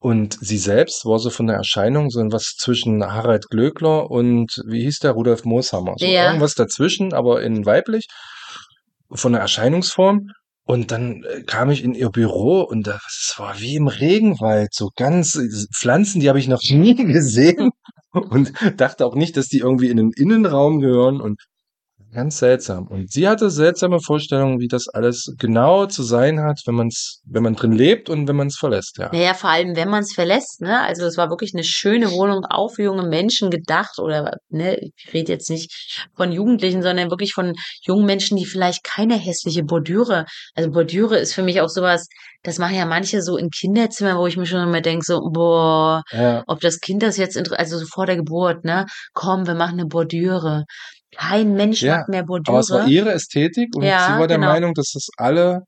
und 0.00 0.38
sie 0.40 0.58
selbst 0.58 1.04
war 1.04 1.18
so 1.18 1.30
von 1.30 1.46
der 1.48 1.56
Erscheinung 1.56 2.10
so 2.10 2.20
was 2.30 2.54
zwischen 2.56 3.04
Harald 3.04 3.48
Glöckler 3.50 4.10
und 4.10 4.62
wie 4.66 4.82
hieß 4.82 5.00
der 5.00 5.12
Rudolf 5.12 5.44
Mooshammer. 5.44 5.94
So 5.96 6.06
Ja. 6.06 6.26
irgendwas 6.26 6.54
dazwischen, 6.54 7.12
aber 7.12 7.42
in 7.42 7.66
weiblich 7.66 8.06
von 9.10 9.32
der 9.32 9.40
Erscheinungsform. 9.40 10.28
Und 10.64 10.90
dann 10.90 11.24
äh, 11.24 11.42
kam 11.44 11.70
ich 11.70 11.82
in 11.82 11.94
ihr 11.94 12.10
Büro 12.10 12.60
und 12.60 12.86
das 12.86 13.34
war 13.38 13.58
wie 13.58 13.76
im 13.76 13.88
Regenwald, 13.88 14.74
so 14.74 14.90
ganz 14.94 15.34
äh, 15.34 15.48
Pflanzen, 15.74 16.20
die 16.20 16.28
habe 16.28 16.38
ich 16.38 16.46
noch 16.46 16.60
nie 16.70 16.94
gesehen 16.94 17.70
und 18.12 18.52
dachte 18.76 19.06
auch 19.06 19.14
nicht, 19.14 19.36
dass 19.38 19.48
die 19.48 19.60
irgendwie 19.60 19.88
in 19.88 19.96
den 19.96 20.12
Innenraum 20.14 20.80
gehören 20.80 21.22
und 21.22 21.40
Ganz 22.12 22.38
seltsam. 22.38 22.86
Und 22.86 23.12
sie 23.12 23.28
hatte 23.28 23.50
seltsame 23.50 24.00
Vorstellungen, 24.00 24.60
wie 24.60 24.68
das 24.68 24.88
alles 24.88 25.34
genau 25.38 25.84
zu 25.86 26.02
sein 26.02 26.40
hat, 26.40 26.62
wenn 26.64 26.74
man's, 26.74 27.20
wenn 27.26 27.42
man 27.42 27.54
drin 27.54 27.72
lebt 27.72 28.08
und 28.08 28.26
wenn 28.26 28.36
man 28.36 28.46
es 28.46 28.56
verlässt, 28.56 28.96
ja. 28.96 29.10
Naja, 29.12 29.34
vor 29.34 29.50
allem, 29.50 29.76
wenn 29.76 29.90
man 29.90 30.02
es 30.02 30.14
verlässt, 30.14 30.62
ne? 30.62 30.80
Also 30.80 31.04
es 31.04 31.18
war 31.18 31.28
wirklich 31.28 31.52
eine 31.54 31.64
schöne 31.64 32.10
Wohnung, 32.10 32.46
auch 32.48 32.70
für 32.74 32.84
junge 32.84 33.06
Menschen 33.06 33.50
gedacht 33.50 33.98
oder, 33.98 34.32
ne, 34.48 34.78
ich 34.78 35.12
rede 35.12 35.32
jetzt 35.32 35.50
nicht 35.50 35.70
von 36.16 36.32
Jugendlichen, 36.32 36.82
sondern 36.82 37.10
wirklich 37.10 37.34
von 37.34 37.52
jungen 37.86 38.06
Menschen, 38.06 38.38
die 38.38 38.46
vielleicht 38.46 38.84
keine 38.84 39.16
hässliche 39.16 39.62
Bordüre, 39.62 40.24
also 40.54 40.70
Bordüre 40.70 41.18
ist 41.18 41.34
für 41.34 41.42
mich 41.42 41.60
auch 41.60 41.68
sowas, 41.68 42.06
das 42.42 42.58
machen 42.58 42.76
ja 42.76 42.86
manche 42.86 43.20
so 43.20 43.36
in 43.36 43.50
Kinderzimmern, 43.50 44.16
wo 44.16 44.26
ich 44.26 44.36
mir 44.36 44.46
schon 44.46 44.62
immer 44.62 44.80
denke, 44.80 45.04
so, 45.04 45.20
boah, 45.30 46.02
Ja, 46.12 46.42
ob 46.46 46.60
das 46.60 46.80
Kind 46.80 47.02
das 47.02 47.16
jetzt, 47.18 47.36
also 47.52 47.78
so 47.78 47.86
vor 47.86 48.06
der 48.06 48.16
Geburt, 48.16 48.64
ne, 48.64 48.86
komm, 49.12 49.46
wir 49.46 49.54
machen 49.54 49.78
eine 49.78 49.86
Bordüre. 49.86 50.64
Kein 51.16 51.54
Mensch 51.54 51.82
Ja, 51.82 51.98
macht 51.98 52.08
mehr 52.08 52.22
aber 52.22 52.58
es 52.60 52.70
war 52.70 52.80
Bordüre. 52.80 52.90
ihre 52.90 53.12
Ästhetik 53.12 53.74
und 53.74 53.82
Ja, 53.84 53.98
sie 54.06 54.18
war 54.18 54.28
der 54.28 54.38
genau. 54.38 54.52
Meinung, 54.52 54.74
dass 54.74 54.92
das 54.92 55.08
alle 55.16 55.62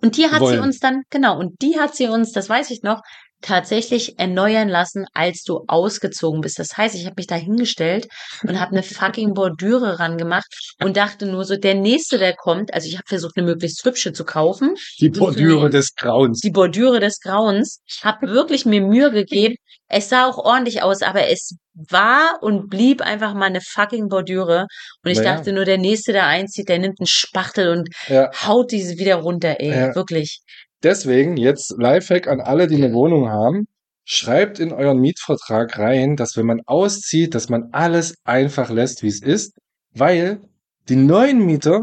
Und 0.00 0.16
die 0.16 0.24
hat 0.26 0.34
sie 0.34 0.40
wollen. 0.40 0.60
uns 0.60 0.78
dann, 0.78 1.02
genau, 1.10 1.38
und 1.38 1.60
die 1.62 1.78
hat 1.78 1.94
sie 1.94 2.08
uns, 2.08 2.32
das 2.32 2.48
weiß 2.48 2.70
ich 2.70 2.82
noch, 2.82 3.02
tatsächlich 3.40 4.18
erneuern 4.18 4.68
lassen, 4.68 5.06
als 5.14 5.42
du 5.42 5.64
ausgezogen 5.68 6.40
bist. 6.40 6.58
Das 6.58 6.76
heißt, 6.76 6.94
ich 6.94 7.04
habe 7.06 7.14
mich 7.18 7.26
da 7.26 7.36
hingestellt 7.36 8.08
und 8.42 8.58
habe 8.60 8.72
eine 8.72 8.82
fucking 8.82 9.34
Bordüre 9.34 9.98
rangemacht 9.98 10.46
und 10.82 10.96
dachte 10.96 11.26
nur 11.26 11.44
so, 11.44 11.56
der 11.56 11.74
nächste, 11.74 12.18
der 12.18 12.34
kommt, 12.34 12.74
also 12.74 12.88
ich 12.88 12.94
habe 12.94 13.04
versucht, 13.06 13.36
eine 13.36 13.46
möglichst 13.46 13.84
hübsche 13.84 14.12
zu 14.12 14.24
kaufen, 14.24 14.74
die 15.00 15.10
So 15.12 15.20
Bordüre 15.20 15.66
wie- 15.68 15.70
des 15.70 15.94
Grauens. 15.94 16.40
die 16.40 16.50
Bordüre 16.50 17.00
des 17.00 17.20
Grauens, 17.20 17.80
habe 18.02 18.28
wirklich 18.28 18.66
mir 18.66 18.80
Mühe 18.80 19.10
gegeben. 19.10 19.54
Es 19.90 20.10
sah 20.10 20.26
auch 20.26 20.36
ordentlich 20.38 20.82
aus, 20.82 21.00
aber 21.02 21.28
es 21.28 21.56
war 21.74 22.38
und 22.42 22.68
blieb 22.68 23.00
einfach 23.00 23.32
mal 23.34 23.46
eine 23.46 23.60
fucking 23.62 24.08
Bordüre. 24.08 24.66
Und 25.04 25.10
ich 25.10 25.18
Naja. 25.18 25.36
dachte 25.36 25.52
nur, 25.52 25.64
der 25.64 25.78
nächste, 25.78 26.12
der 26.12 26.26
einzieht, 26.26 26.68
der 26.68 26.78
nimmt 26.78 27.00
einen 27.00 27.06
Spachtel 27.06 27.70
und 27.70 27.88
Ja, 28.08 28.30
haut 28.46 28.70
diese 28.72 28.98
wieder 28.98 29.14
runter, 29.14 29.56
ey. 29.60 29.70
Ja. 29.70 29.94
Wirklich. 29.94 30.40
Deswegen 30.82 31.36
jetzt 31.36 31.74
Lifehack 31.78 32.28
an 32.28 32.40
alle, 32.40 32.66
die 32.66 32.76
eine 32.76 32.92
Wohnung 32.94 33.28
haben. 33.28 33.66
Schreibt 34.04 34.58
in 34.58 34.72
euren 34.72 34.98
Mietvertrag 35.00 35.78
rein, 35.78 36.16
dass 36.16 36.36
wenn 36.36 36.46
man 36.46 36.62
auszieht, 36.64 37.34
dass 37.34 37.50
man 37.50 37.64
alles 37.72 38.14
einfach 38.24 38.70
lässt, 38.70 39.02
wie 39.02 39.08
es 39.08 39.22
ist, 39.22 39.52
weil 39.94 40.40
die 40.88 40.96
neuen 40.96 41.44
Mieter, 41.44 41.82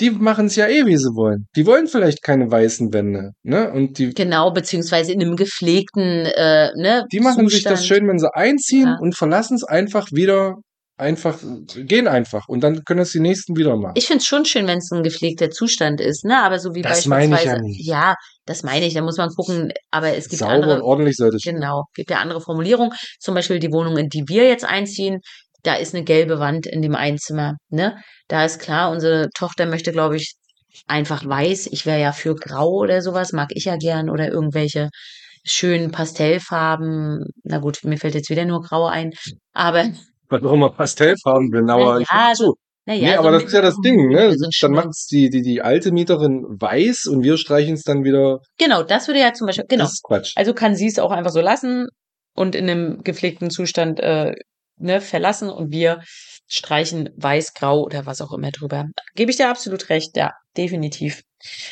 die 0.00 0.10
machen 0.10 0.46
es 0.46 0.56
ja 0.56 0.66
eh, 0.66 0.84
wie 0.86 0.96
sie 0.96 1.14
wollen. 1.14 1.46
Die 1.54 1.64
wollen 1.64 1.86
vielleicht 1.86 2.22
keine 2.22 2.50
weißen 2.50 2.92
Wände, 2.92 3.30
ne? 3.44 3.70
Und 3.72 3.96
die, 3.98 4.10
Genau, 4.12 4.50
beziehungsweise 4.50 5.12
in 5.12 5.22
einem 5.22 5.36
gepflegten, 5.36 6.26
äh, 6.26 6.70
ne, 6.76 7.04
die 7.12 7.20
machen 7.20 7.48
sich 7.48 7.58
Zustand. 7.62 7.78
das 7.78 7.86
schön, 7.86 8.08
wenn 8.08 8.18
sie 8.18 8.34
einziehen 8.34 8.88
Ja. 8.88 8.96
und 9.00 9.16
verlassen 9.16 9.54
es 9.54 9.62
einfach 9.64 10.08
wieder, 10.12 10.56
einfach, 10.96 11.38
gehen 11.74 12.08
einfach. 12.08 12.48
Und 12.48 12.60
dann 12.60 12.84
können 12.84 13.00
es 13.00 13.12
die 13.12 13.20
nächsten 13.20 13.56
wieder 13.56 13.76
machen. 13.76 13.94
Ich 13.96 14.06
finde 14.06 14.18
es 14.22 14.26
schon 14.26 14.44
schön, 14.44 14.66
wenn 14.66 14.78
es 14.78 14.90
ein 14.90 15.02
gepflegter 15.02 15.50
Zustand 15.50 16.00
ist, 16.00 16.24
ne? 16.24 16.42
Aber 16.42 16.58
so 16.58 16.74
wie 16.74 16.82
Das 16.82 17.06
meine 17.06 17.24
ich 17.26 17.30
beispielsweise, 17.30 17.56
ja 17.56 17.62
nicht. 17.62 17.86
ja, 17.86 18.14
das 18.46 18.62
meine 18.62 18.86
ich, 18.86 18.94
da 18.94 19.02
muss 19.02 19.18
man 19.18 19.28
gucken, 19.30 19.72
aber 19.90 20.16
es 20.16 20.28
gibt 20.28 20.40
Sauber 20.40 20.54
und 20.54 20.62
andere, 20.62 20.84
ordentlich 20.84 21.16
sollte 21.16 21.36
es 21.36 21.42
genau, 21.42 21.84
gibt 21.94 22.10
ja 22.10 22.18
andere 22.18 22.40
Formulierungen. 22.40 22.92
Zum 23.20 23.34
Beispiel 23.34 23.58
die 23.58 23.72
Wohnung, 23.72 23.96
in 23.96 24.08
die 24.08 24.24
wir 24.26 24.48
jetzt 24.48 24.64
einziehen, 24.64 25.20
da 25.62 25.74
ist 25.74 25.94
eine 25.94 26.04
gelbe 26.04 26.38
Wand 26.38 26.66
in 26.66 26.80
dem 26.82 26.94
Einzimmer, 26.94 27.54
ne? 27.70 27.96
Da 28.28 28.44
ist 28.44 28.60
klar, 28.60 28.90
unsere 28.90 29.28
Tochter 29.36 29.66
möchte, 29.66 29.92
glaube 29.92 30.16
ich, 30.16 30.34
einfach 30.86 31.26
weiß. 31.26 31.68
Ich 31.68 31.86
wäre 31.86 32.00
ja 32.00 32.12
für 32.12 32.34
grau 32.34 32.68
oder 32.70 33.02
sowas, 33.02 33.32
mag 33.32 33.48
ich 33.52 33.64
ja 33.64 33.76
gern 33.76 34.10
oder 34.10 34.28
irgendwelche 34.28 34.90
schönen 35.44 35.90
Pastellfarben. 35.90 37.24
Na 37.44 37.58
gut, 37.58 37.78
mir 37.84 37.98
fällt 37.98 38.14
jetzt 38.14 38.30
wieder 38.30 38.44
nur 38.44 38.62
grau 38.62 38.86
ein, 38.86 39.10
aber 39.52 39.86
Was 40.28 40.42
auch 40.42 40.52
immer 40.52 40.70
Pastellfarben 40.70 41.50
bin, 41.50 41.70
aber 41.70 41.94
Na 41.94 42.00
ich 42.00 42.08
ja, 42.10 42.28
ja, 42.28 42.34
zu. 42.34 42.54
naja, 42.86 43.08
nee, 43.08 43.14
so 43.14 43.18
aber 43.20 43.30
das 43.32 43.44
ist 43.44 43.52
ja 43.52 43.60
das 43.62 43.74
so 43.74 43.82
Ding, 43.82 44.08
ne? 44.08 44.34
so 44.36 44.48
Dann 44.60 44.72
macht 44.72 44.90
die, 45.10 45.30
die, 45.30 45.42
die 45.42 45.62
alte 45.62 45.92
Mieterin 45.92 46.44
weiß 46.48 47.06
und 47.06 47.22
wir 47.22 47.36
streichen 47.36 47.74
es 47.74 47.82
dann 47.82 48.04
wieder. 48.04 48.40
Genau, 48.58 48.82
das 48.82 49.06
würde 49.08 49.20
ja 49.20 49.32
zum 49.32 49.46
Beispiel, 49.46 49.66
genau. 49.68 49.84
Das 49.84 49.94
ist 49.94 50.02
Quatsch. 50.02 50.32
Also 50.36 50.54
kann 50.54 50.74
sie 50.74 50.86
es 50.86 50.98
auch 50.98 51.10
einfach 51.10 51.30
so 51.30 51.40
lassen 51.40 51.86
und 52.34 52.54
in 52.54 52.68
einem 52.68 53.02
gepflegten 53.02 53.50
Zustand 53.50 54.00
äh, 54.00 54.34
ne, 54.78 55.00
verlassen 55.00 55.48
und 55.48 55.72
wir 55.72 56.02
streichen 56.46 57.10
weiß, 57.16 57.54
grau 57.54 57.82
oder 57.82 58.06
was 58.06 58.20
auch 58.20 58.32
immer 58.32 58.50
drüber. 58.50 58.86
Gebe 59.14 59.30
ich 59.30 59.36
dir 59.36 59.48
absolut 59.48 59.88
recht, 59.88 60.16
ja, 60.16 60.32
definitiv. 60.56 61.22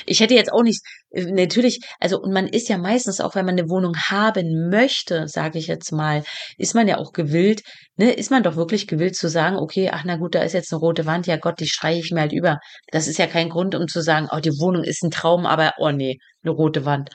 Ich 0.06 0.20
hätte 0.20 0.34
jetzt 0.34 0.52
auch 0.52 0.62
nicht, 0.62 0.82
äh, 1.10 1.24
natürlich, 1.24 1.80
also 2.00 2.18
und 2.20 2.32
man 2.32 2.46
ist 2.46 2.68
ja 2.68 2.78
meistens 2.78 3.20
auch, 3.20 3.34
wenn 3.34 3.46
man 3.46 3.58
eine 3.58 3.68
Wohnung 3.68 3.94
haben 4.08 4.68
möchte, 4.70 5.26
sage 5.28 5.58
ich 5.58 5.66
jetzt 5.68 5.92
mal, 5.92 6.22
ist 6.58 6.74
man 6.74 6.88
ja 6.88 6.98
auch 6.98 7.12
gewillt, 7.12 7.62
ne, 7.96 8.12
ist 8.12 8.30
man 8.30 8.42
doch 8.42 8.56
wirklich 8.56 8.86
gewillt 8.86 9.16
zu 9.16 9.28
sagen, 9.28 9.56
okay, 9.56 9.90
ach 9.92 10.04
na 10.04 10.16
gut, 10.16 10.34
da 10.34 10.42
ist 10.42 10.52
jetzt 10.52 10.72
eine 10.72 10.80
rote 10.80 11.06
Wand, 11.06 11.26
ja 11.26 11.36
Gott, 11.36 11.60
die 11.60 11.68
streiche 11.68 12.00
ich 12.00 12.10
mir 12.12 12.20
halt 12.20 12.32
über. 12.32 12.58
Das 12.92 13.08
ist 13.08 13.18
ja 13.18 13.26
kein 13.26 13.48
Grund, 13.48 13.74
um 13.74 13.88
zu 13.88 14.02
sagen, 14.02 14.28
oh, 14.30 14.40
die 14.40 14.50
Wohnung 14.50 14.84
ist 14.84 15.02
ein 15.02 15.10
Traum, 15.10 15.46
aber 15.46 15.72
oh 15.78 15.90
nee, 15.90 16.18
eine 16.42 16.52
rote 16.52 16.84
Wand. 16.84 17.10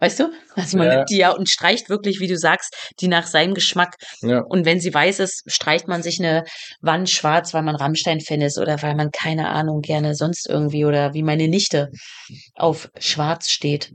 Weißt 0.00 0.20
du? 0.20 0.30
Also 0.54 0.78
man 0.78 0.86
Ja. 0.88 0.94
nimmt 0.96 1.10
die 1.10 1.16
ja 1.18 1.30
und 1.32 1.48
streicht 1.48 1.88
wirklich, 1.88 2.20
wie 2.20 2.28
du 2.28 2.36
sagst, 2.36 2.74
die 3.00 3.08
nach 3.08 3.26
seinem 3.26 3.54
Geschmack. 3.54 3.94
Ja. 4.20 4.40
Und 4.48 4.64
wenn 4.64 4.80
sie 4.80 4.92
weiß 4.92 5.20
ist, 5.20 5.42
streicht 5.46 5.88
man 5.88 6.02
sich 6.02 6.18
eine 6.18 6.44
Wand 6.80 7.10
schwarz, 7.10 7.54
weil 7.54 7.62
man 7.62 7.76
Rammstein-Fan 7.76 8.40
ist 8.40 8.58
oder 8.58 8.82
weil 8.82 8.94
man, 8.94 9.10
keine 9.10 9.48
Ahnung, 9.48 9.80
gerne 9.80 10.14
sonst 10.14 10.48
irgendwie 10.48 10.84
oder 10.84 11.14
wie 11.14 11.22
meine 11.22 11.48
Nichte 11.48 11.90
auf 12.54 12.88
schwarz 12.98 13.50
steht. 13.50 13.92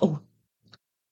Oh, 0.00 0.16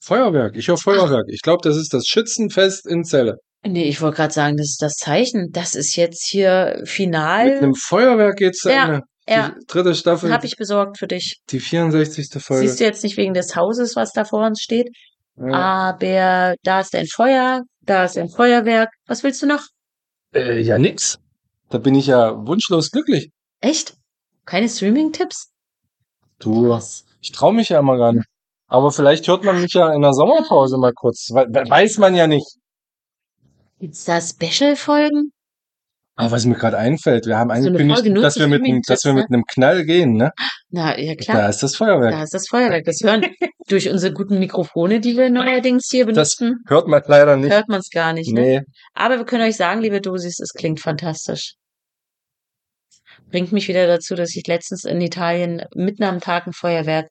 Feuerwerk. 0.01 0.57
Ich 0.57 0.68
höre 0.68 0.76
Feuerwerk. 0.76 1.26
Ich 1.28 1.43
glaube, 1.43 1.61
das 1.68 1.76
ist 1.76 1.93
das 1.93 2.07
Schützenfest 2.07 2.87
in 2.87 3.03
Celle. 3.05 3.39
nee, 3.66 3.84
ich 3.84 4.01
wollte 4.01 4.18
gerade 4.18 4.32
sagen, 4.32 4.57
das 4.57 4.68
ist 4.68 4.82
das 4.82 4.95
Zeichen. 4.95 5.49
Das 5.51 5.74
ist 5.74 5.97
jetzt 5.97 6.24
hier 6.28 6.76
Mit 6.78 6.89
final. 6.89 7.57
einem 7.59 7.74
Feuerwerk 7.74 8.37
geht's 8.37 8.61
zu 8.61 8.70
Ja, 8.70 8.84
Ende. 8.87 9.01
Ja. 9.28 9.50
Die 9.58 9.66
dritte 9.66 9.94
Staffel, 9.94 10.32
Habe 10.32 10.46
ich 10.46 10.56
besorgt 10.56 10.98
für 10.98 11.06
dich. 11.06 11.40
die 11.50 11.60
64. 11.60 12.42
Folge. 12.42 12.66
Siehst 12.66 12.80
du 12.80 12.84
jetzt 12.84 13.02
nicht 13.02 13.16
wegen 13.16 13.34
des 13.34 13.56
Hauses, 13.56 13.96
was 13.96 14.12
da 14.12 14.24
vor 14.24 14.44
uns 14.46 14.60
steht, 14.60 14.88
ja. 15.36 15.52
aber 15.52 16.54
da 16.62 16.80
ist 16.80 16.94
ein 16.94 17.06
Feuer, 17.06 17.62
da 17.80 18.04
ist 18.04 18.16
ein 18.18 18.28
Feuerwerk. 18.28 18.90
Was 19.06 19.22
willst 19.22 19.42
du 19.42 19.46
noch? 19.46 19.62
Äh, 20.34 20.60
ja, 20.60 20.78
nix. 20.78 21.18
Da 21.70 21.78
bin 21.78 21.94
ich 21.94 22.06
ja 22.06 22.34
wunschlos 22.46 22.90
glücklich. 22.90 23.30
Echt? 23.60 23.96
Keine 24.44 24.68
Streaming-Tipps? 24.68 25.50
Du, 26.38 26.78
ich 27.20 27.32
traue 27.32 27.52
mich 27.54 27.70
ja 27.70 27.80
immer 27.80 27.96
gar 27.96 28.12
nicht. 28.12 28.26
Aber 28.68 28.90
vielleicht 28.92 29.26
hört 29.28 29.44
man 29.44 29.60
mich 29.60 29.72
ja 29.72 29.92
in 29.92 30.02
der 30.02 30.12
Sommerpause 30.12 30.76
mal 30.78 30.92
kurz. 30.92 31.30
We 31.30 31.46
we- 31.48 31.68
weiß 31.70 31.98
man 31.98 32.14
ja 32.14 32.26
nicht. 32.26 32.46
Gibt's 33.80 34.04
da 34.04 34.20
Special-Folgen? 34.20 35.32
Aber 36.18 36.30
was 36.30 36.46
mir 36.46 36.54
gerade 36.54 36.78
einfällt, 36.78 37.26
wir 37.26 37.36
haben 37.36 37.50
So 37.50 37.54
angekündigt, 37.68 37.94
Folge 37.98 38.10
nur 38.10 38.22
dass 38.22 38.36
wir 38.36 38.46
mit, 38.46 38.54
einem- 38.56 38.64
Streaming-Tipps, 38.64 38.86
dass 38.86 39.04
wir 39.04 39.12
mit 39.12 39.28
ne? 39.30 39.34
einem 39.36 39.44
Knall 39.44 39.84
gehen, 39.84 40.12
ne? 40.14 40.32
Na, 40.70 40.98
ja 40.98 41.14
Da 41.14 41.22
klar. 41.22 41.48
ist 41.50 41.62
das 41.62 41.76
Feuerwerk. 41.76 42.12
Da 42.12 42.22
ist 42.22 42.32
das 42.34 42.48
Feuerwerk. 42.48 42.84
Das 42.86 43.00
hören 43.02 43.22
durch 43.68 43.90
unsere 43.90 44.14
guten 44.14 44.38
Mikrofone, 44.38 45.00
die 45.00 45.16
wir 45.16 45.28
neuerdings 45.28 45.88
hier 45.90 46.06
Das 46.06 46.36
benutzen, 46.36 46.64
hört 46.68 46.88
man 46.88 47.02
leider 47.06 47.36
nicht. 47.36 47.52
hört 47.52 47.68
man 47.68 47.80
es 47.80 47.90
gar 47.90 48.12
nicht. 48.14 48.32
Ne? 48.32 48.40
Nee. 48.40 48.60
Aber 48.94 49.18
wir 49.18 49.24
können 49.26 49.44
euch 49.44 49.56
sagen, 49.56 49.82
liebe 49.82 50.00
Dosis, 50.00 50.40
es 50.40 50.52
klingt 50.52 50.80
fantastisch. 50.80 51.54
Bringt 53.30 53.52
mich 53.52 53.68
wieder 53.68 53.86
dazu, 53.86 54.14
dass 54.14 54.34
ich 54.36 54.46
letztens 54.46 54.84
in 54.84 55.00
Italien 55.00 55.62
mitten 55.74 56.04
am 56.04 56.20
Tag 56.20 56.46
ein 56.46 56.52
Feuerwerk 56.52 57.08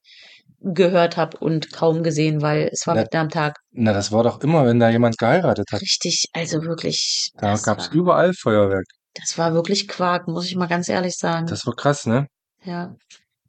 gehört 0.73 1.15
habe 1.17 1.37
und 1.37 1.71
kaum 1.71 2.01
gesehen, 2.03 2.41
weil 2.41 2.69
es 2.71 2.87
war 2.87 2.95
Ja. 2.95 3.01
mitten 3.03 3.17
am 3.17 3.29
Tag. 3.29 3.57
Na, 3.71 3.93
das 3.93 4.11
war 4.11 4.23
doch 4.23 4.41
immer, 4.41 4.65
wenn 4.65 4.79
da 4.79 4.89
jemand 4.89 5.17
geheiratet 5.17 5.67
hat. 5.71 5.81
Richtig, 5.81 6.25
also 6.33 6.63
wirklich, 6.63 7.29
Da 7.35 7.51
das 7.51 7.63
gab's 7.63 7.87
war, 7.89 7.93
überall 7.95 8.33
Feuerwerk. 8.33 8.85
das 9.13 9.37
war 9.37 9.53
wirklich 9.53 9.87
Quark, 9.87 10.27
muss 10.27 10.45
ich 10.47 10.55
mal 10.55 10.67
ganz 10.67 10.89
ehrlich 10.89 11.15
sagen. 11.17 11.45
Das 11.47 11.65
war 11.67 11.75
krass, 11.75 12.05
ne? 12.05 12.27
Ja. 12.63 12.95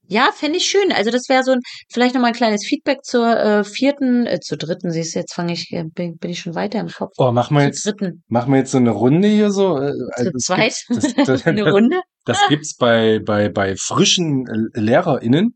Ja, 0.08 0.28
fände 0.32 0.58
ich 0.58 0.66
schön. 0.66 0.92
Also 0.92 1.10
das 1.10 1.28
wäre 1.28 1.42
so 1.42 1.50
ein, 1.50 1.60
vielleicht 1.92 2.14
nochmal 2.14 2.30
ein 2.30 2.36
kleines 2.36 2.64
Feedback 2.64 3.02
zur 3.02 3.36
äh, 3.36 3.64
vierten, 3.64 4.24
äh, 4.26 4.38
zur 4.38 4.56
dritten, 4.56 4.92
siehst 4.92 5.14
du, 5.16 5.18
jetzt 5.18 5.34
fange 5.34 5.52
ich, 5.52 5.72
äh, 5.72 5.82
bin, 5.82 6.16
bin 6.18 6.30
ich 6.30 6.38
schon 6.38 6.54
weiter 6.54 6.78
im 6.78 6.86
Kopf. 6.88 7.14
Oh, 7.16 7.32
machen 7.32 7.56
wir 7.56 7.64
jetzt, 7.64 7.84
dritten, 7.84 8.22
machen 8.28 8.52
wir 8.52 8.58
jetzt 8.60 8.70
so 8.70 8.78
eine 8.78 8.90
Runde 8.90 9.26
hier 9.26 9.50
so? 9.50 9.78
Äh, 9.78 9.90
zur 9.94 10.08
also 10.12 10.30
das 10.30 10.42
zweit, 10.44 10.58
gibt's, 10.88 11.14
das, 11.14 11.26
das, 11.26 11.46
eine 11.46 11.72
Runde. 11.72 12.00
das 12.24 12.38
gibt's 12.48 12.76
bei, 12.76 13.18
bei, 13.18 13.48
bei 13.48 13.74
frischen 13.76 14.46
äh, 14.74 14.78
LehrerInnen. 14.80 15.54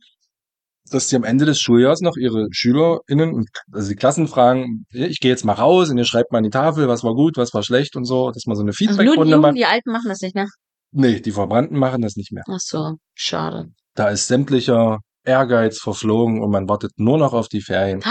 Dass 0.90 1.08
die 1.08 1.16
am 1.16 1.24
Ende 1.24 1.44
des 1.44 1.60
Schuljahres 1.60 2.00
noch 2.00 2.16
ihre 2.16 2.46
SchülerInnen, 2.50 3.44
also 3.72 3.88
die 3.88 3.96
Klassen 3.96 4.28
fragen, 4.28 4.84
ich 4.92 5.20
gehe 5.20 5.30
jetzt 5.30 5.44
mal 5.44 5.54
raus 5.54 5.90
und 5.90 5.98
ihr 5.98 6.04
schreibt 6.04 6.32
mal 6.32 6.38
an 6.38 6.44
die 6.44 6.50
Tafel, 6.50 6.88
was 6.88 7.02
war 7.04 7.14
gut, 7.14 7.36
was 7.36 7.54
war 7.54 7.62
schlecht 7.62 7.96
und 7.96 8.04
so, 8.04 8.30
dass 8.30 8.46
man 8.46 8.56
so 8.56 8.62
eine 8.62 8.70
Also 8.70 8.84
nur 8.84 8.88
die 8.88 8.96
Feedbackrunde 8.98 9.30
Jungen, 9.32 9.42
macht. 9.42 9.56
die 9.56 9.66
Alten 9.66 9.90
machen 9.90 10.08
das 10.08 10.20
nicht 10.20 10.34
mehr. 10.34 10.46
Nee, 10.92 11.20
die 11.20 11.30
Verbrannten 11.32 11.78
machen 11.78 12.02
das 12.02 12.16
nicht 12.16 12.32
mehr. 12.32 12.42
Ach 12.48 12.58
so, 12.58 12.96
schade. 13.14 13.68
Da 13.94 14.08
ist 14.08 14.26
sämtlicher 14.26 14.98
Ehrgeiz 15.24 15.78
verflogen 15.78 16.42
und 16.42 16.50
man 16.50 16.68
wartet 16.68 16.92
nur 16.96 17.18
noch 17.18 17.32
auf 17.32 17.48
die 17.48 17.60
Ferien. 17.60 18.02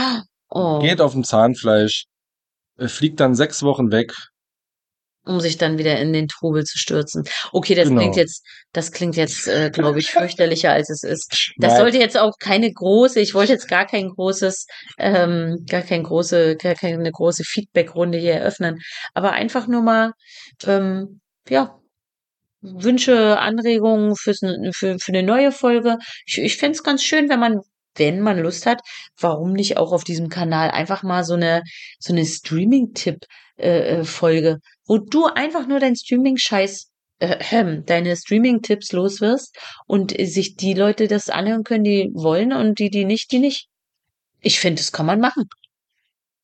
Oh, 0.49 0.79
Geht 0.79 1.01
auf 1.01 1.11
dem 1.13 1.23
Zahnfleisch, 1.23 2.05
äh, 2.77 2.87
fliegt 2.87 3.19
dann 3.19 3.35
sechs 3.35 3.61
Wochen 3.63 3.91
weg. 3.91 4.13
Um 5.29 5.39
sich 5.39 5.57
dann 5.57 5.77
wieder 5.77 5.97
in 5.99 6.11
den 6.11 6.27
Trubel 6.27 6.63
zu 6.63 6.77
stürzen. 6.77 7.23
Okay, 7.53 7.75
das 7.75 7.87
Genau. 7.87 8.01
klingt 8.01 8.15
jetzt, 8.15 8.43
das 8.73 8.91
klingt 8.91 9.15
jetzt, 9.15 9.47
äh, 9.47 9.69
glaube 9.69 9.99
ich, 9.99 10.09
fürchterlicher 10.11 10.71
als 10.71 10.89
es 10.89 11.03
ist. 11.03 11.51
Das 11.57 11.73
Nein. 11.73 11.81
sollte 11.81 11.97
jetzt 11.99 12.17
auch 12.17 12.33
keine 12.39 12.71
große, 12.71 13.19
ich 13.19 13.33
wollte 13.35 13.53
jetzt 13.53 13.67
gar 13.67 13.85
kein 13.85 14.09
großes, 14.09 14.65
ähm, 14.97 15.65
gar 15.69 15.81
kein 15.81 16.03
große, 16.03 16.55
gar 16.57 16.75
keine 16.75 17.11
große 17.11 17.43
Feedback-Runde 17.45 18.17
hier 18.17 18.33
eröffnen. 18.33 18.79
Aber 19.13 19.31
einfach 19.33 19.67
nur 19.67 19.83
mal, 19.83 20.13
ähm, 20.65 21.21
ja, 21.47 21.75
Wünsche, 22.61 23.39
Anregungen 23.39 24.15
fürs, 24.15 24.39
für, 24.73 24.97
für 24.99 25.11
eine 25.13 25.23
neue 25.23 25.51
Folge. 25.51 25.97
Ich, 26.25 26.39
ich 26.39 26.57
fänd's 26.57 26.83
ganz 26.83 27.03
schön, 27.03 27.29
wenn 27.29 27.39
man, 27.39 27.59
wenn 27.95 28.19
man 28.21 28.39
Lust 28.39 28.65
hat, 28.65 28.81
warum 29.19 29.53
nicht 29.53 29.77
auch 29.77 29.91
auf 29.93 30.03
diesem 30.03 30.27
Kanal 30.29 30.71
einfach 30.71 31.03
mal 31.03 31.23
so 31.23 31.35
eine, 31.35 31.63
so 31.99 32.13
eine 32.13 32.25
Streaming-Tipp, 32.25 33.19
äh, 33.59 33.99
äh, 33.99 34.03
Folge, 34.05 34.59
wo 34.87 34.97
du 34.97 35.25
einfach 35.25 35.67
nur 35.67 35.79
dein 35.79 35.95
Streaming-Scheiß, 35.95 36.89
äh, 37.19 37.81
deine 37.85 38.15
Streaming-Tipps 38.15 38.93
loswirst 38.93 39.57
und 39.85 40.15
sich 40.17 40.55
die 40.55 40.73
Leute 40.73 41.07
das 41.07 41.29
anhören 41.29 41.63
können, 41.63 41.83
die 41.83 42.09
wollen 42.13 42.53
und 42.53 42.79
die, 42.79 42.89
die 42.89 43.03
nicht, 43.03 43.31
die 43.31 43.39
nicht. 43.39 43.67
Ich 44.39 44.59
finde, 44.59 44.81
das 44.81 44.93
kann 44.93 45.05
man 45.05 45.19
machen. 45.19 45.43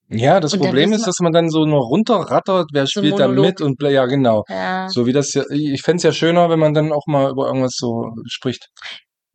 Ja, 0.09 0.39
das 0.39 0.53
Und 0.53 0.59
Problem 0.59 0.91
ist, 0.91 1.07
dass 1.07 1.19
man 1.19 1.31
dann 1.31 1.49
so 1.49 1.65
nur 1.65 1.81
runterrattert, 1.81 2.69
wer 2.73 2.85
So 2.85 2.99
spielt 2.99 3.17
da 3.17 3.27
mit 3.27 3.61
und 3.61 3.81
ja, 3.81 4.05
genau. 4.05 4.43
Ja. 4.49 4.87
So 4.89 5.05
wie 5.05 5.13
das 5.13 5.33
ja, 5.33 5.43
ich 5.49 5.81
fänd's 5.81 6.03
ja 6.03 6.11
schöner, 6.11 6.49
wenn 6.49 6.59
man 6.59 6.73
dann 6.73 6.91
auch 6.91 7.07
mal 7.07 7.31
über 7.31 7.47
irgendwas 7.47 7.75
so 7.75 8.11
spricht. 8.27 8.67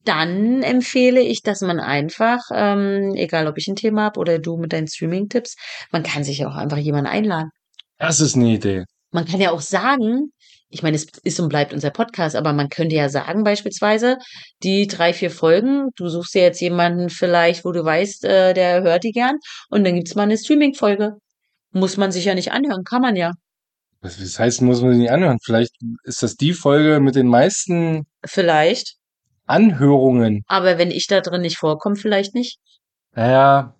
Dann 0.04 0.62
empfehle 0.62 1.20
ich, 1.20 1.42
dass 1.42 1.60
man 1.60 1.80
einfach, 1.80 2.38
ähm, 2.54 3.14
egal 3.16 3.48
ob 3.48 3.58
ich 3.58 3.66
ein 3.68 3.76
Thema 3.76 4.04
habe 4.04 4.20
oder 4.20 4.38
du 4.38 4.56
mit 4.56 4.72
deinen 4.72 4.86
Streaming-Tipps, 4.86 5.56
man 5.90 6.02
kann 6.02 6.24
sich 6.24 6.46
auch 6.46 6.54
einfach 6.54 6.78
jemanden 6.78 7.08
einladen. 7.08 7.50
Das 8.00 8.20
ist 8.20 8.34
eine 8.34 8.48
Idee. 8.48 8.84
Man 9.12 9.26
kann 9.26 9.40
ja 9.40 9.50
auch 9.50 9.60
sagen, 9.60 10.32
ich 10.70 10.82
meine, 10.82 10.96
es 10.96 11.06
ist 11.22 11.38
und 11.38 11.50
bleibt 11.50 11.74
unser 11.74 11.90
Podcast, 11.90 12.34
aber 12.34 12.52
man 12.54 12.70
könnte 12.70 12.94
ja 12.96 13.10
sagen, 13.10 13.44
beispielsweise, 13.44 14.16
die 14.62 14.86
drei, 14.86 15.12
vier 15.12 15.30
Folgen, 15.30 15.90
du 15.96 16.08
suchst 16.08 16.34
dir 16.34 16.42
jetzt 16.42 16.60
jemanden 16.60 17.10
vielleicht, 17.10 17.64
wo 17.64 17.72
du 17.72 17.84
weißt, 17.84 18.24
äh, 18.24 18.54
der 18.54 18.82
hört 18.82 19.04
die 19.04 19.12
gern, 19.12 19.36
und 19.68 19.84
dann 19.84 19.96
gibt's 19.96 20.14
mal 20.14 20.22
eine 20.22 20.38
Streaming-Folge. 20.38 21.16
Muss 21.72 21.98
man 21.98 22.10
sich 22.10 22.24
ja 22.24 22.34
nicht 22.34 22.52
anhören, 22.52 22.84
kann 22.84 23.02
man 23.02 23.16
ja. 23.16 23.32
Das 24.00 24.18
das 24.18 24.38
heißt, 24.38 24.62
muss 24.62 24.80
man 24.80 24.92
sich 24.92 25.00
nicht 25.00 25.10
anhören. 25.10 25.38
Vielleicht 25.44 25.74
ist 26.04 26.22
das 26.22 26.36
die 26.36 26.54
Folge 26.54 27.00
mit 27.00 27.16
den 27.16 27.26
meisten 27.26 28.06
Vielleicht. 28.24 28.94
Anhörungen. 29.44 30.42
Aber 30.46 30.78
wenn 30.78 30.90
ich 30.90 31.06
da 31.06 31.20
drin 31.20 31.42
nicht 31.42 31.58
vorkomme, 31.58 31.96
vielleicht 31.96 32.34
nicht. 32.34 32.58
Naja, 33.12 33.74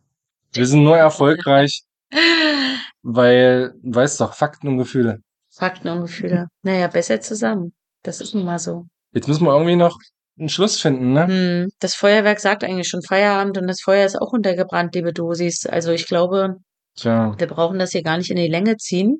wir 0.53 0.67
sind 0.67 0.83
nur 0.83 0.99
erfolgreich, 0.99 1.85
weil, 3.03 3.73
weißt 3.83 4.21
doch, 4.21 4.35
Fakten 4.35 4.69
und 4.69 4.79
Gefühle. 4.79 5.19
Fakten 5.51 5.89
und 5.89 6.03
Gefühle. 6.03 6.47
Naja, 6.63 6.87
besser 6.89 7.21
zusammen. 7.21 7.73
Das 8.03 8.21
ist 8.21 8.35
nun 8.35 8.45
mal 8.45 8.59
so. 8.59 8.87
Jetzt 9.13 9.29
müssen 9.29 9.45
wir 9.45 9.53
irgendwie 9.53 9.77
noch 9.77 9.99
einen 10.39 10.49
Schluss 10.49 10.81
finden, 10.81 11.13
ne? 11.13 11.27
Hm, 11.27 11.69
das 11.81 11.95
Feuerwerk 11.95 12.41
sagt 12.41 12.65
eigentlich 12.65 12.89
schon 12.89 13.03
Feierabend 13.03 13.59
und 13.59 13.67
das 13.67 13.81
Feuer 13.83 14.07
ist 14.07 14.21
auch 14.21 14.33
untergebrannt, 14.33 14.95
liebe 14.95 15.13
Dosis. 15.13 15.67
Also 15.67 15.91
ich 15.91 16.07
glaube, 16.07 16.57
Tja, 16.97 17.35
wir 17.39 17.47
brauchen 17.47 17.79
das 17.79 17.93
hier 17.93 18.03
gar 18.03 18.17
nicht 18.17 18.31
in 18.31 18.37
die 18.37 18.49
Länge 18.49 18.77
ziehen. 18.77 19.19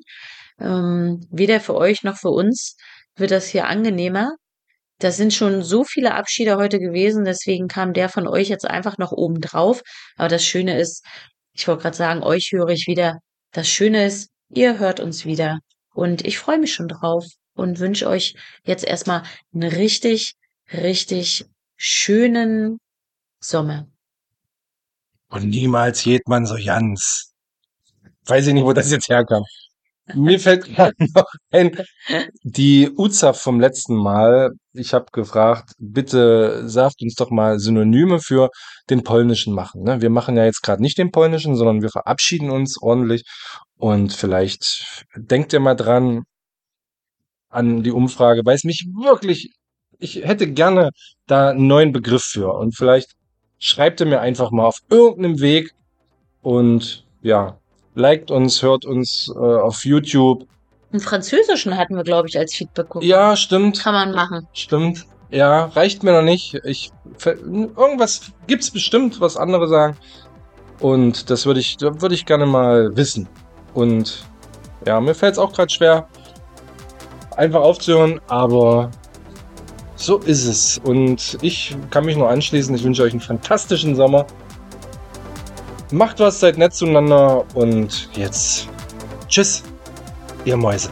Ähm, 0.59 1.25
weder 1.29 1.59
für 1.59 1.75
euch 1.75 2.03
noch 2.03 2.17
für 2.17 2.29
uns 2.29 2.75
wird 3.15 3.31
das 3.31 3.47
hier 3.47 3.67
angenehmer. 3.67 4.31
Das 4.99 5.17
sind 5.17 5.33
schon 5.33 5.63
so 5.63 5.83
viele 5.83 6.13
Abschiede 6.13 6.57
heute 6.57 6.79
gewesen, 6.79 7.25
deswegen 7.25 7.67
kam 7.67 7.93
der 7.93 8.07
von 8.09 8.27
euch 8.27 8.49
jetzt 8.49 8.65
einfach 8.65 8.97
noch 8.97 9.11
oben 9.11 9.41
drauf. 9.41 9.81
Aber 10.15 10.27
das 10.27 10.43
Schöne 10.43 10.79
ist, 10.79 11.03
ich 11.53 11.67
wollte 11.67 11.83
gerade 11.83 11.97
sagen, 11.97 12.23
euch 12.23 12.51
höre 12.51 12.69
ich 12.69 12.85
wieder. 12.87 13.19
Das 13.51 13.67
Schöne 13.69 14.05
ist, 14.05 14.29
ihr 14.49 14.79
hört 14.79 14.99
uns 14.99 15.25
wieder. 15.25 15.59
Und 15.93 16.25
ich 16.25 16.37
freue 16.39 16.57
mich 16.59 16.73
schon 16.73 16.87
drauf 16.87 17.25
und 17.53 17.79
wünsche 17.79 18.07
euch 18.07 18.35
jetzt 18.63 18.83
erstmal 18.85 19.23
einen 19.53 19.71
richtig, 19.71 20.35
richtig 20.73 21.45
schönen 21.75 22.79
Sommer. 23.39 23.87
und 25.29 25.49
niemals 25.49 26.03
geht 26.03 26.27
man 26.27 26.45
so 26.45 26.55
ganz. 26.63 27.33
Weiß 28.25 28.47
ich 28.47 28.53
nicht, 28.53 28.63
wo 28.65 28.73
das 28.73 28.91
jetzt 28.91 29.09
herkam. 29.09 29.43
Mir 30.15 30.39
fällt 30.39 30.65
gerade 30.75 30.95
noch 31.15 31.29
ein, 31.51 31.77
die 32.43 32.89
Uza 32.97 33.33
vom 33.33 33.59
letzten 33.59 33.95
Mal. 33.95 34.51
Ich 34.73 34.93
habe 34.93 35.05
gefragt, 35.11 35.71
bitte 35.77 36.67
sagt 36.67 37.01
uns 37.01 37.15
doch 37.15 37.29
mal 37.29 37.59
Synonyme 37.59 38.19
für 38.19 38.49
den 38.89 39.03
polnischen 39.03 39.53
machen. 39.53 39.83
Ne? 39.83 40.01
Wir 40.01 40.09
machen 40.09 40.37
ja 40.37 40.45
jetzt 40.45 40.61
gerade 40.61 40.81
nicht 40.81 40.97
den 40.97 41.11
polnischen, 41.11 41.55
sondern 41.55 41.81
wir 41.81 41.89
verabschieden 41.89 42.49
uns 42.49 42.81
ordentlich. 42.81 43.23
Und 43.77 44.13
vielleicht 44.13 45.05
denkt 45.15 45.53
ihr 45.53 45.59
mal 45.59 45.75
dran 45.75 46.23
an 47.49 47.83
die 47.83 47.91
Umfrage, 47.91 48.41
weil 48.45 48.55
es 48.55 48.63
mich 48.63 48.87
wirklich, 48.93 49.51
ich 49.99 50.15
hätte 50.23 50.51
gerne 50.51 50.91
da 51.27 51.49
einen 51.49 51.67
neuen 51.67 51.91
Begriff 51.91 52.23
für. 52.23 52.53
Und 52.53 52.75
vielleicht 52.75 53.11
schreibt 53.59 53.99
ihr 53.99 54.05
mir 54.05 54.21
einfach 54.21 54.51
mal 54.51 54.65
auf 54.65 54.79
irgendeinem 54.89 55.39
Weg 55.39 55.71
und 56.41 57.05
ja, 57.21 57.60
liked 57.95 58.31
uns, 58.31 58.61
hört 58.61 58.85
uns 58.85 59.31
äh, 59.35 59.39
auf 59.39 59.85
YouTube. 59.85 60.45
Einen 60.91 61.01
französischen 61.01 61.77
hatten 61.77 61.95
wir, 61.95 62.03
glaube 62.03 62.27
ich, 62.27 62.37
als 62.37 62.53
Feedback. 62.53 62.87
Ja, 63.01 63.35
stimmt. 63.35 63.79
Kann 63.79 63.93
man 63.93 64.11
machen. 64.13 64.47
Stimmt. 64.53 65.05
Ja, 65.29 65.65
reicht 65.67 66.03
mir 66.03 66.11
noch 66.11 66.21
nicht. 66.21 66.55
Ich 66.65 66.91
irgendwas 67.25 68.31
gibt's 68.47 68.69
bestimmt, 68.69 69.21
was 69.21 69.37
andere 69.37 69.67
sagen. 69.69 69.95
Und 70.81 71.29
das 71.29 71.45
würde 71.45 71.61
ich 71.61 71.77
würde 71.79 72.15
ich 72.15 72.25
gerne 72.25 72.45
mal 72.45 72.95
wissen. 72.97 73.29
Und 73.73 74.25
ja, 74.85 74.99
mir 74.99 75.15
fällt 75.15 75.33
es 75.33 75.39
auch 75.39 75.53
gerade 75.53 75.71
schwer 75.71 76.07
einfach 77.37 77.61
aufzuhören, 77.61 78.19
aber 78.27 78.91
so 79.95 80.17
ist 80.17 80.45
es. 80.45 80.79
Und 80.83 81.37
ich 81.41 81.77
kann 81.91 82.05
mich 82.05 82.17
nur 82.17 82.29
anschließen. 82.29 82.75
Ich 82.75 82.83
wünsche 82.83 83.03
euch 83.03 83.13
einen 83.13 83.21
fantastischen 83.21 83.95
Sommer. 83.95 84.25
Macht 85.91 86.21
was, 86.21 86.39
seid 86.39 86.57
nett 86.57 86.73
zueinander 86.73 87.43
und 87.53 88.09
jetzt 88.13 88.69
tschüss, 89.27 89.61
ihr 90.45 90.55
Mäuse. 90.55 90.89